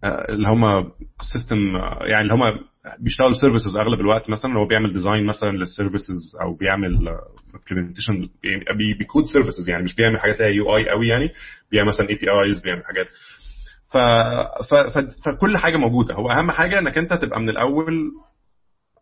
اللي 0.04 0.48
هم 0.50 0.92
system 1.22 1.76
يعني 2.02 2.22
اللي 2.22 2.34
هم 2.34 2.60
بيشتغلوا 3.00 3.34
services 3.34 3.78
أغلب 3.78 4.00
الوقت 4.00 4.30
مثلا 4.30 4.58
هو 4.60 4.66
بيعمل 4.66 4.94
design 4.94 5.26
مثلا 5.26 5.50
لل 5.50 5.67
services 5.67 6.36
أو 6.42 6.54
بيعمل 6.56 7.18
implementation 7.72 8.30
بي 9.00 9.08
code 9.08 9.26
services 9.26 9.70
يعني 9.70 9.84
مش 9.84 9.96
بيعمل 9.96 10.20
حاجات 10.20 10.40
UI 10.40 10.90
قوي 10.90 11.08
يعني 11.08 11.30
بيعمل 11.72 11.88
مثلا 11.88 12.10
APIs 12.10 12.62
بيعمل 12.62 12.86
حاجات. 12.86 13.08
ف... 13.92 13.98
ف... 14.70 14.76
ف... 14.76 14.98
فكل 15.26 15.58
حاجة 15.58 15.78
موجودة. 15.78 16.14
هو 16.16 16.32
أهم 16.32 16.52
حاجة 16.52 16.80
إنك 16.80 16.98
أنت 16.98 17.14
تبقى 17.14 17.40
من 17.40 17.50
الأول 17.50 18.12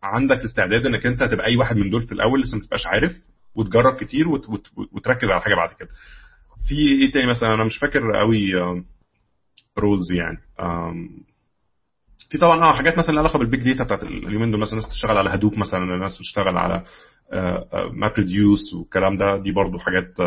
عندك 0.02 0.36
استعداد 0.44 0.86
إنك 0.86 1.06
أنت 1.06 1.24
تبقى 1.24 1.46
أي 1.46 1.56
واحد 1.56 1.76
من 1.76 1.90
دول 1.90 2.02
في 2.02 2.12
الأول 2.12 2.40
لسه 2.42 2.58
ما 2.58 2.64
تبقاش 2.64 2.86
عارف 2.86 3.12
وتجرب 3.54 3.96
كتير 4.00 4.28
وت... 4.28 4.48
وت... 4.48 4.66
وتركز 4.92 5.28
على 5.28 5.40
حاجة 5.40 5.54
بعد 5.54 5.68
كده. 5.80 5.88
في 6.68 6.74
إيه 6.74 7.12
تاني 7.12 7.26
مثلا؟ 7.26 7.54
أنا 7.54 7.64
مش 7.64 7.78
فاكر 7.78 8.16
قوي 8.16 8.52
roles 9.78 10.12
يعني. 10.12 10.38
في 12.30 12.38
طبعا 12.38 12.60
آه 12.62 12.72
حاجات 12.72 12.98
مثلا 12.98 13.14
لها 13.14 13.20
علاقة 13.22 13.38
بال 13.38 13.48
big 13.48 13.62
data 13.62 13.84
بتاعت 13.84 14.02
اليومين 14.02 14.50
دول 14.50 14.60
مثلا 14.60 14.74
ناس 14.74 14.86
بتشتغل 14.86 15.18
على 15.18 15.30
Hadoop 15.30 15.58
مثلا 15.58 15.80
ناس 15.98 16.18
بتشتغل 16.18 16.56
على 16.58 16.82
MapReduce 17.92 18.74
والكلام 18.74 19.16
ده. 19.16 19.36
دي 19.42 19.52
برضو 19.52 19.78
حاجات 19.78 20.20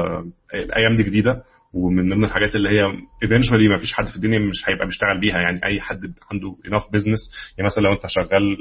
الأيام 0.54 0.96
دي 0.96 1.04
جديدة. 1.04 1.44
ومن 1.74 2.10
ضمن 2.10 2.24
الحاجات 2.24 2.56
اللي 2.56 2.70
هي 2.70 2.94
eventually 3.24 3.68
ما 3.68 3.78
فيش 3.78 3.94
حد 3.94 4.08
في 4.08 4.16
الدنيا 4.16 4.40
مش 4.40 4.70
هيبقى 4.70 4.86
بيشتغل 4.86 5.20
بيها. 5.20 5.38
يعني 5.38 5.66
أي 5.66 5.82
حد 5.82 6.14
عنده 6.32 6.56
enough 6.68 6.84
business 6.94 7.20
يعني 7.58 7.66
مثلا 7.66 7.84
لو 7.84 7.92
أنت 7.94 8.02
شغال 8.08 8.58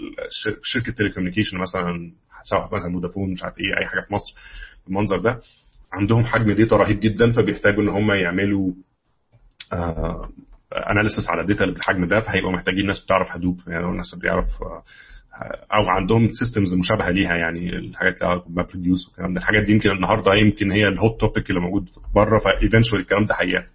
شركة 0.63 0.93
telecommunication 0.93 1.59
مثلا 1.59 2.13
سواء 2.45 2.75
مثلا 2.75 2.93
فودافون 2.93 3.31
مش 3.31 3.43
عارف 3.43 3.59
إيه 3.59 3.79
أي 3.81 3.87
حاجة 3.87 4.01
في 4.01 4.15
مصر 4.15 4.35
بالمنظر 4.87 5.19
ده 5.21 5.41
عندهم 5.93 6.25
حجم 6.27 6.53
data 6.53 6.77
رهيب 6.77 7.01
جدا. 7.01 7.31
فبيحتاجوا 7.31 7.83
إن 7.83 7.89
هم 7.89 8.13
يعملوا 8.13 8.73
analysis 10.73 11.31
على 11.31 11.41
ال 11.41 11.46
data 11.46 11.65
بالحجم 11.67 12.05
ده 12.05 12.21
فهيبقوا 12.21 12.53
محتاجين 12.53 12.87
ناس 12.87 13.05
بتعرف 13.05 13.33
Hadoop 13.33 13.61
يعني 13.67 13.85
الناس 13.85 14.15
بيعرف 14.23 14.49
أو 15.75 15.89
عندهم 15.89 16.33
systems 16.33 16.75
مشابهة 16.75 17.11
ليها 17.11 17.37
يعني 17.37 17.77
الحاجات 17.77 18.23
اللي 18.23 18.43
MapReduce 18.49 19.09
والكلام 19.09 19.35
ده. 19.35 19.41
الحاجات 19.41 19.63
دي 19.63 19.73
يمكن 19.73 19.91
النهارده 19.91 20.35
يمكن 20.35 20.73
هي 20.73 20.89
ال 20.89 20.97
hot 20.97 21.21
topic 21.21 21.51
اللي 21.51 21.61
موجود 21.61 21.89
بره 22.15 22.39
ف 22.39 22.45
eventually 22.45 23.03
الكلام 23.03 23.25
ده 23.25 23.35
هي 23.41 23.67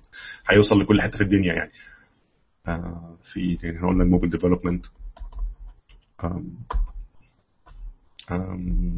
هيوصل 0.49 0.79
لكل 0.81 1.01
حتة 1.01 1.17
في 1.17 1.23
الدنيا 1.23 1.53
يعني. 1.53 1.71
آه 2.67 3.17
في 3.33 3.57
يعني 3.63 3.79
قلنا 3.79 4.03
ال 4.03 4.07
mobile 4.07 4.31
development 4.31 4.85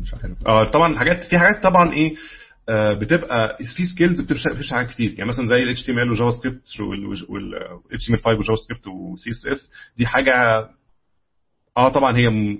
مش 0.02 0.14
عارف. 0.14 0.48
آه 0.48 0.64
طبعا 0.72 1.00
حاجات 1.00 1.24
في 1.24 1.38
حاجات 1.40 1.64
طبعا 1.64 1.94
إيه 1.94 2.16
آه 2.16 2.18
بتبقى 2.70 3.58
في 3.78 3.86
skills 3.86 4.22
بتفرش 4.22 4.74
حاجات 4.74 4.90
كتير. 4.90 5.12
يعني 5.12 5.26
مثلا 5.26 5.46
زي 5.46 5.56
ال 5.56 5.78
HTML 5.78 6.12
و 6.12 6.30
JavaScript 6.30 6.80
وال 7.30 7.54
HTML5 7.94 8.28
و 8.28 8.56
JavaScript 8.56 8.85
و 8.85 8.88
CSS 8.88 9.72
دي 9.98 10.06
حاجة 10.08 10.34
آه 11.78 11.90
طبعا 11.94 12.18
هي. 12.18 12.58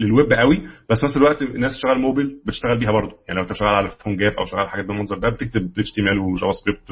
للويب 0.00 0.32
قوي 0.32 0.56
بس 0.90 0.98
في 1.00 1.04
نفس 1.06 1.16
الوقت 1.16 1.42
الناس 1.42 1.72
شغال 1.82 1.98
موبيل 2.00 2.40
بتشتغل 2.46 2.78
بيها 2.78 2.92
برضه. 2.92 3.16
يعني 3.28 3.40
لو 3.40 3.42
انت 3.46 3.52
شغال 3.52 3.74
على 3.74 3.88
PhoneGap 3.88 4.32
أو 4.32 4.44
شغال 4.44 4.68
حاجات 4.68 4.86
بالمنظر 4.86 5.18
ده 5.18 5.28
بتكتب 5.28 5.70
HTML 5.78 6.00
و 6.00 6.08
JavaScript 6.08 6.90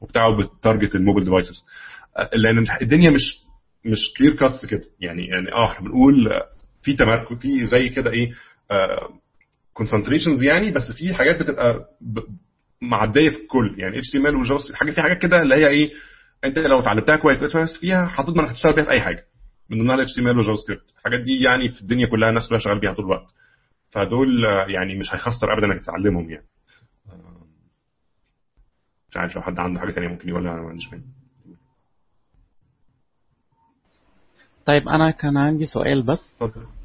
وبتاع 0.00 0.26
وبت 0.26 0.49
target 0.49 0.94
ال 0.94 0.98
mobile 0.98 1.24
devices 1.24 1.64
لأن 2.34 2.64
الدنيا 2.82 3.10
مش 3.10 3.36
مش 3.84 4.12
clear 4.18 4.36
cuts 4.36 4.66
كده. 4.66 4.84
يعني 5.00 5.26
يعني 5.26 5.52
آه 5.52 5.64
إحنا 5.72 5.86
بنقول 5.86 6.28
في 6.82 6.92
تمركز 6.94 7.38
في 7.38 7.66
زي 7.66 7.88
كده 7.88 8.10
إيه 8.10 8.32
concentrations 9.74 10.42
يعني 10.42 10.70
بس 10.70 10.92
في 10.98 11.14
حاجات 11.14 11.40
بتبقى. 11.42 11.88
معدية 12.82 13.28
في 13.28 13.36
الكل. 13.38 13.74
يعني 13.78 13.98
HTML 13.98 14.36
و 14.36 14.44
Java 14.44 14.76
حاجة 14.76 14.90
في 14.90 15.00
حاجات 15.02 15.18
كده 15.18 15.42
اللي 15.42 15.54
هي 15.54 15.66
إيه 15.68 15.92
أنت 16.44 16.58
لو 16.58 16.80
اتعلمتها 16.80 17.16
كويس 17.16 17.44
كويس 17.44 17.76
فيها 17.76 18.08
هتضمن 18.14 18.44
هتشتغل 18.44 18.74
بيها 18.74 18.84
في 18.84 18.90
أي 18.90 19.00
حاجة 19.00 19.24
من 19.70 19.78
ضمنها 19.78 19.94
ال 19.94 20.08
HTML 20.08 20.38
و 20.38 20.54
JavaScript. 20.54 20.82
الحاجات 20.98 21.20
دي 21.20 21.40
يعني 21.42 21.68
في 21.68 21.80
الدنيا 21.80 22.06
كلها 22.10 22.28
الناس 22.28 22.48
كلها 22.48 22.60
شغال 22.60 22.80
بيها 22.80 22.92
طول 22.92 23.04
الوقت. 23.04 23.26
فدول 23.90 24.44
يعني 24.68 24.98
مش 24.98 25.14
هيخسر 25.14 25.52
ابدا 25.52 25.66
إنك 25.66 25.80
تتعلمهم 25.82 26.30
يعني. 26.30 26.46
مش 29.10 29.16
عارف 29.16 29.36
لو 29.36 29.42
حد 29.42 29.58
عنده 29.58 29.80
حاجة 29.80 29.90
ثانية 29.92 30.08
ممكن 30.08 30.28
يقولها 30.28 30.52
ما 30.52 30.68
عنديش 30.68 30.90
طيب 34.66 34.88
أنا 34.88 35.10
كان 35.10 35.36
عندي 35.36 35.66
سؤال 35.66 36.02
بس. 36.02 36.34
اتفضل. 36.42 36.62
آه 36.62 36.83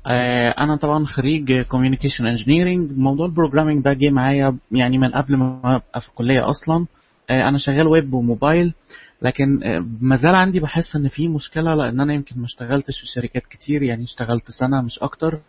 أنا 0.59 0.75
طبعا 0.75 1.05
خريج 1.05 1.61
communication 1.61 2.25
engineering 2.25 2.91
موضوع 2.97 3.25
ال 3.25 3.30
programming 3.30 3.83
ده 3.83 3.93
جه 3.93 4.09
معايا 4.09 4.57
يعني 4.71 4.97
من 4.97 5.11
قبل 5.11 5.35
ما 5.37 5.75
أبقى 5.75 6.01
في 6.01 6.09
الكلية 6.09 6.49
أصلا. 6.49 6.85
آه 7.29 7.43
أنا 7.43 7.57
شغال 7.57 7.87
web 7.87 8.13
و 8.13 8.22
mobile 8.22 8.73
لكن 9.21 9.59
ما 10.01 10.15
زال 10.15 10.35
عندي 10.35 10.59
بحس 10.59 10.95
إن 10.95 11.07
في 11.07 11.27
مشكلة 11.27 11.71
لأن 11.75 11.99
أنا 11.99 12.13
يمكن 12.13 12.39
ما 12.39 12.45
اشتغلتش 12.45 12.99
في 12.99 13.05
شركات 13.07 13.45
كتير 13.45 13.83
يعني 13.83 14.03
اشتغلت 14.03 14.43
سنة 14.59 14.81
مش 14.81 14.99
أكتر. 14.99 15.39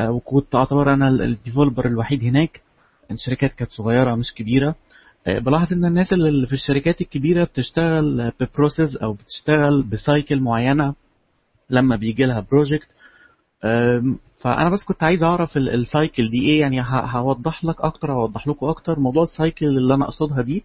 وكنت 0.00 0.54
أعتبر 0.54 0.92
أنا 0.92 1.08
ال 1.08 1.16
developer 1.16 1.86
الوحيد 1.86 2.24
هناك. 2.24 2.60
الشركات 3.10 3.52
كانت 3.52 3.70
صغيرة 3.70 4.14
مش 4.14 4.34
كبيرة. 4.34 4.74
بلاحظ 5.26 5.72
إن 5.72 5.84
الناس 5.84 6.12
اللي 6.12 6.46
في 6.46 6.52
الشركات 6.52 7.00
الكبيرة 7.00 7.44
بتشتغل 7.44 8.32
ب 8.40 8.47
process 8.47 8.96
أو 8.96 9.12
بتشتغل 9.12 9.82
ب 9.82 9.92
cycle 9.92 10.40
معينة. 10.40 10.94
لما 11.70 11.96
بيجي 11.96 12.24
لها 12.24 12.46
project 12.52 12.86
فأنا 14.38 14.70
بس 14.70 14.84
كنت 14.84 15.02
عايز 15.02 15.22
أعرف 15.22 15.56
ال 15.56 15.68
cycle 15.68 16.30
دي 16.30 16.42
إيه؟ 16.42 16.60
يعني 16.60 16.82
هوضح 16.86 17.64
لك 17.64 17.80
أكتر 17.80 18.12
هوضح 18.12 18.48
لكم 18.48 18.66
أكتر 18.66 18.98
موضوع 19.00 19.22
ال 19.22 19.29
cycle 19.29 19.66
اللي 19.66 19.94
أنا 19.94 20.04
أقصدها 20.04 20.42
دي 20.42 20.64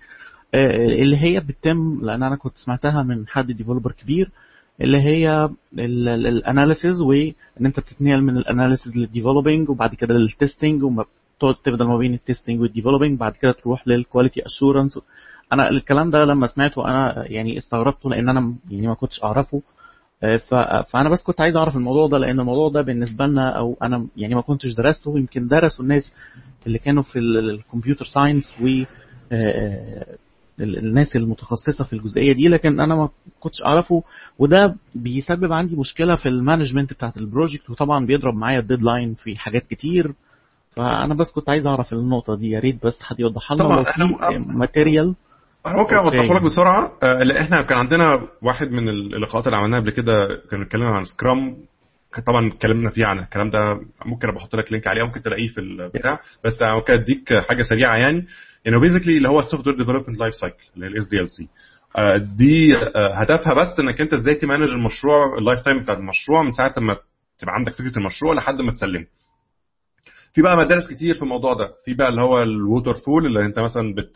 اللي 1.02 1.18
هي 1.18 1.40
بتتم 1.40 2.00
لأن 2.02 2.24
أنا 2.24 2.36
كنت 2.36 2.58
سمعتها 2.58 3.04
من 3.04 3.28
حد 3.28 3.52
developer 3.52 3.92
كبير 3.92 4.32
اللي 4.82 4.98
هي 5.02 5.50
ال 5.80 5.93
analysis 5.93 7.02
وان 7.02 7.34
أنت 7.66 7.80
بتتنقل 7.80 8.22
من 8.22 8.38
ال 8.38 8.45
analysis 8.45 8.98
لل 8.98 9.10
developing 9.10 9.70
وبعد 9.70 9.96
كده 9.96 10.16
لل 10.16 10.30
testing 10.30 10.82
تقعد 11.40 11.56
تبدا 11.56 11.86
ما 11.86 11.98
بين 11.98 12.14
ال 12.14 12.20
testing 12.20 12.62
وال 12.62 12.72
developing 12.72 13.20
بعد 13.20 13.32
كده 13.34 13.52
تروح 13.52 13.88
لل 13.88 14.01
quality 14.01 14.46
assurance 14.46 15.00
أنا 15.54 15.70
الكلام 15.70 16.12
ده 16.12 16.26
لما 16.26 16.48
سمعته 16.48 16.86
أنا 16.88 17.26
يعني 17.32 17.58
استغربته 17.58 18.10
لأن 18.10 18.30
أنا 18.30 18.56
يعني 18.70 18.88
ما 18.88 18.94
كنتش 18.94 19.24
أعرفه. 19.24 19.62
فأنا 20.92 21.10
بس 21.10 21.24
كنت 21.24 21.42
عايز 21.42 21.56
أعرف 21.56 21.76
الموضوع 21.76 22.08
ده 22.08 22.18
لأن 22.18 22.40
الموضوع 22.40 22.70
ده 22.70 22.82
بالنسبة 22.82 23.26
لنا 23.26 23.50
أو 23.50 23.78
أنا 23.84 24.08
يعني 24.18 24.36
ما 24.36 24.42
كنتش 24.42 24.74
درسته 24.74 25.18
يمكن 25.18 25.48
درسوا 25.48 25.84
الناس 25.84 26.14
اللي 26.68 26.80
كانوا 26.80 27.04
في 27.04 27.20
ال 27.20 27.29
computer 27.29 28.06
science 28.06 28.56
و 28.62 28.84
الناس 30.60 31.16
المتخصصة 31.16 31.84
في 31.84 31.94
الجزئية 31.94 32.34
دي 32.34 32.48
لكن 32.48 32.80
أنا 32.80 32.96
ما 32.96 33.10
كنتش 33.40 33.62
أعرفه 33.66 34.04
وده 34.40 34.76
بيسبب 34.96 35.54
عندي 35.54 35.76
مشكلة 35.76 36.16
في 36.16 36.30
ال 36.30 36.36
management 36.36 36.94
بتاعت 36.94 37.18
ال 37.18 37.24
project 37.24 37.70
وطبعا 37.70 38.06
بيضرب 38.06 38.34
معايا 38.36 38.60
ال 38.60 38.66
deadline 38.66 39.14
في 39.14 39.40
حاجات 39.40 39.68
كتير. 39.68 40.14
فأنا 40.72 41.14
بس 41.14 41.32
كنت 41.32 41.50
عايز 41.50 41.68
أعرف 41.68 41.94
النقطة 41.94 42.36
دي 42.36 42.50
يا 42.50 42.60
ريت 42.60 42.86
بس 42.86 43.02
حد 43.04 43.20
يوضحها 43.20 43.56
لنا 43.58 43.64
لو 43.64 43.84
في 43.84 44.38
material 44.38 45.16
ممكن 45.68 45.96
اوضحه 45.96 46.34
لك 46.36 46.42
بسرعة. 46.42 46.92
لأن 47.04 47.38
إحنا 47.38 47.62
كان 47.62 47.78
عندنا 47.78 48.22
واحد 48.42 48.72
من 48.72 48.90
اللقاءات 48.90 49.48
اللي 49.48 49.58
عملناها 49.58 49.80
قبل 49.80 49.90
كده 49.90 50.28
كان 50.52 50.62
اتكلمنا 50.62 50.96
عن 50.98 51.04
Scrum 51.06 51.58
طبعا 52.28 52.48
اتكلمنا 52.48 52.90
فيه 52.90 53.06
عن 53.06 53.20
الكلام 53.20 53.50
ده 53.50 53.74
ممكن 54.06 54.28
أبقى 54.30 54.42
أحط 54.42 54.56
لك 54.56 54.72
link 54.72 54.88
عليه 54.88 55.04
ممكن 55.04 55.22
تلاقيه 55.22 55.48
في 55.48 55.62
البتاع 55.62 56.20
بس 56.44 56.54
ممكن 56.62 56.94
أديك 56.94 57.34
حاجة 57.50 57.62
سريعة 57.62 57.96
يعني. 57.96 58.26
يعني 58.66 58.80
basically 58.80 59.18
اللي 59.18 59.28
هو 59.30 59.40
ال 59.40 59.68
software 59.68 59.76
development 59.78 60.20
life 60.20 60.34
cycle 60.34 60.64
اللي 60.76 60.86
هي 60.86 60.90
ال 60.90 61.30
SDLC 61.30 61.48
دي 62.18 62.76
هدفها 62.96 63.54
بس 63.54 63.80
إنك 63.80 64.02
أنت 64.02 64.14
إزاي 64.14 64.36
ت 64.36 64.41
manage 64.41 64.70
المشروع 64.70 65.38
ال 65.38 65.62
lifetime 65.62 65.80
بتاع 65.84 65.94
المشروع 65.94 66.42
من 66.44 66.52
ساعة 66.52 66.74
ما 66.78 66.98
تبقى 67.40 67.54
عندك 67.56 67.74
فكرة 67.74 67.98
المشروع 67.98 68.34
لحد 68.34 68.62
ما 68.62 68.72
تسلمه. 68.72 69.06
في 70.36 70.42
بقى 70.42 70.58
مدارس 70.58 70.88
كتير 70.88 71.16
في 71.16 71.24
الموضوع 71.24 71.54
ده. 71.54 71.70
في 71.86 71.94
بقى 71.94 72.10
اللي 72.10 72.22
هو 72.22 72.44
ال 72.44 72.94
waterfall 72.94 73.26
اللي 73.26 73.46
انت 73.46 73.60
مثلا 73.60 73.94
بت... 73.94 74.14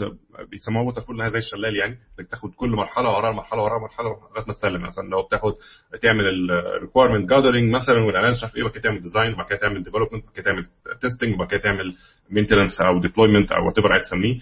بيسموها 0.52 0.86
waterfall 0.86 1.30
زي 1.30 1.38
الشلال 1.38 1.76
يعني 1.76 1.98
إنك 2.20 2.30
تاخد 2.30 2.50
كل 2.56 2.70
مرحلة 2.70 3.10
وراها 3.10 3.32
مرحلة 3.32 3.62
وراها 3.62 3.80
مرحلة 3.82 4.08
لغاية 4.10 4.46
ما 4.48 4.54
تسلم. 4.54 4.82
مثلا 4.82 5.04
لو 5.10 5.22
بتاخد 5.24 5.54
تعمل 6.02 6.26
ال 6.52 6.58
requirement 6.58 7.30
gathering 7.30 7.72
مثلا 7.76 7.96
والإعلان 8.06 8.32
مش 8.32 8.44
عارف 8.44 8.56
إيه 8.56 8.64
وبعد 8.64 8.74
كده 8.74 8.84
تعمل 8.84 9.02
design 9.02 9.34
وبعد 9.34 9.48
كده 9.48 9.58
تعمل 9.60 9.84
development 9.84 10.24
وبعد 10.24 10.36
كده 10.36 10.44
تعمل 10.46 10.66
testing 11.02 11.34
وبعد 11.36 11.48
كده 11.48 11.60
تعمل 11.62 11.96
maintenance 12.30 12.82
أو 12.82 13.00
deployment 13.00 13.52
أو 13.52 13.66
whatever 13.66 13.94
عايز 13.94 14.06
تسميه 14.06 14.38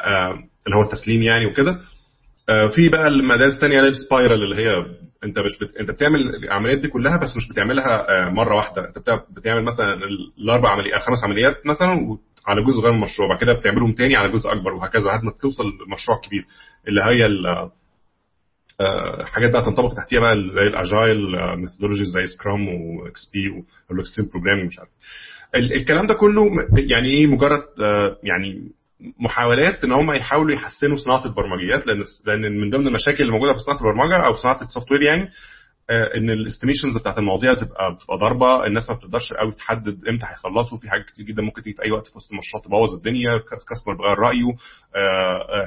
آه 0.00 0.30
اللي 0.66 0.76
هو 0.76 0.82
التسليم 0.82 1.22
يعني 1.22 1.46
وكده. 1.46 1.78
آه 2.48 2.66
في 2.66 2.88
بقى 2.88 3.06
المدارس 3.06 3.54
الثانية 3.54 3.80
اللي 3.80 3.92
spiral 3.92 4.42
اللي 4.42 4.56
هي 4.66 4.84
انت 5.24 5.38
مش 5.38 5.58
بت... 5.58 5.76
انت 5.76 5.90
بتعمل 5.90 6.20
العمليات 6.44 6.78
دي 6.78 6.88
كلها 6.88 7.16
بس 7.16 7.36
مش 7.36 7.48
بتعملها 7.48 8.06
مرة 8.30 8.56
واحدة. 8.56 8.92
انت 8.96 9.10
بتعمل 9.30 9.64
مثلا 9.64 9.94
الأربع 10.38 10.70
عمليات 10.70 11.02
خمس 11.02 11.24
عمليات 11.24 11.66
مثلا 11.66 12.18
على 12.46 12.62
جزء 12.62 12.80
غير 12.82 12.92
من 12.92 12.96
المشروع 12.98 13.28
بعد 13.28 13.38
كده 13.38 13.52
بتعملهم 13.52 13.92
تاني 13.92 14.16
على 14.16 14.30
جزء 14.32 14.52
أكبر 14.52 14.72
وهكذا 14.72 15.08
لحد 15.08 15.24
ما 15.24 15.30
توصل 15.40 15.64
لمشروع 15.64 16.20
كبير. 16.24 16.46
اللي 16.88 17.02
هي 17.02 17.26
حاجات 19.24 19.50
بقى 19.52 19.62
تنطبق 19.62 19.94
تحتيها 19.94 20.20
بقى 20.20 20.36
زي 20.50 20.62
ال 20.62 20.71
agile 20.71 21.18
methodologies 21.56 22.06
زي 22.08 22.26
Scrum 22.26 22.61
و 22.61 22.68
XP 22.68 23.64
وال 23.90 23.98
extreme 23.98 24.28
programming 24.32 24.66
مش 24.68 24.78
عارف. 24.78 24.90
الكلام 25.54 26.06
ده 26.06 26.14
كله 26.14 26.42
يعني 26.90 27.08
إيه؟ 27.08 27.26
مجرد 27.26 27.62
يعني 28.22 28.72
محاولات 29.18 29.84
إن 29.84 29.92
هم 29.92 30.12
يحاولوا 30.12 30.54
يحسنوا 30.54 30.96
صناعة 30.96 31.24
البرمجيات 31.24 31.86
لأن 31.86 32.04
لأن 32.26 32.60
من 32.60 32.70
ضمن 32.70 32.86
المشاكل 32.86 33.20
اللي 33.22 33.32
موجودة 33.32 33.52
في 33.52 33.58
صناعة 33.58 33.78
البرمجة 33.78 34.26
أو 34.26 34.32
صناعة 34.32 34.62
ال 34.62 34.92
software 34.92 35.02
يعني 35.02 35.28
إن 35.90 36.30
ال 36.30 36.36
estimations 36.36 36.98
بتاعت 36.98 37.18
المواضيع 37.18 37.52
بتبقى 37.52 37.94
بتبقى 37.94 38.16
ضاربة 38.18 38.66
الناس 38.66 38.90
ما 38.90 38.96
بتقدرش 38.96 39.32
قوي 39.32 39.52
تحدد 39.52 40.08
إمتى 40.08 40.26
هيخلصوا 40.26 40.78
في 40.78 40.90
حاجات 40.90 41.04
كتير 41.06 41.26
جدا 41.26 41.42
ممكن 41.42 41.62
تيجي 41.62 41.76
في 41.76 41.82
أي 41.84 41.90
وقت 41.90 42.06
في 42.06 42.12
وسط 42.16 42.32
المشروع 42.32 42.62
تبوظ 42.64 42.94
الدنيا 42.94 43.38
customer 43.68 43.94
بيغير 43.96 44.18
رأيه 44.18 44.52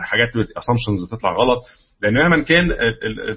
حاجات 0.01 0.29
assumptions 0.57 1.05
بتطلع 1.13 1.31
غلط. 1.33 1.63
لأن 2.01 2.13
مهما 2.13 2.43
كان 2.43 2.71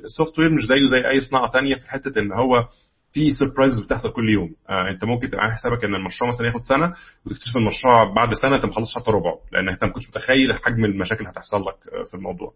ال 0.05 0.39
software 0.39 0.51
مش 0.51 0.63
زيه 0.65 0.87
زي 0.87 1.09
أي 1.09 1.21
صناعة 1.21 1.51
ثانية 1.51 1.75
في 1.75 1.89
حتة 1.91 2.19
إن 2.21 2.33
هو 2.33 2.69
في 3.17 3.33
surprise 3.33 3.81
بتحصل 3.87 4.13
كل 4.13 4.29
يوم. 4.31 4.55
آه 4.71 4.91
انت 4.91 5.05
ممكن 5.05 5.31
تبقى 5.31 5.41
عامل 5.43 5.55
حسابك 5.55 5.85
إن 5.85 5.95
المشروع 5.95 6.29
مثلا 6.31 6.47
ياخد 6.47 6.63
سنة 6.63 6.93
وتكتشف 7.27 7.57
المشروع 7.57 8.15
بعد 8.15 8.35
سنة 8.35 8.57
أنت 8.57 8.65
ما 8.65 8.73
خلصتش 8.73 8.95
حتى 9.03 9.11
ربعه 9.11 9.39
لأن 9.53 9.69
أنت 9.69 9.85
ما 9.85 9.93
كنتش 9.93 10.09
متخيل 10.09 10.55
حجم 10.65 10.85
المشاكل 10.85 11.21
اللي 11.21 11.31
هتحصل 11.31 11.57
لك 11.61 12.07
في 12.09 12.15
الموضوع. 12.15 12.53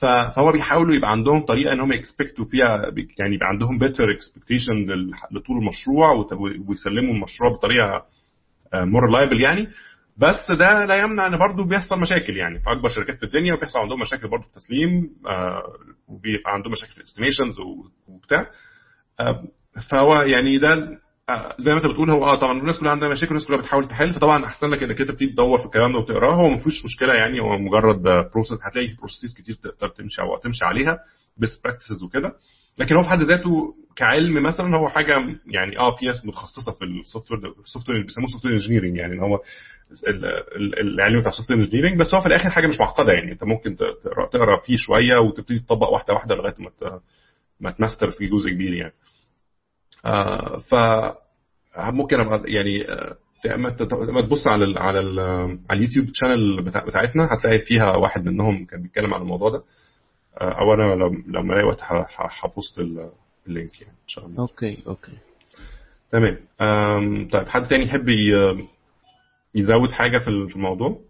فهو 0.00 0.52
بيحاولوا 0.52 0.94
يبقى 0.94 1.10
عندهم 1.10 1.44
طريقة 1.44 1.72
إن 1.72 1.80
هم 1.80 1.92
ي 1.92 1.98
expect 1.98 2.38
وا 2.38 2.44
فيها 2.44 2.92
يعني 3.18 3.34
يبقى 3.34 3.48
عندهم 3.48 3.78
better 3.78 4.10
expectation 4.10 4.86
لطول 5.32 5.56
المشروع 5.58 6.12
ويسلموا 6.68 7.14
المشروع 7.14 7.50
بطريقة 7.52 8.04
more 8.74 9.04
reliable 9.04 9.40
يعني. 9.40 9.68
بس 10.16 10.46
ده 10.58 10.84
لا 10.84 10.96
يمنع 10.96 11.26
إن 11.26 11.38
برضه 11.38 11.64
بيحصل 11.64 12.00
مشاكل 12.00 12.36
يعني. 12.36 12.58
في 12.60 12.70
أكبر 12.72 12.88
شركات 12.88 13.16
في 13.18 13.22
الدنيا 13.26 13.54
وبيحصل 13.54 13.78
عندهم 13.80 14.00
مشاكل 14.00 14.28
برضه 14.28 14.42
في 14.42 14.48
التسليم 14.48 15.10
آه 15.26 15.62
وبيبقى 16.08 16.52
عندهم 16.54 16.72
مشاكل 16.72 16.92
في 16.92 16.98
ال 16.98 17.03
estimations 17.03 17.56
وبتاع. 18.08 18.46
آه 19.20 19.44
فهو 19.90 20.22
يعني 20.22 20.58
ده 20.58 20.98
زي 21.58 21.70
ما 21.70 21.76
انت 21.76 21.86
بتقول 21.86 22.10
هو 22.10 22.24
آه 22.24 22.34
طبعا 22.38 22.58
الناس 22.58 22.78
كلها 22.78 22.92
عندها 22.92 23.08
مشاكل 23.08 23.26
والناس 23.26 23.48
كلها 23.48 23.58
بتحاول 23.58 23.88
تحل 23.88 24.12
فطبعا 24.12 24.44
أحسن 24.46 24.66
لك 24.66 24.82
إنك 24.82 25.00
أنت 25.00 25.10
بتبتدي 25.10 25.26
تدور 25.26 25.58
في 25.58 25.66
الكلام 25.66 25.92
ده 25.92 25.98
وتقراه 25.98 26.34
هو 26.34 26.48
ما 26.48 26.58
فيهوش 26.58 26.84
مشكلة 26.84 27.14
يعني 27.14 27.40
هو 27.40 27.58
مجرد 27.58 28.02
process 28.34 28.58
هتلاقي 28.62 28.94
process 28.98 29.34
كتير 29.34 29.54
تقدر 29.54 29.88
تمشي 29.88 30.22
أو 30.22 30.36
تمشي 30.38 30.64
عليها 30.64 30.98
best 31.36 31.64
practices 31.64 32.02
وكده. 32.04 32.32
لكن 32.78 32.96
هو 32.96 33.02
في 33.02 33.08
حد 33.08 33.22
ذاته 33.22 33.74
كعلم 33.96 34.42
مثلا 34.42 34.76
هو 34.76 34.88
حاجة 34.88 35.12
يعني 35.46 35.78
آه 35.78 35.96
في 35.96 36.06
ناس 36.06 36.26
متخصصة 36.26 36.72
في 36.72 36.84
ال 36.84 37.30
software 37.32 37.54
ال 37.64 37.88
software 37.90 38.02
بيسموه 38.02 38.26
software 38.28 38.54
engineering 38.54 38.96
يعني 38.96 39.22
هو 39.22 39.40
العلم 40.80 41.20
بتاع 41.20 41.28
ال 41.30 41.50
software 41.50 41.60
engineering 41.60 42.00
بس 42.00 42.14
هو 42.14 42.20
في 42.20 42.26
الآخر 42.26 42.50
حاجة 42.50 42.66
مش 42.66 42.80
معقدة 42.80 43.12
يعني. 43.12 43.32
أنت 43.32 43.44
ممكن 43.44 43.76
تقرأ 44.32 44.56
فيه 44.66 44.76
شوية 44.76 45.16
وتبتدي 45.26 45.58
تطبق 45.58 45.88
واحدة 45.88 46.14
واحدة 46.14 46.34
لغاية 46.34 46.54
ما 46.58 47.00
ما 47.60 47.70
تماستر 47.70 48.10
في 48.10 48.26
جزء 48.26 48.50
كبير 48.50 48.72
يعني. 48.74 48.92
آه 48.92 49.09
ف 50.70 50.74
ممكن 51.78 52.20
أبقى 52.20 52.42
يعني 52.52 52.86
ما 54.08 54.20
تبص 54.20 54.46
على 54.46 54.64
ال 54.64 54.78
على 54.78 55.00
ال 55.00 55.20
على 55.70 55.78
ال 55.78 55.82
YouTube 55.82 56.06
channel 56.12 56.62
بتاع 56.62 56.84
بتاعتنا 56.84 57.28
هتلاقي 57.34 57.58
فيها 57.58 57.96
واحد 57.96 58.24
منهم 58.28 58.64
كان 58.64 58.82
بيتكلم 58.82 59.14
عن 59.14 59.20
الموضوع 59.22 59.50
ده. 59.50 59.62
أو 60.40 60.74
أنا 60.74 60.94
لما 61.28 61.54
الاقي 61.54 61.66
وقت 61.66 61.80
ه 62.44 62.51
post 62.51 62.78
ال 62.78 62.98
link 62.98 63.80
يعني 63.80 63.92
إن 63.94 64.08
شاء 64.08 64.26
الله. 64.26 64.38
okay 64.40 64.82
okay. 64.86 65.12
تمام. 66.12 66.36
طيب 67.28 67.48
حد 67.48 67.66
تاني 67.66 67.84
يحب 67.84 68.08
يزود 69.54 69.90
حاجة 69.90 70.18
في 70.18 70.28
الموضوع؟ 70.28 71.00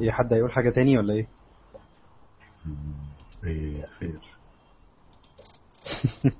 إيه 0.00 0.10
حد 0.10 0.32
هيقول 0.32 0.52
حاجة 0.52 0.70
تاني 0.70 0.98
ولا 0.98 1.14
إيه؟ 1.14 1.26
إيه 3.44 3.86
خير. 4.00 4.20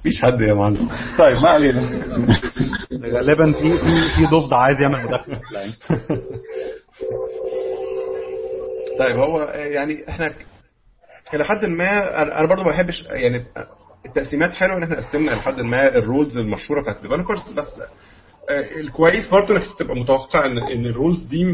مفيش 0.00 0.22
حد 0.22 0.40
يا 0.40 0.54
معلم. 0.54 0.88
طيب 1.18 1.36
ما 1.42 1.48
علينا. 1.48 1.80
غالبا 2.92 3.52
في 3.52 3.78
في 3.78 4.16
في 4.16 4.26
ضفدع 4.26 4.56
عايز 4.56 4.80
يعمل 4.80 5.04
مداخلة. 5.04 5.40
طيب 8.98 9.16
هو 9.16 9.42
يعني 9.42 10.08
إحنا 10.08 10.32
إلى 11.34 11.44
حد 11.44 11.64
ما 11.64 12.22
أنا 12.22 12.46
برضه 12.46 12.62
ما 12.62 12.68
بحبش 12.70 13.04
يعني 13.10 13.46
التقسيمات 14.06 14.54
حلوة 14.54 14.76
إن 14.76 14.82
إحنا 14.82 14.96
قسمنا 14.96 15.30
لحد 15.30 15.60
ما 15.60 15.96
ال 15.96 16.03
roles 16.03 16.38
المشهورة 16.38 16.80
بتاعت 16.82 16.96
ال 16.96 17.01
developers 17.01 17.52
بس 17.52 17.80
الكويس 18.50 19.28
برضه 19.28 19.56
إنك 19.56 19.66
تبقى 19.78 19.96
متوقع 19.96 20.46
إن 20.46 20.58
إن 20.58 20.86
ال 20.86 20.92
roles 20.92 21.22
دي 21.22 21.44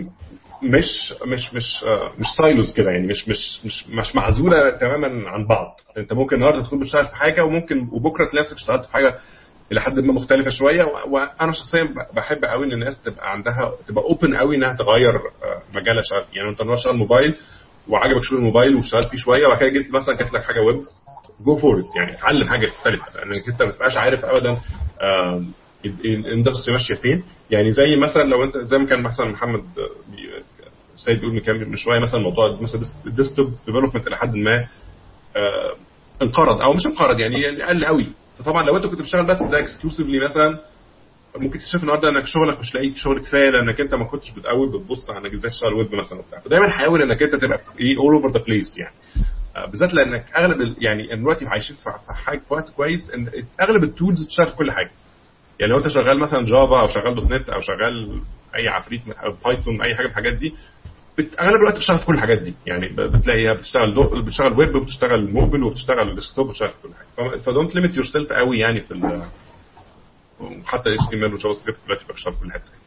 مش 0.63 1.15
مش 1.27 1.55
مش 1.55 1.85
مش 2.19 2.27
silos 2.39 2.73
كده 2.75 2.91
يعني 2.91 3.07
مش 3.07 3.29
مش 3.29 3.61
مش 3.67 3.87
مش 3.89 4.17
معزولة 4.17 4.71
تماما 4.71 5.29
عن 5.31 5.47
بعض. 5.47 5.81
أنت 5.99 6.13
ممكن 6.13 6.37
النهارده 6.37 6.63
تكون 6.63 6.81
بتشتغل 6.81 7.07
في 7.07 7.17
حاجة 7.17 7.45
وممكن 7.45 7.89
وبكرة 7.93 8.29
تلاقي 8.31 8.43
نفسك 8.43 8.57
اشتغلت 8.57 8.85
في 8.87 8.93
حاجة 8.93 9.19
إلى 9.73 9.81
حد 9.81 9.99
ما 9.99 10.13
مختلفة 10.13 10.51
شوية. 10.51 10.85
وأنا 11.09 11.53
شخصيا 11.53 11.95
بحب 12.15 12.45
قوي 12.45 12.67
إن 12.67 12.73
الناس 12.73 13.03
تبقى 13.03 13.31
عندها 13.33 13.73
تبقى 13.89 14.05
open 14.05 14.37
قوي 14.37 14.57
إنها 14.57 14.77
تغير 14.77 15.21
مجالها 15.75 16.03
شغال 16.03 16.25
يعني 16.37 16.49
أنت 16.49 16.61
النهارده 16.61 16.83
شغال 16.83 16.97
موبايل 16.97 17.35
وعجبك 17.89 18.23
شغل 18.23 18.39
الموبايل 18.39 18.75
واشتغلت 18.77 19.07
فيه 19.09 19.19
شوية 19.19 19.47
وبعد 19.47 19.59
كده 19.61 19.69
جيت 19.69 19.93
مثلا 19.95 20.17
جات 20.17 20.33
لك 20.35 20.45
حاجة 20.45 20.61
web 20.61 20.77
go 21.41 21.57
for 21.57 21.83
it 21.97 22.02
يعني 22.02 22.13
اتعلم 22.13 22.49
حاجة 22.49 22.67
مختلفة. 22.67 23.05
لأنك 23.17 23.49
أنت 23.49 23.63
ما 23.63 23.71
تبقاش 23.71 23.97
عارف 23.97 24.25
ابدا 24.25 24.61
ال 25.85 25.95
industry 25.95 26.73
ماشية 26.73 26.95
فين. 26.95 27.23
يعني 27.51 27.71
زي 27.73 27.97
مثلا 27.97 28.23
لو 28.23 28.45
أنت 28.45 28.59
زي 28.59 28.79
ما 28.79 28.87
كان 28.87 29.03
مثلا 29.03 29.27
محمد 29.27 29.65
سيد 30.97 31.21
بيقول 31.21 31.43
من 31.69 31.77
شوية 31.77 32.01
مثلا 32.01 32.21
موضوع 32.21 32.61
مثلا 32.61 32.81
ال 33.07 33.12
desktop 33.12 33.47
development 33.67 34.07
إلى 34.07 34.17
حد 34.17 34.35
ما 34.35 34.67
انقرض. 36.23 36.61
أو 36.63 36.73
مش 36.75 36.87
انقرض 36.87 37.19
يعني 37.19 37.63
قل 37.63 37.85
قوي. 37.85 38.07
فطبعا 38.39 38.63
لو 38.63 38.77
أنت 38.77 38.87
كنت 38.87 39.01
بتشتغل 39.01 39.27
بس 39.27 39.39
ده 39.43 39.59
exclusively 39.59 40.21
مثلا 40.25 40.59
ممكن 41.37 41.59
تكتشف 41.59 41.83
النهارده 41.83 42.09
إنك 42.09 42.27
شغلك 42.27 42.59
مش 42.61 42.75
لاقي 42.75 42.95
شغل 42.95 43.21
كفاية 43.23 43.51
لأنك 43.51 43.81
أنت 43.81 43.95
ما 43.95 44.05
كنتش 44.05 44.31
بتقوي 44.37 44.69
بتبص 44.69 45.11
على 45.11 45.19
إنك 45.19 45.35
إزاي 45.35 45.51
تشتغل 45.51 45.75
ويب 45.75 45.95
مثلا 45.95 46.19
وبتاع. 46.19 46.41
فدايما 46.41 46.71
حاول 46.71 47.03
إنك 47.03 47.23
أنت 47.23 47.35
تبقى 47.35 47.59
إيه 47.81 47.97
اول 47.99 48.15
all 48.15 48.22
over 48.22 48.31
the 48.31 48.45
place 48.45 48.79
يعني. 48.79 48.95
آه، 49.17 49.42
بالذات 49.57 49.95
لانك 49.95 50.25
أغلب 50.37 50.75
يعني 50.79 51.17
دلوقتي 51.17 51.47
عايشين 51.47 51.77
في 51.77 51.91
حاجة 52.15 52.39
في 52.39 52.55
وقت 52.55 52.71
كويس 52.71 53.11
إن 53.11 53.29
أغلب 53.61 53.85
ال 53.85 53.92
tools 53.92 54.25
بتشتغل 54.25 54.51
في 54.51 54.57
كل 54.57 54.73
حاجة. 54.73 54.91
يعني 55.61 55.73
لو 55.73 55.79
أنت 55.79 55.89
شغال 55.89 56.19
مثلا 56.21 56.45
Java 56.45 56.81
أو 56.81 56.87
شغال. 56.87 57.15
.NET 57.15 57.49
أو 57.49 57.61
شغال 57.61 58.21
أي 58.57 58.69
عفريت 58.69 59.03
Python 59.45 59.83
أي 59.83 59.95
حاجة 59.97 60.05
من 60.05 60.11
الحاجات 60.11 60.33
دي 60.35 60.55
أغلب 61.41 61.57
الوقت 61.61 61.77
بتشتغل 61.77 61.99
في 61.99 62.07
كل 62.07 62.15
الحاجات 62.15 62.39
دي. 62.39 62.55
يعني 62.67 62.89
بتلاقيها 62.89 63.55
بتشتغل 63.55 63.95
دو... 63.95 64.23
بتشتغل 64.23 64.53
ويب 64.59 64.75
وبتشتغل 64.75 65.31
موبل 65.33 65.63
وبتشتغل 65.63 66.15
desktop 66.15 66.47
وبتشتغل 66.47 66.71
كل 66.83 66.89
حاجة. 66.95 67.37
ف 67.37 67.75
don't 67.75 67.97
limit 67.97 68.05
yourself 68.05 68.33
قوي 68.33 68.59
يعني 68.59 68.81
في 68.81 68.91
ال... 68.95 69.23
حتى 70.65 70.95
HTML 70.95 71.17
و 71.17 71.25
JavaScript 71.25 71.79
دلوقتي 71.87 72.05
بتشتغل 72.09 72.35
في 72.35 72.41
كل 72.41 72.53
حتة. 72.53 72.82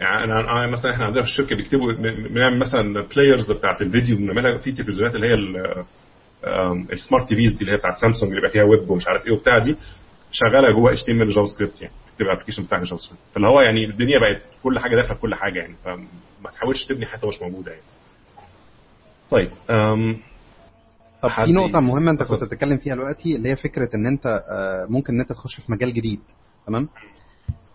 يعني 0.00 0.24
أنا 0.24 0.70
مثلا 0.70 0.92
إحنا 0.94 1.04
عندنا 1.04 1.22
في 1.22 1.28
الشركة 1.28 1.56
بيكتبوا 1.56 1.92
بنعمل 2.30 2.58
مثلا 2.58 3.06
players 3.14 3.52
بتاعت 3.52 3.82
الفيديو 3.82 4.16
بنعملها 4.16 4.56
في 4.58 4.72
تلفزيونات 4.72 5.14
اللي 5.14 5.26
هي 5.26 5.34
ال 6.92 6.98
smart 6.98 7.28
TVs 7.28 7.52
دي 7.52 7.60
اللي 7.60 7.72
هي 7.72 7.76
بتاعت 7.76 7.96
سامسونج 7.96 8.22
اللي 8.30 8.34
بيبقى 8.40 8.50
فيها 8.52 8.62
ويب 8.64 8.90
ومش 8.90 9.08
عارف 9.08 9.26
إيه 9.26 9.32
وبتاع 9.32 9.58
دي 9.58 9.76
شغالة 10.32 10.70
جوه 10.70 10.92
HTML 10.92 11.12
و 11.12 11.22
JavaScript 11.22 11.82
يعني 11.82 11.94
تبقى 12.18 12.32
application 12.34 12.62
بتاعك 12.62 12.82
JavaScript 12.82 13.22
فاللي 13.34 13.48
هو 13.48 13.60
يعني 13.60 13.84
الدنيا 13.84 14.18
بقت 14.18 14.42
كل 14.62 14.78
حاجة 14.78 14.96
داخلة 14.96 15.14
في 15.14 15.20
كل 15.20 15.34
حاجة 15.34 15.58
يعني 15.60 15.74
فما 15.84 16.50
تحاولش 16.54 16.84
تبني 16.84 17.06
حاجة 17.06 17.26
مش 17.26 17.42
موجودة 17.42 17.70
يعني. 17.70 17.84
طيب 19.30 19.50
أم 19.70 20.16
طب 21.22 21.28
في 21.30 21.52
نقطة 21.52 21.80
مهمة 21.80 22.10
أنت 22.10 22.22
كنت 22.22 22.44
بتتكلم 22.44 22.76
فيها 22.78 22.94
دلوقتي 22.94 23.36
اللي 23.36 23.48
هي 23.48 23.56
فكرة 23.56 23.88
إن 23.94 24.06
أنت 24.06 24.26
آه، 24.26 24.86
ممكن 24.90 25.14
إن 25.14 25.20
أنت 25.20 25.32
تخش 25.32 25.60
في 25.66 25.72
مجال 25.72 25.94
جديد 25.94 26.20
تمام؟ 26.66 26.88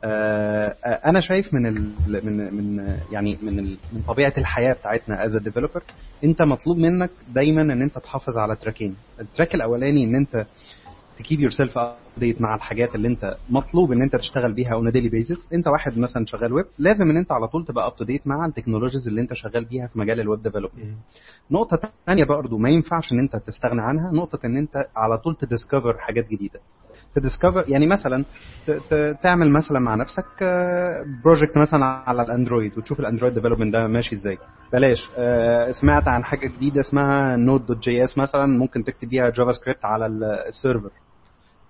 آه، 0.06 0.76
أنا 1.06 1.20
شايف 1.20 1.54
من 1.54 1.66
ال 1.66 1.92
من 2.08 2.54
من 2.54 2.98
يعني 3.12 3.38
من 3.42 3.60
ال 3.60 3.78
من 3.94 4.02
طبيعة 4.08 4.34
الحياة 4.38 4.74
بتاعتنا 4.74 5.26
as 5.26 5.38
developer 5.38 5.84
أنت 6.24 6.42
مطلوب 6.42 6.78
منك 6.78 7.10
دايما 7.34 7.62
إن 7.62 7.82
أنت 7.82 7.98
تحافظ 7.98 8.38
على 8.38 8.56
track 8.56 8.81
ين، 8.81 8.95
ال 9.20 9.26
track 9.26 9.56
الأولاني 9.56 10.04
إن 10.04 10.16
أنت 10.16 10.46
ت 11.18 11.40
keep 11.40 11.49
yourself 11.49 11.78
updated 11.78 12.41
مع 12.42 12.56
الحاجات 12.56 12.96
اللي 12.96 13.08
أنت 13.08 13.38
مطلوب 13.50 13.92
إن 13.92 14.02
أنت 14.02 14.16
تشتغل 14.16 14.54
بيها 14.54 14.74
on 14.74 14.91
daily 14.91 15.10
basis 15.10 15.53
أنت 15.54 15.68
واحد 15.68 15.98
مثلا 15.98 16.26
شغال 16.26 16.54
ويب 16.54 16.66
لازم 16.80 17.10
إن 17.10 17.18
أنت 17.18 17.32
على 17.32 17.48
طول 17.48 17.66
تبقى 17.66 17.88
up 17.88 17.95
to 17.95 18.03
date 18.03 18.28
مع 18.28 18.46
ال 18.45 18.50
technologies 18.50 19.07
اللي 19.08 19.22
أنت 19.22 19.34
شغال 19.34 19.66
بيها 19.66 19.88
في 19.88 20.00
مجال 20.00 20.20
ال 20.20 20.26
web 20.26 20.44
development 20.44 20.86
نقطة 21.52 21.90
ثانية 22.06 22.24
برضه 22.24 22.58
ما 22.58 22.70
ينفعش 22.70 23.12
إن 23.14 23.20
أنت 23.20 23.36
تستغنى 23.36 23.82
عنها 23.82 24.12
نقطة 24.12 24.40
إن 24.46 24.58
أنت 24.58 24.88
على 24.96 25.18
طول 25.18 25.36
ت 25.36 25.42
discover 25.42 25.98
حاجات 25.98 26.28
جديدة. 26.28 26.60
ت 27.15 27.21
discover 27.21 27.65
يعني 27.68 27.88
مثلا 27.88 28.26
تعمل 29.23 29.49
مثلا 29.52 29.80
مع 29.80 29.95
نفسك 29.95 30.26
project 31.24 31.57
آه، 31.57 31.61
مثلا 31.61 31.85
على 31.85 32.22
ال 32.22 32.28
Android 32.28 32.78
وتشوف 32.77 32.99
ال 32.99 33.04
Android 33.04 33.34
development 33.34 33.74
ده 33.73 33.88
ماشي 33.88 34.15
إزاي. 34.15 34.38
بلاش. 34.73 35.11
آه، 35.18 35.72
سمعت 35.72 36.07
عن 36.07 36.23
حاجة 36.23 36.48
جديدة 36.48 36.81
اسمها 36.81 37.35
Node.js 37.36 38.18
مثلا 38.18 38.45
ممكن 38.45 38.84
تكتب 38.84 39.10
بيها 39.10 39.30
JavaScript 39.30 39.86
على 39.85 40.06
ال 40.48 40.53
server. 40.53 40.90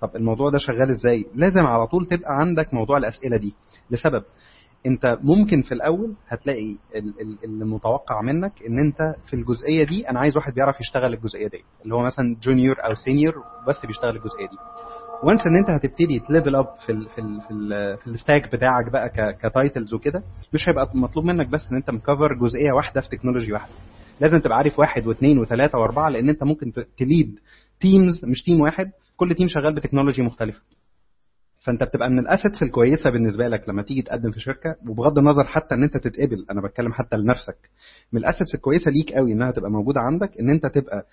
طب 0.02 0.16
الموضوع 0.16 0.50
ده 0.50 0.58
شغال 0.58 0.90
إزاي؟ 0.90 1.26
لازم 1.36 1.62
على 1.62 1.88
طول 1.88 2.06
تبقى 2.06 2.30
عندك 2.36 2.74
موضوع 2.74 2.98
الأسئلة 2.98 3.38
دي. 3.38 3.54
لسبب 3.92 4.24
أنت 4.86 5.18
ممكن 5.22 5.62
في 5.62 5.72
الأول 5.72 6.14
هتلاقي 6.28 6.78
المتوقع 7.44 8.22
منك 8.22 8.52
إن 8.68 8.80
أنت 8.80 9.16
في 9.26 9.34
الجزئية 9.34 9.84
دي 9.86 10.10
أنا 10.10 10.20
عايز 10.20 10.38
واحد 10.38 10.54
بيعرف 10.54 10.80
يشتغل 10.80 11.14
الجزئية 11.14 11.48
دي. 11.48 11.64
اللي 11.84 11.96
هو 11.96 12.04
مثلا 12.04 12.36
junior 12.42 12.76
أو 12.86 12.94
senior 12.94 13.34
بس 13.68 13.86
بيشتغل 13.86 14.16
الجزئية 14.16 14.48
دي. 14.48 14.58
once 15.24 15.48
ان 15.48 15.56
انت 15.58 15.70
هتبتدي 15.70 16.20
ت 16.20 16.26
level 16.26 16.56
up 16.56 16.66
في 16.86 16.92
ال 16.92 17.10
في 17.10 17.22
ال 17.22 17.42
في, 17.42 17.52
ال 17.52 17.98
في 17.98 18.08
ال 18.08 18.15
stack 18.15 18.52
بتاعك 18.56 18.92
بقى 18.92 19.10
ك 19.34 19.43
titles 19.43 19.94
وكده 19.94 20.24
مش 20.54 20.70
هيبقى 20.70 20.90
مطلوب 20.94 21.26
منك 21.26 21.48
بس 21.50 21.62
ان 21.72 21.78
انت 21.78 21.90
م 21.90 21.97
cover 21.97 22.34
جزئية 22.42 22.72
واحدة 22.72 23.02
في 23.02 23.10
تكنولوجي 23.10 23.54
واحدة. 23.54 23.74
لازم 24.22 24.38
تبقى 24.40 24.58
عارف 24.58 24.80
واحد 24.80 25.08
واثنين 25.08 25.38
وثلاثة 25.40 25.78
وأربعة 25.78 26.10
لأن 26.10 26.30
انت 26.30 26.44
ممكن 26.44 26.72
ت 26.98 27.06
lead 27.06 27.40
teams 27.80 28.26
مش 28.26 28.44
team 28.44 28.62
واحد 28.62 28.92
كل 29.18 29.36
team 29.36 29.48
شغال 29.48 29.76
بتكنولوجي 29.76 30.22
مختلفة. 30.22 30.62
فانت 31.62 31.84
بتبقى 31.84 32.10
من 32.10 32.20
ال 32.20 32.26
assets 32.26 32.64
الكويسة 32.64 33.10
بالنسبة 33.10 33.48
لك 33.48 33.70
لما 33.70 33.84
تيجي 33.84 34.02
تقدم 34.02 34.32
في 34.32 34.40
شركة 34.40 34.76
وبغض 34.90 35.18
النظر 35.18 35.44
حتى 35.44 35.76
إن 35.76 35.84
انت 35.84 35.98
تتقبل 35.98 36.46
أنا 36.52 36.62
بتكلم 36.68 36.94
حتى 36.94 37.18
لنفسك. 37.18 37.70
من 38.14 38.20
ال 38.20 38.25
assets 38.25 38.56
الكويسة 38.56 38.92
ليك 38.92 39.14
قوي 39.14 39.32
إنها 39.34 39.52
تبقى 39.52 39.72
موجودة 39.72 40.00
عندك 40.02 40.38
إن 40.40 40.50
انت 40.50 40.66
تبقى 40.66 41.06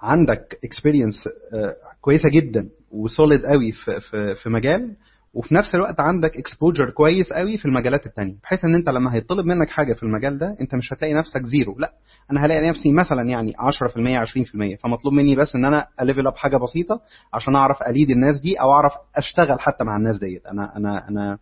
عندك 0.00 0.58
experience 0.64 1.14
آه، 1.54 1.74
كويسة 2.00 2.30
جدا. 2.32 2.68
و 2.90 2.99
solid 2.99 3.46
قوي 3.46 3.72
في 3.72 4.00
في 4.00 4.34
في 4.34 4.48
مجال 4.50 4.96
وفي 5.34 5.54
نفس 5.54 5.74
الوقت 5.74 6.00
عندك 6.00 6.36
exposure 6.36 6.90
كويس 6.90 7.32
قوي 7.32 7.58
في 7.58 7.64
المجالات 7.64 8.06
التانية 8.06 8.34
بحيث 8.42 8.64
إن 8.64 8.74
أنت 8.74 8.88
لما 8.88 9.14
هيطلب 9.14 9.46
منك 9.46 9.68
حاجة 9.70 9.92
في 9.92 10.02
المجال 10.02 10.38
ده 10.38 10.56
أنت 10.60 10.74
مش 10.74 10.92
هتلاقي 10.92 11.14
نفسك 11.14 11.42
zero 11.42 11.78
لا 11.78 11.92
أنا 12.32 12.46
هلاقي 12.46 12.68
نفسي 12.68 12.92
مثلا 12.92 13.22
يعني 13.24 13.52
10% 13.52 14.76
20% 14.76 14.82
فمطلوب 14.82 15.14
مني 15.14 15.36
بس 15.36 15.54
إن 15.56 15.64
أنا 15.64 15.86
a 16.00 16.04
level 16.04 16.26
up 16.26 16.36
حاجة 16.36 16.56
بسيطة 16.56 17.00
عشان 17.34 17.56
أعرف 17.56 17.82
أ 17.82 17.88
lead 17.88 18.10
الناس 18.10 18.40
دي 18.40 18.60
أو 18.60 18.72
أعرف 18.72 18.92
أشتغل 19.16 19.60
حتى 19.60 19.84
مع 19.84 19.96
الناس 19.96 20.18
ديت. 20.18 20.46
أنا 20.46 20.76
أنا 20.76 21.08
أنا 21.08 21.38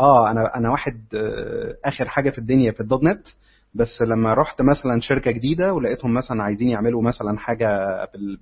آه 0.00 0.30
أنا 0.30 0.56
أنا 0.56 0.70
واحد 0.70 1.00
آه، 1.14 1.74
آخر 1.84 2.08
حاجة 2.08 2.30
في 2.30 2.38
الدنيا 2.38 2.72
في 2.72 2.80
ال 2.80 3.04
.NET. 3.04 3.28
بس 3.74 4.02
لما 4.02 4.34
رحت 4.34 4.62
مثلا 4.62 5.00
شركة 5.00 5.30
جديدة 5.30 5.72
ولقيتهم 5.72 6.14
مثلا 6.14 6.42
عايزين 6.42 6.68
يعملوا 6.68 7.02
مثلا 7.02 7.38
حاجة 7.38 7.68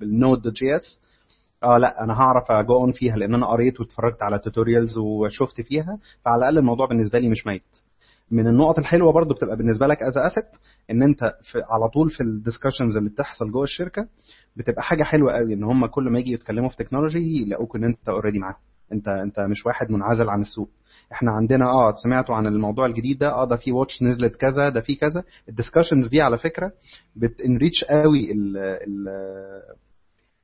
بال 0.00 0.52
Node.js 0.52 1.02
آه 1.64 1.78
لا 1.78 2.04
أنا 2.04 2.12
هعرف 2.20 2.50
ا 2.50 2.58
go 2.58 2.74
on 2.74 2.92
فيها 2.92 3.16
لأن 3.16 3.34
أنا 3.34 3.46
قريت 3.46 3.80
واتفرجت 3.80 4.22
على 4.22 4.38
tutorials 4.38 4.98
وشفت 4.98 5.60
فيها 5.60 5.98
فعلى 6.24 6.38
الأقل 6.38 6.58
الموضوع 6.58 6.86
بالنسبة 6.86 7.18
لي 7.18 7.28
مش 7.28 7.46
ميت. 7.46 7.64
من 8.30 8.46
النقط 8.46 8.78
الحلوة 8.78 9.12
برضو 9.12 9.34
بتبقى 9.34 9.56
بالنسبة 9.56 9.86
لك 9.86 10.02
as 10.02 10.18
asset 10.18 10.44
إن 10.90 11.02
أنت 11.02 11.20
في 11.42 11.58
على 11.70 11.88
طول 11.94 12.10
في 12.10 12.20
ال 12.20 12.27
discussions 12.27 12.96
اللي 12.96 13.10
بتحصل 13.10 13.50
جوه 13.50 13.62
الشركة 13.62 14.08
بتبقى 14.56 14.82
حاجة 14.82 15.02
حلوة 15.02 15.32
قوي 15.32 15.54
إن 15.54 15.64
هم 15.64 15.86
كل 15.86 16.10
ما 16.10 16.18
يجي 16.18 16.32
يتكلموا 16.32 16.68
في 16.68 16.76
تكنولوجي 16.76 17.42
يلاقوك 17.42 17.76
إن 17.76 17.84
أنت 17.84 18.08
already 18.08 18.38
معاهم. 18.38 18.56
أنت 18.92 19.08
أنت 19.08 19.40
مش 19.40 19.66
واحد 19.66 19.90
منعزل 19.90 20.30
عن 20.30 20.40
السوق. 20.40 20.68
إحنا 21.12 21.32
عندنا 21.32 21.64
آه 21.70 21.92
سمعتوا 22.04 22.34
عن 22.34 22.46
الموضوع 22.46 22.86
الجديد 22.86 23.18
ده 23.18 23.32
آه 23.34 23.44
ده 23.44 23.56
في 23.56 23.72
watch 23.72 24.02
نزلت 24.02 24.36
كذا 24.36 24.68
ده 24.68 24.80
في 24.80 24.94
كذا. 24.94 25.22
ال 25.48 25.53
discussions 25.53 26.08
دي 26.08 26.20
على 26.22 26.38
فكرة 26.38 26.72
بت 27.16 27.33
enrich 27.33 27.84
قوي 27.84 28.32
ال 28.32 28.56
ال 28.56 29.08
ال 29.08 29.62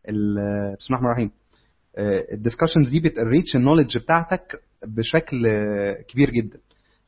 بسم 0.09 0.15
الله 0.15 0.77
الرحمن 0.91 1.07
الرحيم. 1.07 1.31
ال 2.33 2.38
discussions 2.38 2.89
دي 2.89 3.01
بت 3.01 3.15
enrich 3.15 3.57
ال 3.57 3.61
knowledge 3.61 3.99
بتاعتك 3.99 4.61
بشكل 4.87 5.49
كبير 6.09 6.31
جدا. 6.31 6.59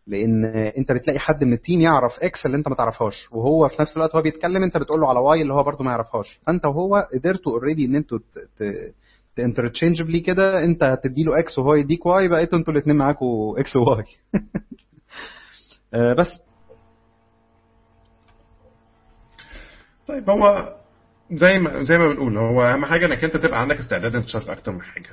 لأن 0.07 0.45
أنت 0.79 0.93
بتلاقي 0.93 1.19
حد 1.19 1.45
من 1.45 1.53
ال 1.53 1.59
team 1.59 1.81
يعرف 1.81 2.19
X 2.23 2.47
اللي 2.47 2.57
أنت 2.57 2.69
ما 2.69 2.75
تعرفهاش 2.75 3.15
وهو 3.33 3.69
في 3.69 3.83
نفس 3.83 3.97
الوقت 3.97 4.17
هو 4.17 4.23
بيتكلم 4.23 4.63
أنت 4.63 4.77
بتقول 4.77 5.01
له 5.01 5.09
على 5.09 5.21
Y 5.21 5.43
اللي 5.43 5.55
هو 5.55 5.63
برده 5.63 5.85
ما 5.85 5.91
يعرفهاش. 5.91 6.41
فأنت 6.47 6.67
وهو 6.67 7.09
قدرتوا 7.15 7.53
already 7.53 7.85
إن 7.85 7.97
أنتوا 7.97 8.19
interchangeably 9.39 10.21
كده 10.21 10.65
أنت 10.65 10.83
هتدي 10.83 11.25
له 11.25 11.39
X 11.39 11.59
وهو 11.59 11.75
يديك 11.75 12.07
Y 12.07 12.29
بقيتوا 12.29 12.59
أنتوا 12.59 12.73
الاثنين 12.73 12.97
معاكوا 12.97 13.61
X 13.61 13.77
و 13.77 13.91
Y 13.91 14.05
بس. 16.19 16.29
طيب 20.09 20.31
هو 20.31 20.75
زي 21.33 21.59
ما 21.59 21.83
زي 21.83 21.99
ما 21.99 22.09
بنقول 22.09 22.39
هو 22.39 22.63
أهم 22.63 22.85
حاجة 22.85 23.07
إنك 23.07 23.25
أنت 23.25 23.37
تبقى 23.37 23.61
عندك 23.61 23.77
استعداد 23.77 24.17
إنك 24.17 24.25
في 24.27 24.53
أكتر 24.53 24.73
من 24.73 24.83
حاجة. 24.83 25.09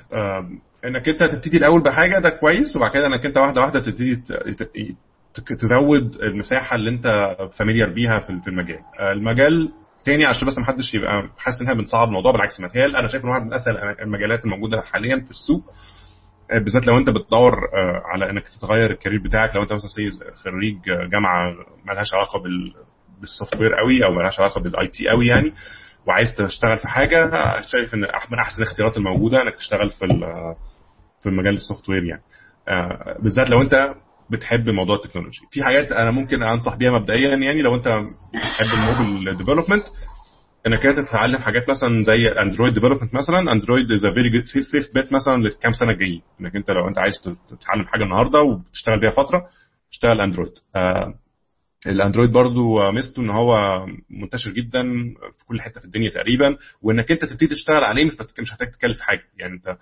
إنك 0.84 1.08
أنت 1.08 1.22
تبتدي 1.22 1.56
الأول 1.56 1.82
بحاجة 1.82 2.18
ده 2.22 2.30
كويس 2.30 2.76
وبعد 2.76 2.90
كده 2.90 3.06
إنك 3.06 3.26
أنت 3.26 3.38
واحدة 3.38 3.60
واحدة 3.60 3.80
تبتدي 3.80 4.22
تزود 5.34 6.14
المساحة 6.22 6.76
اللي 6.76 6.90
أنت 6.90 7.06
فاميليار 7.58 7.92
بيها 7.92 8.18
في 8.18 8.48
المجال. 8.48 8.80
آه، 9.00 9.12
المجال 9.12 9.72
تاني 10.04 10.26
عشان 10.26 10.48
بس 10.48 10.58
ما 10.58 10.64
حدش 10.64 10.94
يبقى 10.94 11.28
حاسس 11.38 11.60
ان 11.60 11.66
بنصعب 11.74 12.08
الموضوع 12.08 12.32
بالعكس 12.32 12.60
المجال 12.60 12.96
أنا 12.96 13.06
شايف 13.06 13.24
إن 13.24 13.28
واحد 13.30 13.42
من 13.42 13.54
أسهل 13.54 13.76
المجالات 14.02 14.44
الموجودة 14.44 14.80
حاليا 14.80 15.16
في 15.20 15.30
السوق. 15.30 15.62
آه، 16.50 16.58
بالذات 16.58 16.86
لو 16.86 16.98
أنت 16.98 17.10
بتدور 17.10 17.52
آه، 17.54 18.02
على 18.04 18.30
إنك 18.30 18.48
تتغير 18.48 18.90
ال 18.90 18.94
career 18.94 19.20
بتاعك 19.22 19.56
لو 19.56 19.62
أنت 19.62 19.72
مثلا 19.72 19.90
خريج 20.34 21.10
جامعة 21.12 21.54
مالهاش 21.84 22.14
علاقة 22.14 22.42
بال 23.20 23.60
software 23.60 23.74
قوي 23.74 24.04
أو 24.04 24.12
مالهاش 24.12 24.40
علاقة 24.40 24.60
بال 24.60 24.88
IT 24.88 25.08
قوي 25.08 25.26
يعني. 25.26 25.52
وعايز 26.06 26.34
تشتغل 26.34 26.78
في 26.78 26.88
حاجة 26.88 27.30
شايف 27.60 27.94
إن 27.94 28.00
من 28.00 28.38
أحسن 28.38 28.62
الاختيارات 28.62 28.96
الموجودة 28.96 29.42
إنك 29.42 29.54
تشتغل 29.54 29.90
في 29.90 30.06
في 31.22 31.30
مجال 31.30 31.54
ال 31.54 31.88
software 31.88 32.04
يعني. 32.04 32.22
آه، 32.68 33.16
بالذات 33.22 33.50
لو 33.50 33.62
أنت 33.62 33.74
بتحب 34.30 34.68
موضوع 34.68 34.96
التكنولوجي. 34.96 35.40
في 35.50 35.62
حاجات 35.62 35.92
أنا 35.92 36.10
ممكن 36.10 36.42
أنصح 36.42 36.76
بيها 36.76 36.90
مبدئيا 36.90 37.28
يعني 37.36 37.62
لو 37.62 37.74
أنت 37.74 37.88
بتحب 38.34 38.78
ال 38.78 38.86
mobile 38.86 39.36
development 39.36 39.84
إنك 40.66 40.86
انت 40.86 41.08
تتعلم 41.08 41.38
حاجات 41.38 41.70
مثلا 41.70 42.02
زي 42.02 42.28
Android 42.28 42.74
development 42.74 43.14
مثلا. 43.14 43.52
Android 43.52 43.92
is 43.92 44.00
very 44.14 44.30
good 44.30 44.44
safe 44.44 44.94
bet 44.94 45.12
مثلا 45.12 45.42
لكام 45.42 45.72
سنة 45.72 45.90
الجايين. 45.90 46.22
إنك 46.40 46.56
أنت 46.56 46.70
لو 46.70 46.88
أنت 46.88 46.98
عايز 46.98 47.14
تتعلم 47.50 47.84
حاجة 47.86 48.02
النهارده 48.04 48.38
وبتشتغل 48.42 49.00
بيها 49.00 49.10
فترة 49.10 49.48
اشتغل 49.92 50.20
Android 50.20 50.52
آه 50.76 51.14
ال 51.86 51.92
Android 51.92 52.30
برضو 52.32 52.90
ميزته 52.92 53.22
إن 53.22 53.30
هو 53.30 53.86
منتشر 54.10 54.50
جدا 54.50 54.82
في 55.38 55.44
كل 55.46 55.60
حتة 55.60 55.80
في 55.80 55.86
الدنيا 55.86 56.10
تقريبا 56.10 56.56
وإنك 56.82 57.10
أنت 57.10 57.24
تبتدي 57.24 57.46
تشتغل 57.46 57.84
عليه 57.84 58.04
مش 58.04 58.12
مش 58.38 58.52
هتحتاج 58.52 58.70
تكلف 58.70 59.00
حاجة. 59.00 59.22
يعني 59.38 59.52
أنت 59.54 59.76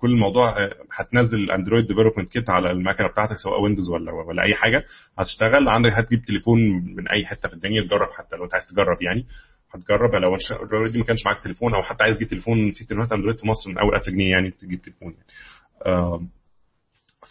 كل 0.00 0.10
الموضوع 0.10 0.54
هتنزل 0.92 1.38
ال 1.38 1.44
Android 1.44 1.86
development 1.86 2.28
kit 2.32 2.50
على 2.50 2.70
المكنة 2.70 3.08
بتاعتك 3.08 3.36
سواء 3.36 3.60
Windows 3.62 3.90
ولا 3.90 4.12
ولا 4.12 4.42
أي 4.42 4.54
حاجة 4.54 4.84
هتشتغل. 5.18 5.68
عندك 5.68 5.92
هتجيب 5.92 6.24
تليفون 6.24 6.58
من 6.96 7.08
أي 7.08 7.26
حتة 7.26 7.48
في 7.48 7.54
الدنيا 7.54 7.82
تجرب 7.82 8.08
حتى 8.10 8.36
لو 8.36 8.44
أنت 8.44 8.52
عايز 8.54 8.66
تجرب 8.66 9.02
يعني. 9.02 9.26
هتجرب 9.74 10.14
لو 10.14 10.36
already 10.72 10.98
ما 10.98 11.04
كانش 11.04 11.26
معاك 11.26 11.42
تليفون 11.42 11.74
أو 11.74 11.82
حتى 11.82 12.04
عايز 12.04 12.16
تجيب 12.16 12.28
تليفون 12.28 12.70
في 12.72 12.84
تليفونات 12.84 13.12
Android 13.12 13.38
في 13.38 13.46
مصر 13.46 13.70
من 13.70 13.78
أول 13.78 13.94
1000 13.94 14.10
جنيه 14.10 14.30
يعني 14.30 14.50
تجيب 14.50 14.82
تليفون 14.82 15.14
يعني. 15.14 16.28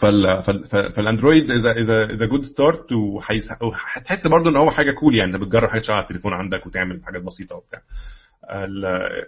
فال 0.02 0.44
فال 0.96 1.08
Android 1.08 1.52
is 1.52 1.65
a 1.65 1.72
is 1.72 2.26
a 2.26 2.28
is 2.28 2.32
a 2.32 2.34
good 2.34 2.42
start 2.44 2.92
وهتحس 2.92 4.28
برضه 4.28 4.50
إن 4.50 4.58
هو 4.58 4.72
حاجة 4.72 4.92
cool 4.92 5.16
يعني 5.16 5.36
انت 5.36 5.42
بتجرب 5.44 5.70
حاجة 5.70 5.92
على 5.92 6.04
التليفون 6.04 6.34
عندك 6.34 6.66
وتعمل 6.66 7.02
حاجات 7.06 7.22
بسيطة 7.22 7.56
وبتاع. 7.56 7.82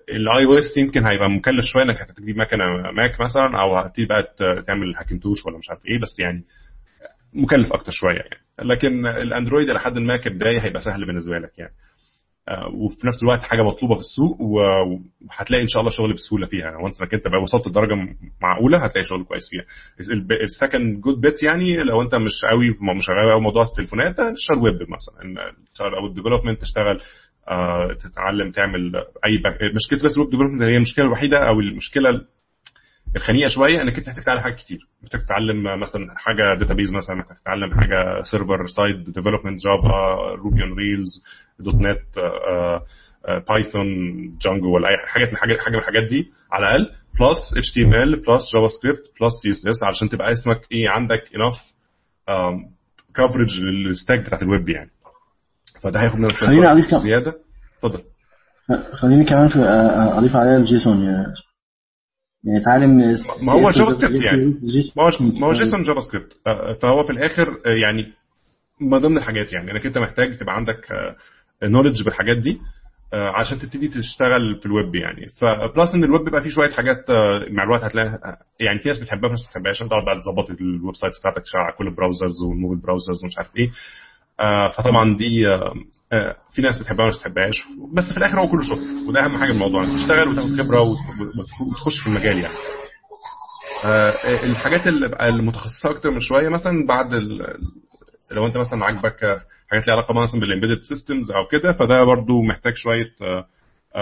ال 0.09 0.45
iOS 0.45 0.77
يمكن 0.77 1.05
هيبقى 1.05 1.29
مكلف 1.29 1.65
شوية 1.65 1.83
إنك 1.83 2.01
هتجيب 2.01 2.37
مكنه 2.37 2.65
ماك 2.91 3.21
مثلا 3.21 3.61
أو 3.61 3.77
هتبتدي 3.77 4.05
بقى 4.05 4.23
تعمل 4.67 4.95
Hackintosh 4.95 5.45
ولا 5.45 5.57
مش 5.57 5.69
عارف 5.69 5.85
إيه 5.85 5.99
بس 5.99 6.19
يعني 6.19 6.43
مكلف 7.33 7.73
أكتر 7.73 7.91
شوية 7.91 8.15
يعني. 8.15 8.43
لكن 8.59 9.05
ال 9.07 9.15
Android 9.15 9.69
إلى 9.69 9.79
حد 9.79 9.97
ما 9.99 10.17
كبداية 10.17 10.59
هيبقى 10.61 10.79
سهل 10.79 11.05
بالنسبة 11.05 11.37
لك 11.37 11.59
يعني. 11.59 11.73
وفي 12.73 13.07
نفس 13.07 13.23
الوقت 13.23 13.43
حاجة 13.43 13.61
مطلوبة 13.61 13.95
في 13.95 14.01
السوق 14.01 14.41
وهتلاقي 14.41 15.61
إن 15.61 15.67
شاء 15.67 15.79
الله 15.81 15.91
شغل 15.91 16.13
بسهولة 16.13 16.47
فيها. 16.47 16.77
و 16.83 16.87
once 16.87 17.01
انك 17.01 17.13
أنت 17.13 17.27
بقى 17.27 17.41
وصلت 17.41 17.67
لدرجة 17.67 17.95
معقولة 18.41 18.85
هتلاقي 18.85 19.05
شغل 19.05 19.23
كويس 19.23 19.43
فيها. 19.49 19.63
ال 20.43 20.52
second 20.52 21.01
good 21.01 21.21
bet 21.21 21.43
يعني 21.43 21.77
لو 21.83 22.01
أنت 22.01 22.15
مش 22.15 22.45
قوي 22.49 22.69
مش 22.69 23.05
قوي 23.21 23.31
قوي 23.31 23.41
موضوع 23.41 23.63
التليفونات 23.63 24.15
تشتغل 24.15 24.57
ويب 24.63 24.75
مثلا. 24.75 25.35
تشتغل 25.73 25.95
web 25.95 26.07
development 26.07 26.61
تشتغل 26.61 26.99
آه 27.49 27.93
تتعلم 27.93 28.51
تعمل 28.51 28.95
أي 29.25 29.41
مشكلة 29.75 30.03
بس 30.03 30.17
ال 30.17 30.20
web 30.20 30.29
development 30.31 30.61
هي 30.63 30.75
المشكلة 30.75 31.05
الوحيدة 31.05 31.37
أو 31.37 31.59
المشكلة 31.59 32.09
الخنيقة 33.15 33.49
شوية 33.49 33.81
إنك 33.81 33.97
أنت 33.97 34.07
محتاج 34.09 34.23
تتعلم 34.23 34.39
حاجات 34.39 34.57
كتير. 34.57 34.77
محتاج 35.03 35.21
تتعلم 35.21 35.79
مثلا 35.79 36.07
حاجة 36.17 36.57
database 36.59 36.93
مثلا 36.93 37.15
محتاج 37.15 37.37
تتعلم 37.37 37.73
حاجة 37.73 38.21
server 38.21 38.65
side 38.77 39.03
development 39.05 39.59
Java 39.61 40.15
Ruby 40.35 40.63
on 40.63 40.73
Rails 40.73 41.21
.NET 41.59 42.01
Python 43.49 43.87
Django 44.41 44.75
ولا 44.75 44.87
أي 44.89 44.97
حاجة 45.07 45.25
من 45.25 45.37
حاجة 45.37 45.57
حاجة 45.59 45.73
من 45.73 45.79
الحاجات 45.79 46.03
دي 46.03 46.31
على 46.51 46.65
الأقل 46.67 46.91
بلس 47.19 47.53
اتش 47.57 47.71
تي 47.73 47.83
ام 47.85 47.93
ال 47.93 48.15
بلس 48.15 48.53
جافا 48.53 48.67
سكريبت 48.67 48.99
بلس 49.21 49.33
سي 49.41 49.49
اس 49.49 49.67
اس 49.67 49.83
علشان 49.83 50.09
تبقى 50.09 50.31
اسمك 50.31 50.61
إيه 50.71 50.89
عندك 50.89 51.21
enough 51.35 51.55
coverage 53.15 53.59
لل 53.61 53.78
stack 53.78 54.19
بتاعت 54.19 54.43
الويب 54.43 54.69
يعني. 54.69 54.89
فده 55.81 55.99
هياخد 56.01 56.19
منك 56.19 56.35
شوية 56.35 56.99
زيادة. 57.03 57.35
اتفضل. 57.77 58.03
خليني 58.93 59.25
كمان 59.25 59.49
في 59.49 59.59
أضيف 60.17 60.35
عليها 60.35 60.57
ال 60.57 60.66
JSON 60.66 61.01
يعني 61.03 61.33
يعني 62.43 62.61
اتعلم 62.61 62.97
ما 63.45 63.53
هو 63.53 63.69
JavaScript 63.69 64.23
يعني. 64.23 64.45
ما 64.97 65.03
هو 65.03 65.39
ما 65.39 65.47
هو 65.47 65.51
JSON 65.51 65.83
JavaScript 65.83 66.33
فهو 66.81 67.01
في 67.03 67.09
الآخر 67.09 67.59
يعني 67.65 68.13
ما 68.81 68.97
ضمن 68.97 69.17
الحاجات 69.17 69.53
يعني. 69.53 69.71
انك 69.71 69.85
انت 69.85 69.97
محتاج 69.97 70.37
تبقى 70.37 70.55
عندك 70.55 70.87
knowledge 71.63 72.03
بالحاجات 72.03 72.37
دي 72.37 72.59
عشان 73.13 73.59
تبتدي 73.59 73.87
تشتغل 73.87 74.59
في 74.59 74.65
الويب 74.65 74.95
يعني. 74.95 75.27
ف 75.27 75.41
plus 75.41 75.93
إن 75.95 76.03
الويب 76.03 76.23
بيبقى 76.23 76.41
فيه 76.41 76.49
شوية 76.49 76.69
حاجات 76.71 77.05
مع 77.51 77.63
الوقت 77.63 77.83
هتلاقي 77.83 78.37
يعني 78.59 78.79
في 78.79 78.89
ناس 78.89 78.99
بتحبها 78.99 79.27
وناس 79.29 79.43
ما 79.43 79.49
بتحبهاش. 79.49 79.81
انت 79.81 79.89
تقعد 79.91 80.05
بقى 80.05 80.15
تظبط 80.19 80.49
ال 80.49 80.95
websites 80.95 81.19
بتاعتك 81.19 81.43
على 81.55 81.73
كل 81.77 81.87
ال 81.87 81.93
browsers 81.93 82.41
وال 82.41 82.51
mobile 82.51 82.81
browsers 82.81 83.23
ومش 83.23 83.37
عارف 83.37 83.55
إيه. 83.57 83.69
فطبعا 84.77 85.15
دي 85.17 85.29
في 86.55 86.61
ناس 86.61 86.79
بتحبها 86.79 87.03
وناس 87.05 87.15
ما 87.15 87.21
بتحبهاش. 87.21 87.63
بس 87.93 88.11
في 88.11 88.17
الآخر 88.17 88.39
هو 88.39 88.47
كله 88.47 88.61
شغل 88.61 89.07
وده 89.07 89.25
أهم 89.25 89.37
حاجة 89.37 89.51
الموضوع. 89.51 89.83
إنك 89.83 90.01
تشتغل 90.01 90.27
وتاخد 90.27 90.49
خبرة 90.61 90.81
وتخش 90.81 91.99
في 92.03 92.07
المجال 92.07 92.37
يعني. 92.37 92.53
الحاجات 94.43 94.87
المتخصصة 95.21 95.89
أكتر 95.89 96.11
من 96.11 96.19
شوية 96.19 96.49
مثلا 96.49 96.85
بعد 96.87 97.07
لو 98.31 98.45
انت 98.45 98.57
مثلا 98.57 98.85
عاجبك 98.85 99.19
حاجات 99.71 99.87
ليها 99.87 99.95
علاقة 99.95 100.13
مثلا 100.21 100.41
بال 100.41 100.49
embedded 100.49 100.81
systems 100.81 101.31
أو 101.31 101.47
كده 101.51 101.71
فده 101.71 102.03
برضو 102.03 102.41
محتاج 102.41 102.73
شوية 102.75 103.11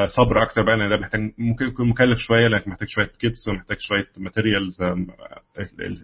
صبر 0.05 0.43
أكتر 0.43 0.63
بقى 0.63 0.77
لأن 0.77 0.89
ده 0.89 0.97
محتاج 0.97 1.31
ممكن 1.37 1.65
يكون 1.67 1.89
مكلف 1.89 2.17
شوية 2.19 2.47
لأنك 2.47 2.67
محتاج 2.67 2.87
شوية 2.87 3.05
kits 3.19 3.47
ومحتاج 3.47 3.77
شوية 3.79 4.07
materials 4.17 4.81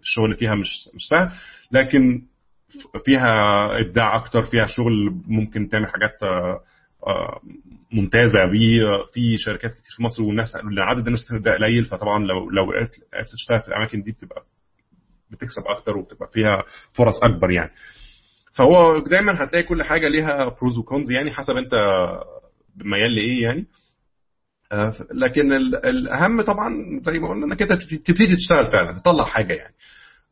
الشغل 0.02 0.34
فيها 0.34 0.56
مش 0.56 0.89
مش 0.95 1.07
سهل. 1.07 1.31
لكن 1.72 2.22
فيها 3.06 3.31
إبداع 3.80 4.15
أكتر 4.15 4.44
فيها 4.44 4.65
شغل 4.65 5.15
ممكن 5.27 5.69
تعمل 5.69 5.88
حاجات 5.88 6.19
ممتازة 7.91 8.45
بيه. 8.52 9.03
في 9.14 9.38
شركات 9.38 9.72
كتير 9.73 9.91
في 9.98 10.03
مصر 10.03 10.23
والناس 10.23 10.53
عدد 10.77 11.06
الناس 11.06 11.31
ده 11.31 11.52
قليل 11.53 11.85
فطبعا 11.85 12.19
لو 12.26 12.49
لو 12.49 12.72
عرفت 13.14 13.31
تشتغل 13.34 13.60
في 13.60 13.68
الأماكن 13.68 14.02
دي 14.02 14.11
بتبقى 14.11 14.44
بتكسب 15.31 15.61
أكتر 15.68 15.98
وبتبقى 15.98 16.27
فيها 16.34 16.64
فرص 16.94 17.23
أكبر 17.23 17.52
يعني. 17.52 17.72
فهو 18.57 18.99
دايما 18.99 19.43
هتلاقي 19.43 19.63
كل 19.63 19.84
حاجة 19.84 20.07
ليها 20.07 20.55
بروز 20.61 20.77
وكونز 20.77 21.11
يعني 21.11 21.31
حسب 21.31 21.57
انت 21.57 21.73
ميال 22.85 23.15
لإيه 23.15 23.43
يعني. 23.43 23.65
لكن 25.13 25.53
الأهم 25.85 26.41
طبعا 26.41 27.01
زي 27.05 27.19
ما 27.19 27.29
قلنا 27.29 27.45
إنك 27.45 27.61
أنت 27.61 27.73
تبتدي 27.84 28.35
تشتغل 28.35 28.65
فعلا 28.65 28.99
تطلع 28.99 29.25
حاجة 29.25 29.53
يعني. 29.53 29.73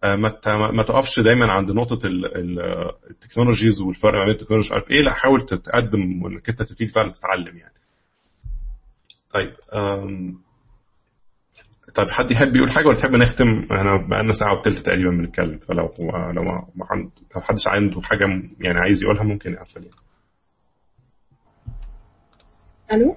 ما 0.04 0.40
ما 0.72 0.84
تقفش 0.84 1.20
دايما 1.20 1.52
عند 1.54 1.72
نقطة 1.72 2.00
التكنولوجيز 3.10 3.82
والفرق 3.82 4.14
ما 4.14 4.26
بين 4.26 4.36
التكنولوجيز 4.36 4.74
عارف 4.74 4.92
إيه 4.92 5.02
لا 5.02 5.14
حاول 5.14 5.46
تتقدم 5.46 6.24
وإنك 6.24 6.50
أنت 6.50 6.64
تبتدي 6.64 6.88
فعلا 6.88 7.12
تتعلم 7.12 7.58
يعني. 7.58 7.74
طيب 9.34 9.52
طيب 11.96 12.10
حد 12.10 12.32
يحب 12.32 12.56
يقول 12.56 12.72
حاجة 12.72 12.88
ولا 12.88 12.98
تحب 12.98 13.12
نختم؟ 13.12 13.48
إحنا 13.48 14.08
بقالنا 14.10 14.32
ساعة 14.32 14.60
وثلث 14.60 14.84
تقريبا 14.84 15.10
بنتكلم 15.10 15.60
فلو 15.60 15.90
لو 16.34 16.44
ما 16.76 16.86
لو 17.36 17.42
حدش 17.42 17.68
عنده 17.68 18.02
حاجة 18.02 18.26
يعني 18.64 18.80
عايز 18.80 19.04
يقولها 19.04 19.24
ممكن 19.24 19.52
يقفل. 19.54 19.84
يعني 19.84 19.96
ألو؟ 23.04 23.16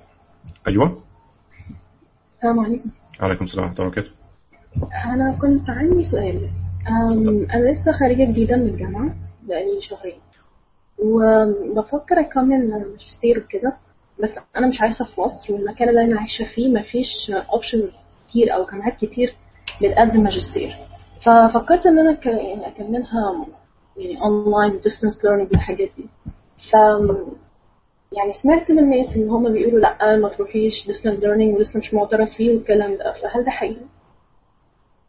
أيوه. 0.68 1.02
السلام 2.34 2.60
عليكم. 2.60 2.90
وعليكم 3.22 3.44
السلام 3.44 3.64
ورحمة 3.64 3.78
الله 3.78 3.86
وبركاته. 3.88 4.10
أنا 5.14 5.38
كنت 5.40 5.70
عندي 5.70 6.02
سؤال. 6.02 6.50
أنا 7.54 7.70
لسه 7.72 7.92
خارجه 7.92 8.30
جديدة 8.30 8.56
من 8.56 8.68
الجامعة 8.68 9.14
بقالي 9.42 9.82
شهرين. 9.82 10.20
وبفكر 10.98 12.20
أكمل 12.20 12.70
ماجستير 12.70 13.38
وكده 13.38 13.76
بس 14.22 14.38
أنا 14.56 14.66
مش 14.68 14.80
عايشة 14.80 15.04
في 15.04 15.20
مصر 15.20 15.52
والمكان 15.52 15.88
اللي 15.88 16.04
أنا 16.04 16.20
عايشة 16.20 16.44
فيه 16.54 16.68
مفيش 16.68 17.30
options 17.30 17.90
كتير 18.28 18.54
أو 18.54 18.66
جامعات 18.72 18.96
كتير 19.04 19.34
بتقدم 19.82 20.20
ماجستير 20.22 20.70
ففكرت 21.24 21.86
إن 21.86 21.98
أنا 21.98 22.18
يعني 22.24 22.66
أكملها 22.66 23.46
يعني 23.96 24.20
online 24.22 24.80
distance 24.80 25.24
learning 25.24 25.48
والحاجات 25.52 25.90
دي. 25.96 26.04
ف 26.70 26.72
يعني 28.16 28.32
سمعت 28.42 28.70
من 28.72 28.78
الناس 28.78 29.16
إن 29.16 29.30
هم 29.30 29.52
بيقولوا 29.52 29.80
لأ 29.80 30.16
ما 30.16 30.28
تروحيش 30.28 30.86
distance 30.86 31.20
learning 31.20 31.56
ولسه 31.56 31.78
مش 31.80 31.94
معترف 31.94 32.28
فيه 32.36 32.50
والكلام 32.54 32.90
ده. 32.96 33.12
فهل 33.12 33.44
ده 33.44 33.50
حقيقي؟ 33.50 33.80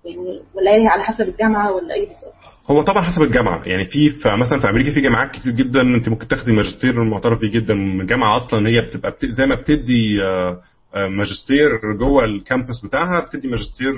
يعني 0.05 0.41
ولا 0.53 0.71
هي 0.71 0.87
على 0.87 1.03
حسب 1.03 1.21
الجامعة 1.29 1.71
ولا 1.75 1.93
إيه 1.93 2.07
بالظبط؟ 2.07 2.33
هو 2.71 2.81
طبعا 2.81 3.01
حسب 3.03 3.21
الجامعة. 3.21 3.63
يعني 3.65 3.83
في 3.83 4.09
مثلا 4.41 4.59
في 4.59 4.69
أمريكا 4.69 4.91
في 4.91 5.01
جامعات 5.01 5.31
كتير 5.31 5.51
جدا 5.51 5.81
أنت 5.81 6.09
ممكن 6.09 6.27
تاخدي 6.27 6.51
ماجستير 6.51 7.03
معترف 7.03 7.39
بيه 7.39 7.51
جدا. 7.51 7.73
من 7.73 8.01
الجامعة 8.01 8.35
أصلا 8.37 8.69
هي 8.69 8.81
بتبقى 8.81 9.11
بت... 9.11 9.25
زي 9.25 9.45
ما 9.45 9.55
بتدي 9.55 10.17
ماجستير 10.95 11.93
جوه 11.97 12.23
ال 12.25 12.34
campus 12.34 12.85
بتاعها 12.85 13.19
بتدي 13.19 13.47
ماجستير 13.47 13.93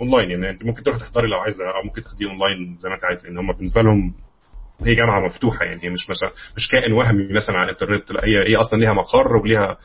اونلاين 0.00 0.30
يعني 0.30 0.50
انت 0.50 0.64
ممكن 0.64 0.82
تروح 0.82 0.98
تحضري 0.98 1.28
لو 1.28 1.38
عايزة 1.38 1.64
أو 1.64 1.82
ممكن 1.84 2.02
تاخديه 2.02 2.26
اونلاين 2.26 2.76
زي 2.80 2.88
ما 2.88 2.94
انت 2.94 3.04
عايزة. 3.04 3.28
ان 3.28 3.38
هم 3.38 3.52
بالنسبة 3.52 3.82
لهم 3.82 4.14
هي 4.80 4.94
جامعة 4.94 5.26
مفتوحة. 5.26 5.64
يعني 5.64 5.84
هي 5.84 5.90
مش 5.90 6.10
مثلا 6.10 6.30
مش 6.56 6.68
كائن 6.68 6.92
وهمي 6.92 7.32
مثلا 7.32 7.56
على 7.56 7.64
الإنترنت. 7.64 8.12
لا 8.12 8.24
هي 8.24 8.50
هي 8.50 8.56
أصلا 8.56 8.78
ليها 8.78 8.92
مقر 8.92 9.36
وليها 9.36 9.76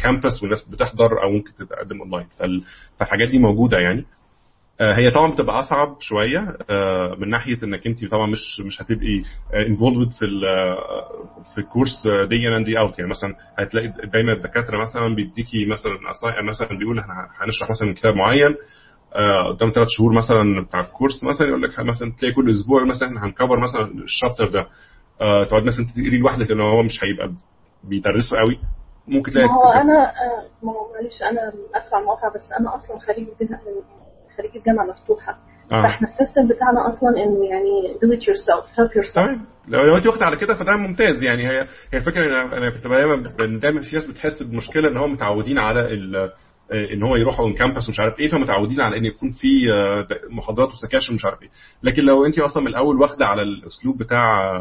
campus 0.00 0.42
والناس 0.42 0.64
بتحضر 0.64 1.22
أو 1.22 1.30
ممكن 1.30 1.54
تتقدم 1.54 2.00
اونلاين 2.00 2.26
فالحاجات 2.98 3.28
دي 3.28 3.38
موجودة 3.38 3.78
يعني. 3.78 4.04
هي 4.80 5.10
طبعا 5.10 5.32
بتبقى 5.32 5.58
أصعب 5.58 5.96
شوية 6.00 6.56
من 7.18 7.30
ناحية 7.30 7.58
إنك 7.62 7.86
أنت 7.86 8.04
طبعا 8.04 8.26
مش 8.26 8.60
مش 8.60 8.82
هتبقي 8.82 9.22
involved 9.66 10.10
في 10.12 10.26
في 11.54 11.58
ال 11.58 11.65
course 11.65 12.06
day 12.28 12.48
in 12.48 12.64
day 12.64 12.78
out 12.78 12.98
يعني 12.98 13.10
مثلا 13.10 13.34
هتلاقي 13.58 13.88
دايما 14.12 14.32
الدكاترة 14.32 14.82
مثلا 14.82 15.14
بيديكي 15.14 15.66
مثلا 15.66 15.92
مثلا 16.42 16.78
بيقول 16.78 16.98
إحنا 16.98 17.14
هنشرح 17.40 17.70
مثلا 17.70 17.94
كتاب 17.94 18.14
معين 18.14 18.56
قدام 19.48 19.70
ثلاث 19.70 19.88
شهور 19.90 20.12
مثلا 20.12 20.60
بتاع 20.64 20.80
ال 20.80 20.86
course 20.86 21.24
مثلا 21.24 21.48
يقول 21.48 21.62
لك 21.62 21.80
مثلا 21.80 22.12
تلاقي 22.18 22.32
كل 22.34 22.50
أسبوع 22.50 22.84
مثلا 22.84 23.08
إحنا 23.08 23.24
هن 23.24 23.34
cover 23.34 23.60
مثلا 23.60 23.82
ال 24.04 24.10
chapter 24.10 24.48
ده. 24.48 24.66
تقعد 25.44 25.62
مثلا 25.64 25.86
تقري 25.86 26.18
لوحدك 26.18 26.50
لأن 26.50 26.60
هو 26.60 26.82
مش 26.82 27.04
هيبقى 27.04 27.32
بيدرسه 27.84 28.36
قوي. 28.38 28.58
ممكن 29.08 29.32
تلاقي 29.32 29.48
ما 29.48 29.54
هو 29.54 29.72
أنا 29.72 30.12
ما 30.62 30.72
هو 30.72 30.92
معلش 30.94 31.22
أنا 31.22 31.48
اسف 31.78 31.94
على 31.94 32.02
المقاطعة 32.02 32.32
بس 32.34 32.52
أنا 32.60 32.74
أصلا 32.74 32.98
خريج 32.98 33.28
خريج 34.36 34.56
الجامعة 34.56 34.84
مفتوحة. 34.86 35.38
آه. 35.72 35.82
فإحنا 35.82 36.08
ال 36.08 36.14
system 36.14 36.48
بتاعنا 36.48 36.88
أصلا 36.88 37.10
انه 37.24 37.44
يعني 37.50 37.94
do 37.98 38.18
it 38.18 38.22
yourself 38.22 38.64
help 38.76 38.90
yourself. 38.98 39.14
تمام 39.14 39.46
لو 39.68 39.82
لو 39.82 39.96
أنت 39.96 40.06
واخد 40.06 40.22
على 40.22 40.36
كده 40.36 40.54
فده 40.54 40.76
ممتاز. 40.76 41.24
يعني 41.24 41.48
هي 41.48 41.60
هي 41.92 41.98
الفكرة 41.98 42.22
إن 42.22 42.52
أنا 42.52 42.70
كنت 42.70 42.86
دايما 42.86 43.16
دايما 43.58 43.80
في 43.80 43.96
ناس 43.96 44.06
بتحس 44.06 44.42
بمشكلة 44.42 44.88
إن 44.88 44.96
هم 44.96 45.12
متعودين 45.12 45.58
على 45.58 45.94
إن 46.72 47.02
هو 47.02 47.16
يروحوا 47.16 47.44
on 47.44 47.54
campus 47.54 47.88
ومش 47.88 48.00
عارف 48.00 48.18
إيه 48.20 48.28
فمتعودين 48.28 48.80
على 48.80 48.96
إن 48.98 49.04
يكون 49.04 49.30
في 49.30 49.72
آه، 49.72 50.06
محاضرات 50.30 50.68
و 50.68 50.73
sections 50.73 51.12
ومش 51.12 51.24
عارف 51.24 51.42
إيه. 51.42 51.48
لكن 51.82 52.02
لو 52.02 52.26
أنت 52.26 52.38
أصلا 52.38 52.62
من 52.62 52.68
الأول 52.68 53.00
واخدة 53.00 53.26
على 53.26 53.42
الأسلوب 53.42 53.98
بتاع 53.98 54.52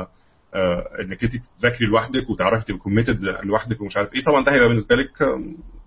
آه، 0.55 0.83
إنك 1.01 1.23
أنت 1.23 1.33
تذاكري 1.59 1.87
لوحدك 1.87 2.29
وتعرفي 2.29 2.65
تبقي 2.65 2.79
committed 2.79 3.19
لوحدك 3.43 3.81
ومش 3.81 3.97
عارف 3.97 4.13
إيه 4.13 4.23
طبعا 4.23 4.43
ده 4.43 4.51
هيبقى 4.53 4.67
بالنسبة 4.67 4.95
لك 4.95 5.09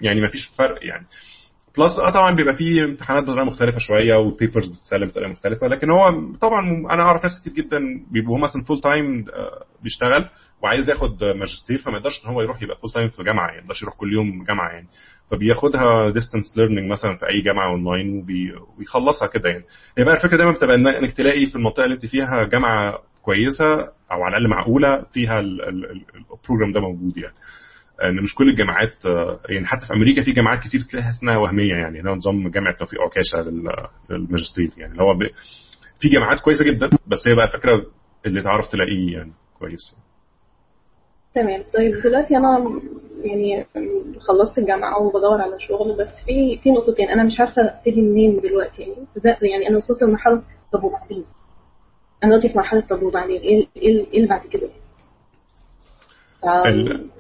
يعني 0.01 0.21
ما 0.21 0.29
فيش 0.29 0.51
فرق 0.59 0.79
يعني. 0.87 1.07
plus 1.79 1.99
آه 1.99 2.11
طبعا 2.11 2.35
بيبقى 2.35 2.57
فيه 2.57 2.85
امتحانات 2.85 3.25
بطريقة 3.25 3.45
مختلفة 3.45 3.79
شوية 3.79 4.17
و 4.17 4.24
papers 4.24 4.69
بتتسلم 4.71 5.09
بطريقة 5.09 5.31
مختلفة 5.31 5.67
لكن 5.67 5.91
هو 5.91 6.11
طبعا 6.41 6.61
أنا 6.91 7.03
أعرف 7.03 7.23
ناس 7.23 7.41
كتير 7.41 7.53
جدا 7.53 7.79
بيبقوا 8.11 8.39
مثلا 8.39 8.63
full 8.63 8.81
time 8.81 9.25
بيشتغل 9.83 10.29
وعايز 10.63 10.89
ياخد 10.91 11.25
ماجستير 11.25 11.79
فما 11.79 11.97
يقدرش 11.97 12.25
إن 12.27 12.31
هو 12.31 12.43
يروح 12.43 12.63
يبقى 12.63 12.77
full 12.77 12.91
time 12.91 13.09
في 13.09 13.23
جامعة 13.23 13.47
يعني 13.47 13.57
ما 13.59 13.63
يقدرش 13.63 13.83
يروح 13.83 13.95
كل 13.95 14.13
يوم 14.13 14.45
جامعة 14.45 14.73
يعني. 14.73 14.87
فبياخدها 15.31 16.11
distance 16.11 16.59
learning 16.59 16.91
مثلا 16.91 17.17
في 17.17 17.29
أي 17.29 17.41
جامعة 17.41 17.71
اونلاين 17.73 18.19
وبيخلصها 18.77 19.29
كده 19.29 19.49
يعني. 19.49 19.65
هي 19.99 20.05
بقى 20.05 20.15
الفكرة 20.15 20.37
دايما 20.37 20.53
بتبقى 20.53 20.75
إنك 20.77 21.13
تلاقي 21.13 21.47
في 21.47 21.57
المنطقة 21.57 21.85
اللي 21.85 21.95
أنت 21.95 22.07
فيها 22.07 22.45
جامعة 22.45 22.99
كويسة 23.23 23.75
أو 24.13 24.23
على 24.23 24.37
الأقل 24.37 24.49
معقولة 24.51 25.03
فيها 25.13 25.41
البروجرام 25.41 26.73
ده 26.73 26.81
موجود 26.81 27.17
يعني. 27.19 27.35
إن 28.05 28.23
مش 28.23 28.35
كل 28.35 28.49
الجامعات 28.49 29.05
يعني 29.49 29.67
حتى 29.67 29.87
في 29.87 29.95
أمريكا 29.95 30.23
في 30.23 30.33
جامعات 30.33 30.63
كتير 30.65 30.81
تلاقيها 30.91 31.11
اسمها 31.11 31.37
وهمية 31.37 31.75
يعني 31.75 32.11
هو 32.11 32.15
نظام 32.15 32.49
جامعه 32.51 32.77
توفيق 32.79 33.01
عكاشة 33.03 33.51
للماجستير 34.11 34.71
يعني. 34.77 34.93
اللي 34.93 35.03
هو 35.03 35.19
في 36.01 36.09
جامعات 36.09 36.41
كويسة 36.41 36.65
جدا 36.65 36.89
بس 37.07 37.29
هي 37.29 37.35
بقى 37.35 37.49
فكرة 37.49 37.87
اللي 38.27 38.43
تعرف 38.43 38.69
تلاقيه 38.69 39.13
يعني 39.17 39.33
كويس. 39.59 39.97
تمام. 41.35 41.63
طيب 41.75 41.95
دلوقتي 42.05 42.37
أنا 42.37 42.81
يعني 43.25 43.65
خلصت 44.21 44.59
الجامعة 44.59 45.03
وبدور 45.03 45.41
على 45.43 45.61
شغل 45.61 45.97
بس 45.99 46.09
في 46.27 46.59
في 46.63 46.71
نقطتين 46.71 47.09
أنا 47.09 47.25
مش 47.25 47.41
عارفة 47.41 47.63
ابتدي 47.63 48.03
منين 48.03 48.41
دلوقتي 48.41 48.83
يعني. 48.83 48.95
يعني 49.43 49.69
أنا 49.69 49.77
وصلت 49.77 50.03
لمرحلة 50.03 50.43
طب 50.73 50.85
وبعدين 50.85 51.25
أنا 52.25 52.31
دلوقتي 52.31 52.49
في 52.49 52.59
مرحلة 52.59 52.81
طب 52.81 53.03
وبعدين 53.03 53.41
إيه 53.41 53.67
إيه 53.77 54.17
اللي 54.17 54.27
بعد 54.29 54.47
كده؟ 54.47 54.69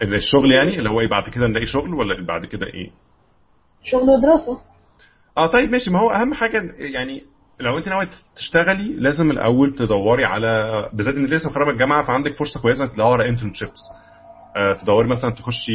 الشغل 0.02 0.52
يعني؟ 0.52 0.78
اللي 0.78 0.90
هو 0.90 1.00
إيه 1.00 1.08
بعد 1.08 1.28
كده 1.28 1.46
نلاقي 1.46 1.66
شغل 1.66 1.94
ولا 1.94 2.26
بعد 2.26 2.44
كده 2.46 2.66
إيه؟ 2.66 2.90
شغل 3.82 4.10
ودراسه 4.10 4.60
آه 5.38 5.46
طيب 5.46 5.70
ماشي. 5.70 5.90
ما 5.90 6.00
هو 6.00 6.10
أهم 6.10 6.34
حاجة 6.34 6.62
يعني 6.78 7.22
لو 7.60 7.78
أنت 7.78 7.88
ناوي 7.88 8.08
تشتغلي 8.36 8.92
لازم 8.96 9.30
الأول 9.30 9.74
تدوري 9.74 10.24
على 10.24 10.72
بالذات 10.92 11.14
إن 11.14 11.24
لسه 11.26 11.50
خرجت 11.50 11.68
الجامعة 11.68 12.06
فعندك 12.06 12.36
فرصة 12.36 12.60
كويسة 12.62 12.86
تدوري 12.86 13.22
على 13.22 13.28
internships 13.28 13.80
آه 14.56 14.76
تدوري 14.82 15.08
مثلا 15.08 15.30
تخشي 15.30 15.72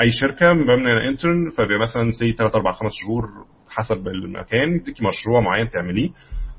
أي 0.00 0.10
شركة 0.10 0.52
مبنية 0.52 1.08
intern 1.08 1.50
فبيبقى 1.50 1.78
مثلا 1.80 2.10
say 2.10 2.32
3 2.32 2.56
4 2.56 2.72
5 2.72 2.88
شهور 2.92 3.22
حسب 3.68 4.08
المكان. 4.08 4.74
يديكي 4.76 5.04
مشروع 5.04 5.40
معين 5.40 5.70
تعمليه. 5.70 6.10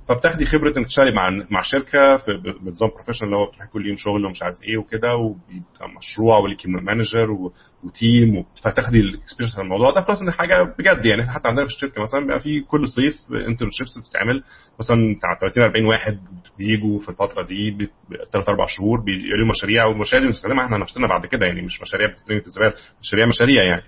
فبتاخدي 0.10 0.46
خبرة 0.46 0.78
انك 0.78 0.86
تشتغلي 0.86 1.12
مع 1.12 1.30
مع 1.52 1.62
شركة 1.62 2.18
في 2.18 2.32
بنظام 2.62 2.90
professional 2.90 3.24
اللي 3.30 3.36
هو 3.38 3.46
بتروحي 3.46 3.68
كل 3.72 3.86
يوم 3.88 3.96
شغل 3.98 4.26
ومش 4.26 4.44
عارف 4.44 4.64
إيه 4.64 4.78
وكده 4.78 5.16
وبيبقى 5.16 5.90
مشروع 5.98 6.38
وليكي 6.38 6.68
manager 6.70 7.32
و 7.84 7.96
team 7.96 8.44
فتاخدي 8.64 8.98
ال 9.00 9.05
experience 9.05 9.56
في 9.56 9.62
الموضوع 9.62 9.92
ده. 9.92 10.02
plus 10.10 10.22
إن 10.22 10.32
حاجة 10.32 10.76
بجد 10.80 11.06
يعني. 11.06 11.22
إحنا 11.22 11.34
حتى 11.34 11.48
عندنا 11.48 11.66
في 11.66 11.72
الشركة 11.72 12.04
مثلا 12.04 12.20
بيبقى 12.22 12.40
في 12.40 12.60
كل 12.62 12.88
صيف 12.88 13.16
internships 13.48 13.98
بتتعمل. 14.00 14.44
مثلا 14.80 15.16
بتاع 15.18 15.40
30 15.42 15.64
40 15.64 15.86
واحد 15.86 16.20
بيجوا 16.58 17.00
في 17.00 17.10
الفترة 17.10 17.44
دي 17.46 17.90
ثلاث 18.34 18.50
أربع 18.50 18.66
شهور 18.66 19.00
بيقولوا 19.02 19.48
مشاريع 19.48 19.86
والمشاريع 19.86 20.22
دي 20.22 20.28
بنستخدمها 20.28 20.66
إحنا 20.66 20.78
نفسنا 20.78 21.08
بعد 21.08 21.26
كده 21.26 21.48
يعني 21.48 21.62
مش 21.62 21.82
مشاريع 21.82 22.08
بتترمي 22.08 22.42
في 22.42 22.48
الزبالة 22.48 22.74
مشاريع 23.02 23.26
مشاريع 23.28 23.64
يعني. 23.64 23.84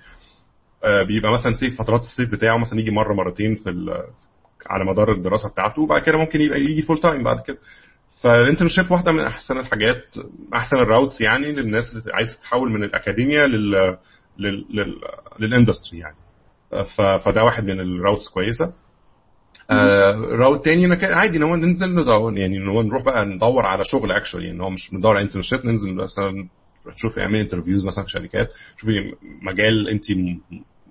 بيبقى 1.08 1.32
مثلا 1.34 1.52
صيف 1.52 1.82
فترات 1.82 2.02
الصيف 2.02 2.32
بتاعه 2.32 2.58
مثلا 2.58 2.80
يجي 2.80 2.92
مرة 2.92 3.14
مرتين 3.14 3.56
في 3.56 3.70
على 4.68 4.86
مدار 4.86 5.12
الدراسة 5.12 5.50
بتاعته 5.50 5.82
وبعد 5.82 6.02
كده 6.02 6.18
ممكن 6.18 6.42
يبقى 6.42 6.60
يجي 6.62 6.82
full 6.82 6.98
time 6.98 7.24
بعد 7.24 7.40
كده. 7.48 7.58
فال 8.24 8.35
internship 8.35 8.92
واحدة 8.92 9.12
من 9.12 9.20
أحسن 9.20 9.58
الحاجات 9.58 10.04
أحسن 10.56 10.78
ال 10.78 10.84
routes 10.84 11.22
يعني 11.22 11.52
للناس 11.52 11.84
اللي 11.94 12.14
عايزة 12.14 12.38
تتحول 12.38 12.72
من 12.72 12.84
الاكاديميا 12.84 13.48
لل 13.48 13.72
لل, 14.38 14.66
لل... 14.70 14.96
لل 15.40 15.52
industry 15.52 16.00
يعني. 16.00 16.16
فده 17.26 17.44
واحد 17.44 17.64
من 17.64 17.80
ال 17.80 17.87
routes 17.87 18.30
كويسة. 18.34 18.74
آه 19.72 20.12
route 20.16 20.66
تاني 20.66 20.86
أنا 20.86 20.98
عادي 21.02 21.38
إن 21.38 21.44
هو 21.44 21.56
ننزل 21.56 21.96
ندور 21.96 22.38
يعني 22.38 22.58
إن 22.58 22.68
هو 22.70 22.82
نروح 22.82 23.04
بقى 23.04 23.26
ندور 23.26 23.66
على 23.66 23.84
شغل 23.86 24.12
actually 24.12 24.52
ان 24.52 24.62
هو 24.62 24.70
مش 24.70 24.90
بندور 24.94 25.16
على 25.18 25.26
internship 25.26 25.66
ننزل 25.66 25.94
مثلا 25.96 26.48
تشوفي 26.96 27.22
اعملي 27.22 27.42
interviews 27.42 27.86
مثلا 27.86 28.04
في 28.04 28.10
شركات 28.10 28.48
شوفي 28.78 28.92
مجال 29.42 29.90
انت 29.90 30.04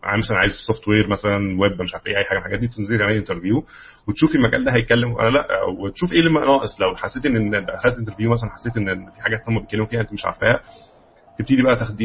مثلا 0.05 0.39
عايز 0.39 0.53
software 0.66 1.09
مثلا 1.09 1.61
ويب 1.61 1.83
مش 1.83 1.95
عارف 1.95 2.07
إيه 2.07 2.16
أي 2.16 2.25
حاجة 2.25 2.35
من 2.39 2.45
الحاجات 2.45 2.59
دي 2.59 2.69
تنزلي 2.69 2.99
تعملي 2.99 3.19
interview 3.19 3.65
وتشوفي 4.09 4.35
المجال 4.35 4.65
ده 4.65 4.73
هيتكلم 4.73 5.12
ولا 5.12 5.29
لأ 5.29 5.47
وتشوفي 5.79 6.15
إيه 6.15 6.20
اللي 6.20 6.31
ناقص. 6.41 6.81
لو 6.81 6.97
حسيت 6.97 7.27
إن 7.27 7.55
اخذت 7.55 7.99
interview 7.99 8.31
مثلا 8.31 8.51
حسيت 8.51 8.77
إن 8.77 9.11
في 9.11 9.23
حاجات 9.23 9.41
هم 9.49 9.61
بيتكلموا 9.61 9.87
فيها 9.87 10.01
انت 10.01 10.12
مش 10.12 10.25
عارفاها 10.25 10.61
تبتدي 11.39 11.62
بقى 11.62 11.77
تاخدي 11.77 12.05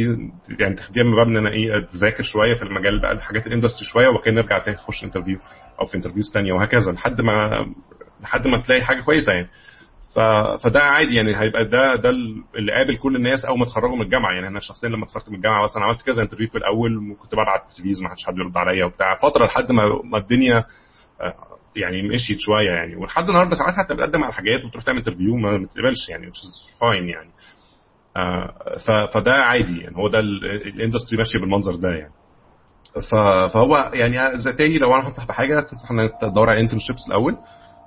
يعني 0.60 0.76
تاخديها 0.76 1.04
من 1.04 1.16
باب 1.16 1.28
إن 1.28 1.38
أنا 1.38 1.50
إيه 1.50 1.80
تذاكر 1.80 2.24
شوية 2.24 2.54
في 2.56 2.64
المجال 2.64 3.02
بقى 3.02 3.12
الحاجات 3.12 3.48
ال 3.48 3.52
industry 3.52 3.86
شوية 3.86 4.08
وبعد 4.08 4.30
نرجع 4.30 4.60
تاني 4.64 4.78
نخش 4.78 5.04
interview 5.04 5.38
أو 5.82 5.86
في 5.86 5.96
interviews 5.96 6.32
ثانية 6.34 6.54
وهكذا 6.54 6.92
لحد 6.92 7.22
ما 7.22 7.66
لحد 8.24 8.48
ما 8.48 8.62
تلاقي 8.62 8.82
حاجة 8.82 9.02
كويسة 9.02 9.34
يعني. 9.34 9.48
فده 10.64 10.80
عادي 10.80 11.16
يعني 11.16 11.38
هيبقى 11.38 11.66
ده 11.66 11.96
ده 11.96 12.10
اللي 12.56 12.72
قابل 12.72 12.98
كل 12.98 13.16
الناس 13.16 13.46
أول 13.46 13.58
ما 13.60 13.64
اتخرجوا 13.64 13.96
من 13.96 14.02
الجامعة. 14.02 14.34
يعني 14.34 14.48
أنا 14.48 14.60
شخصيا 14.60 14.90
لما 14.90 15.06
اتخرجت 15.06 15.30
من 15.30 15.36
الجامعة 15.36 15.64
مثلا 15.64 15.84
عملت 15.84 16.02
كذا 16.02 16.22
interview 16.24 16.48
في 16.48 16.58
الأول 16.58 16.98
وكنت 17.12 17.34
ببعت 17.34 17.64
CVs 17.68 18.02
ما 18.04 18.10
حدش 18.10 18.26
حد 18.26 18.38
يرد 18.38 18.58
عليا 18.58 18.86
وبتاع. 18.86 19.18
فترة 19.18 19.46
لحد 19.46 19.72
ما 19.72 19.84
ما 20.04 20.18
الدنيا 20.18 20.64
يعني 21.76 22.02
مشيت 22.10 22.38
شوية 22.40 22.72
يعني. 22.72 22.96
ولحد 22.96 23.28
النهارده 23.30 23.56
ساعات 23.56 23.74
حتى 23.74 23.94
بتقدم 23.94 24.24
على 24.24 24.34
حاجات 24.34 24.66
وتروح 24.66 24.84
تعمل 24.84 24.98
interview 24.98 25.36
ما 25.36 25.58
بتقبلش 25.58 26.10
يعني 26.10 26.32
fine 26.80 27.10
يعني. 27.14 27.30
فده 29.14 29.32
عادي 29.34 29.80
يعني. 29.80 29.96
هو 29.98 30.08
ده 30.10 30.20
ال 30.20 30.31
industry 30.31 31.18
ماشية 31.18 31.40
بالمنظر 31.40 31.76
ده 31.76 31.90
يعني. 31.90 32.14
فهو 33.54 33.92
يعني 33.94 34.44
تاني 34.58 34.78
لو 34.78 34.96
أنا 34.96 35.08
هنصح 35.08 35.28
بحاجة 35.28 35.60
تنصح 35.60 35.92
انك 35.92 36.12
تدور 36.22 36.50
على 36.50 36.62
internships 36.62 37.08
الأول 37.08 37.38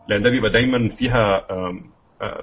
لأن 0.09 0.23
ده 0.23 0.31
بيبقى 0.31 0.51
دايما 0.51 0.89
فيها 0.89 1.47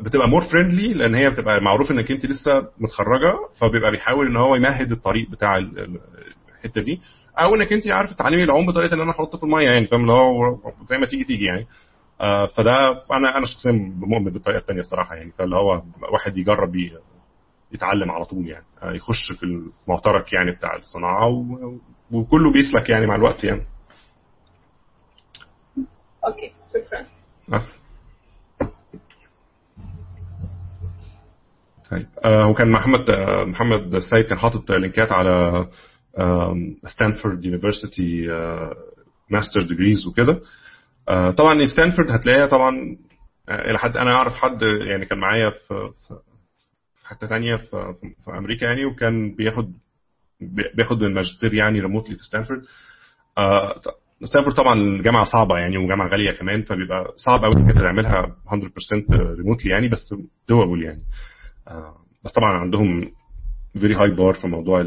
بتبقى 0.02 0.28
more 0.30 0.42
friendly 0.52 0.94
لأن 0.94 1.16
هي 1.16 1.30
بتبقى 1.30 1.62
معروف 1.62 1.92
إنك 1.92 2.12
أنت 2.12 2.26
لسه 2.26 2.68
متخرجة 2.80 3.34
فبيبقى 3.62 3.92
بيحاول 3.92 4.28
إن 4.28 4.36
هو 4.38 4.56
يمهد 4.56 4.92
الطريق 4.92 5.30
بتاع 5.30 5.58
الحتة 5.58 6.82
دي. 6.82 7.02
أو 7.40 7.56
إنك 7.56 7.74
أنت 7.74 7.88
عارفة 7.88 8.16
تعلمي 8.16 8.44
العوم 8.44 8.66
بطريقه 8.66 8.94
إن 8.94 9.02
أنا 9.02 9.12
أحط 9.12 9.36
في 9.36 9.44
المية 9.44 9.70
يعني 9.70 9.86
فاهم؟ 9.86 10.02
اللي 10.02 10.14
هو 10.14 10.58
زي 10.90 10.98
ما 10.98 11.06
تيجي 11.06 11.24
تيجي 11.24 11.46
يعني. 11.46 11.68
فده 12.58 12.72
أنا 13.12 13.38
أنا 13.38 13.46
شخصيا 13.46 13.72
مؤمن 13.98 14.32
بالطريقة 14.32 14.60
الثانية 14.60 14.80
الصراحة 14.80 15.16
يعني 15.16 15.32
فاللي 15.32 15.56
هو 15.56 15.82
واحد 16.14 16.38
يجرب 16.38 16.76
يتعلم 17.72 18.12
على 18.12 18.26
طول 18.26 18.48
يعني 18.48 18.66
يخش 18.84 19.32
في 19.40 19.44
المعترك 19.44 20.34
يعني 20.34 20.52
بتاع 20.52 20.76
الصناعة 20.76 21.46
وكله 22.12 22.52
بيسلك 22.52 22.90
يعني 22.90 23.08
مع 23.08 23.16
الوقت 23.16 23.44
يعني. 23.44 23.62
okay 26.26 26.54
شكرا. 26.74 27.06
طيب. 31.94 32.06
آه 32.26 32.48
وكان 32.50 32.72
محمد 32.72 33.10
آه 33.10 33.44
محمد 33.44 33.96
السيد 33.96 34.26
كان 34.26 34.38
حاطط 34.38 34.72
لينكات 34.72 35.12
على 35.12 35.68
ستانفورد 36.88 37.46
university 37.46 38.28
master 39.30 39.62
degrees 39.62 40.08
وكده. 40.08 40.42
آه 41.10 41.32
طبعا 41.32 41.66
ستانفورد 41.66 42.12
هتلاقيها 42.12 42.48
طبعا 42.48 42.98
إلى 43.50 43.80
حد 43.80 43.98
أنا 43.98 44.12
أعرف 44.16 44.34
حد 44.34 44.62
يعني 44.90 45.06
كان 45.06 45.20
معايا 45.20 45.50
في 45.50 45.90
حتة 47.06 47.28
ثانية 47.28 47.56
في, 47.56 47.94
في 48.26 48.32
أمريكا 48.38 48.66
يعني 48.66 48.86
وكان 48.86 49.36
بياخد 49.36 49.74
بياخد 50.76 51.04
الماجستير 51.04 51.54
يعني 51.54 51.80
remotely 51.80 52.16
في 52.16 52.24
ستانفورد 52.24 52.62
آه 53.38 53.76
ستانفورد 54.24 54.56
طبعا 54.56 55.02
جامعة 55.02 55.24
صعبة 55.24 55.58
يعني 55.58 55.78
وجامعة 55.78 56.08
غالية 56.10 56.32
كمان 56.32 56.62
فبيبقى 56.62 57.14
صعب 57.16 57.40
قوي 57.44 57.64
إنك 57.64 57.74
تعملها 57.74 58.36
100% 58.48 59.12
remotely 59.38 59.72
يعني 59.72 59.88
بس 59.88 60.14
doable 60.50 60.84
يعني. 60.84 61.02
آه 61.02 61.33
بس 62.26 62.32
طبعا 62.32 62.52
عندهم 62.58 63.12
very 63.74 63.96
high 63.96 64.10
bar 64.12 64.34
في 64.34 64.48
موضوع 64.48 64.82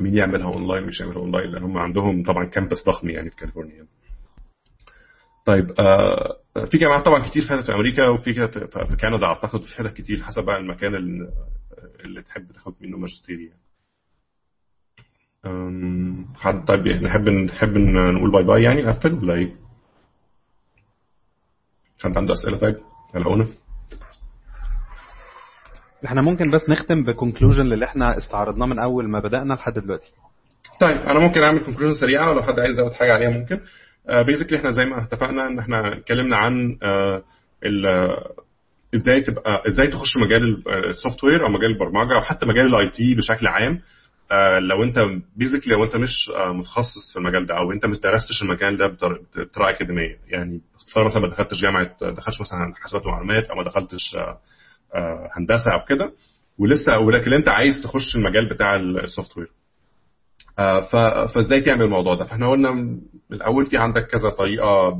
مين 0.00 0.14
يعملها 0.14 0.46
اونلاين 0.54 0.86
مش 0.86 1.00
يعملها 1.00 1.18
اونلاين 1.18 1.50
لأن 1.50 1.62
هم 1.62 1.78
عندهم 1.78 2.22
طبعا 2.22 2.44
campus 2.44 2.84
ضخم 2.86 3.08
يعني 3.10 3.30
في 3.30 3.36
كاليفورنيا. 3.36 3.86
طيب 5.46 5.70
آه 5.78 6.36
في 6.70 6.78
جامعات 6.78 7.06
طبعا 7.06 7.28
كتير 7.28 7.42
في 7.42 7.74
أمريكا 7.74 8.08
وفي 8.08 8.32
في 8.88 8.96
كندا 9.00 9.26
أعتقد 9.26 9.62
في 9.64 9.74
حتت 9.74 9.92
كتير 9.96 10.22
حسب 10.22 10.44
بقى 10.44 10.56
المكان 10.56 10.94
اللي, 10.94 11.32
تحب 12.22 12.52
تاخد 12.52 12.74
منه 12.80 12.98
ماجستير 12.98 13.40
يعني. 13.40 13.60
حد 16.36 16.64
طيب 16.64 16.86
نحب 16.88 17.28
نحب 17.28 17.78
نقول 17.78 18.32
bye 18.32 18.44
bye 18.44 18.62
يعني 18.62 18.82
نقفل 18.82 19.14
ولا 19.14 19.34
إيه؟ 19.34 19.56
حد 21.98 22.18
عنده 22.18 22.32
أسئلة؟ 22.32 22.58
طيب 22.58 22.76
على 23.14 23.24
إحنا 26.04 26.22
ممكن 26.22 26.50
بس 26.50 26.70
نختم 26.70 27.04
ب 27.04 27.10
conclusion 27.10 27.72
اللي 27.72 27.84
إحنا 27.84 28.18
استعرضناه 28.18 28.66
من 28.66 28.78
أول 28.78 29.10
ما 29.10 29.20
بدأنا 29.20 29.54
لحد 29.54 29.72
دلوقتي. 29.78 30.06
طيب 30.80 30.96
أنا 30.98 31.20
ممكن 31.20 31.42
أعمل 31.42 31.64
conclusion 31.64 31.94
سريعة 32.00 32.32
لو 32.32 32.42
حد 32.42 32.60
عايز 32.60 32.78
يزود 32.78 32.92
حاجة 32.92 33.12
عليها 33.12 33.30
ممكن. 33.30 33.60
basically 34.26 34.56
uh, 34.56 34.60
إحنا 34.60 34.70
زي 34.70 34.84
ما 34.84 35.02
اتفقنا 35.02 35.46
إن 35.46 35.58
إحنا 35.58 35.98
اتكلمنا 35.98 36.36
عن 36.36 36.76
uh, 36.76 37.22
إزاي 38.94 39.20
تبقى 39.20 39.62
إزاي 39.68 39.88
تخش 39.88 40.16
مجال 40.16 40.62
ال 40.90 41.24
software 41.24 41.46
أو 41.46 41.48
مجال 41.52 41.70
البرمجة 41.70 42.14
أو 42.16 42.20
حتى 42.20 42.46
مجال 42.46 42.66
ال 42.66 42.88
IT 42.90 43.14
بشكل 43.14 43.46
عام. 43.46 43.80
لو 44.68 44.82
أنت 44.82 44.98
basically 45.36 45.74
لو 45.74 45.84
أنت 45.84 45.96
مش 45.96 46.30
متخصص 46.54 47.12
في 47.12 47.18
المجال 47.18 47.46
ده 47.46 47.58
أو 47.58 47.72
أنت 47.72 47.86
ما 47.86 47.96
درستش 48.02 48.42
المجال 48.42 48.76
ده 48.76 48.86
بطريقة 48.86 49.70
أكاديمية 49.70 50.16
يعني 50.28 50.60
باختصار 50.72 51.04
مثلا 51.06 51.22
ما 51.22 51.28
دخلتش 51.28 51.60
جامعة 51.62 51.96
دخلتش 52.02 52.40
مثلا 52.40 52.72
حاسبات 52.82 53.06
ومعلومات 53.06 53.50
أو 53.50 53.56
ما 53.56 53.62
دخلتش 53.62 54.16
هندسة 55.36 55.72
أو 55.72 55.84
كده. 55.88 56.12
ولسه 56.58 56.98
ولكن 56.98 57.32
أنت 57.32 57.48
عايز 57.48 57.82
تخش 57.82 58.16
المجال 58.16 58.48
بتاع 58.48 58.76
ال 58.76 59.38
software. 59.38 59.50
فإزاي 61.34 61.60
تعمل 61.60 61.82
الموضوع 61.82 62.14
ده؟ 62.14 62.24
فإحنا 62.24 62.50
قلنا 62.50 62.70
من 62.72 63.00
الأول 63.32 63.66
في 63.66 63.76
عندك 63.78 64.06
كذا 64.06 64.30
طريقة 64.38 64.90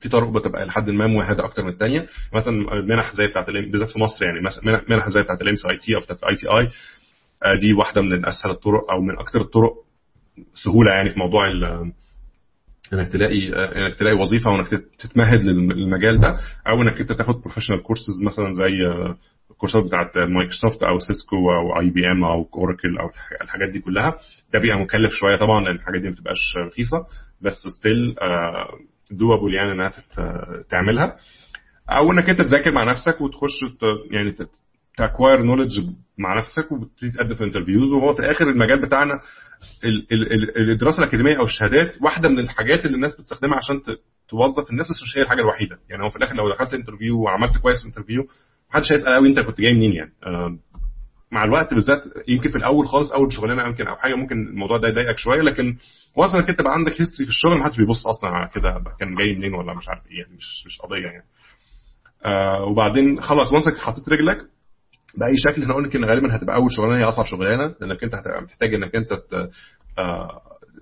في 0.00 0.08
طرق 0.08 0.28
بتبقى 0.28 0.66
لحد 0.66 0.90
ما 0.90 1.06
موحدة 1.06 1.44
أكتر 1.44 1.62
من 1.62 1.68
الثانية 1.68 2.06
مثلا 2.34 2.52
منح 2.80 3.12
زي 3.14 3.26
بتاعت 3.26 3.46
بالذات 3.50 3.90
في 3.90 3.98
مصر 3.98 4.24
يعني 4.24 4.40
منح 4.88 5.08
زي 5.08 5.22
بتاعت 5.22 5.42
ال 5.42 5.54
MIT 5.70 5.94
أو 5.94 6.00
بتاعت 6.00 6.22
ال 6.22 6.36
ITI 6.36 6.70
دي 7.58 7.72
واحدة 7.72 8.00
من 8.02 8.26
أسهل 8.26 8.50
الطرق 8.50 8.90
أو 8.90 9.00
من 9.00 9.18
أكثر 9.18 9.40
الطرق 9.40 9.72
سهولة 10.54 10.92
يعني 10.92 11.08
في 11.10 11.18
موضوع 11.18 11.46
انك 12.92 13.08
تلاقي 13.08 13.48
انك 13.52 13.94
تلاقي 13.94 14.16
وظيفة 14.16 14.50
وانك 14.50 14.68
تتمهد 14.98 15.42
للمجال 15.42 16.20
ده 16.20 16.36
أو 16.68 16.82
انك 16.82 17.00
انت 17.00 17.12
تاخد 17.12 17.34
professional 17.40 17.82
courses 17.82 18.22
مثلا 18.26 18.52
زي 18.52 18.86
الكورسات 19.50 19.84
بتاعت 19.84 20.18
مايكروسوفت 20.18 20.82
أو 20.82 20.98
سيسكو 20.98 21.36
أو 21.36 21.80
اي 21.80 21.90
بي 21.90 22.10
ام 22.12 22.24
أو 22.24 22.48
أوراكل 22.54 22.98
أو 22.98 23.10
الحاجات 23.42 23.68
دي 23.68 23.80
كلها. 23.80 24.16
ده 24.52 24.58
بيبقى 24.58 24.78
مكلف 24.78 25.12
شوية. 25.12 25.36
طبعا 25.36 25.64
لأن 25.64 25.74
الحاجات 25.76 26.00
دي 26.00 26.08
ما 26.08 26.14
بتبقاش 26.14 26.56
رخيصة 26.66 27.06
بس 27.40 27.54
still 27.78 28.14
doable 29.10 29.54
يعني 29.54 29.72
إنها 29.72 29.92
تعملها. 30.70 31.16
أو 31.90 32.12
إنك 32.12 32.30
أنت 32.30 32.40
تذاكر 32.40 32.72
مع 32.72 32.84
نفسك 32.90 33.20
وتخش 33.20 33.64
يعني 34.10 34.34
ت 34.96 35.02
acquire 35.02 35.42
knowledge 35.42 35.80
مع 36.18 36.38
نفسك 36.38 36.72
وتبتدي 36.72 37.10
تقدم 37.10 37.34
في 37.34 37.44
interviews 37.44 37.90
وهو 37.92 38.12
في 38.12 38.20
الآخر 38.20 38.48
المجال 38.50 38.82
بتاعنا 38.82 39.20
الدراسة 40.72 40.98
الأكاديمية 40.98 41.36
أو 41.38 41.42
الشهادات 41.44 42.02
واحدة 42.02 42.28
من 42.28 42.38
الحاجات 42.38 42.84
اللي 42.84 42.96
الناس 42.96 43.16
بتستخدمها 43.20 43.56
عشان 43.56 43.80
توظف 44.28 44.70
الناس 44.70 44.90
بس 44.90 45.02
مش 45.02 45.18
هي 45.18 45.22
الحاجة 45.22 45.40
الوحيدة. 45.40 45.78
يعني 45.90 46.02
هو 46.04 46.08
في 46.10 46.16
الآخر 46.16 46.34
لو 46.34 46.48
دخلت 46.48 46.74
interview 46.74 47.20
وعملت 47.20 47.56
كويس 47.58 47.80
في 47.82 47.86
interview 47.88 48.26
محدش 48.70 48.92
هيسأل 48.92 49.14
قوي 49.14 49.28
أنت 49.28 49.40
كنت 49.40 49.60
جاي 49.60 49.72
منين 49.74 49.92
يعني. 49.92 50.12
مع 51.32 51.44
الوقت 51.44 51.74
بالذات 51.74 52.02
يمكن 52.28 52.50
في 52.50 52.56
الأول 52.56 52.86
خالص 52.86 53.12
أول 53.12 53.32
شغلانة 53.32 53.66
يمكن 53.66 53.86
أو 53.86 53.96
حاجة 53.96 54.14
ممكن 54.14 54.36
الموضوع 54.48 54.78
ده 54.78 54.88
يضايقك 54.88 55.18
شوية 55.18 55.40
لكن 55.42 55.76
once 56.16 56.34
إنك 56.34 56.48
أنت 56.50 56.62
بقى 56.62 56.72
عندك 56.74 57.00
history 57.00 57.24
في 57.24 57.30
الشغل 57.30 57.58
محدش 57.58 57.76
بيبص 57.76 58.06
أصلا 58.06 58.30
على 58.30 58.50
كده 58.54 58.82
كان 59.00 59.14
جاي 59.14 59.34
منين 59.34 59.54
ولا 59.54 59.74
مش 59.74 59.88
عارف 59.88 60.06
إيه 60.06 60.18
يعني 60.20 60.34
مش 60.36 60.66
مش 60.66 60.78
قضية 60.80 61.06
يعني. 61.06 61.24
آه 62.24 62.64
وبعدين 62.64 63.20
خلاص 63.20 63.52
once 63.52 63.68
إنك 63.68 63.78
حطيت 63.78 64.08
رجلك 64.08 64.38
بأي 65.14 65.34
شكل 65.36 65.62
إحنا 65.62 65.74
قلنا 65.74 65.90
إن 65.94 66.04
غالبا 66.04 66.36
هتبقى 66.36 66.56
أول 66.56 66.72
شغلانة 66.72 66.98
هي 67.00 67.04
أصعب 67.08 67.24
شغلانة 67.24 67.74
لأنك 67.80 68.04
أنت 68.04 68.14
هتبقى 68.14 68.42
محتاج 68.42 68.74
إنك 68.74 68.94
أنت 68.96 69.08
آه 69.98 70.40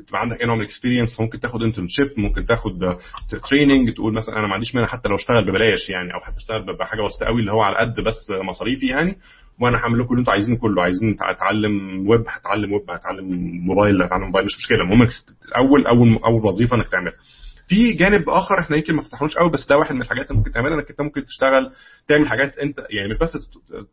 تبقى 0.08 0.20
عندك 0.20 0.40
اي 0.40 0.46
نوع 0.46 0.54
من 0.54 0.60
ال 0.60 0.66
experience 0.66 1.20
ممكن 1.20 1.40
تاخد 1.40 1.62
internship 1.62 2.06
ممكن 2.16 2.46
تاخد 2.46 2.96
training 3.48 3.94
تقول 3.94 4.14
مثلا 4.14 4.36
أنا 4.38 4.46
ما 4.46 4.54
عنديش 4.54 4.74
مانع 4.74 4.86
حتى 4.86 5.08
لو 5.08 5.14
أشتغل 5.16 5.44
ببلاش 5.46 5.88
يعني 5.90 6.14
أو 6.14 6.20
حتى 6.20 6.36
أشتغل 6.36 6.76
بحاجه 6.78 7.02
بسيطه 7.02 7.26
قوي 7.26 7.40
اللي 7.40 7.52
هو 7.52 7.62
على 7.62 7.76
قد 7.76 7.94
بس 8.06 8.30
مصاريفي 8.30 8.86
يعني 8.86 9.16
وأنا 9.60 9.78
هعمل 9.78 9.98
لكم 9.98 10.08
اللي 10.10 10.20
أنتوا 10.20 10.32
عايزينه 10.32 10.58
كله 10.58 10.82
عايزين 10.82 11.16
أتعلم 11.20 12.04
ويب 12.08 12.24
هتعلم 12.28 12.72
ويب 12.72 12.90
هتعلم 12.90 13.28
موبايل 13.66 14.02
هتعلم 14.02 14.24
موبايل 14.24 14.46
مش 14.46 14.56
مشكلة 14.56 14.78
المهم 14.78 15.08
أول 15.56 15.86
أول 15.86 16.18
أول 16.26 16.46
وظيفة 16.46 16.76
إنك 16.76 16.88
تعملها. 16.88 17.14
في 17.68 17.92
جانب 17.92 18.28
آخر 18.28 18.60
إحنا 18.60 18.76
يمكن 18.76 18.94
ما 18.94 19.02
فتحناش 19.02 19.36
قوي 19.36 19.50
بس 19.50 19.68
ده 19.68 19.76
واحد 19.78 19.94
من 19.94 20.02
الحاجات 20.02 20.26
اللي 20.30 20.38
ممكن 20.38 20.52
تعملها 20.52 20.74
إنك 20.74 20.90
أنت 20.90 21.00
ممكن 21.00 21.24
تشتغل 21.24 21.72
تعمل 22.08 22.28
حاجات 22.28 22.58
أنت 22.58 22.78
يعني 22.90 23.08
مش 23.08 23.18
بس 23.18 23.32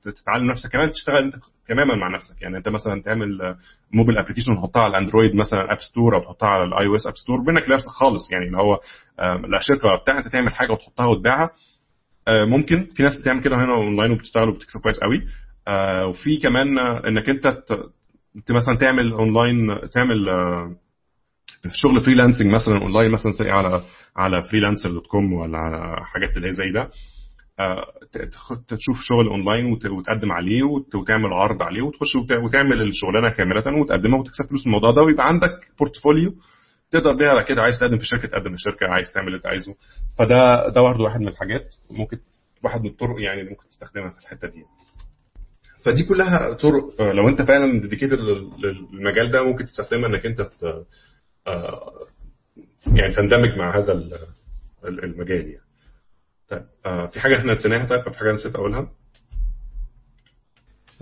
تتعلم 0.04 0.50
نفسك 0.50 0.72
كمان 0.72 0.92
تشتغل 0.92 1.18
أنت 1.18 1.36
تماما 1.68 1.96
مع 1.96 2.16
نفسك. 2.16 2.42
يعني 2.42 2.58
أنت 2.58 2.70
مثلا 2.70 3.02
تعمل 3.02 3.56
mobile 3.94 4.18
application 4.18 4.52
وتحطها 4.52 4.82
على 4.82 4.98
الاندرويد 4.98 5.36
مثلا 5.36 5.72
app 5.74 5.80
store 5.80 6.16
أو 6.16 6.22
تحطها 6.22 6.50
على 6.50 6.64
ال 6.64 6.86
iOS 6.88 7.08
app 7.08 7.14
store 7.16 7.38
بينك 7.42 7.70
لنفسك 7.70 7.88
خالص. 7.90 8.32
يعني 8.32 8.46
اللي 8.46 8.58
هو 8.58 8.80
لا 9.20 9.60
شركة 9.60 9.88
ولا 9.88 10.02
بتاع 10.02 10.18
أنت 10.18 10.28
تعمل 10.28 10.54
حاجة 10.54 10.72
وتحطها 10.72 11.06
وتبيعها. 11.06 11.50
ممكن 12.30 12.90
في 12.96 13.04
ناس 13.04 13.16
بتعمل 13.16 13.44
كده 13.44 13.56
هنا 13.56 13.74
أونلاين 13.74 14.12
وبتشتغل 14.12 14.50
وبتكسب 14.50 14.80
كويس 14.82 15.00
قوي. 15.00 15.28
وفي 16.10 16.38
كمان 16.38 16.80
إنك 16.80 17.30
أنت 17.30 18.52
مثلا 18.52 18.78
تعمل 18.78 19.12
أونلاين 19.12 19.90
تعمل 19.90 20.26
في 21.64 21.70
شغل 21.78 22.00
freelancing 22.00 22.48
مثلا 22.54 22.78
اونلاين 22.82 23.12
مثلا 23.12 23.32
زي 23.32 23.50
على 23.50 23.84
على 24.18 24.42
freelancer 24.42 24.92
dot 24.92 25.08
com 25.08 25.34
ولا 25.34 25.58
على 25.58 26.06
حاجات 26.06 26.38
اللي 26.38 26.48
هي 26.48 26.54
زي 26.54 26.72
ده. 26.72 26.90
تشوف 28.68 28.98
شغل 29.02 29.28
اونلاين 29.28 29.66
وتقدم 29.66 30.32
عليه 30.32 30.64
وتعمل 30.96 31.34
عرض 31.34 31.62
عليه 31.64 31.82
وتخش 31.82 32.16
وتعمل 32.46 32.82
الشغلانة 32.82 33.30
كاملة 33.30 33.82
وتقدمها 33.82 34.20
وتكسب 34.20 34.50
فلوس. 34.50 34.62
من 34.62 34.74
الموضوع 34.74 34.92
ده 34.92 35.02
ويبقى 35.02 35.28
عندك 35.28 35.50
portfolio 35.80 36.34
تقدر 36.92 37.14
بيها 37.16 37.30
على 37.30 37.44
كده. 37.44 37.62
عايز 37.62 37.80
تقدم 37.80 37.98
في 37.98 38.06
شركة 38.06 38.28
تقدم 38.28 38.52
في 38.52 38.58
شركة. 38.58 38.88
عايز 38.88 39.12
تعمل 39.14 39.28
اللي 39.28 39.38
انت 39.38 39.48
عايزه. 39.48 39.76
فده 40.18 40.70
ده 40.76 40.82
برضه 40.82 41.04
واحد 41.04 41.20
من 41.20 41.28
الحاجات. 41.28 41.76
ممكن 41.92 42.18
واحد 42.64 42.82
من 42.82 42.90
الطرق 42.90 43.22
يعني 43.22 43.40
اللي 43.42 43.52
ممكن 43.52 43.68
تستخدمها 43.68 44.10
في 44.10 44.20
الحتة 44.20 44.48
دي. 44.48 44.64
فدي 45.86 46.04
كلها 46.04 46.54
طرق. 46.54 47.02
لو 47.02 47.30
انت 47.30 47.42
فعلا 47.42 47.82
ديديكيتد 47.82 48.18
للمجال 48.60 49.32
ده 49.32 49.44
ممكن 49.44 49.66
تستخدمها 49.66 50.10
انك 50.10 50.26
انت 50.26 50.42
يعني 52.88 53.14
تندمج 53.16 53.58
مع 53.58 53.78
هذا 53.80 53.92
المجال 54.86 55.48
يعني. 55.48 55.62
طيب 56.50 56.66
في 57.12 57.20
حاجة 57.20 57.38
إحنا 57.38 57.54
نسيناها؟ 57.54 57.86
طيب 57.86 58.14
في 58.14 58.20
حاجة 58.20 58.32
نسيت 58.32 58.56
أقولها؟ 58.56 58.90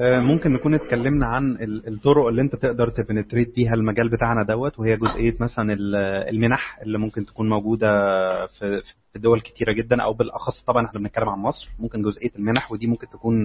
ممكن 0.01 0.53
نكون 0.53 0.73
اتكلمنا 0.73 1.25
عن 1.25 1.57
الطرق 1.87 2.27
اللي 2.27 2.41
انت 2.41 2.55
تقدر 2.55 2.89
تبنتريت 2.89 3.55
بيها 3.55 3.73
المجال 3.73 4.09
بتاعنا 4.09 4.43
دوت 4.47 4.79
وهي 4.79 4.97
جزئيه 4.97 5.35
مثلا 5.39 5.73
المنح 6.29 6.79
اللي 6.81 6.97
ممكن 6.97 7.25
تكون 7.25 7.49
موجودة 7.49 7.87
في 8.47 8.81
في 9.13 9.19
دول 9.19 9.41
كتيرة 9.41 9.71
جدا 9.71 10.03
أو 10.03 10.13
بالأخص 10.13 10.63
طبعا 10.63 10.85
إحنا 10.85 10.99
بنتكلم 10.99 11.29
عن 11.29 11.39
مصر 11.39 11.69
ممكن 11.79 12.01
جزئية 12.01 12.31
المنح 12.35 12.71
ودي 12.71 12.87
ممكن 12.87 13.07
تكون 13.09 13.35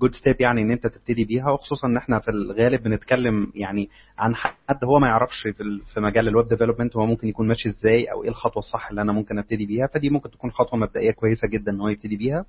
good 0.00 0.14
step 0.14 0.40
يعني 0.40 0.62
إن 0.62 0.70
أنت 0.70 0.86
تبتدي 0.86 1.24
بيها 1.24 1.50
وخصوصا 1.50 1.86
إن 1.88 1.96
إحنا 1.96 2.20
في 2.20 2.30
الغالب 2.30 2.82
بنتكلم 2.82 3.52
يعني 3.54 3.88
عن 4.18 4.34
حد 4.34 4.84
هو 4.84 4.98
ما 4.98 5.06
يعرفش 5.08 5.42
في 5.42 5.80
في 5.94 6.00
مجال 6.00 6.28
ال 6.28 6.33
web 6.33 6.48
development 6.48 6.96
هو 6.96 7.06
ممكن 7.06 7.28
يكون 7.28 7.48
ماشي 7.48 7.68
إزاي 7.68 8.04
أو 8.04 8.22
إيه 8.24 8.28
الخطوة 8.30 8.58
الصح 8.58 8.88
اللي 8.90 9.02
أنا 9.02 9.12
ممكن 9.12 9.38
أبتدي 9.38 9.66
بيها. 9.66 9.86
فدي 9.86 10.10
ممكن 10.10 10.30
تكون 10.30 10.50
خطوة 10.50 10.78
مبدئية 10.78 11.10
كويسة 11.10 11.48
جدا 11.48 11.72
إن 11.72 11.80
هو 11.80 11.88
يبتدي 11.88 12.16
بيها. 12.16 12.44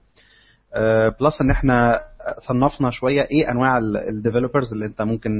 plus 1.20 1.42
إن 1.42 1.52
إحنا 1.52 2.00
صنفنا 2.48 2.90
شوية 2.90 3.22
إيه 3.22 3.52
أنواع 3.52 3.78
ال 4.10 4.15
developers 4.15 4.74
اللي 4.74 4.86
أنت 4.86 5.02
ممكن 5.02 5.32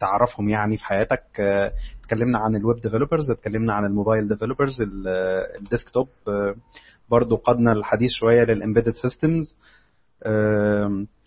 تعرفهم 0.00 0.48
يعني 0.48 0.76
في 0.78 0.84
حياتك. 0.84 1.22
اتكلمنا 2.00 2.38
عن 2.38 2.56
ال 2.56 2.62
web 2.62 2.80
developers 2.82 3.30
اتكلمنا 3.30 3.74
عن 3.74 3.84
ال 3.84 3.90
mobile 3.90 4.28
developers 4.28 4.76
ال 5.60 5.66
desktop 5.66 6.08
برضو 7.10 7.36
قدنا 7.36 7.72
الحديث 7.72 8.10
شوية 8.10 8.44
لل 8.44 8.54
embedded 8.54 8.94
systems 8.94 9.56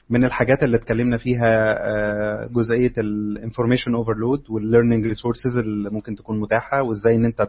من 0.10 0.26
الحاجات 0.26 0.64
اللي 0.64 0.78
اتكلمنا 0.78 1.18
فيها 1.18 2.48
جزئية 2.48 2.94
ال 2.98 3.06
information 3.06 3.96
overload 3.96 4.44
وال 4.50 4.61
learning 4.61 5.06
resources 5.06 5.58
اللي 5.58 5.90
ممكن 5.92 6.16
تكون 6.16 6.40
متاحة 6.40 6.84
وازاي 6.84 7.16
ان 7.16 7.26
انت 7.26 7.48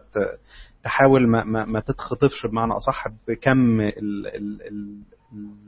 تحاول 0.85 1.29
ما, 1.29 1.45
ما, 1.45 1.65
ما 1.65 1.81
تتخطفش 1.81 2.47
بمعنى 2.47 2.73
أصح 2.73 3.05
بكم 3.29 3.81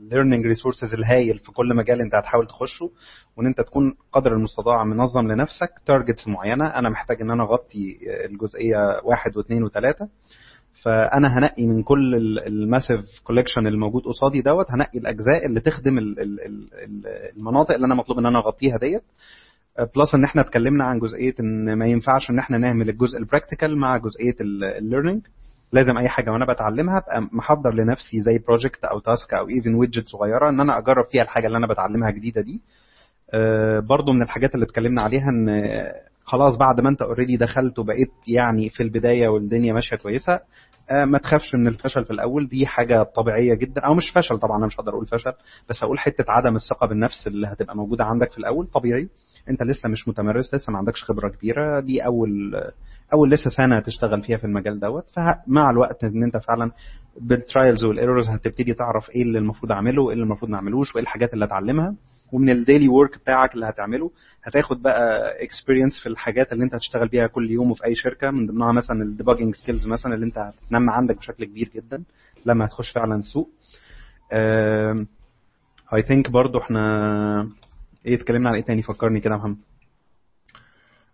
ال 0.01 0.06
learning 0.06 0.45
resources 0.45 0.93
الهايل 0.93 1.39
في 1.39 1.51
كل 1.51 1.75
مجال 1.75 2.01
انت 2.01 2.15
هتحاول 2.15 2.47
تخشه 2.47 2.91
وان 3.37 3.45
انت 3.47 3.61
تكون 3.61 3.93
قدر 4.11 4.33
المستطاع 4.33 4.83
منظم 4.83 5.31
لنفسك 5.31 5.69
targets 5.85 6.27
معينة. 6.27 6.67
أنا 6.67 6.89
محتاج 6.89 7.21
إن 7.21 7.31
أنا 7.31 7.43
أغطي 7.43 7.97
الجزئية 8.25 8.77
واحد 9.03 9.37
واثنين 9.37 9.63
وثلاثة. 9.63 10.07
فأنا 10.83 11.37
هنقي 11.37 11.65
من 11.67 11.83
كل 11.83 12.15
ال 12.47 12.53
massive 12.53 12.99
collection 13.23 13.67
الموجود 13.67 14.01
قصادي 14.03 14.41
دوت 14.41 14.65
هنقي 14.71 14.99
الأجزاء 14.99 15.45
اللي 15.45 15.59
تخدم 15.59 15.97
المناطق 17.37 17.73
اللي 17.75 17.85
أنا 17.85 17.95
مطلوب 17.95 18.19
إن 18.19 18.25
أنا 18.25 18.39
أغطيها 18.39 18.77
ديت. 18.81 19.03
plus 19.95 20.15
إن 20.15 20.23
إحنا 20.23 20.41
اتكلمنا 20.41 20.85
عن 20.85 20.99
جزئية 20.99 21.35
إن 21.39 21.73
ما 21.77 21.85
ينفعش 21.85 22.29
إن 22.29 22.39
إحنا 22.39 22.57
نعمل 22.57 22.89
الجزء 22.89 23.17
ال 23.17 23.23
practical 23.23 23.77
مع 23.77 23.97
جزئية 23.97 24.35
ال 24.77 24.82
learning 24.82 25.21
لازم 25.73 25.97
أي 25.97 26.09
حاجة 26.09 26.31
وأنا 26.31 26.45
بتعلمها 26.53 26.97
أبقى 26.97 27.29
محضر 27.31 27.73
لنفسي 27.73 28.21
زي 28.21 28.37
project 28.47 28.83
أو 28.85 28.99
task 28.99 29.33
أو 29.33 29.49
even 29.49 29.75
widget 29.75 30.07
صغيرة 30.07 30.49
إن 30.49 30.59
أنا 30.59 30.77
أجرب 30.77 31.05
فيها 31.11 31.23
الحاجة 31.23 31.47
اللي 31.47 31.57
أنا 31.57 31.67
بتعلمها 31.67 32.11
جديدة 32.11 32.41
دي. 32.41 32.61
برضو 33.87 34.11
من 34.13 34.21
الحاجات 34.21 34.55
اللي 34.55 34.65
اتكلمنا 34.65 35.01
عليها 35.01 35.25
إن 35.29 35.47
خلاص 36.23 36.57
بعد 36.57 36.81
ما 36.81 36.89
أنت 36.89 37.01
already 37.01 37.37
دخلت 37.37 37.79
وبقيت 37.79 38.11
يعني 38.27 38.69
في 38.69 38.83
البداية 38.83 39.27
والدنيا 39.27 39.73
ماشية 39.73 39.95
كويسة 39.97 40.39
ما 40.91 41.17
تخافش 41.17 41.55
من 41.55 41.67
الفشل 41.67 42.05
في 42.05 42.11
الأول. 42.11 42.47
دي 42.47 42.67
حاجة 42.67 43.03
طبيعية 43.03 43.53
جدا. 43.53 43.81
أو 43.81 43.93
مش 43.93 44.09
فشل 44.09 44.37
طبعا 44.37 44.57
أنا 44.57 44.65
مش 44.65 44.79
هقدر 44.79 44.91
أقول 44.91 45.05
فشل 45.07 45.31
بس 45.69 45.83
هقول 45.83 45.99
حتة 45.99 46.25
عدم 46.27 46.55
الثقة 46.55 46.87
بالنفس 46.87 47.27
اللي 47.27 47.47
هتبقى 47.47 47.75
موجودة 47.75 48.03
عندك 48.05 48.31
في 48.31 48.37
الأول. 48.37 48.67
طبيعي. 48.67 49.09
أنت 49.49 49.63
لسه 49.63 49.89
مش 49.89 50.07
متمرس 50.07 50.53
لسه 50.55 50.71
ما 50.71 50.77
عندكش 50.77 51.03
خبرة 51.03 51.29
كبيرة. 51.29 51.79
دي 51.79 52.05
أول 52.05 52.61
أول 53.13 53.31
لسه 53.31 53.49
سنة 53.49 53.79
تشتغل 53.81 54.21
فيها 54.23 54.37
في 54.37 54.43
المجال 54.43 54.79
دوت. 54.79 55.05
فمع 55.13 55.69
الوقت 55.69 56.03
إن 56.03 56.23
أنت 56.23 56.37
فعلا 56.37 56.71
بال 57.21 57.37
trials 57.37 57.85
وال 57.85 57.96
errors 57.96 58.29
هتبتدي 58.29 58.73
تعرف 58.73 59.09
إيه 59.09 59.21
اللي 59.21 59.39
المفروض 59.39 59.71
أعمله 59.71 60.03
وايه 60.03 60.13
اللي 60.13 60.23
المفروض 60.23 60.51
ما 60.51 60.57
أعملوش 60.57 60.95
وإيه 60.95 61.03
الحاجات 61.03 61.33
اللي 61.33 61.45
أتعلمها. 61.45 61.95
ومن 62.31 62.49
ال 62.49 62.55
daily 62.55 62.87
work 62.87 63.17
بتاعك 63.17 63.53
اللي 63.55 63.65
هتعمله 63.65 64.11
هتاخد 64.43 64.81
بقى 64.81 65.33
experience 65.43 65.99
في 66.03 66.09
الحاجات 66.09 66.53
اللي 66.53 66.63
انت 66.63 66.75
هتشتغل 66.75 67.07
بيها 67.07 67.27
كل 67.27 67.51
يوم 67.51 67.71
وفي 67.71 67.85
أي 67.85 67.95
شركة 67.95 68.31
من 68.31 68.47
ضمنها 68.47 68.71
مثلا 68.71 69.03
ال 69.03 69.08
debugging 69.08 69.55
skills 69.55 69.87
مثلا 69.87 70.13
اللي 70.13 70.25
انت 70.25 70.37
هتنمى 70.37 70.91
عندك 70.93 71.17
بشكل 71.17 71.45
كبير 71.45 71.69
جدا 71.75 72.03
لما 72.45 72.65
هتخش 72.65 72.91
فعلا 72.91 73.15
السوق 73.15 73.49
I 75.93 76.01
think 76.07 76.29
برضو 76.29 76.59
إحنا 76.59 77.49
إيه 78.05 78.15
اتكلمنا 78.15 78.49
عن 78.49 78.55
إيه 78.55 78.63
تاني؟ 78.63 78.81
فكرني 78.83 79.19
كده 79.19 79.33
يا 79.33 79.39
محمد. 79.39 79.57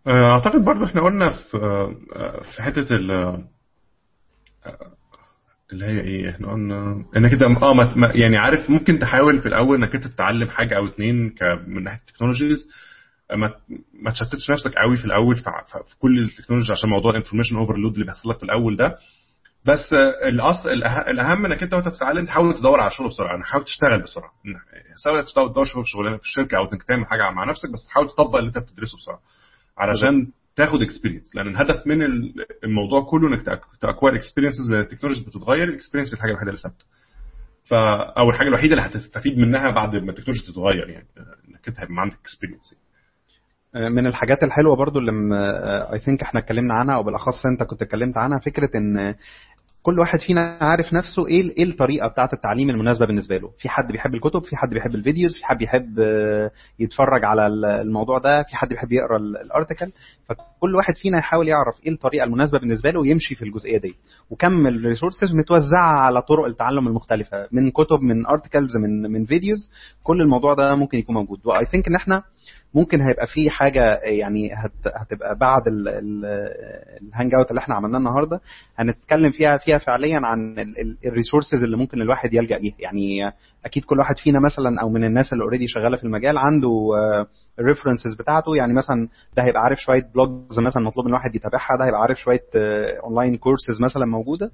أعتقد 0.08 0.66
برضو 0.66 0.86
إحنا 0.86 1.02
قلنا 1.02 1.30
في 1.30 1.58
في 2.56 2.64
حتة 2.64 2.96
ال 2.96 3.12
اللي 5.72 5.86
هي 5.86 6.00
إيه؟ 6.02 6.30
إحنا 6.30 6.52
قلنا 6.52 7.06
إنك 7.18 7.32
أنت 7.32 7.42
آه 7.44 7.74
ما 7.74 8.12
يعني 8.14 8.38
عارف 8.38 8.70
ممكن 8.70 9.00
تحاول 9.00 9.40
في 9.40 9.46
الأول 9.46 9.78
إنك 9.78 9.96
أنت 9.96 10.08
تتعلم 10.08 10.50
حاجة 10.50 10.78
أو 10.78 10.88
اتنين 10.88 11.36
من 11.68 11.84
ناحية 11.84 12.00
ال 12.00 12.05
technologies 12.05 12.68
ما 13.34 13.54
ما 13.94 14.12
تشتتش 14.12 14.52
نفسك 14.52 14.74
قوي 14.78 14.96
في 14.96 15.06
الأول 15.06 15.36
في 15.36 15.44
كل 16.00 16.20
التكنولوجي 16.20 16.72
عشان 16.72 16.90
موضوع 16.90 17.12
ال 17.12 17.16
information 17.16 17.56
overload 17.58 17.94
اللي 17.94 18.06
بيحصل 18.06 18.30
لك 18.30 18.38
في 18.38 18.44
الأول 18.44 18.78
ده. 18.78 18.98
بس 19.66 19.94
الأصل 20.28 20.70
الأهم 21.08 21.46
إنك 21.46 21.64
أنت 21.64 21.74
وأنت 21.74 21.88
بتتعلم 21.88 22.26
تحاول 22.26 22.54
تدور 22.54 22.80
على 22.80 22.92
شغل 22.92 23.08
بسرعة. 23.08 23.28
يعني 23.32 23.44
حاول 23.44 23.64
تشتغل 23.64 24.02
بسرعة. 24.04 24.32
سواء 25.04 25.48
تدور 25.52 25.66
في 25.66 25.82
شغلانه 25.86 26.18
في 26.18 26.24
الشركة 26.24 26.58
أو 26.58 26.64
إنك 26.64 26.84
تعمل 26.84 27.06
حاجة 27.06 27.30
مع 27.32 27.44
نفسك 27.50 27.72
بس 27.74 27.86
تحاول 27.88 28.08
تطبق 28.08 28.36
اللي 28.36 28.48
أنت 28.48 28.58
بتدرسه 28.58 28.98
بسرعة. 28.98 29.20
علشان 29.78 30.28
تاخد 30.56 30.82
experience 30.82 31.36
لأن 31.36 31.48
الهدف 31.48 31.88
من 31.88 32.02
الموضوع 32.64 33.02
كله 33.10 33.28
إنك 33.28 33.62
ت 33.82 33.86
acquire 33.86 34.16
experiences 34.16 34.72
التكنولوجي 34.72 35.26
بتتغير 35.26 35.64
ال 35.64 35.68
experience 35.68 36.14
الحاجة 36.14 36.30
الوحيدة 36.30 36.50
اللي 36.50 36.62
ثابتة. 36.62 36.86
ف 37.64 37.74
أو 38.18 38.30
الحاجة 38.30 38.48
الوحيدة 38.48 38.76
اللي 38.76 38.86
هتستفيد 38.88 39.38
منها 39.38 39.72
بعد 39.72 39.90
ما 39.96 40.10
التكنولوجيا 40.12 40.52
تتغير 40.52 40.90
يعني 40.90 41.08
إنك 41.50 41.68
أنت 41.68 41.80
هيبقى 41.80 41.96
عندك 41.98 42.18
experience 42.22 42.76
من 43.76 44.08
الحاجات 44.08 44.44
الحلوة 44.44 44.76
برضو 44.76 45.00
اللي 45.00 45.12
I 45.94 46.00
think 46.00 46.22
إحنا 46.22 46.40
اتكلمنا 46.40 46.74
عنها 46.74 46.96
أو 46.96 47.04
بالأخص 47.04 47.46
أنت 47.46 47.70
كنت 47.70 47.82
اتكلمت 47.82 48.18
عنها 48.18 48.40
فكرة 48.40 48.70
إن 48.76 49.16
كل 49.86 50.00
واحد 50.00 50.20
فينا 50.20 50.58
عارف 50.62 50.94
نفسه 50.94 51.28
إيه 51.28 51.54
إيه 51.58 51.64
الطريقة 51.64 52.08
بتاعة 52.08 52.30
التعليم 52.34 52.70
المناسبة 52.70 53.06
بالنسبة 53.06 53.38
له. 53.38 53.52
في 53.60 53.70
حد 53.70 53.92
بيحب 53.92 54.16
الكتب 54.16 54.44
في 54.44 54.56
حد 54.56 54.70
بيحب 54.74 54.96
ال 54.96 55.01
videos 55.01 55.34
في 55.38 55.46
حد 55.46 55.58
بيحب 55.58 56.00
يتفرج 56.80 57.26
على 57.26 57.48
الموضوع 57.82 58.18
ده 58.20 58.44
في 58.44 58.56
حد 58.56 58.70
بيحب 58.70 58.92
يقرأ 58.92 59.18
ال 59.18 59.27
article 59.27 59.92
فكل 60.30 60.76
واحد 60.76 60.98
فينا 60.98 61.18
يحاول 61.18 61.48
يعرف 61.48 61.76
إيه 61.86 61.92
الطريقة 61.92 62.24
المناسبة 62.24 62.60
بالنسبة 62.60 62.92
له 62.92 63.00
ويمشي 63.00 63.36
في 63.36 63.42
الجزئية 63.46 63.78
دي. 63.78 63.96
وكم 64.30 64.68
ال 64.68 64.74
resources 64.74 65.34
متوزعة 65.34 65.98
على 66.06 66.22
طرق 66.22 66.46
التعلم 66.46 66.88
المختلفة. 66.88 67.48
من 67.52 67.72
كتب 67.72 68.02
من 68.02 68.26
articles 68.28 68.72
من 68.78 69.12
من 69.12 69.26
videos 69.26 69.72
كل 70.04 70.22
الموضوع 70.22 70.54
ده 70.54 70.76
ممكن 70.76 70.98
يكون 70.98 71.16
موجود. 71.16 71.40
و 71.46 71.66
I 71.66 71.70
think 71.70 71.88
إن 71.88 71.96
إحنا 71.96 72.24
ممكن 72.76 73.02
هيبقى 73.02 73.28
في 73.28 73.50
حاجة 73.50 74.00
يعني 74.04 74.52
هت 74.54 74.94
هتبقى 75.02 75.36
بعد 75.36 75.62
ال 77.02 77.36
hangout 77.36 77.50
اللي 77.50 77.60
إحنا 77.60 77.76
عملناه 77.76 77.98
النهارده 78.00 78.40
هنتكلم 78.78 79.32
فيها 79.32 79.58
فيها 79.58 79.78
فعليا 79.78 80.20
عن 80.24 80.56
ال 81.06 81.12
resources 81.12 81.64
اللي 81.64 81.78
ممكن 81.78 82.02
الواحد 82.02 82.34
يلجأ 82.34 82.58
ليها. 82.58 82.76
يعني 82.80 83.32
أكيد 83.66 83.84
كل 83.86 84.00
واحد 84.00 84.18
فينا 84.18 84.40
مثلا 84.40 84.82
أو 84.82 84.90
من 84.90 85.04
الناس 85.04 85.34
اللي 85.34 85.44
already 85.44 85.68
شغالة 85.68 85.98
في 85.98 86.04
المجال 86.04 86.38
عنده 86.38 86.70
ال 87.60 87.65
references 87.65 88.16
بتاعته. 88.20 88.56
يعني 88.56 88.74
مثلا 88.74 89.08
ده 89.38 89.44
هيبقى 89.44 89.62
عارف 89.62 89.80
شوية 89.80 90.04
blogs 90.16 90.60
مثلا 90.60 90.84
مطلوب 90.84 91.06
من 91.06 91.10
الواحد 91.12 91.36
يتابعها 91.36 91.78
ده 91.80 91.86
هيبقى 91.86 92.02
عارف 92.02 92.18
شوية 92.20 92.44
online 93.04 93.38
courses 93.38 93.82
مثلا 93.82 94.06
موجودة. 94.06 94.52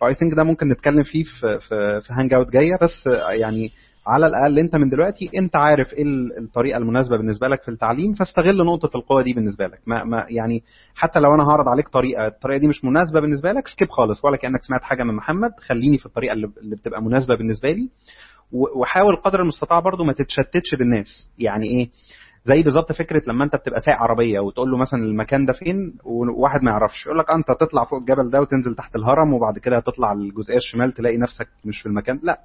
ف 0.00 0.14
I 0.14 0.17
think 0.17 0.34
ده 0.34 0.44
ممكن 0.44 0.68
نتكلم 0.68 1.02
فيه 1.02 1.24
في 1.24 1.58
في, 1.60 2.00
في 2.02 2.12
hangout 2.20 2.50
جاية. 2.50 2.72
بس 2.82 3.06
يعني 3.30 3.72
على 4.06 4.26
الأقل 4.26 4.58
أنت 4.58 4.76
من 4.76 4.88
دلوقتي 4.88 5.30
أنت 5.38 5.56
عارف 5.56 5.92
إيه 5.94 6.04
الطريقة 6.38 6.76
المناسبة 6.78 7.16
بالنسبة 7.16 7.48
لك 7.48 7.62
في 7.62 7.68
التعليم 7.70 8.14
فاستغل 8.14 8.56
نقطة 8.66 8.96
القوة 8.96 9.22
دي 9.22 9.32
بالنسبة 9.32 9.66
لك. 9.66 9.80
ما, 9.86 10.04
ما 10.04 10.26
يعني 10.28 10.62
حتى 10.94 11.20
لو 11.20 11.34
أنا 11.34 11.42
هعرض 11.48 11.68
عليك 11.68 11.88
طريقة 11.88 12.26
الطريقة 12.26 12.58
دي 12.58 12.68
مش 12.68 12.84
مناسبة 12.84 13.20
بالنسبة 13.20 13.52
لك 13.52 13.66
skip 13.66 13.90
خالص 13.90 14.24
ولا 14.24 14.36
كأنك 14.36 14.62
سمعت 14.62 14.82
حاجة 14.82 15.02
من 15.02 15.14
محمد 15.14 15.50
خليني 15.60 15.98
في 15.98 16.06
الطريقة 16.06 16.32
اللي 16.32 16.76
بتبقى 16.76 17.02
مناسبة 17.02 17.36
بالنسبة 17.36 17.72
لي. 17.72 17.88
وحاول 18.52 19.16
قدر 19.16 19.40
المستطاع 19.40 19.80
برضو 19.80 20.04
ما 20.04 20.12
تتشتتش 20.12 20.74
بالناس. 20.78 21.30
يعني 21.38 21.66
إيه؟ 21.66 21.90
زي 22.44 22.62
بالظبط 22.62 22.92
فكرة 22.92 23.22
لما 23.28 23.44
أنت 23.44 23.56
بتبقى 23.56 23.80
سايق 23.80 23.98
عربية 24.02 24.40
وتقول 24.40 24.70
له 24.70 24.78
مثلا 24.78 25.00
المكان 25.00 25.46
ده 25.46 25.52
فين 25.52 25.94
وواحد 26.04 26.62
ما 26.62 26.70
يعرفش. 26.70 27.06
يقول 27.06 27.18
لك 27.18 27.32
أنت 27.34 27.46
تطلع 27.60 27.84
فوق 27.84 27.98
الجبل 27.98 28.30
ده 28.30 28.40
وتنزل 28.40 28.74
تحت 28.74 28.96
الهرم 28.96 29.32
وبعد 29.34 29.58
كده 29.58 29.80
تطلع 29.80 30.12
الجزئية 30.12 30.56
الشمال 30.56 30.92
تلاقي 30.92 31.18
نفسك 31.18 31.48
مش 31.64 31.80
في 31.80 31.86
المكان. 31.86 32.20
لا 32.22 32.40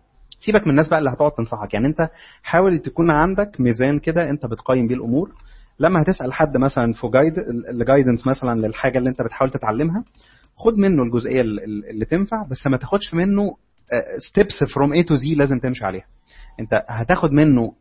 سيبك 0.46 0.64
من 0.64 0.70
الناس 0.70 0.88
بقى 0.90 1.00
اللي 1.00 1.10
هتقعد 1.10 1.32
تنصحك. 1.32 1.74
يعني 1.74 1.88
انت 1.88 2.10
حاول 2.44 2.80
تكون 2.80 3.12
عندك 3.12 3.62
ميزان 3.62 4.00
كده 4.00 4.30
انت 4.30 4.46
بتقيم 4.46 4.88
بيه 4.88 4.96
الأمور. 4.96 5.32
لما 5.80 6.02
هتسأل 6.02 6.34
حد 6.34 6.58
مثلا 6.58 6.94
في 6.94 7.08
جايد 7.08 7.34
الجايدنس 7.70 8.28
مثلا 8.28 8.60
للحاجة 8.68 8.98
اللي 8.98 9.10
انت 9.10 9.22
بتحاول 9.22 9.52
تتعلمها 9.52 10.04
خد 10.58 10.74
منه 10.78 11.04
الجزئية 11.04 11.42
اللي 11.42 12.06
تنفع 12.06 12.44
بس 12.52 12.68
ما 12.68 12.78
تاخدش 12.78 13.14
منه 13.14 13.56
steps 14.30 14.64
from 14.74 14.94
A 14.94 15.04
to 15.04 15.16
Z 15.16 15.36
لازم 15.36 15.60
تمشي 15.60 15.86
عليها. 15.86 16.06
انت 16.60 16.70
هتاخد 16.90 17.32
منه 17.32 17.74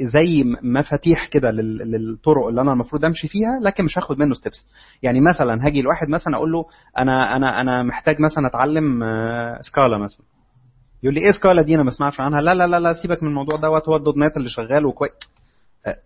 زي 0.00 0.44
مفاتيح 0.62 1.26
كده 1.26 1.50
للطرق 1.50 2.46
اللي 2.46 2.60
أنا 2.60 2.72
المفروض 2.72 3.04
أمشي 3.04 3.28
فيها 3.28 3.58
لكن 3.62 3.84
مش 3.84 3.98
هاخد 3.98 4.18
منه 4.18 4.34
steps 4.34 4.68
يعني 5.02 5.20
مثلا 5.20 5.66
هاجي 5.66 5.82
لواحد 5.82 6.08
مثلا 6.08 6.36
أقول 6.36 6.52
له 6.52 6.64
أنا 6.98 7.36
أنا 7.36 7.60
أنا 7.60 7.82
محتاج 7.82 8.16
مثلا 8.20 8.46
أتعلم 8.46 9.00
Scala 9.60 9.98
مثلا. 9.98 10.26
يقول 11.02 11.14
لي 11.14 11.20
إيه 11.20 11.30
Scala 11.32 11.62
دي؟ 11.62 11.74
أنا 11.74 11.82
ما 11.82 11.88
أسمعش 11.90 12.20
عنها. 12.20 12.40
لا 12.40 12.54
لا 12.54 12.66
لا 12.66 12.80
لا 12.80 12.92
سيبك 12.94 13.22
من 13.22 13.28
الموضوع 13.28 13.56
دوت 13.58 13.88
هو 13.88 13.96
ال 13.96 14.14
.NET 14.18 14.36
اللي 14.36 14.48
شغال 14.48 14.86
وكويس 14.86 15.10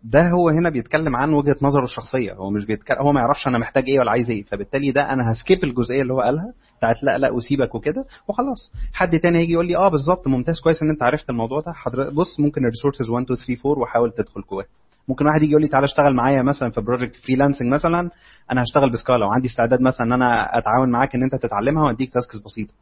ده 0.04 0.28
هو 0.30 0.48
هنا 0.48 0.70
بيتكلم 0.70 1.16
عن 1.16 1.32
وجهة 1.32 1.56
نظره 1.62 1.84
الشخصية. 1.84 2.32
هو 2.32 2.50
مش 2.50 2.66
بيتكلم 2.66 2.98
هو 2.98 3.12
ما 3.12 3.20
يعرفش 3.20 3.46
أنا 3.48 3.58
محتاج 3.58 3.84
إيه 3.88 3.98
ولا 3.98 4.10
عايز 4.10 4.30
إيه. 4.30 4.42
فبالتالي 4.42 4.90
ده 4.92 5.12
أنا 5.12 5.32
ه 5.32 5.39
skip 5.39 5.64
الجزئية 5.64 6.02
اللي 6.02 6.12
هو 6.12 6.20
قالها 6.20 6.52
بتاعت 6.78 7.02
لا 7.02 7.18
لا 7.18 7.30
وسيبك 7.30 7.74
وكده 7.74 8.04
وخلاص. 8.28 8.72
حد 8.92 9.18
تاني 9.20 9.38
هيجي 9.38 9.52
يقول 9.52 9.66
لي 9.66 9.76
آه 9.76 9.88
بالظبط 9.88 10.28
ممتاز 10.28 10.60
كويس 10.60 10.82
إن 10.82 10.90
أنت 10.90 11.02
عرفت 11.02 11.30
الموضوع 11.30 11.60
ده. 11.60 11.72
حضرتك 11.72 12.12
بص 12.12 12.40
ممكن 12.40 12.60
ال 12.60 12.65
resources 12.65 13.10
1 13.10 13.24
2 13.24 13.38
3 13.56 13.70
4 13.70 13.82
وحاول 13.82 14.12
تدخل 14.12 14.40
جواه 14.50 14.64
ممكن 15.08 15.26
واحد 15.26 15.42
يجي 15.42 15.50
يقول 15.50 15.62
لي 15.62 15.68
تعالى 15.68 15.84
اشتغل 15.84 16.14
معايا 16.14 16.42
مثلا 16.42 16.70
في 16.70 16.80
project 16.80 17.16
freelancing 17.16 17.68
مثلا 17.74 18.10
أنا 18.52 18.62
هشتغل 18.62 18.90
ب 18.92 18.98
Scala 18.98 19.26
وعندي 19.26 19.48
استعداد 19.48 19.80
مثلا 19.80 20.06
إن 20.06 20.12
أنا 20.12 20.58
أتعاون 20.58 20.90
معاك 20.90 21.14
إن 21.14 21.22
أنت 21.22 21.34
تتعلمها 21.42 21.84
وأديك 21.84 22.12
tasks 22.12 22.38
بسيطة. 22.38 22.72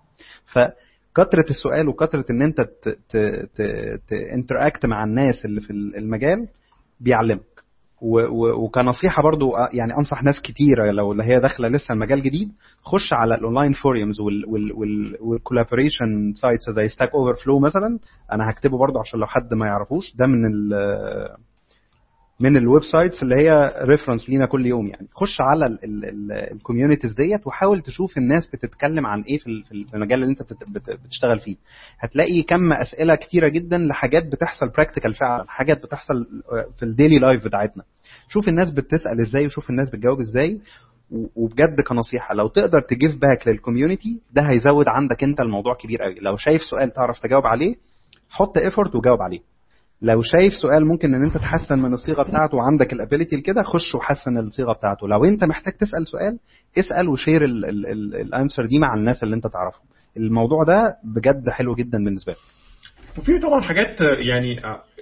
فكثرة 1.16 1.50
السؤال 1.50 1.88
وكثرة 1.88 2.24
إن 2.30 2.42
أنت 2.42 2.56
ت 4.08 4.17
interact 4.17 4.86
مع 4.86 5.04
الناس 5.04 5.44
اللي 5.44 5.60
في 5.60 5.70
المجال 5.72 6.48
بيعلمك. 7.00 7.52
وكنصيحة 8.34 9.22
برضو 9.22 9.52
يعني 9.72 9.96
أنصح 9.98 10.22
ناس 10.22 10.40
كتيرة 10.40 10.90
لو 10.90 11.12
اللي 11.12 11.22
هي 11.24 11.40
داخلة 11.40 11.68
لسه 11.68 11.92
المجال 11.92 12.22
جديد 12.22 12.52
خش 12.84 13.12
على 13.12 13.34
ال 13.34 13.40
online 13.40 13.72
forums 13.72 14.20
وال 15.20 15.35
collaboration 15.35 16.34
sites 16.36 16.70
زي 16.76 16.88
Stack 16.88 17.10
Overflow 17.14 17.58
مثلا 17.58 17.98
أنا 18.32 18.50
هكتبه 18.50 18.78
برضو 18.78 18.98
عشان 18.98 19.20
لو 19.20 19.26
حد 19.26 19.54
ما 19.54 19.66
يعرفوش. 19.66 20.16
ده 20.16 20.26
من 20.26 20.40
من 22.42 22.56
ال 22.56 22.63
web 22.63 22.82
sites 22.82 23.22
اللي 23.22 23.34
هي 23.34 23.74
reference 23.82 24.28
لينا 24.30 24.46
كل 24.46 24.66
يوم 24.66 24.86
يعني. 24.86 25.08
خش 25.14 25.36
على 25.40 25.78
ال 26.52 26.57
communities 26.57 27.12
ديت 27.14 27.46
وحاول 27.46 27.80
تشوف 27.80 28.18
الناس 28.18 28.46
بتتكلم 28.46 29.06
عن 29.06 29.20
إيه 29.20 29.38
في 29.38 29.94
المجال 29.94 30.22
اللي 30.22 30.30
أنت 30.32 30.42
بتشتغل 31.04 31.38
فيه. 31.40 31.56
هتلاقي 31.98 32.42
كم 32.42 32.72
أسئلة 32.72 33.14
كتيرة 33.14 33.48
جدا 33.48 33.78
لحاجات 33.78 34.26
بتحصل 34.26 34.68
practical 34.68 35.14
فعلا 35.14 35.44
حاجات 35.48 35.82
بتحصل 35.82 36.26
في 36.78 36.82
ال 36.82 36.88
daily 36.88 37.18
life 37.18 37.44
بتاعتنا. 37.44 37.82
شوف 38.28 38.48
الناس 38.48 38.70
بتسأل 38.70 39.20
إزاي 39.20 39.46
وشوف 39.46 39.70
الناس 39.70 39.90
بتجاوب 39.90 40.20
إزاي 40.20 40.60
وبجد 41.36 41.80
كنصيحة 41.88 42.34
لو 42.34 42.48
تقدر 42.48 42.80
ت 42.80 42.87
give 42.87 43.16
back 43.16 43.48
لل 43.48 43.61
community 43.61 44.20
ده 44.32 44.42
هيزود 44.42 44.84
عندك 44.88 45.24
أنت 45.24 45.40
الموضوع 45.40 45.74
كبير 45.74 46.02
قوي 46.02 46.14
لو 46.20 46.36
شايف 46.36 46.62
سؤال 46.62 46.92
تعرف 46.92 47.18
تجاوب 47.20 47.46
عليه 47.46 47.74
حط 48.30 48.58
effort 48.58 48.94
وجاوب 48.94 49.22
عليه. 49.22 49.51
لو 50.02 50.22
شايف 50.22 50.54
سؤال 50.54 50.86
ممكن 50.86 51.14
إن 51.14 51.22
أنت 51.24 51.36
تحسن 51.36 51.78
من 51.78 51.92
الصيغة 51.92 52.22
بتاعته 52.22 52.56
وعندك 52.56 52.92
ال 52.92 52.98
ability 52.98 53.36
لكده 53.36 53.62
خش 53.62 53.94
وحسن 53.94 54.38
الصيغة 54.38 54.72
بتاعته. 54.72 55.08
لو 55.08 55.24
أنت 55.24 55.44
محتاج 55.44 55.72
تسأل 55.72 56.08
سؤال 56.08 56.38
اسأل 56.78 57.08
و 57.08 57.14
share 57.14 57.44
ال 57.44 57.62
answer 57.62 58.66
دي 58.66 58.78
مع 58.78 58.94
الناس 58.94 59.22
اللي 59.22 59.36
أنت 59.36 59.46
تعرفهم. 59.46 59.86
الموضوع 60.16 60.64
ده 60.64 60.96
بجد 61.04 61.50
حلو 61.50 61.74
جدا 61.74 61.98
بالنسبة 62.04 62.32
لك. 62.32 62.38
وفي 63.18 63.38
طبعا 63.38 63.60
حاجات 63.62 64.00
يعني 64.00 64.60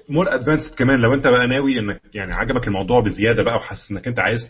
more 0.08 0.34
advanced 0.34 0.74
كمان. 0.74 0.98
لو 0.98 1.14
أنت 1.14 1.24
بقى 1.26 1.46
ناوي 1.48 1.78
إنك 1.78 2.00
يعني 2.14 2.32
عجبك 2.34 2.68
الموضوع 2.68 3.00
بزيادة 3.00 3.42
بقى 3.42 3.54
وحاسس 3.56 3.90
إنك 3.92 4.08
أنت 4.08 4.20
عايز 4.20 4.40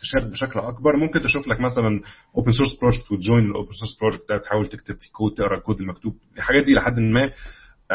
تشارك 0.00 0.26
بشكل 0.32 0.60
أكبر 0.60 0.96
ممكن 0.96 1.20
تشوف 1.22 1.48
لك 1.48 1.60
مثلا 1.60 2.00
open 2.36 2.52
source 2.52 2.78
project 2.80 3.12
وت 3.12 3.23
join 3.23 3.44
ال 3.44 3.50
open 3.50 3.72
source 3.72 3.98
project 4.00 4.28
ده 4.28 4.38
تحاول 4.38 4.66
تكتب 4.66 4.94
في 4.96 5.10
كود 5.12 5.34
تقرأ 5.34 5.56
الكود 5.58 5.80
المكتوب. 5.80 6.14
الحاجات 6.36 6.64
دي 6.64 6.74
لحد 6.74 7.00
ما 7.00 7.30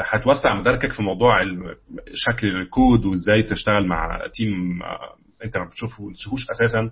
هتوسع 0.05 0.53
مداركك 0.53 0.91
في 0.93 1.03
موضوع 1.03 1.43
شكل 2.13 2.47
الكود 2.47 3.05
وإزاي 3.05 3.43
تشتغل 3.43 3.87
مع 3.87 4.21
team 4.33 4.79
انت 5.45 5.57
ما 5.57 5.65
بتشوفوش 5.65 6.45
أساسا. 6.51 6.91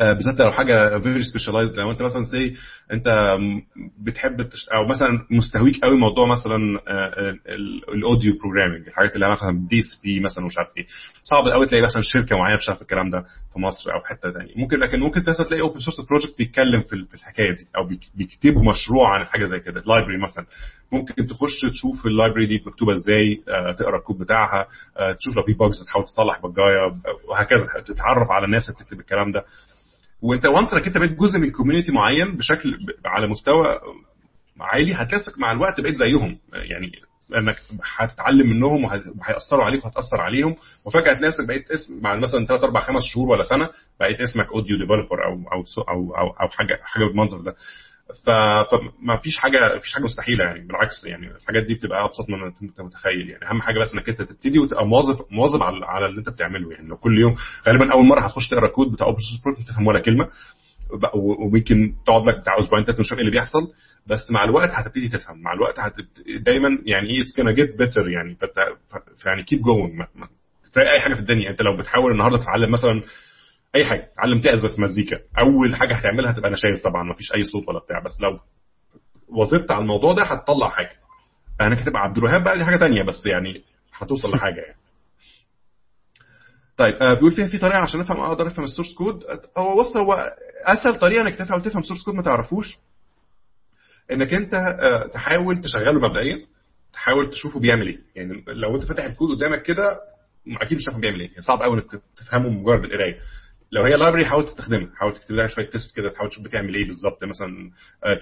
بالذات 0.00 0.40
لو 0.40 0.52
حاجة 0.52 0.98
very 0.98 1.22
specialized 1.22 1.78
لو 1.78 1.90
أنت 1.90 2.02
مثلا 2.02 2.22
say 2.22 2.54
أنت 2.92 3.06
بتحب. 3.98 4.40
أو 4.74 4.88
مثلا 4.88 5.26
مستهويك 5.30 5.78
قوي 5.84 5.96
موضوع 5.98 6.26
مثلا 6.26 6.80
آه، 6.88 7.34
ال 7.94 8.01
audio 8.01 8.38
programming 8.38 8.86
الحاجات 8.88 9.14
اللي 9.14 9.30
مثلا 9.32 9.66
DSP 9.70 10.20
مثلا 10.20 10.44
ومش 10.44 10.58
عارف 10.58 10.68
إيه. 10.76 10.86
صعب 11.22 11.48
قوي 11.48 11.66
تلاقي 11.66 11.82
مثلا 11.84 12.02
شركة 12.02 12.36
معينة 12.36 12.56
بتشتغل 12.56 12.76
في 12.76 12.82
الكلام 12.82 13.10
ده 13.10 13.24
في 13.52 13.60
مصر 13.60 13.92
أو 13.94 14.00
في 14.00 14.06
حتة 14.08 14.32
ثانية 14.32 14.52
ممكن 14.56 14.78
لكن 14.78 15.00
ممكن 15.00 15.20
مثلا 15.28 15.46
تلاقي 15.46 15.60
open 15.60 15.78
source 15.78 16.08
project 16.08 16.38
بيتكلم 16.38 16.82
في 16.82 17.14
الحكاية 17.14 17.50
دي 17.50 17.68
أو 17.76 17.88
بيكتبوا 18.14 18.64
مشروع 18.70 19.14
عن 19.14 19.24
حاجة 19.26 19.44
زي 19.44 19.58
كده. 19.58 19.82
library 19.86 20.18
مثلا. 20.18 20.46
ممكن 20.92 21.26
تخش 21.26 21.60
تشوف 21.72 22.06
ال 22.06 22.11
library 22.11 22.46
دي 22.46 22.62
مكتوبة 22.66 22.92
إزاي 22.92 23.42
آه، 23.48 23.72
تقرأ 23.72 23.96
الكود 23.98 24.18
بتاعها 24.18 24.66
تشوف 25.18 25.36
لو 25.36 25.42
في 25.42 25.52
bugs 25.52 25.84
تحاول 25.86 26.04
تصلح 26.04 26.40
bug 26.46 26.71
جاية 26.71 26.96
وهكذا. 27.28 27.66
تتعرف 27.86 28.30
على 28.30 28.44
الناس 28.44 28.68
اللي 28.70 28.80
بتكتب 28.80 29.00
الكلام 29.00 29.32
ده. 29.32 29.44
وانت 30.22 30.46
once 30.46 30.74
انك 30.74 30.86
انت 30.86 30.98
بقيت 30.98 31.12
جزء 31.12 31.38
من 31.38 31.50
community 31.50 31.92
معين 31.92 32.36
بشكل 32.36 32.78
على 33.06 33.26
مستوى 33.28 33.80
عالي 34.60 34.94
هتلاقيك 34.94 35.38
مع 35.38 35.52
الوقت 35.52 35.80
بقيت 35.80 35.94
زيهم. 35.96 36.38
يعني 36.52 36.92
انك 37.36 37.56
هتتعلم 37.98 38.50
منهم 38.50 38.84
وهيأثروا 38.84 39.64
عليك 39.64 39.84
وهتأثر 39.84 40.20
عليهم 40.20 40.56
وفجأة 40.84 41.12
هتلاقي 41.12 41.26
نفسك 41.26 41.46
بقيت 41.48 41.70
اسم 41.70 42.00
بعد 42.00 42.18
مثلا 42.18 42.46
3 42.46 42.64
4 42.64 42.82
5 42.82 42.98
شهور 43.14 43.28
ولا 43.28 43.42
سنة 43.44 43.68
بقيت 44.00 44.20
اسمك 44.20 44.46
audio 44.52 44.78
developer 44.78 45.24
أو 45.24 45.32
أو 45.32 45.64
أو 45.88 46.16
أو, 46.18 46.28
أو 46.30 46.48
حاجة 46.48 46.80
حاجة 46.82 47.04
بالمنظر 47.04 47.40
ده. 47.40 47.54
فما 48.26 49.16
فيش 49.16 49.36
حاجة 49.36 49.78
فيش 49.78 49.94
حاجة 49.94 50.02
مستحيلة 50.04 50.44
يعني 50.44 50.66
بالعكس 50.66 51.04
يعني 51.06 51.30
الحاجات 51.36 51.62
دي 51.62 51.74
بتبقى 51.74 52.04
أبسط 52.04 52.30
من 52.30 52.68
أنت 52.68 52.80
متخيل 52.80 53.30
يعني. 53.30 53.50
أهم 53.50 53.62
حاجة 53.62 53.78
بس 53.80 53.94
إنك 53.94 54.08
أنت 54.08 54.22
تبتدي 54.22 54.58
وتبقى 54.58 54.86
مواظب 54.86 55.24
مواظب 55.30 55.62
على, 55.62 55.86
على 55.86 56.06
اللي 56.06 56.18
أنت 56.18 56.28
بتعمله 56.28 56.70
يعني. 56.72 56.88
لو 56.88 56.96
كل 56.96 57.18
يوم 57.18 57.34
غالبا 57.68 57.92
أول 57.92 58.06
مرة 58.06 58.20
هتخش 58.20 58.48
تقرأ 58.48 58.68
كود 58.68 58.92
بتاع 58.92 59.06
open 59.06 59.18
source 59.44 59.58
مش 59.58 59.64
تفهم 59.64 59.86
ولا 59.86 60.00
كلمة. 60.00 60.28
وممكن 61.14 61.94
تقعد 62.06 62.28
لك 62.28 62.40
بتاع 62.40 62.58
أسبوعين 62.60 62.84
ثلاثة 62.84 63.00
مش 63.00 63.12
إيه 63.12 63.18
اللي 63.18 63.30
بيحصل. 63.30 63.72
بس 64.06 64.30
مع 64.30 64.44
الوقت 64.44 64.70
هتبتدي 64.72 65.08
تفهم. 65.08 65.42
مع 65.42 65.52
الوقت 65.52 65.78
هتبت... 65.78 66.22
دايما 66.46 66.68
يعني 66.86 67.10
إيه 67.10 67.22
it's 67.22 67.54
get 67.54 67.78
better 67.78 68.08
يعني. 68.08 68.34
فت... 68.34 68.52
يعني 69.26 69.42
keep 69.42 69.60
going 69.62 69.90
زي 70.72 70.82
أي 70.90 71.00
حاجة 71.00 71.14
في 71.14 71.20
الدنيا. 71.20 71.50
أنت 71.50 71.62
لو 71.62 71.76
بتحاول 71.76 72.12
النهارده 72.12 72.38
تتعلم 72.38 72.72
مثلا 72.72 73.02
أي 73.74 73.84
حاجة. 73.84 74.10
تعلم 74.16 74.40
تعزف 74.40 74.78
مزيكا. 74.78 75.16
أول 75.40 75.74
حاجة 75.76 75.94
هتعملها 75.94 76.30
هتبقى 76.30 76.50
نشاز 76.50 76.82
طبعا 76.82 77.02
ما 77.02 77.14
فيش 77.14 77.32
أي 77.34 77.44
صوت 77.44 77.68
ولا 77.68 77.78
بتاع 77.78 77.98
بس 78.04 78.20
لو 78.20 78.40
واظبت 79.28 79.70
على 79.70 79.82
الموضوع 79.82 80.12
ده 80.12 80.22
هتطلع 80.22 80.68
حاجة. 80.68 80.96
انك 81.60 81.84
تبقى 81.86 82.02
عبد 82.02 82.16
الوهاب 82.18 82.44
بقى 82.44 82.58
دي 82.58 82.64
حاجة 82.64 82.76
تانية 82.76 83.02
بس 83.02 83.26
يعني 83.26 83.64
هتوصل 83.94 84.28
لحاجة 84.36 84.60
يعني. 84.60 84.78
طيب 86.76 86.94
آه 86.94 87.14
بيقول 87.14 87.32
فيها 87.32 87.48
في 87.48 87.58
طريقة 87.58 87.82
عشان 87.82 88.00
أفهم 88.00 88.20
أقدر 88.20 88.46
أفهم 88.46 88.64
ال 88.64 88.68
source 88.68 88.94
code. 88.94 89.24
هو 89.58 89.74
بص 89.80 89.96
هو 89.96 90.12
أسهل 90.66 90.98
طريقة 90.98 91.22
إنك 91.22 91.34
تفهم 91.34 91.60
تفهم 91.60 91.82
source 91.82 92.02
code 92.02 92.14
ما 92.14 92.22
تعرفوش 92.22 92.76
إنك 94.12 94.34
أنت 94.34 94.54
آه 94.54 95.06
تحاول 95.14 95.60
تشغله 95.60 96.00
مبدئيا 96.08 96.46
تحاول 96.92 97.30
تشوفه 97.30 97.60
بيعمل 97.60 97.86
إيه. 97.86 97.98
يعني 98.16 98.44
لو 98.48 98.76
أنت 98.76 98.84
فاتح 98.84 99.04
الكود 99.04 99.30
قدامك 99.36 99.62
كده 99.62 99.96
أكيد 100.62 100.78
مش 100.78 100.84
هتفهم 100.84 101.00
بيعمل 101.00 101.20
إيه. 101.20 101.28
يعني 101.28 101.40
صعب 101.42 101.62
قوي 101.62 101.74
إنك 101.74 102.02
تفهمه 102.16 102.48
مجرد 102.48 102.84
القراية. 102.84 103.16
لو 103.72 103.82
هي 103.82 103.96
library 103.96 104.26
حاول 104.26 104.46
تستخدمها. 104.46 104.90
حاول 104.96 105.12
تكتب 105.14 105.34
لها 105.34 105.46
شوية 105.46 105.66
test 105.70 105.96
كده 105.96 106.10
تحاول 106.10 106.30
تشوف 106.30 106.44
بتعمل 106.44 106.74
إيه 106.74 106.84
بالظبط. 106.86 107.24
مثلا 107.24 107.70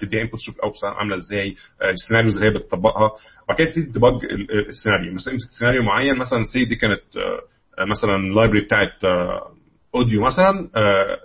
تديها 0.01 0.21
input 0.21 0.39
تشوف 0.39 0.55
ال 0.55 0.59
output 0.59 0.83
عاملة 0.83 1.17
إزاي 1.17 1.55
ال 1.81 1.87
scenarios 1.87 2.37
اللي 2.37 2.47
هي 2.49 2.53
بتطبقها. 2.59 3.11
وبعد 3.43 3.57
كده 3.57 3.67
تبتدي 3.67 3.85
ت 3.85 3.92
debug 3.92 4.25
السيناريو 4.69 5.13
مثلا 5.13 5.33
امسك 5.33 5.49
سيناريو 5.59 5.83
معين 5.83 6.17
مثلا 6.17 6.43
say 6.43 6.65
دي 6.65 6.75
كانت 6.75 7.01
مثلا 7.79 8.15
ال 8.15 8.21
library 8.21 8.61
بتاعت 8.61 8.91
audio 9.95 10.21
مثلا 10.21 10.69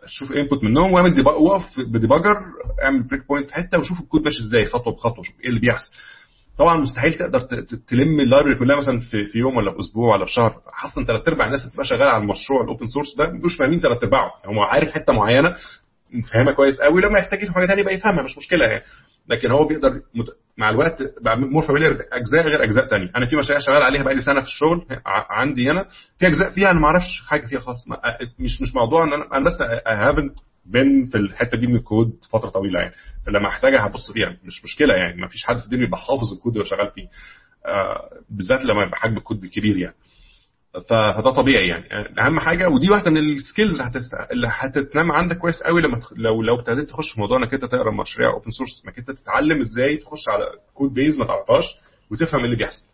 شوف 0.06 0.32
input 0.32 0.64
منهم 0.64 0.92
واعمل 0.92 1.26
وقف 1.26 1.80
ب 1.80 1.86
debugger 1.86 2.34
اعمل 2.82 3.02
breakpoint 3.02 3.50
حتة 3.50 3.78
وشوف 3.78 4.00
الكود 4.00 4.24
ماشي 4.24 4.40
إزاي 4.40 4.66
خطوة 4.66 4.92
بخطوة 4.92 5.22
شوف 5.24 5.40
إيه 5.40 5.48
اللي 5.48 5.60
بيحصل. 5.60 5.92
طبعا 6.58 6.76
مستحيل 6.76 7.12
تقدر 7.12 7.40
تلم 7.88 8.20
ال 8.20 8.25
library 8.25 8.58
كلها 8.58 8.76
مثلا 8.76 8.98
في, 9.00 9.26
في 9.26 9.38
يوم 9.38 9.56
ولا 9.56 9.72
في 9.72 9.78
أسبوع 9.80 10.14
ولا 10.16 10.24
في 10.24 10.32
شهر. 10.32 10.56
أصلا 10.84 11.04
ثلاث 11.04 11.28
أرباع 11.28 11.46
الناس 11.46 11.60
اللي 11.60 11.70
بتبقى 11.70 11.84
شغالة 11.86 12.10
على 12.10 12.22
المشروع 12.22 12.62
ال 12.62 12.67
open 12.67 12.86
source 12.86 13.16
ده 13.18 13.24
مش 13.44 13.56
فاهمين 13.58 13.80
ثلاث 13.80 14.02
أرباعه. 14.04 14.30
هو 14.46 14.62
عارف 14.62 14.88
حتة 14.92 15.12
معينة 15.12 15.54
فاهمها 16.32 16.52
كويس 16.52 16.80
قوي 16.80 17.00
لما 17.02 17.18
يحتاج 17.18 17.42
يفهم 17.42 17.54
حاجة 17.54 17.66
ثانية 17.66 17.82
بقى 17.82 17.94
يفهمها 17.94 18.22
مش 18.24 18.38
مشكلة 18.38 18.66
يعني. 18.66 18.82
لكن 19.28 19.50
هو 19.50 19.64
بيقدر 19.66 19.90
مت... 19.90 20.26
مع 20.58 20.70
الوقت 20.70 21.02
بقى 21.20 21.38
more 21.40 21.62
familiar 21.62 21.92
اجزاء 22.12 22.42
غير 22.42 22.62
أجزاء 22.62 22.86
ثانية 22.86 23.10
أنا 23.16 23.26
في 23.26 23.36
مشاريع 23.36 23.60
شغال 23.60 23.82
عليها 23.82 24.02
بقى 24.02 24.14
لي 24.14 24.20
سنة 24.20 24.40
في 24.40 24.46
الشغل 24.46 24.86
عندي 25.30 25.70
هنا. 25.70 25.86
في 26.18 26.26
أجزاء 26.26 26.50
فيها 26.50 26.70
أنا 26.70 26.80
ما 26.80 26.86
أعرفش 26.86 27.22
حاجة 27.28 27.46
فيها 27.46 27.60
خالص. 27.60 27.84
مش 28.38 28.62
مش 28.62 28.74
موضوع 28.74 29.04
إن 29.04 29.12
أنا 29.12 29.24
أنا 29.36 29.44
بس 29.44 29.62
haven't 29.86 30.38
been 30.66 31.06
في 31.06 31.18
الحتة 31.18 31.58
دي 31.58 31.66
من 31.66 31.76
الكود 31.76 32.12
فترة 32.32 32.48
طويلة 32.48 32.80
يعني. 32.80 32.94
فلما 33.26 33.48
احتاجها 33.48 33.86
هبص 33.86 34.12
فيها. 34.12 34.36
مش 34.44 34.64
مشكلة 34.64 34.94
يعني. 34.94 35.20
ما 35.20 35.28
فيش 35.28 35.46
حد 35.46 35.58
في 35.58 35.64
الدنيا 35.64 35.86
يبقى 35.86 35.98
حافظ 35.98 36.32
الكود 36.36 36.52
اللي 36.52 36.66
شغال 36.66 36.90
فيه. 36.94 37.06
آه 37.66 38.08
بالذات 38.30 38.64
لما 38.64 38.82
يبقى 38.84 38.96
حجم 39.00 39.16
الكود 39.16 39.46
كبير 39.46 39.76
يعني. 39.76 39.94
فده 40.90 41.30
طبيعي 41.30 41.68
يعني. 41.68 41.84
أهم 42.20 42.40
حاجة 42.40 42.68
ودي 42.68 42.90
واحدة 42.90 43.10
من 43.10 43.16
ال 43.18 43.27
skills 43.27 43.80
اللي, 44.30 44.48
هتتنمى 44.52 45.12
عندك 45.12 45.38
كويس 45.38 45.62
قوي 45.62 45.82
لما. 45.82 46.00
لو 46.16 46.42
لو 46.42 46.58
ابتديت 46.58 46.88
تخش 46.88 47.12
في 47.14 47.20
موضوع 47.20 47.38
إنك 47.38 47.54
أنت 47.54 47.64
تقرأ 47.64 47.90
مشاريع 47.90 48.30
open 48.32 48.50
source 48.50 48.82
إنك 48.86 48.98
أنت 48.98 49.10
تتعلم 49.10 49.60
إزاي 49.60 49.96
تخش 49.96 50.28
على 50.28 50.44
code 50.74 50.92
base 50.94 51.18
ما 51.18 51.24
تعرفهاش 51.26 51.64
وتفهم 52.10 52.44
اللي 52.44 52.56
بيحصل. 52.56 52.86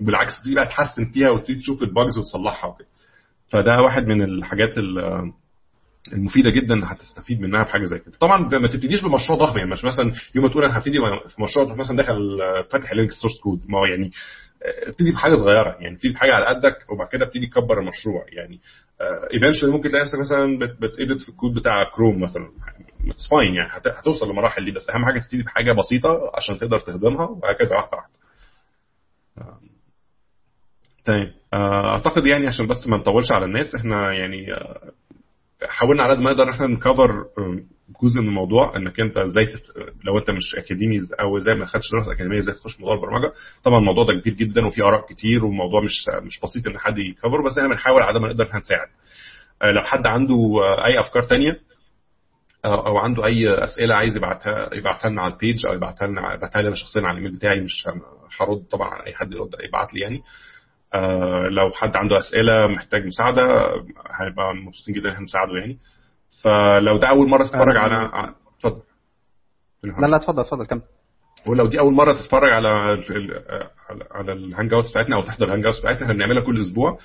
بالعكس 0.00 0.32
دي 0.44 0.54
بقى 0.54 0.66
تحسن 0.66 1.04
فيها 1.14 1.30
وتبتدي 1.30 1.54
تشوف 1.58 1.82
ال 1.82 1.89
bugs 1.89 2.18
وتصلحها 2.18 2.70
وكده. 2.70 2.88
فده 3.48 3.80
واحد 3.84 4.06
من 4.06 4.22
الحاجات 4.22 4.78
اللي 4.78 5.32
المفيده 6.12 6.50
جدا 6.50 6.92
هتستفيد 6.92 7.40
منها 7.40 7.64
في 7.64 7.72
حاجة 7.72 7.84
زي 7.84 7.98
كده. 7.98 8.14
طبعا 8.20 8.38
ما 8.58 8.68
تبتديش 8.68 9.02
بمشروع 9.02 9.38
ضخم 9.38 9.58
يعني 9.58 9.70
مش 9.70 9.84
مثلا 9.84 10.12
يوم 10.34 10.44
ما 10.44 10.50
تقول 10.50 10.64
أنا 10.64 10.78
هبتدي 10.78 10.98
في 11.28 11.42
مشروع 11.42 11.74
مثلا 11.74 11.96
داخل 11.96 12.38
فاتح 12.70 12.92
Linux 12.92 13.10
source 13.10 13.40
code 13.42 13.60
ما 13.68 13.78
هو 13.78 13.84
يعني 13.84 14.10
ابتدي 14.86 15.10
بحاجة 15.10 15.34
صغيرة 15.34 15.76
يعني 15.80 15.94
ابتدي 15.94 16.12
بحاجه 16.12 16.34
على 16.34 16.46
قدك 16.46 16.76
وبعد 16.90 17.08
كده 17.08 17.24
ابتدي 17.26 17.46
تكبر 17.46 17.80
المشروع. 17.80 18.24
يعني 18.28 18.60
eventually 19.34 19.72
ممكن 19.72 19.88
تلاقي 19.88 20.04
نفسك 20.04 20.18
مثلا 20.18 20.58
بتقبض 20.58 21.18
في 21.18 21.28
الكود 21.28 21.54
بتاع 21.54 21.90
كروم 21.94 22.22
مثلا. 22.22 22.48
it's 23.08 23.28
fine 23.30 23.54
يعني 23.54 23.70
هتوصل 23.86 24.26
للمراحل 24.28 24.64
دي 24.64 24.70
بس 24.70 24.90
أهم 24.90 25.04
حاجة 25.04 25.20
تبتدي 25.20 25.42
بحاجة 25.42 25.72
بسيطة 25.72 26.30
عشان 26.34 26.58
تقدر 26.58 26.80
تخدمها 26.80 27.28
وهكذا 27.28 27.76
واحدة 27.76 27.96
واحدة. 27.96 28.16
تمام 31.04 31.32
أعتقد 31.54 32.26
يعني 32.26 32.46
عشان 32.46 32.66
بس 32.66 32.86
ما 32.86 32.96
نطولش 32.96 33.32
على 33.32 33.44
الناس 33.44 33.74
إحنا 33.74 34.12
يعني 34.12 34.46
حاولنا 35.68 36.02
على 36.02 36.12
قد 36.14 36.18
ما 36.20 36.30
نقدر 36.32 36.50
إحنا 36.50 36.66
ن 36.66 36.76
cover 36.76 37.24
جزء 38.02 38.20
من 38.20 38.28
الموضوع 38.28 38.76
إنك 38.76 39.00
أنت 39.00 39.16
إزاي 39.16 39.46
تت... 39.46 39.62
لو 40.04 40.18
أنت 40.18 40.30
مش 40.30 40.54
أكاديمي 40.58 40.98
أو 41.20 41.38
زي 41.38 41.54
ما 41.54 41.66
خدتش 41.66 41.90
دراسة 41.92 42.12
أكاديمية 42.12 42.38
إزاي 42.38 42.54
تخش 42.54 42.80
موضوع 42.80 42.94
البرمجة. 42.94 43.32
طبعا 43.64 43.78
الموضوع 43.78 44.04
ده 44.04 44.14
كبير 44.20 44.34
جدا 44.34 44.66
وفي 44.66 44.82
آراء 44.82 45.06
كتير 45.06 45.44
والموضوع 45.44 45.80
مش 45.84 46.04
مش 46.22 46.40
بسيط 46.40 46.66
إن 46.66 46.78
حد 46.78 46.98
يكفره 46.98 47.42
بس 47.42 47.58
إحنا 47.58 47.68
بنحاول 47.70 48.02
على 48.02 48.14
قد 48.14 48.20
ما 48.22 48.28
نقدر 48.28 48.48
هنساعد 48.52 48.88
لو 49.74 49.82
حد 49.82 50.06
عنده 50.06 50.34
أي 50.84 51.00
أفكار 51.00 51.22
تانية 51.22 51.60
أو 52.64 52.98
عنده 52.98 53.24
أي 53.24 53.64
أسئلة 53.64 53.94
عايز 53.94 54.16
يبعتها 54.16 54.74
يبعتها 54.74 55.08
لنا 55.10 55.22
على 55.22 55.32
البيج 55.32 55.66
أو 55.66 55.72
يبعتها 55.74 56.06
لنا 56.08 56.34
يبعتها 56.34 56.62
لي 56.62 56.68
أنا 56.68 56.76
شخصيا 56.76 57.02
على 57.02 57.10
الإيميل 57.18 57.36
بتاعي 57.38 57.60
مش 57.60 57.88
هرد 58.40 58.64
طبعا 58.70 58.88
على 58.88 59.06
أي 59.06 59.14
حد 59.14 59.32
يرد 59.32 59.50
يبعت 59.68 59.94
لي 59.94 60.00
يعني. 60.00 60.16
آه 60.16 60.22
لو 61.50 61.70
حد 61.70 61.96
عنده 61.96 62.18
أسئلة 62.18 62.66
محتاج 62.66 63.06
مساعدة 63.06 63.42
هنبقى 64.20 64.54
مبسوطين 64.54 64.94
جدا 64.94 65.08
إن 65.08 65.12
إحنا 65.12 65.24
نساعده 65.24 65.52
يعني. 65.60 65.78
فلو 66.42 66.98
ده 66.98 67.08
أول 67.08 67.28
مرة 67.28 67.44
تتفرج 67.44 67.76
على 67.76 68.10
اتفضل. 68.56 68.82
لا 69.82 70.06
لا 70.06 70.16
اتفضل 70.16 70.40
اتفضل 70.40 70.66
كمل. 70.66 70.82
ولو 71.48 71.66
دي 71.66 71.78
أول 71.80 71.94
مرة 71.94 72.12
تتفرج 72.12 72.52
على 72.52 72.68
على 74.10 74.32
ال 74.32 74.74
hangouts 74.74 74.90
بتاعتنا 74.90 75.16
أو 75.16 75.22
تحضر 75.22 75.46
ال 75.46 75.64
hangouts 75.64 75.80
بتاعتنا 75.80 76.02
إحنا 76.02 76.14
بنعملها 76.14 76.42
كل 76.44 76.60
أسبوع. 76.60 76.98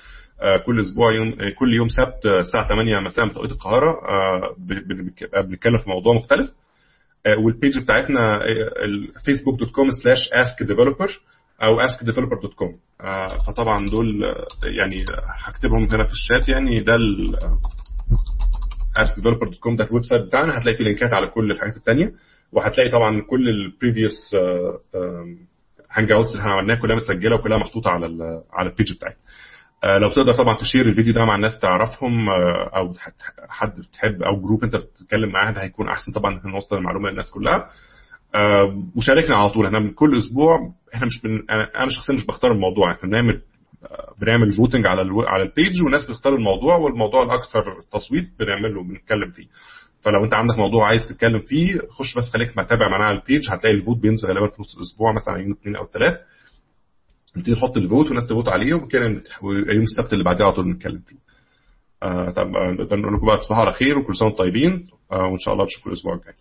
كل 0.66 0.80
أسبوع 0.80 1.14
يوم 1.14 1.34
كل 1.58 1.74
يوم 1.74 1.88
سبت 1.88 2.26
الساعة 2.26 2.68
8 2.68 3.00
مساء 3.00 3.28
بتوقيت 3.28 3.52
القاهرة. 3.52 3.96
بنتكلم 5.34 5.78
في 5.78 5.90
موضوع 5.90 6.14
مختلف. 6.14 6.54
وال 7.38 7.51
page 7.51 7.78
بتاعتنا 7.78 8.40
com 9.74 9.90
slash 9.90 10.30
askdeveloper 10.32 11.20
أو 11.62 11.82
askdeveloper.com 11.86 12.74
آه 13.00 13.36
فطبعا 13.46 13.86
دول 13.86 14.22
يعني 14.78 15.04
هكتبهم 15.44 15.82
هنا 15.82 16.04
في 16.04 16.12
الشات 16.12 16.48
يعني. 16.48 16.80
ده 16.80 16.92
ال 16.94 17.36
askdeveloper.com 19.00 19.76
ده 19.76 19.84
ال 19.84 20.04
website 20.04 20.22
بتاعنا. 20.22 20.58
هتلاقي 20.58 20.76
فيه 20.76 20.84
لينكات 20.84 21.12
على 21.12 21.26
كل 21.26 21.50
الحاجات 21.50 21.76
التانية. 21.76 22.12
وهتلاقي 22.52 22.90
طبعا 22.90 23.22
كل 23.30 23.48
ال 23.48 24.34
previous 25.90 26.12
hangouts 26.12 26.30
اللي 26.30 26.40
إحنا 26.40 26.52
عملناها 26.52 26.76
كلها 26.76 26.96
متسجلة 26.96 27.36
وكلها 27.36 27.58
محطوطة 27.58 27.90
على 27.90 28.06
ال 28.06 28.42
على 28.52 28.70
ال 28.70 28.74
page 28.74 28.92
بتاعتنا. 28.96 29.20
آه، 29.84 29.98
لو 29.98 30.10
تقدر 30.10 30.34
طبعا 30.34 30.56
تشير 30.56 30.86
الفيديو 30.88 31.14
ده 31.14 31.24
مع 31.24 31.34
الناس 31.36 31.60
تعرفهم 31.60 32.28
آه، 32.30 32.70
أو 32.76 32.94
حد 33.48 33.80
بتحب 33.80 34.22
أو 34.22 34.40
group 34.40 34.64
انت 34.64 34.76
بتتكلم 34.76 35.32
معاه 35.32 35.52
ده 35.52 35.62
هيكون 35.62 35.88
أحسن 35.88 36.12
طبعا 36.12 36.40
إن 36.44 36.50
نوصل 36.50 36.76
المعلومة 36.76 37.10
للناس 37.10 37.30
كلها. 37.30 37.54
آه، 37.56 37.68
وشاركنا 38.96 39.36
على 39.36 39.50
طول. 39.50 39.66
إحنا 39.66 39.92
كل 39.94 40.16
أسبوع 40.16 40.72
إحنا 40.94 41.06
مش 41.06 41.20
بن... 41.22 41.42
أنا 41.50 41.88
شخصيا 41.88 42.14
مش 42.14 42.26
بختار 42.26 42.52
الموضوع. 42.52 42.92
إحنا 42.92 43.08
بنعمل 43.08 43.42
بنعمل 44.20 44.52
voting 44.52 44.86
على 44.86 45.02
ألو... 45.02 45.22
على 45.22 45.42
ال 45.42 45.50
page 45.50 45.82
والناس 45.82 46.10
بتختار 46.10 46.34
الموضوع 46.34 46.76
والموضوع 46.76 47.22
الأكثر 47.22 47.62
تصويت 47.92 48.24
بنعمل 48.38 48.74
له 48.74 48.82
بنتكلم 48.82 49.30
فيه. 49.30 49.46
فلو 50.00 50.24
انت 50.24 50.34
عندك 50.34 50.58
موضوع 50.58 50.86
عايز 50.88 51.08
تتكلم 51.08 51.40
فيه 51.40 51.78
خش 51.90 52.18
بس 52.18 52.30
خليك 52.32 52.58
متابع 52.58 52.88
معانا 52.88 53.04
على 53.04 53.18
ال 53.18 53.24
page 53.24 53.50
هتلاقي 53.50 53.76
ال 53.76 53.80
vote 53.80 53.96
بينزل 53.98 54.28
غالبا 54.28 54.46
في 54.48 54.62
نص 54.62 54.76
الأسبوع 54.76 55.12
مثلا 55.12 55.36
يوم 55.38 55.50
اثنين 55.52 55.76
أو 55.76 55.86
ثلاث 55.86 56.18
نبتدي 57.36 57.52
نحط 57.52 57.76
ال 57.76 57.82
vote 57.82 58.06
والناس 58.06 58.26
تفوت 58.26 58.48
عليه 58.48 58.74
وكده 58.74 59.06
يوم 59.42 59.82
السبت 59.82 60.12
اللي 60.12 60.24
بعديه 60.24 60.44
على 60.44 60.54
طول 60.54 60.68
نتكلم 60.68 60.98
فيه. 61.06 61.16
آه 62.02 62.30
طب 62.30 62.48
نقدر 62.50 62.96
نقول 62.98 63.14
لكم 63.14 63.26
بقى 63.26 63.38
تصبحوا 63.38 63.62
على 63.62 63.72
خير 63.72 63.98
وكل 63.98 64.16
سنة 64.16 64.28
وأنتم 64.28 64.44
طيبين. 64.44 64.88
آه 65.12 65.26
وإن 65.26 65.38
شاء 65.38 65.54
الله 65.54 65.64
نشوفكم 65.64 65.90
الأسبوع 65.90 66.14
الجاي. 66.14 66.34